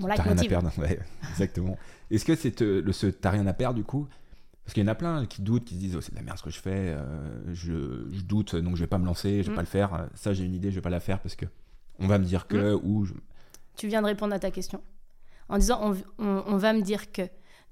Bon, 0.00 0.08
t'as 0.08 0.22
rien 0.22 0.36
à 0.36 0.44
perdre 0.44 0.72
ouais 0.78 0.98
exactement. 1.30 1.78
Est-ce 2.10 2.24
que 2.24 2.34
c'est 2.34 2.60
le 2.60 2.92
ce 2.92 3.06
t'as 3.06 3.30
rien 3.30 3.46
à 3.46 3.52
perdre 3.52 3.76
du 3.76 3.84
coup 3.84 4.08
parce 4.64 4.74
qu'il 4.74 4.82
y 4.82 4.86
en 4.86 4.90
a 4.90 4.94
plein 4.94 5.26
qui 5.26 5.42
doutent, 5.42 5.64
qui 5.64 5.74
se 5.74 5.78
disent 5.80 5.96
oh, 5.96 6.00
c'est 6.00 6.12
de 6.12 6.16
la 6.16 6.22
merde 6.22 6.38
ce 6.38 6.42
que 6.42 6.50
je 6.50 6.58
fais, 6.60 6.94
euh, 6.96 7.42
je, 7.52 8.06
je 8.10 8.22
doute 8.22 8.56
donc 8.56 8.76
je 8.76 8.80
vais 8.80 8.86
pas 8.86 8.98
me 8.98 9.06
lancer, 9.06 9.42
je 9.42 9.48
vais 9.48 9.52
Mm. 9.52 9.56
pas 9.56 9.62
le 9.62 9.66
faire. 9.66 10.08
Ça 10.14 10.32
j'ai 10.32 10.44
une 10.44 10.54
idée, 10.54 10.70
je 10.70 10.76
vais 10.76 10.80
pas 10.80 10.90
la 10.90 11.00
faire 11.00 11.20
parce 11.20 11.36
que 11.36 11.46
on 11.98 12.06
va 12.06 12.18
me 12.18 12.24
dire 12.24 12.46
que 12.46 12.74
ou 12.82 13.04
je- 13.04 13.14
tu 13.76 13.88
viens 13.88 14.00
de 14.02 14.06
répondre 14.06 14.32
à 14.34 14.38
ta 14.38 14.50
question. 14.50 14.82
En 15.48 15.58
disant, 15.58 15.78
on, 15.82 16.24
on- 16.24 16.44
on 16.46 16.56
va 16.56 16.72
me 16.72 16.80
dire 16.82 17.12
que. 17.12 17.22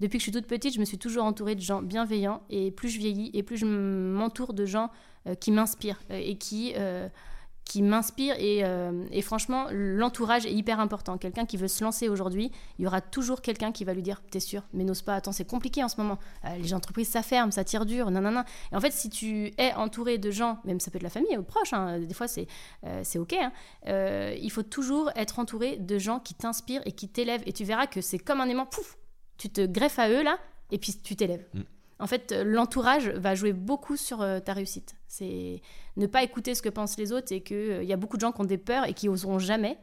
Depuis 0.00 0.18
que 0.18 0.24
je 0.24 0.24
suis 0.24 0.32
toute 0.32 0.46
petite, 0.48 0.74
je 0.74 0.80
me 0.80 0.84
suis 0.84 0.98
toujours 0.98 1.22
entourée 1.24 1.54
de 1.54 1.60
gens 1.60 1.80
bienveillants. 1.80 2.42
Et 2.50 2.70
plus 2.72 2.88
je 2.88 2.98
vieillis, 2.98 3.30
et 3.34 3.42
plus 3.44 3.56
je 3.56 3.64
m'entoure 3.66 4.52
de 4.52 4.66
gens 4.66 4.90
euh, 5.28 5.34
qui 5.36 5.52
m'inspirent 5.52 6.00
euh, 6.10 6.18
et 6.20 6.36
qui, 6.36 6.72
euh, 6.76 7.08
qui 7.64 7.82
m'inspirent. 7.82 8.36
Et, 8.38 8.64
euh, 8.64 9.04
et 9.10 9.22
franchement, 9.22 9.66
l'entourage 9.70 10.46
est 10.46 10.52
hyper 10.52 10.80
important. 10.80 11.18
Quelqu'un 11.18 11.46
qui 11.46 11.56
veut 11.56 11.68
se 11.68 11.82
lancer 11.82 12.08
aujourd'hui, 12.08 12.50
il 12.78 12.84
y 12.84 12.86
aura 12.86 13.00
toujours 13.00 13.40
quelqu'un 13.40 13.72
qui 13.72 13.84
va 13.84 13.94
lui 13.94 14.02
dire 14.02 14.22
T'es 14.30 14.40
sûr, 14.40 14.62
mais 14.72 14.84
n'ose 14.84 15.02
pas, 15.02 15.14
attends, 15.14 15.32
c'est 15.32 15.48
compliqué 15.48 15.82
en 15.82 15.88
ce 15.88 15.96
moment. 16.00 16.18
Euh, 16.44 16.56
les 16.58 16.74
entreprises, 16.74 17.08
ça 17.08 17.22
ferme, 17.22 17.52
ça 17.52 17.64
tire 17.64 17.86
dur, 17.86 18.10
nanana. 18.10 18.44
Et 18.72 18.76
en 18.76 18.80
fait, 18.80 18.92
si 18.92 19.10
tu 19.10 19.52
es 19.58 19.72
entouré 19.74 20.18
de 20.18 20.30
gens, 20.30 20.58
même 20.64 20.80
ça 20.80 20.90
peut 20.90 20.96
être 20.96 21.02
la 21.02 21.10
famille 21.10 21.36
ou 21.36 21.42
proche, 21.42 21.72
hein, 21.72 21.98
des 21.98 22.14
fois 22.14 22.28
c'est 22.28 22.46
euh, 22.84 23.02
ok, 23.16 23.32
hein, 23.34 23.52
euh, 23.88 24.34
il 24.40 24.50
faut 24.50 24.62
toujours 24.62 25.10
être 25.16 25.38
entouré 25.38 25.76
de 25.76 25.98
gens 25.98 26.20
qui 26.20 26.34
t'inspirent 26.34 26.82
et 26.84 26.92
qui 26.92 27.08
t'élèvent. 27.08 27.42
Et 27.46 27.52
tu 27.52 27.64
verras 27.64 27.86
que 27.86 28.00
c'est 28.00 28.18
comme 28.18 28.40
un 28.40 28.48
aimant, 28.48 28.66
pouf, 28.66 28.98
tu 29.38 29.50
te 29.50 29.64
greffes 29.64 29.98
à 29.98 30.08
eux 30.10 30.22
là, 30.22 30.38
et 30.70 30.78
puis 30.78 30.94
tu 31.02 31.16
t'élèves. 31.16 31.46
Mm. 31.54 31.60
En 32.02 32.06
fait, 32.06 32.32
euh, 32.32 32.42
l'entourage 32.44 33.08
va 33.10 33.34
jouer 33.34 33.52
beaucoup 33.52 33.96
sur 33.96 34.20
euh, 34.22 34.40
ta 34.40 34.52
réussite. 34.54 34.96
C'est 35.08 35.60
ne 35.96 36.06
pas 36.06 36.22
écouter 36.22 36.54
ce 36.54 36.62
que 36.62 36.68
pensent 36.68 36.98
les 36.98 37.12
autres 37.12 37.32
et 37.32 37.42
qu'il 37.42 37.84
y 37.84 37.92
a 37.92 37.96
beaucoup 37.96 38.16
de 38.16 38.22
gens 38.22 38.32
qui 38.32 38.40
ont 38.40 38.44
des 38.44 38.58
peurs 38.58 38.86
et 38.88 38.92
qui 38.94 39.08
oseront 39.08 39.38
jamais. 39.38 39.78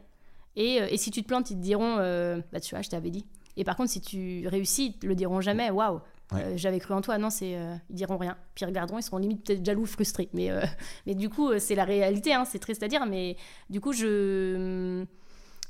Et, 0.56 0.82
euh, 0.82 0.86
et 0.90 0.96
si 0.98 1.10
tu 1.10 1.22
te 1.22 1.28
plantes, 1.28 1.50
ils 1.50 1.56
te 1.56 1.62
diront 1.62 1.96
euh, 1.98 2.40
Bah, 2.52 2.60
tu 2.60 2.74
vois, 2.74 2.82
je 2.82 2.90
t'avais 2.90 3.10
dit. 3.10 3.24
Et 3.56 3.64
par 3.64 3.76
contre, 3.76 3.90
si 3.90 4.00
tu 4.00 4.46
réussis, 4.48 4.86
ils 4.94 4.98
te 4.98 5.06
le 5.06 5.14
diront 5.14 5.40
jamais 5.40 5.70
Waouh, 5.70 6.00
Ouais. 6.32 6.44
euh, 6.44 6.52
j'avais 6.56 6.78
cru 6.78 6.94
en 6.94 7.00
toi. 7.00 7.18
Non, 7.18 7.28
c'est, 7.30 7.56
euh, 7.56 7.74
ils 7.88 7.96
diront 7.96 8.16
rien. 8.16 8.36
Puis 8.54 8.64
ils 8.64 8.68
regarderont, 8.68 8.98
ils 8.98 9.02
seront 9.02 9.18
limite 9.18 9.44
peut-être 9.44 9.64
jaloux, 9.64 9.86
frustrés. 9.86 10.28
Mais, 10.32 10.50
euh, 10.50 10.60
mais 11.06 11.14
du 11.14 11.28
coup, 11.28 11.48
euh, 11.50 11.58
c'est 11.58 11.74
la 11.74 11.84
réalité, 11.84 12.32
hein, 12.34 12.44
c'est 12.44 12.58
triste 12.60 12.82
à 12.82 12.88
dire. 12.88 13.04
Mais 13.06 13.36
du 13.70 13.80
coup, 13.80 13.92
je. 13.92 15.04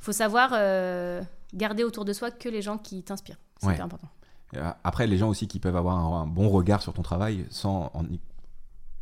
faut 0.00 0.12
savoir 0.12 0.50
euh, 0.54 1.22
garder 1.54 1.84
autour 1.84 2.04
de 2.04 2.12
soi 2.12 2.30
que 2.30 2.48
les 2.48 2.60
gens 2.62 2.76
qui 2.78 3.02
t'inspirent. 3.02 3.38
C'est 3.58 3.68
Ouais. 3.68 3.80
important. 3.80 4.08
Euh, 4.56 4.72
Après, 4.84 5.06
les 5.06 5.16
gens 5.18 5.28
aussi 5.28 5.46
qui 5.48 5.58
peuvent 5.60 5.76
avoir 5.76 5.96
un, 5.96 6.22
un 6.22 6.26
bon 6.26 6.48
regard 6.48 6.82
sur 6.82 6.92
ton 6.92 7.02
travail 7.02 7.46
sans 7.50 7.90
en 7.94 8.04
y, 8.04 8.20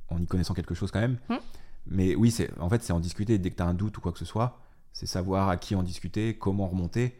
en 0.08 0.20
y 0.20 0.26
connaissant 0.26 0.54
quelque 0.54 0.74
chose 0.74 0.90
quand 0.90 1.00
même. 1.00 1.18
Hmm. 1.28 1.36
Mais 1.86 2.14
oui, 2.14 2.30
c'est 2.30 2.50
en 2.60 2.68
fait 2.68 2.82
c'est 2.82 2.92
en 2.92 3.00
discuter 3.00 3.38
dès 3.38 3.50
que 3.50 3.56
tu 3.56 3.62
as 3.62 3.66
un 3.66 3.74
doute 3.74 3.96
ou 3.96 4.00
quoi 4.00 4.12
que 4.12 4.18
ce 4.18 4.24
soit. 4.24 4.60
C'est 4.92 5.06
savoir 5.06 5.48
à 5.48 5.56
qui 5.56 5.74
en 5.74 5.82
discuter, 5.82 6.36
comment 6.36 6.66
remonter. 6.68 7.18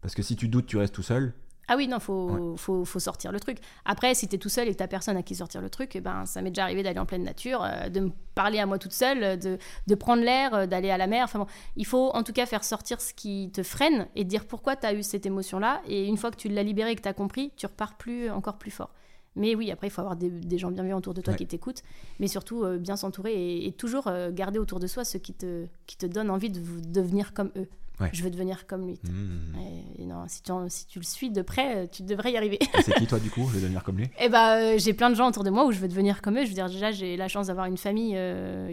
Parce 0.00 0.14
que 0.14 0.22
si 0.22 0.34
tu 0.36 0.48
doutes, 0.48 0.66
tu 0.66 0.76
restes 0.76 0.94
tout 0.94 1.02
seul. 1.02 1.34
Ah 1.70 1.76
oui, 1.76 1.86
non, 1.86 2.00
faut, 2.00 2.56
faut, 2.56 2.84
faut 2.86 2.98
sortir 2.98 3.30
le 3.30 3.38
truc. 3.38 3.58
Après, 3.84 4.14
si 4.14 4.26
t'es 4.26 4.38
tout 4.38 4.48
seul 4.48 4.68
et 4.68 4.72
que 4.72 4.78
t'as 4.78 4.88
personne 4.88 5.16
à 5.18 5.22
qui 5.22 5.34
sortir 5.34 5.60
le 5.60 5.68
truc, 5.68 5.94
eh 5.96 6.00
ben, 6.00 6.24
ça 6.24 6.40
m'est 6.40 6.50
déjà 6.50 6.62
arrivé 6.64 6.82
d'aller 6.82 6.98
en 6.98 7.04
pleine 7.06 7.24
nature, 7.24 7.62
euh, 7.62 7.90
de 7.90 8.00
me 8.00 8.10
parler 8.34 8.58
à 8.58 8.64
moi 8.64 8.78
toute 8.78 8.92
seule, 8.94 9.22
euh, 9.22 9.36
de, 9.36 9.58
de 9.86 9.94
prendre 9.94 10.22
l'air, 10.22 10.54
euh, 10.54 10.66
d'aller 10.66 10.90
à 10.90 10.96
la 10.96 11.06
mer. 11.06 11.24
Enfin 11.24 11.40
bon, 11.40 11.46
il 11.76 11.84
faut 11.84 12.10
en 12.14 12.22
tout 12.22 12.32
cas 12.32 12.46
faire 12.46 12.64
sortir 12.64 13.00
ce 13.02 13.12
qui 13.12 13.50
te 13.52 13.62
freine 13.62 14.08
et 14.16 14.24
dire 14.24 14.46
pourquoi 14.46 14.76
t'as 14.76 14.94
eu 14.94 15.02
cette 15.02 15.26
émotion-là. 15.26 15.82
Et 15.86 16.06
une 16.06 16.16
fois 16.16 16.30
que 16.30 16.36
tu 16.36 16.48
l'as 16.48 16.62
libérée 16.62 16.92
et 16.92 16.96
que 16.96 17.02
t'as 17.02 17.12
compris, 17.12 17.52
tu 17.56 17.66
repars 17.66 17.96
plus, 17.98 18.30
encore 18.30 18.56
plus 18.56 18.70
fort. 18.70 18.90
Mais 19.36 19.54
oui, 19.54 19.70
après, 19.70 19.86
il 19.88 19.90
faut 19.90 20.00
avoir 20.00 20.16
des, 20.16 20.30
des 20.30 20.56
gens 20.58 20.70
bienveillants 20.70 20.96
autour 20.98 21.12
de 21.14 21.20
toi 21.20 21.32
Ouais. 21.32 21.36
qui 21.38 21.46
t'écoutent, 21.46 21.82
mais 22.18 22.28
surtout 22.28 22.64
euh, 22.64 22.78
bien 22.78 22.96
s'entourer 22.96 23.34
et, 23.34 23.66
et 23.68 23.72
toujours 23.72 24.10
garder 24.32 24.58
autour 24.58 24.80
de 24.80 24.86
soi 24.86 25.04
ceux 25.04 25.18
qui 25.18 25.34
te, 25.34 25.66
qui 25.86 25.96
te 25.98 26.06
donnent 26.06 26.30
envie 26.30 26.50
de 26.50 26.60
devenir 26.88 27.34
comme 27.34 27.50
eux. 27.56 27.68
Ouais. 28.00 28.10
Je 28.12 28.22
veux 28.22 28.30
devenir 28.30 28.66
comme 28.66 28.86
lui. 28.86 29.00
Hmm. 29.04 29.56
Et, 29.98 30.02
et 30.02 30.06
non, 30.06 30.24
si 30.28 30.42
tu, 30.42 30.52
si 30.68 30.86
tu 30.86 30.98
le 31.00 31.04
suis 31.04 31.30
de 31.30 31.42
près, 31.42 31.76
euh, 31.78 31.86
tu 31.90 32.02
devrais 32.04 32.30
y 32.32 32.36
arriver. 32.36 32.58
Et 32.62 32.82
c'est 32.82 32.94
qui 32.94 33.06
toi 33.06 33.18
du 33.18 33.28
coup 33.32 33.48
Je 33.48 33.54
vais 33.54 33.60
devenir 33.62 33.82
comme 33.82 33.96
lui? 33.98 34.08
Eh 34.20 34.28
ben, 34.28 34.56
euh, 34.56 34.78
j'ai 34.78 34.92
plein 34.94 35.10
de 35.10 35.14
gens 35.16 35.28
autour 35.28 35.42
de 35.44 35.50
moi 35.50 35.64
où 35.66 35.72
je 35.72 35.78
veux 35.80 35.88
devenir 35.88 36.22
comme 36.22 36.36
eux. 36.38 36.42
Je 36.44 36.48
veux 36.48 36.54
dire, 36.54 36.68
déjà, 36.68 36.90
j'ai 36.92 37.16
la 37.16 37.26
chance 37.28 37.48
d'avoir 37.48 37.66
une 37.66 37.76
famille. 37.76 38.12
euh, 38.16 38.72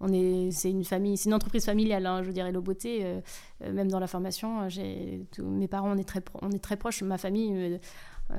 on 0.00 0.12
est, 0.12 0.50
c'est 0.50 0.70
une 0.70 0.84
famille, 0.84 1.16
c'est 1.16 1.28
une 1.28 1.34
entreprise 1.34 1.64
familiale. 1.64 2.04
hein, 2.04 2.20
je 2.22 2.26
veux 2.26 2.32
dire, 2.32 2.46
Hello 2.46 2.60
Beauté, 2.60 3.02
euh, 3.04 3.20
même 3.72 3.88
dans 3.90 4.00
la 4.00 4.08
formation, 4.08 4.68
j'ai 4.68 5.24
mes 5.40 5.68
parents, 5.68 5.92
on 5.92 5.96
est 5.96 6.04
très, 6.08 6.20
pro- 6.20 6.40
on 6.42 6.50
est 6.50 6.58
très 6.58 6.76
proches. 6.76 7.02
Ma 7.02 7.16
famille, 7.16 7.78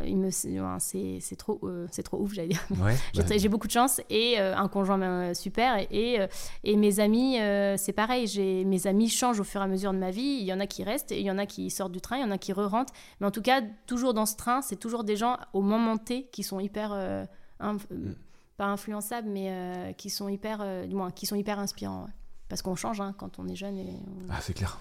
il 0.04 0.18
me, 0.18 0.30
c'est, 0.32 1.20
c'est 1.22 1.36
trop, 1.36 1.60
c'est 1.92 2.04
trop 2.04 2.18
ouf, 2.18 2.34
j'allais 2.34 2.50
dire. 2.50 2.66
Ouais, 2.82 2.96
bah, 3.16 3.24
J'ai 3.38 3.50
beaucoup 3.50 3.68
de 3.68 3.72
chance 3.72 4.02
et 4.10 4.40
un 4.40 4.68
conjoint 4.68 5.34
super. 5.34 5.78
Et, 5.92 6.20
et, 6.64 6.76
mes 6.76 7.00
amis, 7.00 7.38
c'est 7.78 7.94
pareil. 7.94 8.28
J'ai, 8.28 8.66
mes 8.66 8.88
amis 8.88 9.10
changent 9.10 9.40
au 9.40 9.44
fur 9.44 9.62
et 9.62 9.64
à 9.64 9.68
mesure 9.68 9.94
de 9.94 9.98
ma 9.98 10.12
vie. 10.12 10.38
Il 10.40 10.46
y 10.46 10.54
en 10.54 10.60
a 10.60 10.68
qui 10.68 10.84
restent, 10.84 11.12
et 11.12 11.20
il 11.20 11.26
y 11.26 11.32
en 11.32 11.38
a 11.38 11.46
qui 11.46 11.70
sortent 11.70 11.92
du 11.92 12.02
train, 12.02 12.18
il 12.18 12.22
y 12.22 12.26
en 12.26 12.32
a 12.32 12.38
qui 12.38 12.52
re-rentrent. 12.52 12.94
Mais 13.20 13.28
en 13.28 13.32
tout 13.32 13.42
cas, 13.42 13.62
toujours 13.86 14.14
dans 14.14 14.26
ce 14.26 14.36
train, 14.36 14.62
c'est 14.62 14.78
toujours 14.78 15.04
des 15.04 15.16
gens 15.16 15.38
au 15.54 15.62
moment 15.62 15.98
T 15.98 16.28
qui 16.32 16.44
sont 16.44 16.60
hyper. 16.60 17.28
Mm. 17.60 18.14
Pas 18.58 18.68
influençables, 18.68 19.28
mais 19.30 19.94
qui 19.98 20.10
sont 20.10 20.30
hyper, 20.30 20.88
du 20.88 20.96
moins, 20.96 21.12
qui 21.12 21.26
sont 21.26 21.36
hyper 21.36 21.60
inspirants. 21.60 22.08
Parce 22.50 22.62
qu'on 22.62 22.76
change 22.76 23.02
hein, 23.02 23.14
quand 23.18 23.40
on 23.40 23.48
est 23.48 23.56
jeune. 23.56 23.78
Et 23.78 24.00
Ah, 24.30 24.40
c'est 24.42 24.54
clair. 24.54 24.80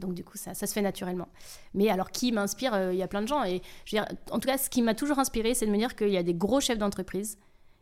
Donc 0.00 0.14
du 0.14 0.24
coup, 0.24 0.36
ça, 0.36 0.54
ça 0.54 0.66
se 0.66 0.72
fait 0.72 0.82
naturellement. 0.82 1.28
Mais 1.74 1.88
alors, 1.88 2.10
qui 2.10 2.32
m'inspire 2.32 2.74
euh, 2.74 2.92
Il 2.92 2.98
y 2.98 3.02
a 3.02 3.08
plein 3.08 3.22
de 3.22 3.28
gens. 3.28 3.44
Et 3.44 3.62
je 3.84 3.96
veux 3.96 4.02
dire, 4.02 4.12
en 4.30 4.38
tout 4.38 4.48
cas, 4.48 4.58
ce 4.58 4.70
qui 4.70 4.82
m'a 4.82 4.94
toujours 4.94 5.18
inspiré, 5.18 5.54
c'est 5.54 5.66
de 5.66 5.70
me 5.70 5.78
dire 5.78 5.94
qu'il 5.94 6.10
y 6.10 6.16
a 6.16 6.22
des 6.22 6.34
gros 6.34 6.60
chefs 6.60 6.78
d'entreprise 6.78 7.38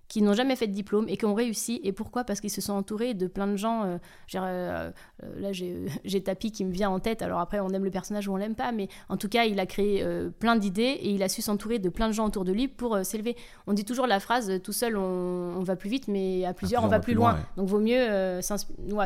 qui 0.09 0.23
n'ont 0.23 0.33
jamais 0.33 0.57
fait 0.57 0.66
de 0.66 0.73
diplôme 0.73 1.07
et 1.09 1.19
qui 1.19 1.27
ont 1.27 1.35
réussi. 1.35 1.81
Et 1.85 1.93
pourquoi? 1.93 2.25
Parce 2.25 2.41
qu'ils 2.41 2.51
se 2.51 2.62
sont 2.62 2.73
entourés 2.73 3.12
de 3.12 3.27
plein 3.27 3.47
de 3.47 3.57
gens. 3.57 3.85
Euh, 3.85 3.99
euh, 4.37 4.91
là, 5.37 5.53
j'ai 5.53 6.23
Tapi 6.23 6.51
qui 6.51 6.64
me 6.64 6.73
vient 6.73 6.89
en 6.89 6.99
tête. 6.99 7.21
Alors 7.21 7.41
après, 7.41 7.61
on 7.61 7.69
aime 7.69 7.85
le 7.85 7.91
personnage 7.91 8.27
ou 8.27 8.33
on 8.33 8.37
l'aime 8.37 8.55
pas, 8.55 8.73
mais 8.73 8.89
en 9.11 9.19
tout 9.19 9.29
cas, 9.29 9.45
il 9.45 9.61
a 9.61 9.66
créé 9.66 10.05
plein 10.39 10.57
d'idées 10.57 10.83
et 10.83 11.11
il 11.11 11.23
a 11.23 11.29
su 11.29 11.43
s'entourer 11.43 11.79
de 11.79 11.91
plein 11.91 12.09
de 12.09 12.14
gens 12.14 12.27
autour 12.27 12.45
de 12.45 12.53
lui 12.53 12.69
pour 12.69 13.05
s'élever. 13.05 13.37
On 13.66 13.75
dit 13.75 13.85
toujours 13.85 14.07
la 14.07 14.19
phrase 14.19 14.61
tout 14.64 14.73
seul, 14.73 14.97
on, 14.97 15.61
va 15.61 15.77
plus 15.77 15.91
vite, 15.91 16.09
mais 16.09 16.47
à 16.47 16.55
plusieurs, 16.55 16.83
on 16.85 16.89
va 16.89 17.01
plus 17.01 17.14
loin. 17.14 17.39
Donc, 17.57 17.69
vaut 17.69 17.81
mieux 17.81 18.41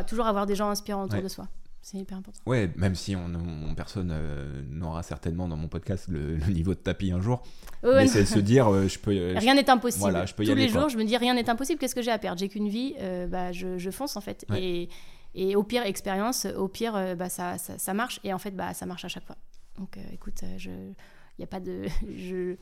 toujours 0.07 0.25
avoir 0.25 0.45
des 0.45 0.55
gens 0.55 0.69
inspirants 0.69 1.03
autour 1.03 1.21
de 1.21 1.27
soi. 1.27 1.47
C'est 1.83 1.97
hyper 1.97 2.17
important. 2.17 2.39
Ouais, 2.45 2.71
même 2.77 2.95
si 2.95 3.13
on, 3.13 3.75
personne 3.75 4.11
euh, 4.13 4.61
n'aura 4.69 5.03
certainement 5.03 5.49
dans 5.49 5.57
mon 5.57 5.67
podcast 5.67 6.07
le, 6.07 6.37
niveau 6.49 6.73
de 6.73 6.79
tapis 6.79 7.11
un 7.11 7.19
jour. 7.19 7.43
mais 7.83 8.07
c'est 8.07 8.25
se 8.25 8.39
dire, 8.39 8.69
euh, 8.69 8.87
je 8.87 8.97
peux. 8.97 9.11
rien 9.11 9.53
n'est 9.53 9.69
impossible. 9.69 9.99
Voilà, 9.99 10.25
je 10.25 10.33
peux 10.33 10.43
y 10.43 10.47
Tous 10.47 10.55
les 10.55 10.69
jours, 10.69 10.87
je 10.87 10.97
me 10.97 11.03
dis, 11.03 11.17
rien 11.17 11.33
n'est 11.33 11.49
impossible. 11.49 11.79
Qu'est-ce 11.79 11.93
que 11.93 12.01
j'ai 12.01 12.11
à 12.11 12.17
perdre? 12.17 12.39
J'ai 12.39 12.47
qu'une 12.47 12.69
vie, 12.69 12.95
euh, 13.01 13.27
bah, 13.27 13.51
je, 13.51 13.77
je, 13.77 13.91
fonce 13.91 14.15
en 14.15 14.21
fait. 14.21 14.45
Et, 14.55 14.87
et, 15.35 15.57
au 15.57 15.63
pire, 15.63 15.85
expérience, 15.85 16.45
au 16.57 16.69
pire, 16.69 16.93
bah, 17.17 17.27
ça, 17.27 17.57
ça, 17.57 17.77
ça, 17.77 17.93
marche. 17.93 18.21
Et 18.23 18.33
en 18.33 18.39
fait, 18.39 18.51
bah, 18.51 18.73
ça 18.73 18.85
marche 18.85 19.03
à 19.03 19.09
chaque 19.09 19.25
fois. 19.25 19.37
Donc 19.77 19.99
écoute, 20.13 20.41
il 20.41 20.95
n'y 21.37 21.43
a 21.43 21.47
pas 21.47 21.59
de. 21.59 21.83
Je, 22.17 22.55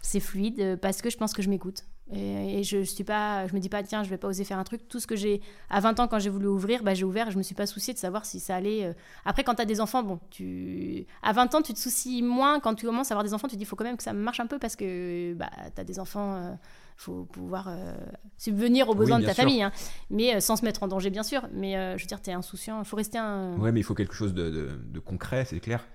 c'est 0.00 0.20
fluide 0.20 0.78
parce 0.80 1.02
que 1.02 1.10
je 1.10 1.16
pense 1.16 1.32
que 1.32 1.42
je 1.42 1.50
m'écoute. 1.50 1.84
Et, 2.12 2.62
je 2.62 2.82
suis 2.82 3.04
pas, 3.04 3.46
je 3.46 3.54
me 3.54 3.60
dis 3.60 3.70
pas 3.70 3.82
tiens 3.82 4.02
je 4.02 4.10
vais 4.10 4.18
pas 4.18 4.28
oser 4.28 4.44
faire 4.44 4.58
un 4.58 4.64
truc. 4.64 4.88
Tout 4.88 5.00
ce 5.00 5.06
que 5.06 5.16
j'ai 5.16 5.40
à 5.70 5.80
20 5.80 6.00
ans 6.00 6.08
quand 6.08 6.18
j'ai 6.18 6.30
voulu 6.30 6.46
ouvrir, 6.46 6.82
bah, 6.82 6.94
j'ai 6.94 7.04
ouvert. 7.04 7.28
Et 7.28 7.30
je 7.30 7.38
me 7.38 7.42
suis 7.42 7.54
pas 7.54 7.66
soucié 7.66 7.94
de 7.94 7.98
savoir 7.98 8.26
si 8.26 8.40
ça 8.40 8.56
allait. 8.56 8.84
Euh. 8.84 8.92
Après 9.24 9.42
quand 9.42 9.54
tu 9.54 9.62
as 9.62 9.66
des 9.66 9.80
enfants, 9.80 10.02
bon, 10.02 10.20
tu 10.30 11.06
à 11.22 11.32
20 11.32 11.54
ans 11.54 11.62
tu 11.62 11.72
te 11.72 11.78
soucies 11.78 12.22
moins. 12.22 12.60
Quand 12.60 12.74
tu 12.74 12.84
commences 12.86 13.10
à 13.10 13.14
avoir 13.14 13.24
des 13.24 13.32
enfants, 13.32 13.48
tu 13.48 13.54
te 13.54 13.58
dis 13.58 13.64
il 13.64 13.66
faut 13.66 13.76
quand 13.76 13.84
même 13.84 13.96
que 13.96 14.02
ça 14.02 14.12
marche 14.12 14.40
un 14.40 14.46
peu 14.46 14.58
parce 14.58 14.76
que 14.76 15.32
bah, 15.34 15.50
tu 15.74 15.80
as 15.80 15.84
des 15.84 15.98
enfants. 15.98 16.36
il 16.36 16.52
euh, 16.52 16.56
faut 16.96 17.24
pouvoir 17.24 17.68
euh, 17.68 17.94
subvenir 18.36 18.88
aux 18.88 18.94
besoins 18.94 19.18
de 19.18 19.26
ta 19.26 19.34
famille, 19.34 19.62
hein. 19.62 19.72
mais 20.10 20.40
sans 20.40 20.56
se 20.56 20.64
mettre 20.64 20.82
en 20.82 20.88
danger 20.88 21.08
bien 21.10 21.22
sûr. 21.22 21.48
Mais 21.52 21.72
je 21.96 22.02
veux 22.02 22.08
dire, 22.08 22.20
tu 22.20 22.30
es 22.30 22.34
insouciant, 22.34 22.80
il 22.80 22.84
faut 22.84 22.96
rester 22.96 23.18
un. 23.18 23.56
Ouais, 23.56 23.72
mais 23.72 23.80
il 23.80 23.84
faut 23.84 23.94
quelque 23.94 24.14
chose 24.14 24.34
de, 24.34 24.50
de, 24.50 24.68
de 24.84 25.00
concret, 25.00 25.46
c'est 25.46 25.60
clair. 25.60 25.86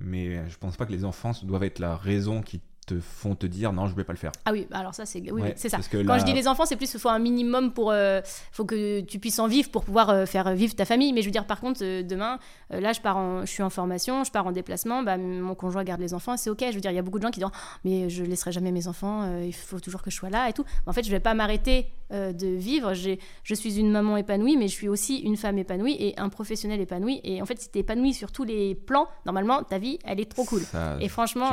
Mais 0.00 0.48
je 0.48 0.56
pense 0.58 0.76
pas 0.76 0.86
que 0.86 0.92
les 0.92 1.04
enfants 1.04 1.32
doivent 1.42 1.64
être 1.64 1.80
la 1.80 1.96
raison 1.96 2.40
qui 2.40 2.60
te 2.88 3.00
font 3.00 3.34
te 3.34 3.46
dire 3.46 3.72
non 3.72 3.86
je 3.86 3.94
vais 3.94 4.04
pas 4.04 4.12
le 4.12 4.18
faire. 4.18 4.32
Ah 4.44 4.52
oui 4.52 4.66
alors 4.72 4.94
ça 4.94 5.04
c'est 5.04 5.22
oui, 5.30 5.42
c'est 5.56 5.68
ça. 5.68 5.78
quand 5.78 6.18
je 6.18 6.24
dis 6.24 6.32
les 6.32 6.48
enfants 6.48 6.64
c'est 6.64 6.76
plus 6.76 6.92
il 6.92 7.00
faut 7.00 7.08
un 7.08 7.18
minimum 7.18 7.72
pour 7.72 7.90
euh, 7.90 8.20
faut 8.52 8.64
que 8.64 9.00
tu 9.00 9.18
puisses 9.18 9.38
en 9.38 9.46
vivre 9.46 9.70
pour 9.70 9.84
pouvoir 9.84 10.10
euh, 10.10 10.26
faire 10.26 10.54
vivre 10.54 10.74
ta 10.74 10.84
famille. 10.84 11.12
Mais 11.12 11.22
je 11.22 11.26
veux 11.26 11.32
dire 11.32 11.46
par 11.46 11.60
contre 11.60 11.80
euh, 11.82 12.02
demain 12.02 12.38
là 12.70 12.92
je 12.92 13.00
pars 13.00 13.16
en, 13.16 13.40
je 13.42 13.50
suis 13.50 13.62
en 13.62 13.70
formation 13.70 14.24
je 14.24 14.30
pars 14.30 14.46
en 14.46 14.52
déplacement 14.52 15.02
bah, 15.02 15.16
mon 15.18 15.54
conjoint 15.54 15.84
garde 15.84 16.00
les 16.00 16.14
enfants 16.14 16.36
c'est 16.36 16.50
ok. 16.50 16.64
Je 16.68 16.74
veux 16.74 16.80
dire 16.80 16.90
il 16.90 16.96
y 16.96 16.98
a 16.98 17.02
beaucoup 17.02 17.18
de 17.18 17.24
gens 17.24 17.30
qui 17.30 17.40
disent 17.40 17.48
oh, 17.48 17.78
mais 17.84 18.08
je 18.08 18.24
laisserai 18.24 18.52
jamais 18.52 18.72
mes 18.72 18.88
enfants 18.88 19.40
il 19.40 19.54
faut 19.54 19.80
toujours 19.80 20.02
que 20.02 20.10
je 20.10 20.16
sois 20.16 20.30
là 20.30 20.48
et 20.48 20.52
tout. 20.52 20.64
En 20.86 20.92
fait 20.92 21.04
je 21.04 21.10
vais 21.10 21.20
pas 21.20 21.34
m'arrêter 21.34 21.86
de 22.10 22.46
vivre. 22.46 22.94
Je 22.94 23.54
suis 23.54 23.78
une 23.78 23.90
maman 23.90 24.16
épanouie 24.16 24.56
mais 24.56 24.68
je 24.68 24.74
suis 24.74 24.88
aussi 24.88 25.18
une 25.18 25.36
femme 25.36 25.58
épanouie 25.58 25.96
et 25.98 26.18
un 26.18 26.28
professionnel 26.28 26.80
épanoui. 26.80 27.20
Et 27.24 27.42
en 27.42 27.46
fait 27.46 27.60
si 27.60 27.70
tu 27.70 27.78
es 27.78 27.80
épanoui 27.82 28.14
sur 28.14 28.32
tous 28.32 28.44
les 28.44 28.74
plans 28.74 29.08
normalement 29.26 29.62
ta 29.62 29.78
vie 29.78 29.98
elle 30.04 30.20
est 30.20 30.30
trop 30.30 30.44
cool. 30.44 30.62
Et 31.00 31.08
franchement 31.08 31.50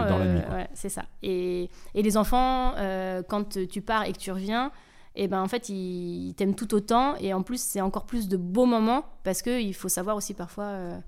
c'est 0.73 0.89
ça 0.89 1.03
et, 1.25 1.69
les 1.93 2.17
enfants, 2.17 2.73
euh, 2.77 3.23
quand 3.27 3.57
tu 3.67 3.81
pars 3.81 4.03
et 4.05 4.13
que 4.13 4.17
tu 4.17 4.31
reviens, 4.31 4.71
et 5.17 5.23
eh 5.23 5.27
ben 5.29 5.41
en 5.41 5.47
fait 5.47 5.69
ils 5.69 6.33
t'aiment 6.35 6.55
tout 6.55 6.73
autant. 6.73 7.15
Et 7.17 7.33
en 7.33 7.41
plus 7.41 7.61
c'est 7.61 7.79
encore 7.79 8.05
plus 8.05 8.27
de 8.27 8.35
beaux 8.35 8.65
moments 8.65 9.05
parce 9.23 9.41
que 9.41 9.61
il 9.61 9.73
faut 9.73 9.87
savoir 9.87 10.17
aussi 10.17 10.33
parfois 10.33 10.65
euh, 10.65 10.99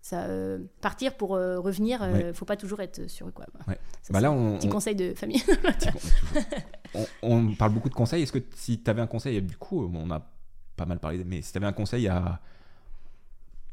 ça, 0.00 0.22
euh, 0.22 0.60
partir 0.80 1.14
pour 1.14 1.30
revenir 1.30 2.08
il 2.18 2.32
faut 2.32 2.46
pas 2.46 2.56
toujours 2.56 2.80
être 2.80 3.06
sur 3.06 3.30
quoi. 3.34 3.44
Bah 4.08 4.20
là 4.22 4.32
on 4.32 4.56
petit 4.56 4.70
conseil 4.70 4.96
de 4.96 5.12
famille. 5.12 5.42
On, 7.22 7.52
parle 7.54 7.72
beaucoup 7.72 7.88
de 7.90 7.94
conseils. 7.94 8.22
Est-ce 8.22 8.32
que 8.32 8.38
si 8.54 8.80
tu 8.80 8.88
avais 8.90 9.02
un 9.02 9.06
conseil 9.06 9.42
du 9.42 9.58
coup 9.58 9.90
on 9.92 10.10
a 10.10 10.26
pas 10.76 10.86
mal 10.86 10.98
parlé 10.98 11.22
mais 11.24 11.42
si 11.42 11.52
tu 11.52 11.58
avais 11.58 11.66
un 11.66 11.72
conseil 11.74 12.08
à 12.08 12.40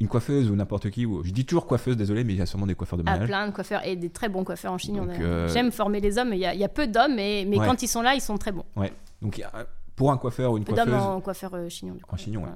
une 0.02 0.08
coiffeuse 0.08 0.50
ou 0.50 0.56
n'importe 0.56 0.90
qui, 0.90 1.06
ou, 1.06 1.24
je 1.24 1.32
dis 1.32 1.46
toujours 1.46 1.68
coiffeuse, 1.68 1.96
désolé, 1.96 2.24
mais 2.24 2.34
il 2.34 2.40
y 2.40 2.42
a 2.42 2.48
sûrement 2.48 2.66
des 2.66 2.74
coiffeurs 2.74 2.98
de 2.98 3.04
ah, 3.06 3.12
mariage. 3.12 3.28
plein 3.28 3.48
de 3.48 3.54
coiffeurs 3.54 3.86
et 3.86 3.96
des 3.96 4.10
très 4.10 4.30
bons 4.30 4.44
coiffeurs 4.44 4.74
en 4.74 4.80
Chine. 4.80 5.00
Euh, 5.00 5.48
j'aime 5.48 5.72
former 5.72 6.00
les 6.00 6.18
hommes, 6.18 6.34
il 6.34 6.40
y, 6.40 6.46
a, 6.46 6.70
peu 6.70 6.88
d'hommes, 6.88 7.16
mais, 7.16 7.46
mais 7.48 7.58
quand 7.58 7.84
ils 7.84 7.88
sont 7.88 8.02
là, 8.02 8.16
ils 8.16 8.22
sont 8.22 8.38
très 8.38 8.52
bons. 8.52 8.66
Ouais. 8.76 8.92
Donc 9.22 9.42
pour 9.96 10.12
un 10.12 10.18
coiffeur 10.18 10.54
ou 10.54 10.58
une 10.58 10.64
peu 10.64 10.74
coiffeuse. 10.74 10.92
d'hommes 10.92 11.02
en 11.02 11.22
coiffeur 11.22 11.54
euh, 11.54 11.70
chignon. 11.70 11.98
En 12.10 12.18
chignon, 12.18 12.44
ouais. 12.44 12.50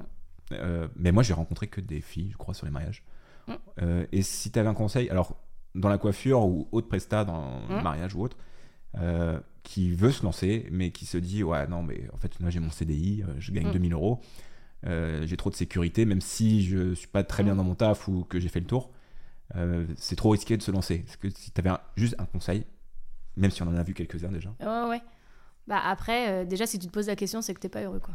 Euh, 0.52 0.88
mais 0.96 1.12
moi, 1.12 1.22
j'ai 1.22 1.34
rencontré 1.34 1.68
que 1.68 1.80
des 1.80 2.00
filles, 2.00 2.30
je 2.32 2.36
crois, 2.36 2.52
sur 2.52 2.66
les 2.66 2.72
mariages. 2.72 3.04
Mm. 3.46 3.52
et 4.10 4.22
si 4.22 4.50
tu 4.50 4.58
avais 4.58 4.68
un 4.68 4.74
conseil, 4.74 5.08
alors 5.08 5.36
dans 5.76 5.88
la 5.88 5.98
coiffure 5.98 6.44
ou 6.44 6.66
autre 6.72 6.88
presta, 6.88 7.24
dans 7.24 7.60
le 7.68 7.76
mm. 7.76 7.82
mariage 7.82 8.16
ou 8.16 8.24
autre, 8.24 8.36
qui 9.62 9.92
veut 9.92 10.10
se 10.10 10.24
lancer, 10.24 10.66
mais 10.72 10.90
qui 10.90 11.06
se 11.06 11.18
dit, 11.18 11.44
ouais, 11.44 11.68
non, 11.68 11.84
mais 11.84 12.08
en 12.12 12.16
fait, 12.16 12.32
là, 12.40 12.50
j'ai 12.50 12.58
mon 12.58 12.72
CDI, 12.72 13.22
je 13.38 13.52
gagne 13.52 13.70
2000 13.70 13.90
mm. 13.90 13.94
euros. 13.94 14.20
Euh, 14.86 15.26
j'ai 15.26 15.36
trop 15.36 15.50
de 15.50 15.56
sécurité, 15.56 16.04
même 16.04 16.20
si 16.20 16.64
je 16.64 16.94
suis 16.94 17.08
pas 17.08 17.24
très 17.24 17.42
bien 17.42 17.54
mm. 17.54 17.56
dans 17.56 17.64
mon 17.64 17.74
taf 17.74 18.08
ou 18.08 18.24
que 18.24 18.38
j'ai 18.38 18.48
fait 18.48 18.60
le 18.60 18.66
tour. 18.66 18.90
Euh, 19.56 19.86
c'est 19.96 20.16
trop 20.16 20.30
risqué 20.30 20.56
de 20.56 20.62
se 20.62 20.70
lancer. 20.70 21.04
Est-ce 21.06 21.16
que 21.16 21.30
si 21.30 21.50
tu 21.50 21.60
avais 21.60 21.76
juste 21.96 22.16
un 22.18 22.26
conseil, 22.26 22.64
même 23.36 23.50
si 23.50 23.62
on 23.62 23.68
en 23.68 23.76
a 23.76 23.82
vu 23.82 23.94
quelques-uns 23.94 24.30
déjà 24.30 24.54
Ouais, 24.60 24.88
ouais. 24.88 25.02
Bah 25.66 25.80
après, 25.84 26.30
euh, 26.30 26.44
déjà, 26.44 26.66
si 26.66 26.78
tu 26.78 26.86
te 26.86 26.92
poses 26.92 27.08
la 27.08 27.16
question, 27.16 27.42
c'est 27.42 27.54
que 27.54 27.60
t'es 27.60 27.68
pas 27.68 27.82
heureux, 27.82 28.00
quoi. 28.00 28.14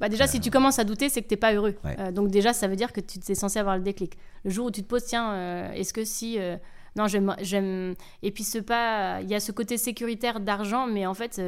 Bah 0.00 0.08
déjà, 0.08 0.28
si 0.28 0.38
tu 0.38 0.50
commences 0.50 0.78
à 0.78 0.84
douter, 0.84 1.08
c'est 1.08 1.22
que 1.22 1.26
t'es 1.26 1.36
pas 1.36 1.52
heureux. 1.52 1.74
donc 2.14 2.30
déjà, 2.30 2.52
ça 2.52 2.68
veut 2.68 2.76
dire 2.76 2.92
que 2.92 3.00
tu 3.00 3.18
es 3.28 3.34
censé 3.34 3.58
avoir 3.58 3.76
le 3.76 3.82
déclic. 3.82 4.16
Le 4.44 4.50
jour 4.50 4.66
où 4.66 4.70
tu 4.70 4.82
te 4.82 4.86
poses, 4.86 5.04
tiens, 5.04 5.72
est-ce 5.72 5.92
que 5.92 6.04
si... 6.04 6.38
non, 6.94 7.06
j'aime... 7.08 7.94
Et 8.22 8.30
puis, 8.30 8.44
ce 8.44 8.58
pas... 8.58 9.20
Il 9.22 9.28
y 9.28 9.34
a 9.34 9.40
ce 9.40 9.50
côté 9.50 9.76
sécuritaire 9.76 10.38
d'argent, 10.38 10.86
mais 10.86 11.04
en 11.04 11.14
fait 11.14 11.40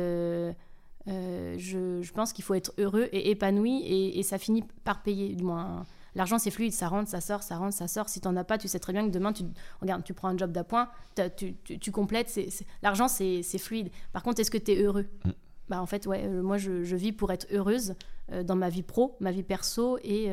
euh, 1.11 1.55
je, 1.59 2.13
pense 2.13 2.33
qu'il 2.33 2.45
faut 2.45 2.55
être 2.55 2.73
heureux 2.79 3.09
et 3.13 3.31
épanoui 3.31 3.83
et, 4.19 4.23
ça 4.23 4.39
finit 4.39 4.65
par 4.85 5.03
payer. 5.03 5.35
Du 5.35 5.43
moins, 5.43 5.85
l'argent 6.15 6.39
c'est 6.39 6.51
fluide, 6.51 6.73
ça 6.73 6.89
rentre, 6.89 7.11
ça 7.11 7.21
sort, 7.21 7.43
ça 7.43 7.57
rentre, 7.57 7.75
ça 7.75 7.89
sort. 7.89 8.09
Si 8.09 8.21
tu 8.21 8.29
n'en 8.29 8.37
as 8.37 8.45
pas, 8.45 8.59
tu 8.59 8.69
sais 8.69 8.79
très 8.79 8.93
bien 8.93 9.07
que 9.07 9.13
demain, 9.13 9.33
tu 9.33 9.45
regarde, 9.81 10.05
tu 10.05 10.15
prends 10.15 10.29
un 10.29 10.37
job 10.37 10.53
d'appoint, 10.53 10.89
tu, 11.37 11.55
tu, 11.55 11.93
complètes. 11.93 12.39
L'argent 12.83 13.09
c'est 13.09 13.43
fluide. 13.59 13.91
Par 14.13 14.23
contre, 14.23 14.41
est-ce 14.41 14.51
que 14.51 14.59
tu 14.59 14.73
es 14.73 14.83
heureux? 14.83 15.07
Mm. 15.25 15.31
Bah 15.69 15.81
en 15.81 15.87
fait, 15.87 16.07
ouais, 16.07 16.25
euh, 16.25 16.43
moi 16.43 16.59
je, 16.59 16.71
vis 16.97 17.13
pour 17.13 17.31
être 17.31 17.47
heureuse 17.53 17.95
euh, 18.33 18.43
dans 18.43 18.57
ma 18.57 18.69
vie 18.69 18.83
pro, 18.83 19.17
ma 19.21 19.31
vie 19.31 19.45
perso 19.45 19.99
et, 20.03 20.29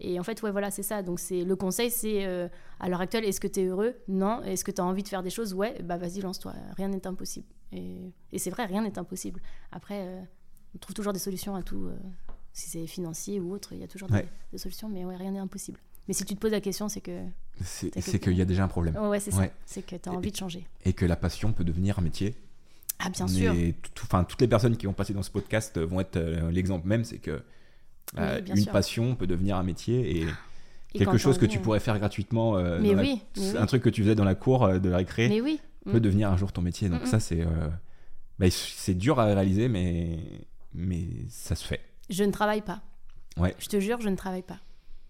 et 0.00 0.18
en 0.18 0.22
fait, 0.22 0.42
ouais, 0.42 0.50
voilà, 0.50 0.70
c'est 0.70 0.82
ça. 0.82 1.02
Donc 1.02 1.20
c'est 1.20 1.44
le 1.44 1.56
conseil, 1.56 1.90
c'est 1.90 2.24
à 2.78 2.88
l'heure 2.88 3.00
actuelle, 3.00 3.24
est-ce 3.24 3.40
que 3.40 3.48
tu 3.48 3.60
es 3.60 3.64
heureux? 3.64 3.94
Non. 4.08 4.42
Est-ce 4.42 4.64
que 4.64 4.70
tu 4.70 4.80
as 4.80 4.84
envie 4.84 5.02
de 5.02 5.08
faire 5.08 5.22
des 5.22 5.30
choses? 5.30 5.54
Ouais, 5.54 5.80
bah 5.82 5.96
vas-y, 5.96 6.20
lance-toi. 6.20 6.52
Rien 6.76 6.88
n'est 6.88 7.06
impossible. 7.06 7.46
Et, 7.72 8.38
c'est 8.38 8.50
vrai, 8.50 8.66
rien 8.66 8.82
n'est 8.82 8.98
impossible. 8.98 9.40
Après, 9.72 10.06
euh, 10.06 10.20
on 10.74 10.78
trouve 10.78 10.94
toujours 10.94 11.12
des 11.12 11.18
solutions 11.18 11.54
à 11.54 11.62
tout. 11.62 11.86
Euh, 11.86 11.96
si 12.52 12.68
c'est 12.68 12.86
financier 12.86 13.38
ou 13.38 13.52
autre, 13.52 13.72
il 13.72 13.78
y 13.78 13.84
a 13.84 13.88
toujours 13.88 14.08
des, 14.08 14.58
solutions, 14.58 14.88
mais 14.88 15.04
ouais, 15.04 15.16
rien 15.16 15.30
n'est 15.30 15.38
impossible. 15.38 15.78
Mais 16.08 16.14
si 16.14 16.24
tu 16.24 16.34
te 16.34 16.40
poses 16.40 16.50
la 16.50 16.60
question, 16.60 16.88
c'est 16.88 17.00
que. 17.00 17.24
C'est 17.62 18.18
qu'il 18.18 18.32
y 18.32 18.42
a 18.42 18.44
déjà 18.44 18.64
un 18.64 18.68
problème. 18.68 18.96
Ouais, 18.96 19.20
c'est 19.20 19.30
ça. 19.30 19.46
C'est 19.66 19.82
que 19.82 19.96
tu 19.96 20.08
as 20.08 20.12
envie 20.12 20.32
de 20.32 20.36
changer. 20.36 20.66
Et 20.84 20.92
que 20.92 21.04
la 21.04 21.16
passion 21.16 21.52
peut 21.52 21.64
devenir 21.64 21.98
un 21.98 22.02
métier. 22.02 22.34
Ah, 22.98 23.08
bien 23.08 23.26
sûr. 23.28 23.54
Enfin, 24.02 24.24
toutes 24.24 24.40
les 24.40 24.48
personnes 24.48 24.76
qui 24.76 24.86
vont 24.86 24.92
passer 24.92 25.14
dans 25.14 25.22
ce 25.22 25.30
podcast 25.30 25.78
vont 25.78 26.00
être 26.00 26.16
euh, 26.16 26.50
l'exemple 26.50 26.86
même, 26.86 27.04
c'est 27.04 27.18
que 27.18 27.42
une 28.16 28.66
passion 28.66 29.14
peut 29.14 29.26
devenir 29.26 29.56
un 29.56 29.62
métier 29.62 30.22
et. 30.22 30.26
quelque 30.92 31.18
chose 31.18 31.38
que 31.38 31.46
tu 31.46 31.60
pourrais 31.60 31.80
faire 31.80 31.98
gratuitement, 31.98 32.54
mais 32.80 32.96
oui, 32.96 33.22
un 33.56 33.66
truc 33.66 33.82
que 33.82 33.90
tu 33.90 34.02
faisais 34.02 34.16
dans 34.16 34.24
la 34.24 34.34
cour 34.34 34.80
de 34.80 34.88
la 34.88 34.96
récré. 34.96 35.28
Mais 35.28 35.40
oui 35.40 35.60
peut 35.84 35.98
mm. 35.98 36.00
devenir 36.00 36.30
un 36.30 36.36
jour 36.36 36.52
ton 36.52 36.62
métier. 36.62 36.88
Donc 36.88 37.02
mm, 37.02 37.06
ça, 37.06 37.16
mm. 37.18 37.20
c'est 37.20 37.40
euh, 37.40 37.68
bah, 38.38 38.46
c'est 38.50 38.94
dur 38.94 39.20
à 39.20 39.26
réaliser, 39.26 39.68
mais, 39.68 40.18
mais 40.72 41.06
ça 41.28 41.54
se 41.54 41.64
fait. 41.64 41.80
Je 42.08 42.24
ne 42.24 42.32
travaille 42.32 42.62
pas. 42.62 42.82
Ouais. 43.36 43.54
Je 43.58 43.68
te 43.68 43.78
jure, 43.80 44.00
je 44.00 44.08
ne 44.08 44.16
travaille 44.16 44.42
pas. 44.42 44.58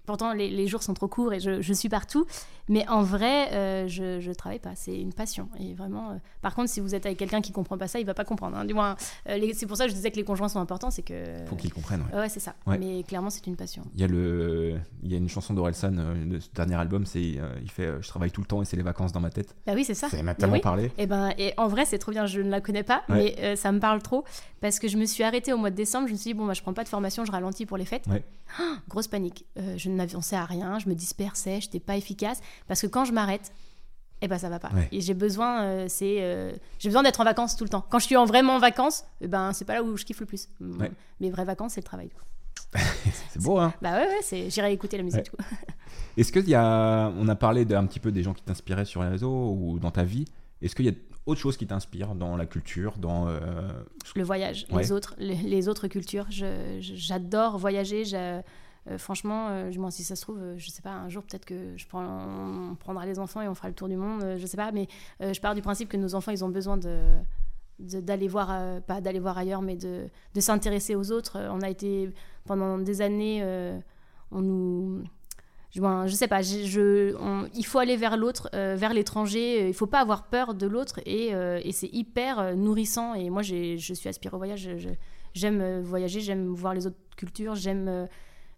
Pourtant, 0.07 0.33
les, 0.33 0.67
jours 0.67 0.83
sont 0.83 0.95
trop 0.95 1.07
courts 1.07 1.33
et 1.33 1.39
je, 1.39 1.73
suis 1.73 1.89
partout. 1.89 2.27
Mais 2.71 2.89
en 2.89 3.03
vrai, 3.03 3.53
euh, 3.53 3.89
je 3.89 4.27
ne 4.27 4.33
travaille 4.35 4.61
pas. 4.61 4.71
C'est 4.77 4.97
une 4.99 5.13
passion. 5.13 5.49
Et 5.59 5.75
vraiment, 5.75 6.11
euh, 6.13 6.15
par 6.41 6.55
contre, 6.55 6.71
si 6.71 6.79
vous 6.81 6.95
êtes 6.95 7.05
avec 7.05 7.19
quelqu'un 7.19 7.41
qui 7.41 7.51
comprend 7.53 7.77
pas 7.77 7.89
ça, 7.89 7.99
il 7.99 8.07
va 8.07 8.15
pas 8.15 8.25
comprendre. 8.25 8.57
hein. 8.57 8.65
Du 8.65 8.73
moins, 8.75 8.97
euh, 9.29 9.51
c'est 9.55 9.67
pour 9.67 9.77
ça 9.77 9.85
que 9.85 9.91
je 9.91 9.97
disais 9.97 10.11
que 10.13 10.17
les 10.17 10.23
conjoints 10.25 10.49
sont 10.49 10.61
importants. 10.61 10.91
C'est 10.91 11.03
que. 11.03 11.45
Faut 11.47 11.57
qu'ils 11.57 11.73
comprennent. 11.75 12.05
ouais. 12.13 12.19
Ouais, 12.21 12.29
c'est 12.29 12.41
ça. 12.41 12.55
Ouais. 12.67 12.79
Mais 12.79 13.03
clairement, 13.03 13.29
c'est 13.29 13.45
une 13.47 13.57
passion. 13.57 13.83
Il 13.95 14.01
y 14.01 14.05
a 14.05 14.07
le, 14.07 14.77
il 15.03 15.11
y 15.11 15.15
a 15.15 15.19
une 15.19 15.29
chanson 15.29 15.53
d'Orelsan 15.53 15.99
euh, 15.99 16.25
de 16.25 16.39
ce 16.39 16.49
dernier 16.55 16.77
album, 16.77 17.05
c'est, 17.07 17.21
il 17.23 17.71
fait, 17.71 17.91
je 18.01 18.09
travaille 18.09 18.31
tout 18.31 18.41
le 18.41 18.47
temps 18.47 18.63
et 18.63 18.65
c'est 18.65 18.77
les 18.77 18.83
vacances 18.85 19.11
dans 19.13 19.21
ma 19.21 19.31
tête. 19.31 19.55
Bah 19.67 19.73
oui, 19.75 19.85
c'est 19.85 19.95
ça. 19.95 20.09
Ça 20.09 20.23
m'a 20.23 20.35
tellement 20.35 20.55
oui. 20.55 20.61
parlé. 20.61 20.93
Et 20.97 21.07
ben, 21.07 21.33
et 21.39 21.53
en 21.57 21.67
vrai, 21.67 21.85
c'est 21.85 21.99
trop 21.99 22.13
bien. 22.13 22.27
Je 22.27 22.41
ne 22.41 22.51
la 22.51 22.61
connais 22.61 22.85
pas, 22.85 23.03
Ouais. 23.09 23.35
mais 23.37 23.57
ça 23.57 23.73
me 23.73 23.81
parle 23.81 24.01
trop 24.01 24.25
parce 24.61 24.79
que 24.79 24.87
je 24.89 24.97
me 24.97 25.07
suis 25.07 25.25
arrêtée 25.25 25.53
au 25.53 25.57
mois 25.59 25.71
de 25.71 25.77
décembre. 25.77 26.07
Je 26.07 26.13
me 26.13 26.19
suis 26.19 26.31
dit 26.31 26.35
bon, 26.35 26.47
bah, 26.47 26.55
je 26.55 26.63
prends 26.63 26.73
pas 26.75 26.85
de 26.85 26.89
formation, 26.89 27.25
je 27.25 27.33
ralentis 27.33 27.67
pour 27.67 27.77
les 27.79 27.85
fêtes. 27.85 28.05
Grosse 28.89 29.09
panique. 29.09 29.45
Je 29.77 29.89
n'avançais 29.91 30.37
à 30.37 30.45
rien, 30.45 30.79
je 30.79 30.89
me 30.89 30.95
dispersais, 30.95 31.61
je 31.61 31.67
n'étais 31.67 31.81
pas 31.81 31.97
efficace 31.97 32.41
parce 32.69 32.81
que 32.83 32.87
quand 32.87 33.05
je 33.05 33.13
m'arrête. 33.13 33.53
Eh 34.23 34.29
ben 34.29 34.37
ça 34.37 34.51
va 34.51 34.59
pas. 34.59 34.69
Ouais. 34.75 34.87
Et 34.93 35.01
j'ai 35.01 35.15
besoin, 35.15 35.63
euh, 35.63 35.87
c'est, 35.89 36.17
euh, 36.21 36.53
j'ai 36.79 36.91
besoin 36.91 37.03
d'être 37.03 37.21
en 37.21 37.25
vacances 37.25 37.57
tout 37.57 37.65
le 37.65 37.71
temps. 37.71 37.87
Quand 37.89 37.99
je 37.99 38.05
suis 38.05 38.19
en 38.19 38.27
vraiment 38.27 38.57
en 38.57 38.59
vacances, 38.59 39.05
eh 39.23 39.29
ben 39.29 39.55
c'est 39.55 39.65
pas 39.65 39.73
là 39.73 39.83
où 39.83 39.97
je 39.97 40.05
kiffe 40.05 40.21
le 40.21 40.27
plus. 40.27 40.47
Ouais. 40.61 40.91
Mes 41.21 41.31
vraies 41.31 41.47
vacances, 41.47 41.73
c'est 41.73 41.81
le 41.81 41.87
travail. 41.87 42.11
C'est 43.31 43.43
beau, 43.43 43.59
hein. 43.59 43.73
Bah 43.83 43.93
ouais, 43.97 44.07
ouais, 44.07 44.19
c'est, 44.23 44.51
j'irai 44.51 44.73
écouter 44.73 44.97
la 44.99 45.03
musique. 45.03 45.31
Ouais. 45.39 45.45
Est-ce 46.19 46.31
qu'il 46.33 46.49
y 46.49 46.55
a, 46.55 47.11
on 47.17 47.27
a 47.29 47.35
parlé 47.35 47.65
d'un 47.65 47.87
petit 47.87 47.99
peu 47.99 48.13
des 48.13 48.23
gens 48.23 48.35
qui 48.35 48.43
t'inspiraient 48.43 48.85
sur 48.85 49.03
les 49.03 49.09
réseaux 49.09 49.57
ou 49.59 49.79
dans 49.79 49.91
ta 49.91 50.05
vie. 50.05 50.27
Est-ce 50.63 50.75
qu'il 50.77 50.85
y 50.85 50.91
a 50.91 50.93
autre 51.27 51.41
chose 51.41 51.57
qui 51.57 51.67
t'inspire 51.67 52.15
dans 52.15 52.37
la 52.37 52.45
culture, 52.47 52.99
dans 52.99 53.27
euh, 53.29 53.39
le 54.15 54.23
voyage, 54.23 54.67
les 54.77 54.93
autres, 54.93 55.15
les, 55.19 55.35
les 55.35 55.69
autres 55.69 55.89
cultures. 55.89 56.27
Je- 56.31 56.79
je- 56.81 56.95
J'adore 56.95 57.57
voyager. 57.59 58.05
Euh, 58.89 58.97
franchement, 58.99 59.49
euh, 59.49 59.71
je- 59.71 59.91
si 59.91 60.05
ça 60.05 60.17
se 60.17 60.23
trouve, 60.23 60.39
euh, 60.39 60.55
je 60.57 60.71
sais 60.71 60.83
pas, 60.83 60.91
un 60.93 61.09
jour 61.09 61.23
peut-être 61.23 61.45
que 61.45 61.77
je 61.77 61.87
prendra 61.87 63.07
les 63.07 63.19
enfants 63.19 63.41
et 63.43 63.49
on 63.49 63.55
fera 63.55 63.69
le 63.69 63.75
tour 63.75 63.89
du 63.89 63.97
monde. 63.97 64.37
je 64.39 64.47
sais 64.47 64.57
pas, 64.57 64.73
mais 64.73 64.87
je 65.21 65.39
pars 65.41 65.55
du 65.55 65.63
principe 65.63 65.89
que 65.89 65.97
nos 65.97 66.15
enfants, 66.15 66.31
ils 66.33 66.45
ont 66.45 66.49
besoin 66.49 66.77
de 66.77 67.01
d'aller 67.79 68.29
voir, 68.29 68.83
pas 68.83 69.01
d'aller 69.01 69.21
voir 69.21 69.39
ailleurs, 69.39 69.63
mais 69.63 69.75
de, 69.75 70.07
de 70.35 70.41
s'intéresser 70.41 70.95
aux 70.95 71.13
autres. 71.13 71.39
On 71.51 71.63
a 71.63 71.71
été 71.71 72.11
pendant 72.45 72.77
des 72.79 73.01
années, 73.01 73.43
on 74.31 74.43
nous, 74.43 75.03
je, 75.71 75.81
ben, 75.81 76.07
je 76.07 76.15
sais 76.15 76.29
pas, 76.29 76.43
je, 76.43 77.15
il 77.55 77.65
faut 77.65 77.79
aller 77.79 77.97
vers 77.97 78.19
l'autre, 78.19 78.51
vers 78.53 78.93
l'étranger. 78.93 79.67
Il 79.69 79.73
faut 79.73 79.87
pas 79.87 80.01
avoir 80.01 80.25
peur 80.25 80.53
de 80.53 80.67
l'autre 80.67 81.01
et, 81.07 81.29
et 81.29 81.73
c'est 81.73 81.89
hyper 81.91 82.55
nourrissant. 82.55 83.15
Et 83.15 83.31
moi, 83.31 83.41
je 83.41 83.77
suis 83.79 84.09
aspirée 84.11 84.35
au 84.35 84.39
voyage. 84.39 84.69
J'aime 85.33 85.81
voyager, 85.81 86.21
j'aime 86.21 86.49
voir 86.53 86.75
les 86.75 86.87
autres 86.87 86.99
cultures, 87.17 87.55
j'aime. 87.55 88.09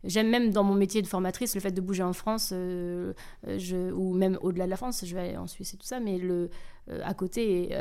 J'aime 0.04 0.28
même 0.28 0.50
dans 0.50 0.64
mon 0.64 0.74
métier 0.74 1.00
de 1.00 1.06
formatrice 1.06 1.54
le 1.54 1.60
fait 1.60 1.70
de 1.70 1.80
bouger 1.80 2.02
en 2.02 2.12
France 2.12 2.50
euh, 2.52 3.12
euh, 3.46 3.90
ou 3.92 4.14
même 4.14 4.36
au-delà 4.42 4.64
de 4.64 4.70
la 4.70 4.76
France, 4.76 5.04
je 5.04 5.14
vais 5.14 5.36
en 5.36 5.46
Suisse 5.46 5.74
et 5.74 5.76
tout 5.76 5.86
ça, 5.86 6.00
mais 6.00 6.18
le, 6.18 6.50
euh, 6.90 7.00
à 7.04 7.14
côté, 7.14 7.76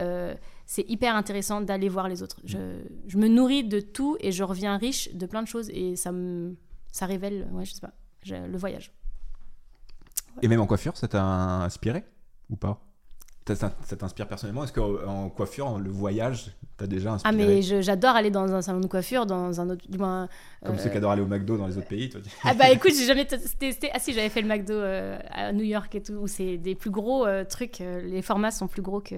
c'est 0.66 0.88
hyper 0.90 1.16
intéressant 1.16 1.62
d'aller 1.62 1.90
voir 1.90 2.08
les 2.08 2.22
autres. 2.22 2.40
Je, 2.46 3.18
me 3.18 3.28
nourris 3.28 3.64
de 3.64 3.80
tout 3.80 4.18
et 4.20 4.32
je 4.32 4.44
reviens 4.44 4.78
riche 4.78 5.14
de 5.14 5.26
plein 5.26 5.42
de 5.42 5.48
choses 5.48 5.70
et 5.72 5.96
ça 5.96 6.12
me 6.12 6.56
ça 6.92 7.06
révèle, 7.06 7.48
ouais, 7.54 7.64
je 7.66 7.74
sais 7.74 7.82
pas, 7.82 7.94
le 8.28 8.58
voyage. 8.58 8.92
Et 10.42 10.48
même 10.48 10.60
en 10.60 10.68
coiffure, 10.68 10.98
ça 10.98 11.08
t'a 11.08 11.24
inspiré 11.64 12.04
ou 12.50 12.56
pas? 12.56 12.82
Ça, 13.48 13.70
t'inspire 13.98 14.28
personnellement? 14.28 14.64
Est-ce 14.64 14.72
qu'en 14.72 15.30
coiffure, 15.30 15.78
le 15.80 15.90
voyage 15.90 16.56
t'a 16.78 16.86
déjà 16.88 17.10
Ah 17.12 17.14
inspiré? 17.30 17.36
mais 17.56 17.62
je- 17.62 17.82
j'adore 17.82 18.16
aller 18.16 18.30
dans 18.30 18.54
un 18.54 18.62
salon 18.62 18.80
de 18.80 18.88
coiffure, 18.88 19.26
dans 19.26 19.60
un 19.60 19.70
autre, 19.72 19.84
du 19.90 19.98
moins. 19.98 20.30
Comme 20.64 20.76
euh, 20.76 20.78
ceux 20.78 20.90
qui 20.90 20.98
adorent 20.98 21.12
aller 21.12 21.24
au 21.24 21.28
McDo 21.28 21.58
dans 21.58 21.68
les 21.68 21.76
autres 21.78 21.88
pays, 21.88 22.08
toi. 22.10 22.22
Ah 22.46 22.54
bah 22.54 22.70
écoute, 22.72 22.92
j'ai 22.98 23.06
jamais 23.06 23.26
testé. 23.26 23.90
Ah 23.94 24.00
si, 24.00 24.14
j'avais 24.14 24.30
fait 24.30 24.42
le 24.42 24.48
McDo 24.48 24.74
euh, 24.74 25.18
à 25.32 25.52
New 25.52 25.64
York 25.66 25.94
et 25.96 26.02
tout, 26.04 26.14
où 26.14 26.28
c'est 26.28 26.58
des 26.58 26.76
plus 26.76 26.92
gros 26.92 27.26
euh, 27.26 27.44
trucs. 27.44 27.82
euh, 27.82 28.02
les 28.02 28.22
formats 28.22 28.52
sont 28.52 28.68
plus 28.68 28.84
gros 28.84 29.02
que 29.02 29.16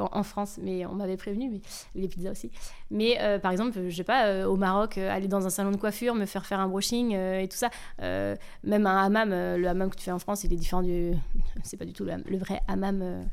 en 0.00 0.22
France, 0.22 0.58
mais 0.62 0.86
on 0.86 0.94
m'avait 0.94 1.16
prévenu, 1.16 1.50
mais 1.50 1.60
les 1.94 2.08
pizzas 2.08 2.30
aussi. 2.30 2.50
Mais 2.90 3.18
euh, 3.20 3.38
par 3.38 3.52
exemple, 3.52 3.78
je 3.88 3.96
sais 3.96 4.04
pas, 4.04 4.26
euh, 4.26 4.46
au 4.46 4.56
Maroc, 4.56 4.98
euh, 4.98 5.10
aller 5.10 5.28
dans 5.28 5.46
un 5.46 5.50
salon 5.50 5.70
de 5.70 5.76
coiffure, 5.76 6.14
me 6.14 6.26
faire 6.26 6.46
faire 6.46 6.60
un 6.60 6.68
brushing 6.68 7.12
et 7.14 7.48
tout 7.48 7.56
ça. 7.56 7.70
Même 8.00 8.86
un 8.86 9.04
hammam, 9.04 9.30
le 9.30 9.66
hammam 9.66 9.90
que 9.90 9.96
tu 9.96 10.04
fais 10.04 10.12
en 10.12 10.18
France, 10.18 10.44
il 10.44 10.52
est 10.52 10.56
différent 10.56 10.82
du. 10.82 11.12
C'est 11.64 11.76
pas 11.76 11.84
du 11.84 11.92
tout 11.92 12.04
le, 12.04 12.38
vrai 12.38 12.60
hammam 12.68 13.28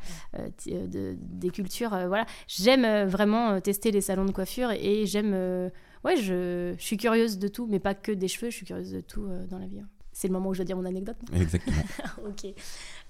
des 0.65 1.49
cultures. 1.51 1.89
voilà. 2.07 2.25
J'aime 2.47 3.07
vraiment 3.07 3.59
tester 3.61 3.91
les 3.91 4.01
salons 4.01 4.25
de 4.25 4.31
coiffure 4.31 4.71
et 4.71 5.05
j'aime. 5.05 5.71
Ouais, 6.03 6.17
je, 6.17 6.75
suis 6.77 6.97
curieuse 6.97 7.39
de 7.39 7.47
tout, 7.47 7.65
mais 7.67 7.79
pas 7.79 7.95
que 7.95 8.11
des 8.11 8.27
cheveux, 8.27 8.51
je 8.51 8.57
suis 8.57 8.65
curieuse 8.65 8.91
de 8.91 9.01
tout 9.01 9.27
dans 9.49 9.57
la 9.57 9.65
vie. 9.65 9.79
hein. 9.79 9.87
C'est 10.17 10.29
le 10.29 10.33
moment 10.33 10.47
où 10.49 10.53
je 10.53 10.59
dois 10.59 10.65
dire 10.65 10.77
mon 10.77 10.85
anecdote. 10.85 11.17
Exactement. 11.33 11.75
ok. 12.25 12.53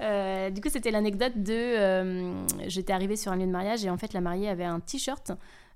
Euh, 0.01 0.49
du 0.49 0.59
coup, 0.59 0.69
c'était 0.71 0.89
l'anecdote 0.89 1.33
de. 1.37 1.53
euh, 1.53 2.33
J'étais 2.67 2.93
arrivée 2.93 3.15
sur 3.15 3.31
un 3.31 3.35
lieu 3.35 3.45
de 3.45 3.51
mariage 3.51 3.85
et 3.85 3.91
en 3.91 3.97
fait, 3.97 4.11
la 4.13 4.21
mariée 4.21 4.49
avait 4.49 4.63
un 4.63 4.79
t-shirt 4.79 5.31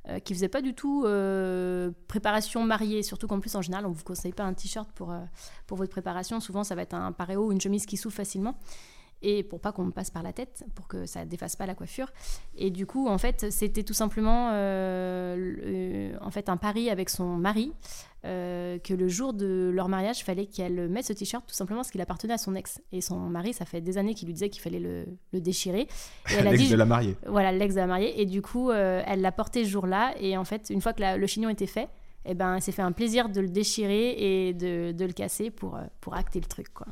euh, 0.07 0.17
qui 0.17 0.33
faisait 0.33 0.47
pas 0.49 0.63
du 0.63 0.73
tout 0.73 1.03
euh, 1.05 1.91
préparation 2.07 2.63
mariée. 2.63 3.03
Surtout 3.03 3.27
qu'en 3.27 3.39
plus, 3.39 3.53
en 3.53 3.61
général, 3.61 3.85
on 3.85 3.91
vous 3.91 4.03
conseille 4.03 4.33
pas 4.33 4.43
un 4.43 4.55
t-shirt 4.55 4.89
pour, 4.95 5.13
pour 5.67 5.77
votre 5.77 5.91
préparation. 5.91 6.39
Souvent, 6.39 6.63
ça 6.63 6.73
va 6.73 6.81
être 6.81 6.95
un 6.95 7.11
paréo 7.11 7.45
ou 7.45 7.51
une 7.51 7.61
chemise 7.61 7.85
qui 7.85 7.95
s'ouvre 7.95 8.15
facilement. 8.15 8.55
Et 9.21 9.43
pour 9.43 9.59
pas 9.59 9.73
qu'on 9.73 9.83
me 9.83 9.91
passe 9.91 10.09
par 10.11 10.23
la 10.23 10.31
tête, 10.31 10.63
pour 10.75 10.87
que 10.87 11.05
ça 11.05 11.25
défasse 11.25 11.55
pas 11.57 11.65
la 11.65 11.75
coiffure. 11.75 12.07
Et 12.57 12.69
du 12.71 12.85
coup, 12.85 13.07
en 13.09 13.17
fait, 13.17 13.51
c'était 13.51 13.83
tout 13.83 13.93
simplement 13.93 14.51
euh, 14.53 15.35
le- 15.35 16.23
en 16.25 16.31
fait 16.31 16.47
un 16.49 16.55
pari 16.57 16.89
avec 16.89 17.09
son 17.09 17.35
mari 17.35 17.73
euh, 18.25 18.77
que 18.79 18.93
le 18.93 19.07
jour 19.07 19.33
de 19.33 19.71
leur 19.73 19.89
mariage, 19.89 20.23
fallait 20.23 20.45
qu'elle 20.45 20.87
mette 20.89 21.05
ce 21.05 21.13
t-shirt 21.13 21.45
tout 21.47 21.53
simplement 21.55 21.79
parce 21.79 21.91
qu'il 21.91 22.01
appartenait 22.01 22.33
à 22.33 22.37
son 22.37 22.55
ex. 22.55 22.81
Et 22.91 23.01
son 23.01 23.17
mari, 23.17 23.53
ça 23.53 23.65
fait 23.65 23.81
des 23.81 23.97
années 23.97 24.13
qu'il 24.13 24.27
lui 24.27 24.33
disait 24.33 24.49
qu'il 24.49 24.61
fallait 24.61 24.79
le, 24.79 25.05
le 25.33 25.41
déchirer. 25.41 25.81
Et 25.81 25.87
elle 26.37 26.47
a 26.47 26.51
L'ex 26.51 26.63
dit, 26.63 26.69
de 26.69 26.75
la 26.75 26.85
mariée. 26.85 27.15
voilà, 27.27 27.51
l'ex 27.51 27.75
de 27.75 27.79
la 27.79 27.87
mariée. 27.87 28.21
Et 28.21 28.25
du 28.25 28.41
coup, 28.41 28.71
euh, 28.71 29.01
elle 29.05 29.21
l'a 29.21 29.31
porté 29.31 29.63
ce 29.65 29.69
jour-là. 29.69 30.13
Et 30.19 30.37
en 30.37 30.43
fait, 30.45 30.69
une 30.69 30.81
fois 30.81 30.93
que 30.93 31.01
la- 31.01 31.17
le 31.17 31.27
chignon 31.27 31.49
était 31.49 31.67
fait, 31.67 31.89
eh 32.25 32.33
ben, 32.35 32.55
elle 32.55 32.61
s'est 32.61 32.71
fait 32.73 32.81
un 32.81 32.91
plaisir 32.91 33.29
de 33.29 33.39
le 33.41 33.49
déchirer 33.49 34.47
et 34.47 34.53
de, 34.53 34.91
de 34.91 35.05
le 35.05 35.13
casser 35.13 35.49
pour, 35.49 35.75
euh, 35.75 35.81
pour 36.01 36.15
acter 36.15 36.39
le 36.39 36.45
truc, 36.47 36.73
quoi. 36.73 36.87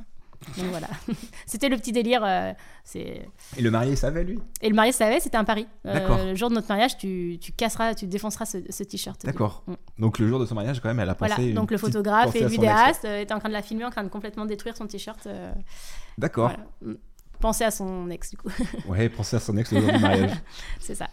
Donc 0.57 0.67
voilà, 0.69 0.87
c'était 1.45 1.67
le 1.69 1.77
petit 1.77 1.91
délire. 1.91 2.23
euh, 2.23 2.53
c'est... 2.83 3.27
Et 3.57 3.61
le 3.61 3.71
marié 3.71 3.95
savait, 3.95 4.23
lui? 4.23 4.39
Et 4.61 4.69
le 4.69 4.75
marié 4.75 4.91
savait, 4.91 5.19
c'était 5.19 5.37
un 5.37 5.43
pari. 5.43 5.67
Euh, 5.85 5.93
D'accord. 5.93 6.17
le 6.23 6.35
jour 6.35 6.49
de 6.49 6.55
notre 6.55 6.67
mariage, 6.69 6.97
tu, 6.97 7.37
tu 7.41 7.51
casseras, 7.51 7.95
tu 7.95 8.05
défonceras 8.07 8.45
ce, 8.45 8.59
ce 8.69 8.83
t-shirt. 8.83 9.25
D'accord. 9.25 9.63
Mm. 9.67 9.73
Donc 9.99 10.19
le 10.19 10.27
jour 10.27 10.39
de 10.39 10.45
son 10.45 10.55
mariage, 10.55 10.79
quand 10.79 10.89
même, 10.89 10.99
elle 10.99 11.09
a 11.09 11.15
pensé. 11.15 11.33
Voilà, 11.33 11.49
une 11.49 11.55
donc 11.55 11.71
le 11.71 11.77
petite 11.77 11.93
photographe 11.93 12.25
pensée 12.25 12.37
et 12.39 12.41
à 12.41 12.43
le 12.47 12.49
son 12.49 12.61
vidéaste 12.61 13.05
euh, 13.05 13.21
étaient 13.21 13.33
en 13.33 13.39
train 13.39 13.49
de 13.49 13.53
la 13.53 13.61
filmer, 13.63 13.83
en 13.85 13.89
train 13.89 14.03
de 14.03 14.09
complètement 14.09 14.45
détruire 14.45 14.77
son 14.77 14.85
t-shirt. 14.87 15.25
euh, 15.27 15.51
ex. 15.53 15.65
D'accord. 16.17 16.49
voilà. 16.49 16.63
Mm. 16.93 16.97
Pensez 17.39 17.63
à 17.65 17.71
son 17.71 18.09
ex, 18.09 18.31
du 18.31 18.37
coup. 18.37 18.49
Ouais, 18.87 19.09
pensez 19.09 19.35
à 19.35 19.39
son 19.39 19.57
ex 19.57 19.71
le 19.71 19.81
jour 19.81 19.91
du 19.91 19.99
mariage. 19.99 20.31
C'est 20.79 20.95
ça. 20.95 21.07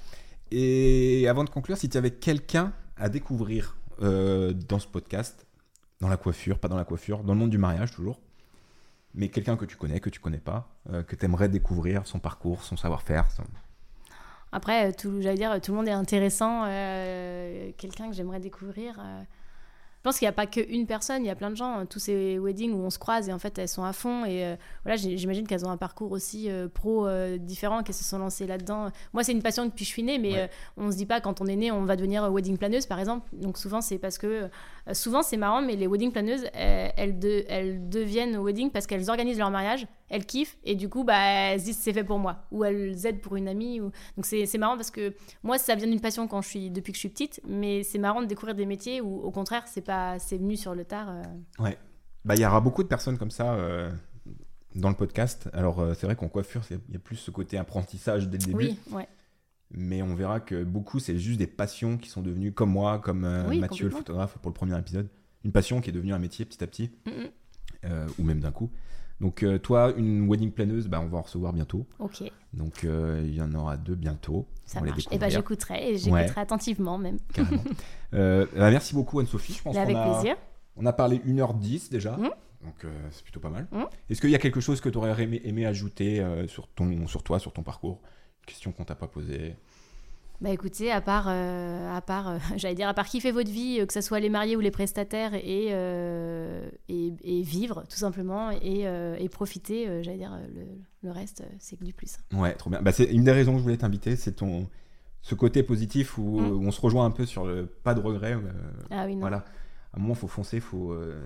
Et 0.51 1.27
avant 1.29 1.45
de 1.45 1.51
conclure, 1.51 1.77
si 1.77 1.89
tu 1.89 1.99
avais 1.99 2.11
quelqu'un 2.13 2.73
à 2.97 3.09
découvrir 3.09 3.77
euh, 4.03 4.53
dans 4.53 4.79
ce 4.79 4.87
podcast, 4.87 5.47
dans 6.01 6.09
la 6.09 6.17
coiffure, 6.17 6.59
pas 6.59 6.69
dans 6.69 6.77
la 6.77 6.85
coiffure, 6.85 7.25
dans 7.25 7.33
le 7.33 7.39
monde 7.41 7.51
du 7.51 7.59
mariage 7.59 7.91
toujours, 7.93 8.21
mais 9.15 9.29
quelqu'un 9.29 9.57
que 9.57 9.65
tu 9.65 9.77
connais, 9.77 10.01
que 10.01 10.11
tu 10.11 10.21
connais 10.21 10.39
pas, 10.39 10.69
euh, 10.93 11.03
que 11.03 11.15
tu 11.17 11.25
aimerais 11.25 11.49
découvrir, 11.49 12.07
son 12.07 12.19
parcours, 12.19 12.63
son 12.65 12.77
savoir-faire. 12.77 13.31
son- 13.31 13.45
Après, 14.53 14.89
euh, 14.89 14.93
tout, 14.97 15.21
j'allais 15.21 15.37
dire, 15.37 15.61
tout 15.61 15.73
le 15.73 15.79
monde 15.79 15.89
est 15.89 15.93
intéressant. 15.93 16.65
euh, 16.67 17.71
Quelqu'un 17.77 18.09
que 18.09 18.15
j'aimerais 18.15 18.41
découvrir. 18.41 18.97
euh, 19.01 19.23
Je 19.99 20.09
pense 20.11 20.19
qu'il 20.19 20.27
n'y 20.27 20.31
a 20.31 20.33
pas 20.33 20.47
qu'une 20.47 20.87
personne, 20.87 21.25
il 21.25 21.29
y 21.29 21.31
a 21.31 21.35
plein 21.35 21.49
de 21.51 21.57
gens. 21.57 21.81
euh, 21.81 21.85
Tous 21.87 21.99
ces 21.99 22.39
weddings 22.39 22.73
où 22.75 22.83
on 22.85 22.91
se 22.91 22.99
croise 22.99 23.29
et 23.29 23.33
en 23.33 23.39
fait 23.39 23.59
elles 23.59 23.69
sont 23.71 23.85
à 23.85 23.93
fond. 23.95 24.25
Et 24.27 24.55
voilà, 24.85 24.97
j'imagine 24.97 25.47
qu'elles 25.47 25.65
ont 25.65 25.71
un 25.71 25.77
parcours 25.79 26.13
aussi 26.13 26.51
pro 26.75 27.09
différent, 27.39 27.83
qu'elles 27.83 27.95
se 27.95 28.05
sont 28.05 28.19
lancées 28.19 28.47
là-dedans. 28.47 28.91
Moi, 29.15 29.25
c'est 29.25 29.33
une 29.33 29.43
passion 29.43 29.65
depuis 29.65 29.85
que 29.85 29.89
je 29.89 29.91
suis 29.91 30.03
née, 30.03 30.19
mais 30.19 30.33
Ouais. 30.35 30.51
on 30.77 30.93
se 30.93 30.97
dit 30.99 31.07
pas 31.07 31.21
quand 31.23 31.41
on 31.41 31.47
est 31.47 31.57
né, 31.57 31.73
on 31.73 31.85
va 31.85 31.97
devenir 31.97 32.31
wedding 32.31 32.59
planeuse 32.59 32.85
par 32.87 32.99
exemple. 33.01 33.27
Donc 33.33 33.57
souvent, 33.59 33.81
c'est 33.81 33.99
parce 33.99 34.19
que. 34.19 34.51
Euh, 34.89 34.95
souvent, 34.95 35.23
c'est 35.23 35.37
marrant, 35.37 35.63
mais 35.63 35.77
les 35.77 35.87
wedding 35.87 36.13
planeuses, 36.13 36.45
elles, 36.53 36.93
elles, 36.97 37.19
de- 37.19 37.45
elles 37.49 37.89
deviennent 37.89 38.37
wedding 38.39 38.71
parce 38.71 38.87
qu'elles 38.87 39.09
organisent 39.11 39.39
leur 39.39 39.51
mariage, 39.51 39.87
elles 40.09 40.27
kiffent 40.27 40.57
et 40.65 40.75
du 40.75 40.89
coup, 40.89 41.05
bah, 41.05 41.17
elles 41.19 41.61
se 41.61 41.65
disent 41.67 41.79
c'est 41.79 41.93
fait 41.93 42.05
pour 42.05 42.19
moi. 42.19 42.45
Ou 42.51 42.65
elles 42.65 43.07
aident 43.07 43.21
pour 43.21 43.37
une 43.37 43.49
amie. 43.49 43.81
Ou... 43.81 43.91
Donc 44.17 44.27
c'est 44.27 44.47
c'est 44.47 44.59
marrant 44.59 44.77
parce 44.77 44.91
que 44.91 45.15
moi, 45.43 45.59
ça 45.59 45.75
vient 45.75 45.87
d'une 45.87 46.01
passion 46.01 46.29
quand 46.29 46.43
je 46.43 46.49
suis, 46.49 46.71
depuis 46.71 46.93
que 46.93 46.97
je 46.97 47.01
suis 47.01 47.09
petite, 47.09 47.41
mais 47.47 47.83
c'est 47.83 47.99
marrant 47.99 48.21
de 48.21 48.27
découvrir 48.27 48.55
des 48.55 48.67
métiers 48.67 49.01
où 49.01 49.21
au 49.23 49.31
contraire, 49.31 49.65
c'est 49.67 49.81
pas 49.85 50.19
c'est 50.19 50.37
venu 50.39 50.57
sur 50.57 50.75
le 50.75 50.85
tard. 50.85 51.09
euh. 51.11 51.23
Ouais. 51.63 51.79
Bah, 52.25 52.35
il 52.35 52.41
y 52.41 52.47
aura 52.47 52.61
beaucoup 52.61 52.83
de 52.83 52.89
personnes 52.89 53.19
comme 53.19 53.31
ça 53.31 53.55
euh, 53.55 53.91
dans 54.75 54.89
le 54.89 54.95
podcast. 54.97 55.49
Alors, 55.53 55.81
euh, 55.81 55.95
c'est 55.95 56.07
vrai 56.07 56.17
qu'en 56.17 56.29
coiffure, 56.29 56.63
il 56.71 56.79
y 56.93 56.97
a 56.97 56.99
plus 56.99 57.17
ce 57.17 57.31
côté 57.31 57.59
apprentissage 57.59 58.29
dès 58.29 58.39
le 58.39 58.45
début. 58.47 58.57
Oui, 58.57 58.79
ouais. 58.93 59.07
Mais 59.71 60.03
on 60.03 60.15
verra 60.15 60.41
que 60.41 60.63
beaucoup, 60.63 60.99
c'est 61.01 61.19
juste 61.19 61.39
des 61.39 61.47
passions 61.49 61.97
qui 61.99 62.09
sont 62.09 62.23
devenues, 62.23 62.53
comme 62.53 62.71
moi, 62.71 62.99
comme 63.01 63.25
euh, 63.25 63.49
Oui, 63.49 63.59
Mathieu, 63.59 63.87
le 63.87 63.91
photographe, 63.91 64.37
pour 64.39 64.51
le 64.51 64.55
premier 64.55 64.79
épisode. 64.79 65.09
Une 65.45 65.53
passion 65.53 65.81
qui 65.81 65.91
est 65.91 65.93
devenue 65.93 66.13
un 66.13 66.19
métier 66.19 66.45
petit 66.45 66.63
à 66.63 66.67
petit, 66.67 66.91
Mm, 67.07 67.11
mm. 67.11 67.29
euh, 67.87 68.07
ou 68.19 68.23
même 68.23 68.41
d'un 68.41 68.53
coup. 68.53 68.71
Donc, 69.21 69.43
euh, 69.43 69.59
toi, 69.59 69.93
une 69.97 70.29
wedding 70.29 70.53
planeuse, 70.53 70.87
bah, 70.89 71.01
on 71.01 71.07
va 71.09 71.19
en 71.19 71.23
recevoir 71.23 71.53
bientôt. 71.53 71.87
Ok, 71.99 72.23
Donc, 72.53 72.83
il 72.85 73.35
y 73.35 73.41
en 73.43 73.53
aura 73.55 73.77
deux 73.77 73.95
bientôt. 73.95 74.47
ça 74.65 74.79
On 74.79 74.81
va 74.81 74.87
les 74.87 74.91
marche. 74.93 75.07
Et 75.07 75.11
découvrir. 75.11 75.31
j'écouterai 75.31 75.91
et 75.91 75.99
j'écouterai 75.99 76.25
Ouais. 76.27 76.33
attentivement 76.39 76.99
même. 76.99 77.19
Carrément. 77.33 77.63
Bah, 78.13 78.71
merci 78.71 78.95
beaucoup, 78.95 79.19
Anne-Sophie. 79.19 79.55
Je 79.55 79.63
pense 79.63 79.77
avec 79.77 79.97
qu'on 79.97 80.01
a, 80.03 80.15
plaisir. 80.15 80.37
on 80.77 80.87
a 80.87 80.93
parlé 80.93 81.19
1h10 81.27 81.91
déjà. 81.91 82.17
Mm. 82.17 82.31
Donc 82.65 82.87
c'est 83.11 83.23
plutôt 83.23 83.41
pas 83.41 83.51
mal. 83.51 83.67
Mmh. 83.73 83.83
Est-ce 84.09 84.21
qu'il 84.23 84.31
y 84.31 84.35
a 84.35 84.39
quelque 84.39 84.61
chose 84.61 84.81
que 84.81 84.89
tu 84.89 84.97
aurais 84.97 85.21
aimé, 85.23 85.39
aimé 85.45 85.67
ajouter 85.67 86.25
sur, 86.47 86.67
ton, 86.69 87.07
sur 87.07 87.23
toi, 87.23 87.39
sur 87.39 87.53
ton 87.53 87.63
parcours? 87.63 88.01
Question 88.47 88.73
qu'on 88.73 88.85
t'a 88.85 88.95
pas 88.95 89.09
posée 89.09 89.57
bah 90.41 90.51
écoutez, 90.51 90.91
à 90.91 91.01
part, 91.01 91.29
à 91.29 92.03
part 92.05 92.39
j'allais 92.57 92.75
dire, 92.75 92.89
à 92.89 92.93
part 92.93 93.07
kiffer 93.07 93.31
votre 93.31 93.51
vie, 93.51 93.83
que 93.87 93.93
ce 93.93 94.01
soit 94.01 94.19
les 94.21 94.29
mariés 94.29 94.57
ou 94.57 94.61
les 94.61 94.73
prestataires, 94.73 95.33
et, 95.33 95.69
et, 96.89 97.13
et, 97.23 97.43
vivre 97.43 97.85
tout 97.89 97.97
simplement, 97.97 98.51
et, 98.51 98.81
et 99.19 99.29
profiter, 99.29 100.03
j'allais 100.03 100.19
dire, 100.19 100.37
le, 100.55 100.65
le 101.03 101.11
reste, 101.13 101.45
c'est 101.61 101.77
que 101.79 101.85
du 101.85 101.95
plus. 101.95 102.19
Ouais, 102.33 102.53
trop 102.55 102.69
bien. 102.69 102.83
Bah, 102.83 102.91
c'est 102.93 103.05
une 103.05 103.23
des 103.25 103.31
raisons 103.31 103.53
que 103.53 103.59
je 103.59 103.63
voulais 103.63 103.77
t'inviter, 103.77 104.17
c'est 104.17 104.33
ton 104.33 104.69
ce 105.23 105.35
côté 105.35 105.63
positif 105.63 106.19
où, 106.19 106.41
Mm. 106.41 106.67
on 106.67 106.71
se 106.73 106.81
rejoint 106.81 107.07
un 107.07 107.11
peu 107.13 107.25
sur 107.25 107.47
le 107.47 107.65
pas 107.67 107.95
de 107.95 108.01
regret. 108.01 108.35
euh, 108.35 108.41
Ah 108.91 109.05
oui, 109.07 109.15
non. 109.15 109.21
voilà. 109.21 109.39
À 109.95 109.99
un 109.99 110.01
moment, 110.01 110.15
faut 110.15 110.29
foncer, 110.29 110.61
faut 110.61 110.93
euh, 110.93 111.23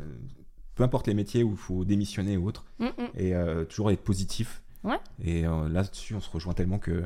peu 0.76 0.84
importe 0.84 1.08
les 1.08 1.14
métiers 1.14 1.42
où 1.42 1.52
il 1.52 1.56
faut 1.56 1.84
démissionner 1.84 2.36
ou 2.36 2.46
autre, 2.46 2.66
Mm, 2.78 2.84
mm. 2.84 2.90
et 3.16 3.34
euh, 3.34 3.64
toujours 3.64 3.90
être 3.90 4.02
positif. 4.04 4.62
Ouais. 4.88 4.98
Et 5.22 5.46
euh, 5.46 5.68
là-dessus, 5.68 6.14
on 6.14 6.20
se 6.20 6.30
rejoint 6.30 6.54
tellement 6.54 6.78
que 6.78 7.02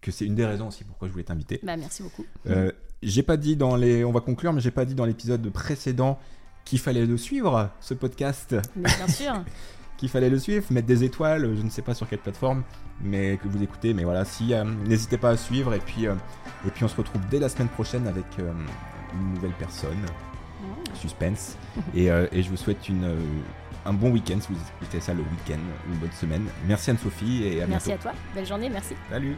que 0.00 0.10
c'est 0.10 0.26
une 0.26 0.34
des 0.34 0.44
raisons 0.44 0.68
aussi 0.68 0.84
pourquoi 0.84 1.08
je 1.08 1.12
voulais 1.12 1.24
t'inviter. 1.24 1.60
Bah 1.62 1.78
merci 1.78 2.02
beaucoup. 2.02 2.26
Euh, 2.46 2.70
j'ai 3.02 3.22
pas 3.22 3.38
dit 3.38 3.56
dans 3.56 3.74
les, 3.74 4.04
on 4.04 4.12
va 4.12 4.20
conclure, 4.20 4.52
mais 4.52 4.60
j'ai 4.60 4.70
pas 4.70 4.84
dit 4.84 4.94
dans 4.94 5.06
l'épisode 5.06 5.48
précédent 5.50 6.18
qu'il 6.66 6.78
fallait 6.78 7.06
le 7.06 7.16
suivre, 7.16 7.70
ce 7.80 7.94
podcast, 7.94 8.54
Mais 8.76 8.90
bien 8.96 9.08
sûr. 9.08 9.32
qu'il 9.96 10.10
fallait 10.10 10.28
le 10.28 10.38
suivre, 10.38 10.62
mettre 10.70 10.86
des 10.86 11.04
étoiles, 11.04 11.56
je 11.56 11.62
ne 11.62 11.70
sais 11.70 11.80
pas 11.80 11.94
sur 11.94 12.06
quelle 12.06 12.18
plateforme, 12.18 12.64
mais 13.00 13.38
que 13.38 13.48
vous 13.48 13.62
écoutez, 13.62 13.94
mais 13.94 14.04
voilà, 14.04 14.26
si 14.26 14.52
euh, 14.52 14.64
n'hésitez 14.64 15.16
pas 15.16 15.30
à 15.30 15.36
suivre 15.38 15.72
et 15.72 15.78
puis 15.78 16.04
et 16.04 16.70
puis 16.74 16.84
on 16.84 16.88
se 16.88 16.96
retrouve 16.96 17.22
dès 17.30 17.38
la 17.38 17.48
semaine 17.48 17.68
prochaine 17.68 18.06
avec 18.06 18.26
une 18.38 19.34
nouvelle 19.34 19.54
personne, 19.58 20.04
suspense, 20.94 21.56
et, 21.94 22.08
et 22.08 22.42
je 22.42 22.50
vous 22.50 22.58
souhaite 22.58 22.90
une 22.90 23.16
un 23.86 23.92
bon 23.92 24.10
week-end 24.10 24.38
si 24.40 24.48
vous 24.52 24.58
écoutez 24.80 25.00
ça 25.00 25.12
le 25.14 25.20
week-end, 25.22 25.60
une 25.88 25.98
bonne 25.98 26.12
semaine. 26.12 26.46
Merci 26.66 26.90
Anne-Sophie 26.90 27.44
et 27.44 27.62
à 27.62 27.66
Merci 27.66 27.88
bientôt. 27.88 28.08
à 28.08 28.12
toi. 28.12 28.20
Belle 28.34 28.46
journée, 28.46 28.68
merci. 28.68 28.94
Salut. 29.10 29.36